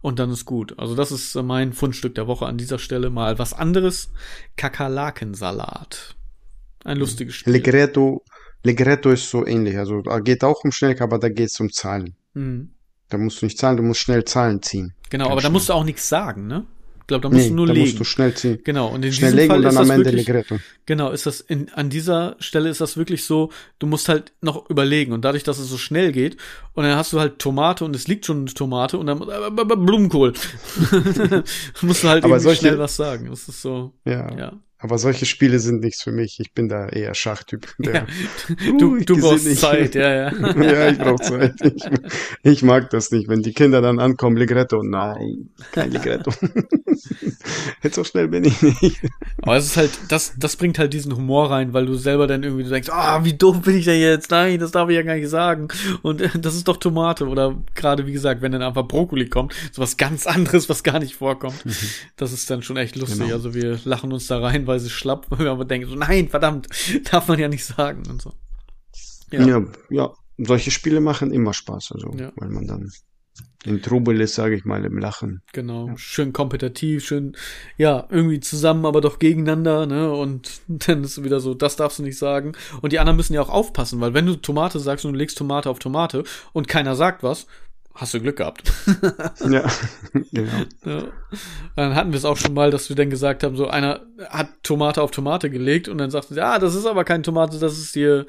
Und 0.00 0.18
dann 0.18 0.30
ist 0.30 0.46
gut. 0.46 0.78
Also 0.78 0.94
das 0.94 1.12
ist 1.12 1.34
äh, 1.34 1.42
mein 1.42 1.74
Fundstück 1.74 2.14
der 2.14 2.26
Woche 2.26 2.46
an 2.46 2.56
dieser 2.56 2.78
Stelle. 2.78 3.10
Mal 3.10 3.38
was 3.38 3.52
anderes. 3.52 4.10
Kakerlakensalat. 4.56 6.16
Ein 6.84 6.96
lustiges 6.96 7.34
Spiel. 7.34 7.52
Legretto, 7.52 8.24
Legretto 8.62 9.10
ist 9.10 9.28
so 9.28 9.46
ähnlich. 9.46 9.76
Also 9.76 10.00
geht 10.24 10.44
auch 10.44 10.64
um 10.64 10.72
Schnell, 10.72 10.96
aber 11.02 11.18
da 11.18 11.28
geht 11.28 11.50
es 11.50 11.60
um 11.60 11.70
Zahlen. 11.70 12.16
Mhm. 12.32 12.70
Da 13.10 13.18
musst 13.18 13.42
du 13.42 13.44
nicht 13.44 13.58
zahlen, 13.58 13.76
du 13.76 13.82
musst 13.82 14.00
schnell 14.00 14.24
Zahlen 14.24 14.62
ziehen. 14.62 14.94
Genau, 15.10 15.24
Ganz 15.24 15.32
aber 15.32 15.40
schnell. 15.42 15.50
da 15.50 15.52
musst 15.52 15.68
du 15.68 15.72
auch 15.74 15.84
nichts 15.84 16.08
sagen, 16.08 16.46
ne? 16.46 16.64
Glaube, 17.08 17.22
da 17.22 17.28
musst 17.30 17.42
nee, 17.42 17.48
du 17.48 17.54
nur 17.56 17.66
da 17.66 17.72
legen. 17.72 17.86
musst 17.86 18.00
du 18.00 18.04
schnell 18.04 18.34
ziehen. 18.34 18.60
Genau. 18.62 18.88
Und 18.88 19.04
in 19.04 19.12
schnell 19.12 19.32
diesem 19.32 19.36
legen 19.36 19.48
Fall 19.48 19.56
und 19.58 19.62
dann 19.64 19.72
ist 19.72 19.78
am 19.78 19.90
Ende 19.90 20.04
wirklich, 20.04 20.26
Ligretto. 20.26 20.58
Genau, 20.86 21.10
ist 21.10 21.26
das 21.26 21.40
in, 21.40 21.70
an 21.72 21.90
dieser 21.90 22.36
Stelle 22.38 22.68
ist 22.68 22.80
das 22.80 22.96
wirklich 22.96 23.24
so, 23.24 23.50
du 23.80 23.86
musst 23.86 24.08
halt 24.08 24.32
noch 24.40 24.70
überlegen 24.70 25.12
und 25.12 25.24
dadurch, 25.24 25.42
dass 25.42 25.58
es 25.58 25.68
so 25.68 25.78
schnell 25.78 26.12
geht 26.12 26.36
und 26.74 26.84
dann 26.84 26.96
hast 26.96 27.12
du 27.12 27.18
halt 27.18 27.40
Tomate 27.40 27.84
und 27.84 27.96
es 27.96 28.06
liegt 28.06 28.26
schon 28.26 28.42
eine 28.42 28.54
Tomate 28.54 28.98
und 28.98 29.06
dann 29.06 29.20
äh, 29.22 29.64
Blumenkohl. 29.64 30.34
musst 31.82 32.04
du 32.04 32.08
halt 32.08 32.24
Aber 32.24 32.38
solche, 32.38 32.60
schnell 32.60 32.78
was 32.78 32.94
sagen. 32.94 33.26
Das 33.30 33.48
ist 33.48 33.60
so. 33.60 33.92
Ja. 34.04 34.36
ja. 34.36 34.52
Aber 34.80 34.98
solche 34.98 35.26
Spiele 35.26 35.58
sind 35.58 35.80
nichts 35.80 36.02
für 36.02 36.12
mich. 36.12 36.38
Ich 36.38 36.52
bin 36.52 36.68
da 36.68 36.86
eher 36.86 37.12
Schachtyp. 37.14 37.74
Der, 37.78 37.94
ja. 37.94 38.06
Du, 38.78 38.94
uh, 38.94 39.00
du 39.00 39.20
brauchst 39.20 39.46
nicht. 39.46 39.60
Zeit, 39.60 39.96
ja, 39.96 40.30
ja. 40.30 40.52
ja, 40.62 40.88
ich 40.88 40.98
brauche 40.98 41.20
Zeit. 41.20 41.54
Ich, 41.62 41.84
ich, 42.44 42.62
mag 42.62 42.88
das 42.90 43.10
nicht, 43.10 43.28
wenn 43.28 43.42
die 43.42 43.52
Kinder 43.52 43.80
dann 43.80 43.98
ankommen, 43.98 44.36
Ligretto. 44.36 44.82
Nein, 44.84 45.50
kein 45.72 45.90
Ligretto. 45.90 46.30
Jetzt 47.82 47.96
so 47.96 48.04
schnell 48.04 48.28
bin 48.28 48.44
ich 48.44 48.62
nicht. 48.62 49.00
Aber 49.42 49.56
es 49.56 49.66
ist 49.66 49.76
halt, 49.76 49.90
das, 50.08 50.34
das 50.38 50.54
bringt 50.54 50.78
halt 50.78 50.92
diesen 50.92 51.16
Humor 51.16 51.50
rein, 51.50 51.72
weil 51.72 51.86
du 51.86 51.94
selber 51.94 52.28
dann 52.28 52.44
irgendwie 52.44 52.64
denkst, 52.64 52.88
ah, 52.90 53.18
oh, 53.18 53.24
wie 53.24 53.34
doof 53.34 53.62
bin 53.62 53.76
ich 53.76 53.84
denn 53.84 54.00
jetzt? 54.00 54.30
Nein, 54.30 54.60
das 54.60 54.70
darf 54.70 54.88
ich 54.90 54.96
ja 54.96 55.02
gar 55.02 55.16
nicht 55.16 55.28
sagen. 55.28 55.68
Und 56.02 56.20
äh, 56.20 56.28
das 56.38 56.54
ist 56.54 56.68
doch 56.68 56.76
Tomate. 56.76 57.26
Oder 57.26 57.56
gerade, 57.74 58.06
wie 58.06 58.12
gesagt, 58.12 58.42
wenn 58.42 58.52
dann 58.52 58.62
einfach 58.62 58.86
Brokkoli 58.86 59.28
kommt, 59.28 59.54
so 59.72 59.82
was 59.82 59.96
ganz 59.96 60.26
anderes, 60.26 60.68
was 60.68 60.84
gar 60.84 61.00
nicht 61.00 61.16
vorkommt. 61.16 61.66
Mhm. 61.66 61.72
Das 62.16 62.32
ist 62.32 62.48
dann 62.48 62.62
schon 62.62 62.76
echt 62.76 62.94
lustig. 62.94 63.18
Genau. 63.18 63.34
Also 63.34 63.54
wir 63.54 63.80
lachen 63.84 64.12
uns 64.12 64.28
da 64.28 64.38
rein 64.38 64.67
teilweise 64.68 64.90
schlapp, 64.90 65.26
weil 65.30 65.40
wir 65.40 65.50
aber 65.50 65.64
denken, 65.64 65.88
so, 65.88 65.96
nein, 65.96 66.28
verdammt, 66.28 66.68
darf 67.10 67.28
man 67.28 67.38
ja 67.38 67.48
nicht 67.48 67.64
sagen 67.64 68.02
und 68.08 68.22
so. 68.22 68.32
Ja, 69.30 69.46
ja, 69.46 69.64
ja 69.90 70.12
solche 70.38 70.70
Spiele 70.70 71.00
machen 71.00 71.32
immer 71.32 71.52
Spaß, 71.52 71.92
also, 71.92 72.12
ja. 72.16 72.32
weil 72.36 72.48
man 72.48 72.66
dann 72.66 72.92
in 73.64 73.82
Trubel 73.82 74.20
ist, 74.20 74.36
sage 74.36 74.54
ich 74.54 74.64
mal, 74.64 74.84
im 74.84 74.98
Lachen. 74.98 75.42
Genau, 75.52 75.88
ja. 75.88 75.98
schön 75.98 76.32
kompetitiv, 76.32 77.04
schön, 77.04 77.36
ja, 77.76 78.06
irgendwie 78.08 78.38
zusammen, 78.38 78.86
aber 78.86 79.00
doch 79.00 79.18
gegeneinander, 79.18 79.86
ne? 79.86 80.12
Und 80.12 80.60
dann 80.68 81.02
ist 81.02 81.22
wieder 81.24 81.40
so, 81.40 81.54
das 81.54 81.76
darfst 81.76 81.98
du 81.98 82.04
nicht 82.04 82.18
sagen. 82.18 82.52
Und 82.82 82.92
die 82.92 83.00
anderen 83.00 83.16
müssen 83.16 83.34
ja 83.34 83.42
auch 83.42 83.48
aufpassen, 83.48 84.00
weil 84.00 84.14
wenn 84.14 84.26
du 84.26 84.36
Tomate 84.36 84.78
sagst 84.78 85.04
und 85.04 85.12
du 85.12 85.18
legst 85.18 85.36
Tomate 85.36 85.68
auf 85.70 85.80
Tomate 85.80 86.22
und 86.52 86.68
keiner 86.68 86.94
sagt 86.94 87.22
was, 87.22 87.46
hast 87.98 88.14
du 88.14 88.20
Glück 88.20 88.36
gehabt. 88.36 88.72
ja, 89.50 89.68
genau. 90.32 90.64
Ja. 90.84 91.02
Dann 91.76 91.94
hatten 91.94 92.12
wir 92.12 92.16
es 92.16 92.24
auch 92.24 92.36
schon 92.36 92.54
mal, 92.54 92.70
dass 92.70 92.88
wir 92.88 92.96
dann 92.96 93.10
gesagt 93.10 93.42
haben, 93.42 93.56
so 93.56 93.66
einer 93.66 94.06
hat 94.28 94.48
Tomate 94.62 95.02
auf 95.02 95.10
Tomate 95.10 95.50
gelegt 95.50 95.88
und 95.88 95.98
dann 95.98 96.10
sagten 96.10 96.34
sie, 96.34 96.40
ah, 96.40 96.58
das 96.58 96.74
ist 96.74 96.86
aber 96.86 97.04
keine 97.04 97.22
Tomate, 97.22 97.58
das 97.58 97.76
ist 97.76 97.92
hier 97.94 98.26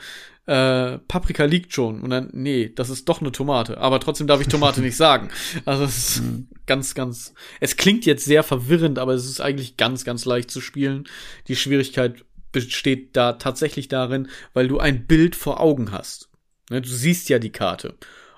äh, 0.47 0.97
Paprika 1.07 1.45
liegt 1.45 1.73
schon. 1.73 2.01
Und 2.01 2.09
dann, 2.09 2.29
nee, 2.33 2.71
das 2.73 2.89
ist 2.89 3.07
doch 3.07 3.21
eine 3.21 3.31
Tomate. 3.31 3.77
Aber 3.77 3.99
trotzdem 3.99 4.25
darf 4.25 4.41
ich 4.41 4.47
Tomate 4.47 4.81
nicht 4.81 4.97
sagen. 4.97 5.29
Also 5.65 5.83
es 5.83 5.97
ist 5.97 6.23
mhm. 6.23 6.47
ganz, 6.65 6.95
ganz. 6.95 7.33
Es 7.59 7.77
klingt 7.77 8.05
jetzt 8.05 8.25
sehr 8.25 8.41
verwirrend, 8.41 8.97
aber 8.97 9.13
es 9.13 9.25
ist 9.25 9.41
eigentlich 9.41 9.77
ganz, 9.77 10.03
ganz 10.03 10.25
leicht 10.25 10.49
zu 10.49 10.61
spielen. 10.61 11.07
Die 11.47 11.55
Schwierigkeit 11.55 12.25
besteht 12.51 13.15
da 13.15 13.33
tatsächlich 13.33 13.89
darin, 13.89 14.29
weil 14.53 14.67
du 14.67 14.79
ein 14.79 15.05
Bild 15.05 15.35
vor 15.35 15.59
Augen 15.59 15.91
hast. 15.91 16.29
Ne, 16.71 16.81
du 16.81 16.89
siehst 16.89 17.29
ja 17.29 17.37
die 17.37 17.51
Karte. 17.51 17.95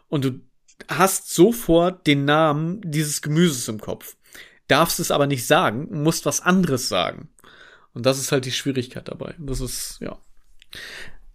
Und 0.10 0.26
du 0.26 0.42
hast 0.90 1.34
sofort 1.34 2.08
den 2.08 2.26
Namen 2.26 2.82
dieses 2.84 3.22
Gemüses 3.22 3.68
im 3.68 3.80
Kopf. 3.80 4.18
Darfst 4.68 5.00
es 5.00 5.12
aber 5.12 5.28
nicht 5.28 5.46
sagen, 5.46 5.88
musst 6.04 6.26
was 6.26 6.42
anderes 6.42 6.88
sagen. 6.88 7.30
Und 7.94 8.06
das 8.06 8.20
ist 8.20 8.32
halt 8.32 8.46
die 8.46 8.52
Schwierigkeit 8.52 9.08
dabei. 9.08 9.36
Das 9.38 9.60
ist, 9.60 9.98
ja. 10.00 10.18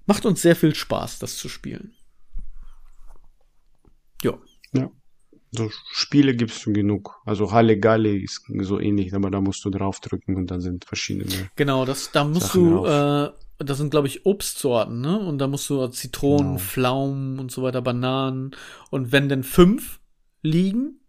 Macht 0.07 0.25
uns 0.25 0.41
sehr 0.41 0.57
viel 0.57 0.75
Spaß, 0.75 1.19
das 1.19 1.37
zu 1.37 1.49
spielen. 1.49 1.95
Ja. 4.23 4.39
Ja. 4.73 4.91
So 5.53 5.71
Spiele 5.93 6.35
gibt's 6.35 6.61
schon 6.61 6.75
genug. 6.75 7.21
Also 7.25 7.53
Halle 7.53 7.79
Galle 7.79 8.17
ist 8.17 8.43
so 8.61 8.81
ähnlich, 8.81 9.15
aber 9.15 9.31
da 9.31 9.41
musst 9.41 9.65
du 9.65 9.71
draufdrücken 9.71 10.37
und 10.37 10.51
dann 10.51 10.61
sind 10.61 10.85
verschiedene. 10.85 11.51
Genau, 11.57 11.85
das, 11.85 12.11
da 12.13 12.25
musst 12.25 12.49
Sachen 12.49 12.71
du, 12.71 12.87
äh, 12.87 13.33
das 13.59 13.79
sind, 13.79 13.91
glaube 13.91 14.07
ich, 14.07 14.27
Obstsorten, 14.27 15.01
ne? 15.01 15.19
Und 15.19 15.39
da 15.39 15.47
musst 15.47 15.69
du 15.71 15.87
Zitronen, 15.89 16.55
genau. 16.55 16.59
Pflaumen 16.59 17.39
und 17.39 17.51
so 17.51 17.63
weiter, 17.63 17.83
Bananen. 17.83 18.55
Und 18.91 19.13
wenn 19.13 19.29
denn 19.29 19.45
fünf 19.45 20.01
liegen, 20.43 21.01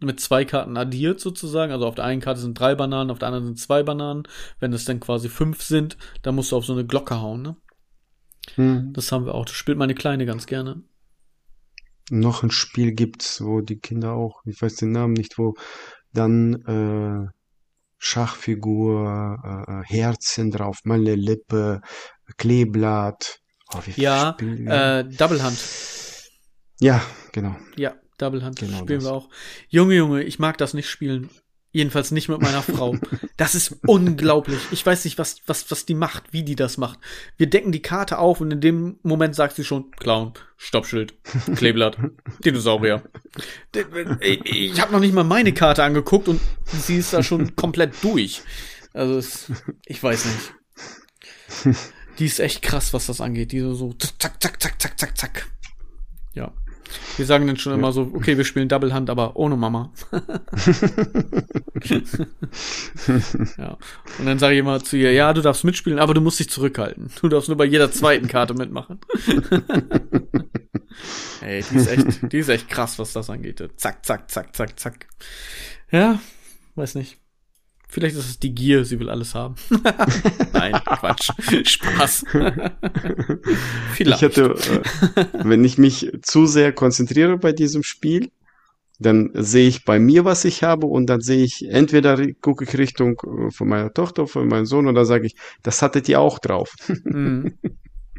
mit 0.00 0.20
zwei 0.20 0.44
Karten 0.44 0.76
addiert 0.76 1.20
sozusagen, 1.20 1.72
also 1.72 1.86
auf 1.86 1.94
der 1.94 2.04
einen 2.04 2.20
Karte 2.20 2.40
sind 2.40 2.58
drei 2.58 2.74
Bananen, 2.74 3.10
auf 3.10 3.18
der 3.18 3.28
anderen 3.28 3.46
sind 3.46 3.58
zwei 3.58 3.82
Bananen. 3.82 4.24
Wenn 4.60 4.72
es 4.72 4.84
dann 4.84 5.00
quasi 5.00 5.28
fünf 5.28 5.62
sind, 5.62 5.96
dann 6.22 6.34
musst 6.34 6.52
du 6.52 6.56
auf 6.56 6.66
so 6.66 6.72
eine 6.72 6.86
Glocke 6.86 7.20
hauen, 7.20 7.42
ne? 7.42 7.56
Hm. 8.54 8.92
Das 8.92 9.10
haben 9.10 9.26
wir 9.26 9.34
auch. 9.34 9.44
Das 9.44 9.54
spielt 9.54 9.78
meine 9.78 9.94
Kleine 9.94 10.26
ganz 10.26 10.46
gerne. 10.46 10.82
Noch 12.10 12.42
ein 12.42 12.50
Spiel 12.50 12.92
gibt's, 12.92 13.42
wo 13.42 13.60
die 13.60 13.78
Kinder 13.80 14.12
auch, 14.12 14.42
ich 14.44 14.62
weiß 14.62 14.76
den 14.76 14.92
Namen 14.92 15.14
nicht, 15.14 15.38
wo 15.38 15.54
dann 16.12 16.54
äh, 16.64 17.35
Schachfigur, 17.98 19.38
äh, 19.44 19.72
äh, 19.72 19.84
Herzen 19.84 20.50
drauf, 20.50 20.80
mal 20.84 20.98
eine 20.98 21.14
Lippe, 21.14 21.80
Kleeblatt. 22.36 23.40
Oh, 23.74 23.80
ja, 23.96 24.36
äh, 24.38 25.04
Double 25.04 25.42
Hand. 25.42 25.58
Ja, 26.80 27.02
genau. 27.32 27.56
Ja, 27.76 27.94
Double 28.18 28.44
Hand 28.44 28.58
genau 28.58 28.78
spielen 28.78 29.00
das. 29.00 29.08
wir 29.08 29.12
auch. 29.12 29.28
Junge, 29.68 29.94
Junge, 29.94 30.22
ich 30.22 30.38
mag 30.38 30.58
das 30.58 30.74
nicht 30.74 30.88
spielen. 30.88 31.30
Jedenfalls 31.76 32.10
nicht 32.10 32.30
mit 32.30 32.40
meiner 32.40 32.62
Frau. 32.62 32.96
Das 33.36 33.54
ist 33.54 33.76
unglaublich. 33.86 34.60
Ich 34.70 34.86
weiß 34.86 35.04
nicht, 35.04 35.18
was, 35.18 35.42
was, 35.46 35.70
was 35.70 35.84
die 35.84 35.92
macht, 35.92 36.32
wie 36.32 36.42
die 36.42 36.56
das 36.56 36.78
macht. 36.78 36.98
Wir 37.36 37.50
decken 37.50 37.70
die 37.70 37.82
Karte 37.82 38.16
auf 38.16 38.40
und 38.40 38.50
in 38.50 38.62
dem 38.62 38.98
Moment 39.02 39.34
sagt 39.34 39.56
sie 39.56 39.64
schon, 39.64 39.90
Clown, 39.90 40.32
Stoppschild, 40.56 41.12
Kleeblatt, 41.54 41.98
Dinosaurier. 42.46 43.02
Ich 44.22 44.80
habe 44.80 44.90
noch 44.90 45.00
nicht 45.00 45.12
mal 45.12 45.22
meine 45.22 45.52
Karte 45.52 45.84
angeguckt 45.84 46.28
und 46.28 46.40
sie 46.64 46.96
ist 46.96 47.12
da 47.12 47.22
schon 47.22 47.54
komplett 47.56 48.02
durch. 48.02 48.40
Also, 48.94 49.18
es, 49.18 49.52
ich 49.84 50.02
weiß 50.02 50.24
nicht. 50.24 51.76
Die 52.18 52.24
ist 52.24 52.40
echt 52.40 52.62
krass, 52.62 52.94
was 52.94 53.04
das 53.04 53.20
angeht. 53.20 53.52
Die 53.52 53.60
so, 53.60 53.74
so 53.74 53.92
zack, 53.92 54.42
zack, 54.42 54.62
zack, 54.62 54.80
zack, 54.80 54.98
zack, 54.98 55.18
zack. 55.18 55.46
Ja. 56.32 56.54
Wir 57.16 57.26
sagen 57.26 57.46
dann 57.46 57.56
schon 57.56 57.72
ja. 57.72 57.78
immer 57.78 57.92
so, 57.92 58.10
okay, 58.14 58.36
wir 58.36 58.44
spielen 58.44 58.68
Double 58.68 58.92
Hand, 58.92 59.10
aber 59.10 59.36
ohne 59.36 59.56
Mama. 59.56 59.92
ja. 63.58 63.78
Und 64.18 64.26
dann 64.26 64.38
sage 64.38 64.54
ich 64.54 64.60
immer 64.60 64.82
zu 64.82 64.96
ihr, 64.96 65.12
ja, 65.12 65.32
du 65.32 65.42
darfst 65.42 65.64
mitspielen, 65.64 65.98
aber 65.98 66.14
du 66.14 66.20
musst 66.20 66.38
dich 66.38 66.50
zurückhalten. 66.50 67.10
Du 67.20 67.28
darfst 67.28 67.48
nur 67.48 67.56
bei 67.56 67.64
jeder 67.64 67.90
zweiten 67.90 68.28
Karte 68.28 68.54
mitmachen. 68.54 69.00
Ey, 71.42 71.62
die 71.70 71.76
ist 71.76 71.88
echt, 71.88 72.32
die 72.32 72.38
ist 72.38 72.48
echt 72.48 72.68
krass, 72.68 72.98
was 72.98 73.12
das 73.12 73.30
angeht. 73.30 73.62
Zack, 73.76 74.04
zack, 74.04 74.30
zack, 74.30 74.54
zack, 74.56 74.78
zack. 74.78 75.06
Ja, 75.90 76.20
weiß 76.74 76.94
nicht. 76.94 77.18
Vielleicht 77.88 78.16
ist 78.16 78.28
es 78.28 78.38
die 78.38 78.54
Gier, 78.54 78.84
sie 78.84 78.98
will 78.98 79.08
alles 79.08 79.34
haben. 79.34 79.54
Nein, 80.52 80.72
Quatsch. 80.84 81.30
Spaß. 81.64 82.24
Vielleicht. 83.94 84.22
Ich 84.22 84.24
hatte, 84.24 84.54
äh, 84.54 85.24
wenn 85.44 85.64
ich 85.64 85.78
mich 85.78 86.10
zu 86.22 86.46
sehr 86.46 86.72
konzentriere 86.72 87.38
bei 87.38 87.52
diesem 87.52 87.82
Spiel, 87.82 88.30
dann 88.98 89.30
sehe 89.34 89.68
ich 89.68 89.84
bei 89.84 89.98
mir, 89.98 90.24
was 90.24 90.44
ich 90.44 90.62
habe, 90.62 90.86
und 90.86 91.06
dann 91.06 91.20
sehe 91.20 91.44
ich, 91.44 91.68
entweder 91.68 92.18
gucke 92.40 92.64
ich 92.64 92.76
Richtung 92.76 93.20
äh, 93.24 93.50
von 93.50 93.68
meiner 93.68 93.92
Tochter, 93.92 94.26
von 94.26 94.48
meinem 94.48 94.66
Sohn, 94.66 94.88
oder 94.88 95.04
sage 95.04 95.26
ich, 95.26 95.36
das 95.62 95.80
hattet 95.80 96.08
ihr 96.08 96.20
auch 96.20 96.38
drauf. 96.38 96.74
Mhm. 97.04 97.58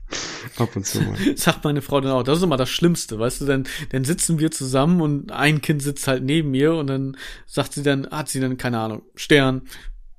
Ab 0.57 0.75
und 0.75 0.85
zu 0.85 1.01
mal. 1.01 1.17
Sagt 1.35 1.63
meine 1.63 1.81
Frau 1.81 2.01
dann 2.01 2.11
auch, 2.11 2.23
das 2.23 2.37
ist 2.37 2.43
immer 2.43 2.57
das 2.57 2.69
Schlimmste, 2.69 3.19
weißt 3.19 3.41
du, 3.41 3.45
dann, 3.45 3.67
dann 3.91 4.03
sitzen 4.03 4.39
wir 4.39 4.51
zusammen 4.51 5.01
und 5.01 5.31
ein 5.31 5.61
Kind 5.61 5.81
sitzt 5.81 6.07
halt 6.07 6.23
neben 6.23 6.51
mir 6.51 6.75
und 6.75 6.87
dann 6.87 7.17
sagt 7.45 7.73
sie 7.73 7.83
dann, 7.83 8.07
hat 8.09 8.29
sie 8.29 8.39
dann, 8.39 8.57
keine 8.57 8.79
Ahnung, 8.79 9.01
Stern, 9.15 9.63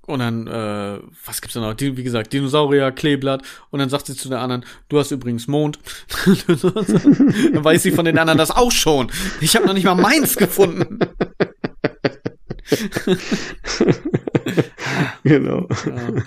und 0.08 0.20
dann, 0.20 0.46
äh, 0.46 1.00
was 1.26 1.42
gibt's 1.42 1.52
da 1.52 1.60
noch? 1.60 1.74
Die, 1.74 1.98
wie 1.98 2.02
gesagt, 2.02 2.32
Dinosaurier, 2.32 2.92
Kleeblatt. 2.92 3.42
Und 3.68 3.80
dann 3.80 3.90
sagt 3.90 4.06
sie 4.06 4.16
zu 4.16 4.30
der 4.30 4.40
anderen, 4.40 4.64
du 4.88 4.98
hast 4.98 5.10
übrigens 5.10 5.48
Mond. 5.48 5.78
dann 6.24 7.62
weiß 7.62 7.82
sie 7.82 7.90
von 7.90 8.06
den 8.06 8.16
anderen 8.16 8.38
das 8.38 8.50
auch 8.50 8.72
schon. 8.72 9.12
Ich 9.42 9.54
habe 9.54 9.66
noch 9.66 9.74
nicht 9.74 9.84
mal 9.84 9.94
meins 9.94 10.36
gefunden. 10.36 10.98
genau. 15.24 15.68
Ja. 15.86 16.22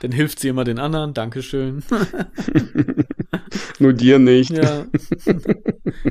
Dann 0.00 0.12
hilft 0.12 0.40
sie 0.40 0.48
immer 0.48 0.64
den 0.64 0.78
anderen. 0.78 1.14
Dankeschön. 1.14 1.82
Nur 3.78 3.92
dir 3.92 4.18
nicht. 4.18 4.50
Ja. 4.50 4.86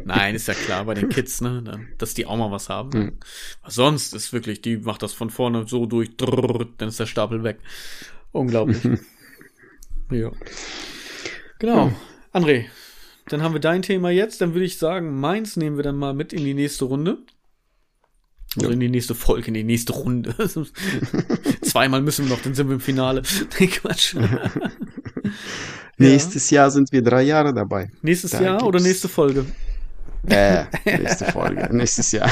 Nein, 0.06 0.36
ist 0.36 0.48
ja 0.48 0.54
klar 0.54 0.86
bei 0.86 0.94
den 0.94 1.10
Kids, 1.10 1.42
ne, 1.42 1.88
dass 1.98 2.14
die 2.14 2.26
auch 2.26 2.38
mal 2.38 2.52
was 2.52 2.70
haben. 2.70 2.90
Mhm. 2.98 3.18
Was 3.64 3.76
sonst 3.76 4.14
ist 4.14 4.34
wirklich, 4.34 4.62
die 4.62 4.78
macht 4.78 5.04
das 5.04 5.14
von 5.14 5.30
vorne 5.30 5.68
so 5.68 5.86
durch, 5.86 6.16
dann 6.18 6.90
ist 6.90 7.00
der 7.00 7.06
Stapel 7.06 7.44
weg. 7.44 7.60
Unglaublich. 8.32 8.80
ja. 10.12 10.32
Genau. 11.60 11.92
André, 12.34 12.66
dann 13.28 13.44
haben 13.44 13.54
wir 13.54 13.62
dein 13.62 13.82
Thema 13.82 14.10
jetzt. 14.10 14.42
Dann 14.42 14.54
würde 14.54 14.66
ich 14.66 14.78
sagen, 14.78 15.20
meins 15.20 15.58
nehmen 15.58 15.78
wir 15.78 15.84
dann 15.84 15.98
mal 15.98 16.14
mit 16.14 16.34
in 16.34 16.44
die 16.44 16.54
nächste 16.54 16.86
Runde. 16.86 17.20
Also 18.56 18.68
ja. 18.68 18.74
in 18.74 18.80
die 18.80 18.90
nächste 18.90 19.14
Folge, 19.14 19.50
in 19.50 19.54
die 19.54 19.64
nächste 19.64 19.94
Runde. 19.94 20.34
Zweimal 21.62 22.02
müssen 22.02 22.28
wir 22.28 22.36
noch, 22.36 22.42
dann 22.42 22.56
sind 22.56 22.68
wir 22.68 22.76
im 22.76 22.82
Finale. 22.82 23.22
Nee, 23.60 23.68
Quatsch. 23.68 24.16
Nächstes 25.98 26.50
Jahr 26.50 26.72
sind 26.72 26.92
wir 26.92 27.04
drei 27.04 27.24
Jahre 27.24 27.54
dabei. 27.54 27.92
Nächstes 28.02 28.32
da 28.32 28.42
Jahr 28.42 28.66
oder 28.66 28.80
nächste 28.80 29.10
Folge? 29.10 29.46
Äh, 30.28 30.64
nächste 30.86 31.26
Folge, 31.26 31.70
nächstes 31.72 32.12
Jahr. 32.12 32.32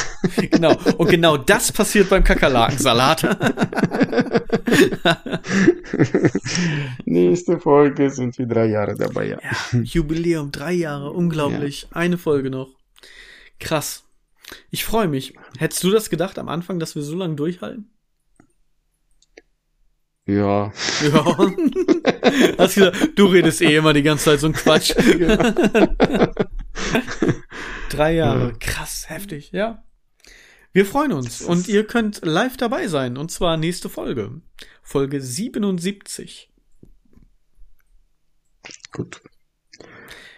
Genau. 0.52 0.76
Und 0.98 1.10
genau 1.10 1.38
das 1.38 1.72
passiert 1.72 2.10
beim 2.10 2.24
Kakerlakensalat. 2.24 3.24
nächste 7.06 7.60
Folge 7.60 8.10
sind 8.10 8.38
wir 8.38 8.46
drei 8.46 8.68
Jahre 8.68 8.96
dabei, 8.96 9.28
ja. 9.28 9.38
ja 9.42 9.80
Jubiläum, 9.80 10.52
drei 10.52 10.74
Jahre, 10.74 11.12
unglaublich. 11.12 11.84
Ja. 11.84 11.98
Eine 11.98 12.18
Folge 12.18 12.50
noch. 12.50 12.70
Krass. 13.60 14.07
Ich 14.70 14.86
freue 14.86 15.08
mich. 15.08 15.34
Hättest 15.58 15.84
du 15.84 15.90
das 15.92 16.10
gedacht 16.10 16.38
am 16.40 16.50
Anfang, 16.50 16.80
dass 16.80 16.96
wir 16.96 17.02
so 17.02 17.16
lange 17.16 17.36
durchhalten? 17.36 17.92
Ja. 20.26 20.74
Ja. 21.02 21.36
Hast 22.58 22.76
gesagt, 22.76 23.12
du 23.16 23.26
redest 23.28 23.62
eh 23.62 23.76
immer 23.76 23.94
die 23.94 24.04
ganze 24.04 24.26
Zeit 24.26 24.42
so 24.42 24.48
ein 24.48 24.54
Quatsch. 24.54 24.94
Drei 27.90 28.14
Jahre. 28.14 28.54
Krass, 28.60 29.10
heftig, 29.10 29.54
ja. 29.54 29.86
Wir 30.74 30.86
freuen 30.86 31.14
uns 31.14 31.42
und 31.42 31.70
ihr 31.70 31.88
könnt 31.88 32.26
live 32.26 32.58
dabei 32.58 32.88
sein 32.88 33.18
und 33.18 33.32
zwar 33.32 33.58
nächste 33.58 33.90
Folge. 33.90 34.42
Folge 34.84 35.22
77. 35.22 36.52
Gut. 38.92 39.22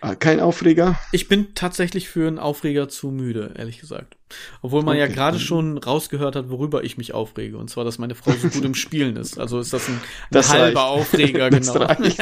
Ah, 0.02 0.16
kein 0.16 0.40
Aufreger? 0.40 0.98
Ich 1.12 1.28
bin 1.28 1.54
tatsächlich 1.56 2.08
für 2.08 2.28
einen 2.28 2.40
Aufreger 2.40 2.88
zu 2.88 3.12
müde, 3.12 3.54
ehrlich 3.58 3.80
gesagt. 3.80 4.18
Obwohl 4.62 4.84
man 4.84 4.96
okay. 4.96 5.02
ja 5.02 5.08
gerade 5.08 5.40
schon 5.40 5.78
rausgehört 5.78 6.36
hat, 6.36 6.50
worüber 6.50 6.84
ich 6.84 6.98
mich 6.98 7.14
aufrege. 7.14 7.58
Und 7.58 7.70
zwar, 7.70 7.84
dass 7.84 7.98
meine 7.98 8.16
Frau 8.16 8.32
so 8.32 8.48
gut 8.48 8.64
im 8.64 8.76
Spielen 8.76 9.18
ist. 9.18 9.40
Also 9.40 9.60
ist 9.60 9.74
das 9.74 9.90
ein, 9.90 10.00
das 10.32 10.50
halber 10.50 10.82
reicht. 10.82 10.92
Aufreger, 10.92 11.50
genau. 11.50 11.74
Das 11.74 11.90
reicht. 11.90 12.20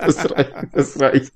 Das 0.00 0.30
reicht. 0.30 0.52
Das 0.72 1.00
reicht. 1.00 1.32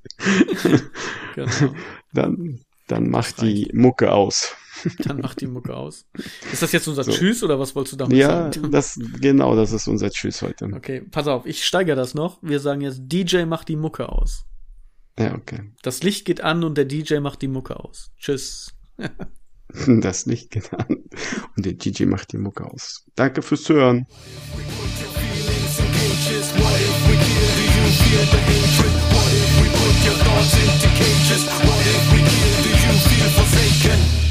genau. 1.34 1.74
Dann, 2.12 2.60
dann 2.88 3.08
macht 3.08 3.42
die 3.42 3.70
Mucke 3.72 4.12
aus. 4.12 4.56
Dann 5.04 5.20
macht 5.20 5.40
die 5.40 5.46
Mucke 5.46 5.74
aus. 5.74 6.04
Ist 6.52 6.62
das 6.62 6.72
jetzt 6.72 6.86
unser 6.88 7.04
so. 7.04 7.12
Tschüss 7.12 7.42
oder 7.42 7.58
was 7.58 7.74
wolltest 7.74 7.94
du 7.94 7.96
damit 7.96 8.16
ja, 8.16 8.28
sagen? 8.28 8.64
Ja, 8.64 8.68
das, 8.70 8.98
genau, 9.20 9.56
das 9.56 9.72
ist 9.72 9.88
unser 9.88 10.10
Tschüss 10.10 10.42
heute. 10.42 10.66
Okay, 10.74 11.02
pass 11.10 11.28
auf, 11.28 11.46
ich 11.46 11.64
steigere 11.64 11.96
das 11.96 12.14
noch. 12.14 12.38
Wir 12.42 12.60
sagen 12.60 12.80
jetzt, 12.80 13.00
DJ 13.02 13.44
macht 13.44 13.68
die 13.68 13.76
Mucke 13.76 14.08
aus. 14.08 14.44
Ja, 15.18 15.34
okay. 15.34 15.72
Das 15.82 16.02
Licht 16.02 16.26
geht 16.26 16.42
an 16.42 16.62
und 16.62 16.76
der 16.76 16.84
DJ 16.84 17.18
macht 17.20 17.40
die 17.42 17.48
Mucke 17.48 17.78
aus. 17.80 18.12
Tschüss. 18.18 18.74
das 19.86 20.26
Licht 20.26 20.50
geht 20.50 20.72
an 20.72 20.86
und 21.56 21.66
der 21.66 21.72
DJ 21.72 22.04
macht 22.04 22.32
die 22.32 22.38
Mucke 22.38 22.64
aus. 22.64 23.04
Danke 23.14 23.42
fürs 23.42 23.68
Hören. 23.68 24.06
What 28.16 29.32
if 29.32 29.60
we 29.60 29.68
put 29.68 29.96
your 30.04 30.16
thoughts 30.24 30.54
into 30.54 30.88
cages? 30.96 31.44
What 31.64 31.86
if 31.86 32.12
we 32.12 32.18
kill? 32.18 32.56
You 32.86 32.94
feel 32.98 33.30
forsaken? 33.30 34.25